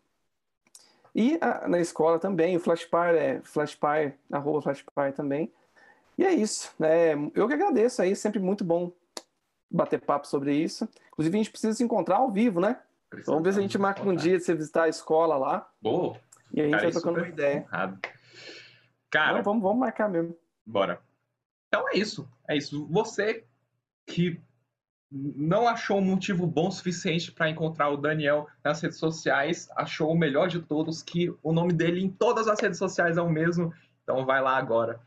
E 1.16 1.38
a, 1.42 1.68
na 1.68 1.80
escola 1.80 2.20
também, 2.20 2.56
o 2.56 2.60
Flashpire 2.60 3.18
é 3.18 3.42
Flashpire, 3.44 4.14
arroba 4.32 4.62
Flashpire 4.62 5.14
também. 5.16 5.52
E 6.18 6.24
é 6.24 6.32
isso. 6.32 6.74
Né? 6.78 7.14
Eu 7.34 7.48
que 7.48 7.54
agradeço 7.54 8.02
aí, 8.02 8.16
sempre 8.16 8.40
muito 8.40 8.64
bom 8.64 8.92
bater 9.70 10.00
papo 10.00 10.28
sobre 10.28 10.54
isso. 10.54 10.88
Inclusive, 11.12 11.36
a 11.36 11.40
gente 11.40 11.52
precisa 11.52 11.74
se 11.74 11.84
encontrar 11.84 12.18
ao 12.18 12.32
vivo, 12.32 12.60
né? 12.60 12.80
Precisa 13.10 13.32
Vamos 13.32 13.44
ver 13.44 13.54
se 13.54 13.60
a 13.60 13.62
gente 13.62 13.78
marca 13.78 14.08
um 14.08 14.16
dia 14.16 14.38
de 14.38 14.44
você 14.44 14.54
visitar 14.54 14.84
a 14.84 14.90
escola 14.90 15.38
lá. 15.38 15.70
Boa! 15.82 16.20
E 16.54 16.62
a 16.62 16.66
gente 16.66 16.82
vai 16.82 16.92
trocando 16.92 17.20
uma 17.20 17.28
ideia. 17.28 17.66
Honrado. 17.68 18.00
Cara, 19.10 19.38
Não, 19.38 19.44
vamos, 19.44 19.64
vamos 19.64 19.80
marcar 19.80 20.10
mesmo. 20.10 20.36
Bora. 20.66 21.02
Então 21.68 21.88
é 21.90 21.98
isso. 21.98 22.30
É 22.48 22.56
isso. 22.56 22.86
Você 22.88 23.46
que 24.06 24.40
não 25.12 25.68
achou 25.68 25.98
um 25.98 26.06
motivo 26.06 26.46
bom 26.46 26.70
suficiente 26.70 27.32
para 27.32 27.50
encontrar 27.50 27.90
o 27.90 27.98
Daniel 27.98 28.48
nas 28.64 28.82
redes 28.82 28.98
sociais, 28.98 29.70
achou 29.76 30.12
o 30.12 30.18
melhor 30.18 30.48
de 30.48 30.60
todos, 30.60 31.02
que 31.02 31.34
o 31.42 31.54
nome 31.54 31.74
dele 31.74 32.02
em 32.04 32.10
todas 32.10 32.48
as 32.48 32.60
redes 32.60 32.78
sociais 32.78 33.18
é 33.18 33.22
o 33.22 33.30
mesmo. 33.30 33.74
Então 34.04 34.26
vai 34.26 34.42
lá 34.42 34.58
agora, 34.58 35.00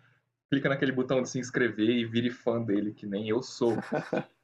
clica 0.50 0.68
naquele 0.68 0.92
botão 0.92 1.22
de 1.22 1.28
se 1.28 1.38
inscrever 1.38 1.90
e 1.90 2.04
vire 2.04 2.30
fã 2.30 2.62
dele, 2.62 2.92
que 2.92 3.06
nem 3.06 3.28
eu 3.28 3.42
sou. 3.42 3.76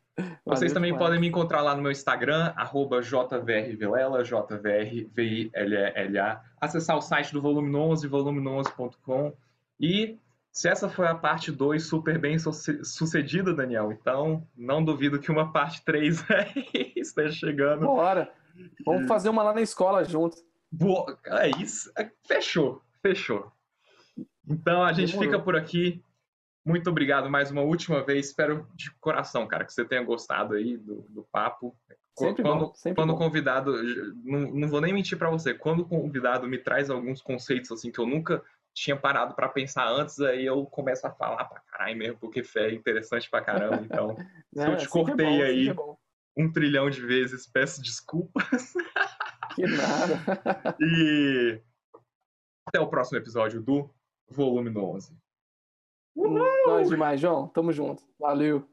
Vocês 0.47 0.73
também 0.73 0.93
demais. 0.93 1.07
podem 1.07 1.21
me 1.21 1.29
encontrar 1.29 1.61
lá 1.61 1.75
no 1.75 1.83
meu 1.83 1.93
Instagram, 1.93 2.55
jvrvilela, 3.03 4.25
jvrvilla, 4.25 5.51
acessar 6.59 6.97
o 6.97 7.03
site 7.03 7.35
do 7.35 7.43
Volume 7.43 7.75
11, 7.75 8.09
volume11.com 8.09 9.37
e 9.79 10.19
se 10.57 10.71
essa 10.71 10.89
foi 10.89 11.07
a 11.07 11.15
parte 11.15 11.53
2 11.53 11.85
super 11.85 12.19
bem 12.19 12.39
sucedida, 12.39 13.53
Daniel, 13.53 13.93
então 13.93 14.49
não 14.57 14.83
duvido 14.83 15.21
que 15.21 15.31
uma 15.31 15.53
parte 15.53 15.85
3 15.85 16.25
esteja 16.97 17.35
chegando. 17.35 17.85
Bora! 17.85 18.33
Vamos 18.87 19.07
fazer 19.07 19.29
uma 19.29 19.43
lá 19.43 19.53
na 19.53 19.61
escola 19.61 20.03
junto. 20.03 20.39
Boa, 20.73 21.19
é 21.27 21.51
isso. 21.61 21.93
É, 21.99 22.11
fechou, 22.27 22.81
fechou. 23.03 23.53
Então 24.49 24.83
a 24.83 24.95
gente 24.95 25.11
Demorou. 25.11 25.31
fica 25.31 25.45
por 25.45 25.57
aqui. 25.57 26.03
Muito 26.65 26.89
obrigado 26.89 27.29
mais 27.29 27.51
uma 27.51 27.61
última 27.61 28.03
vez. 28.03 28.29
Espero 28.29 28.67
de 28.75 28.91
coração, 28.93 29.47
cara, 29.47 29.63
que 29.63 29.75
você 29.75 29.85
tenha 29.85 30.03
gostado 30.03 30.55
aí 30.55 30.79
do, 30.79 31.05
do 31.11 31.23
papo. 31.31 31.77
Sempre 32.19 32.43
quando 32.43 32.61
bom, 32.61 32.75
sempre 32.75 32.95
quando 32.95 33.13
bom. 33.13 33.19
convidado, 33.19 33.75
não, 34.25 34.51
não 34.53 34.69
vou 34.69 34.81
nem 34.81 34.95
mentir 34.95 35.19
para 35.19 35.29
você, 35.29 35.53
quando 35.53 35.81
o 35.81 35.85
convidado 35.87 36.49
me 36.49 36.57
traz 36.57 36.89
alguns 36.89 37.21
conceitos 37.21 37.71
assim 37.71 37.93
que 37.93 37.99
eu 37.99 38.07
nunca 38.07 38.43
tinha 38.77 38.95
parado 38.95 39.35
para 39.35 39.49
pensar 39.49 39.89
antes, 39.89 40.21
aí 40.21 40.45
eu 40.45 40.67
começo 40.67 41.07
a 41.07 41.11
falar 41.11 41.47
pra 41.47 41.61
caralho 41.61 41.97
mesmo, 41.97 42.19
porque 42.19 42.45
fé 42.45 42.69
é 42.69 42.75
interessante 42.75 43.29
pra 43.31 43.41
caramba. 43.41 43.83
Então, 43.83 44.15
se 44.55 44.69
eu 44.69 44.77
te 44.77 44.85
é 44.85 44.89
cortei 44.89 45.41
é 45.41 45.47
aí 45.47 45.69
é 45.71 45.75
um 46.37 46.53
trilhão 46.53 46.91
de 46.91 47.01
vezes, 47.01 47.47
peço 47.47 47.81
desculpas. 47.81 48.75
Que 49.55 49.63
nada. 49.67 50.77
e 50.79 51.59
até 52.69 52.79
o 52.79 52.87
próximo 52.87 53.17
episódio 53.17 53.63
do 53.63 53.91
Volume 54.29 54.77
11. 54.77 55.17
Uhul! 56.15 56.47
Nós 56.67 56.91
demais, 56.91 57.19
João. 57.19 57.49
Tamo 57.49 57.73
junto. 57.73 58.03
Valeu. 58.21 58.69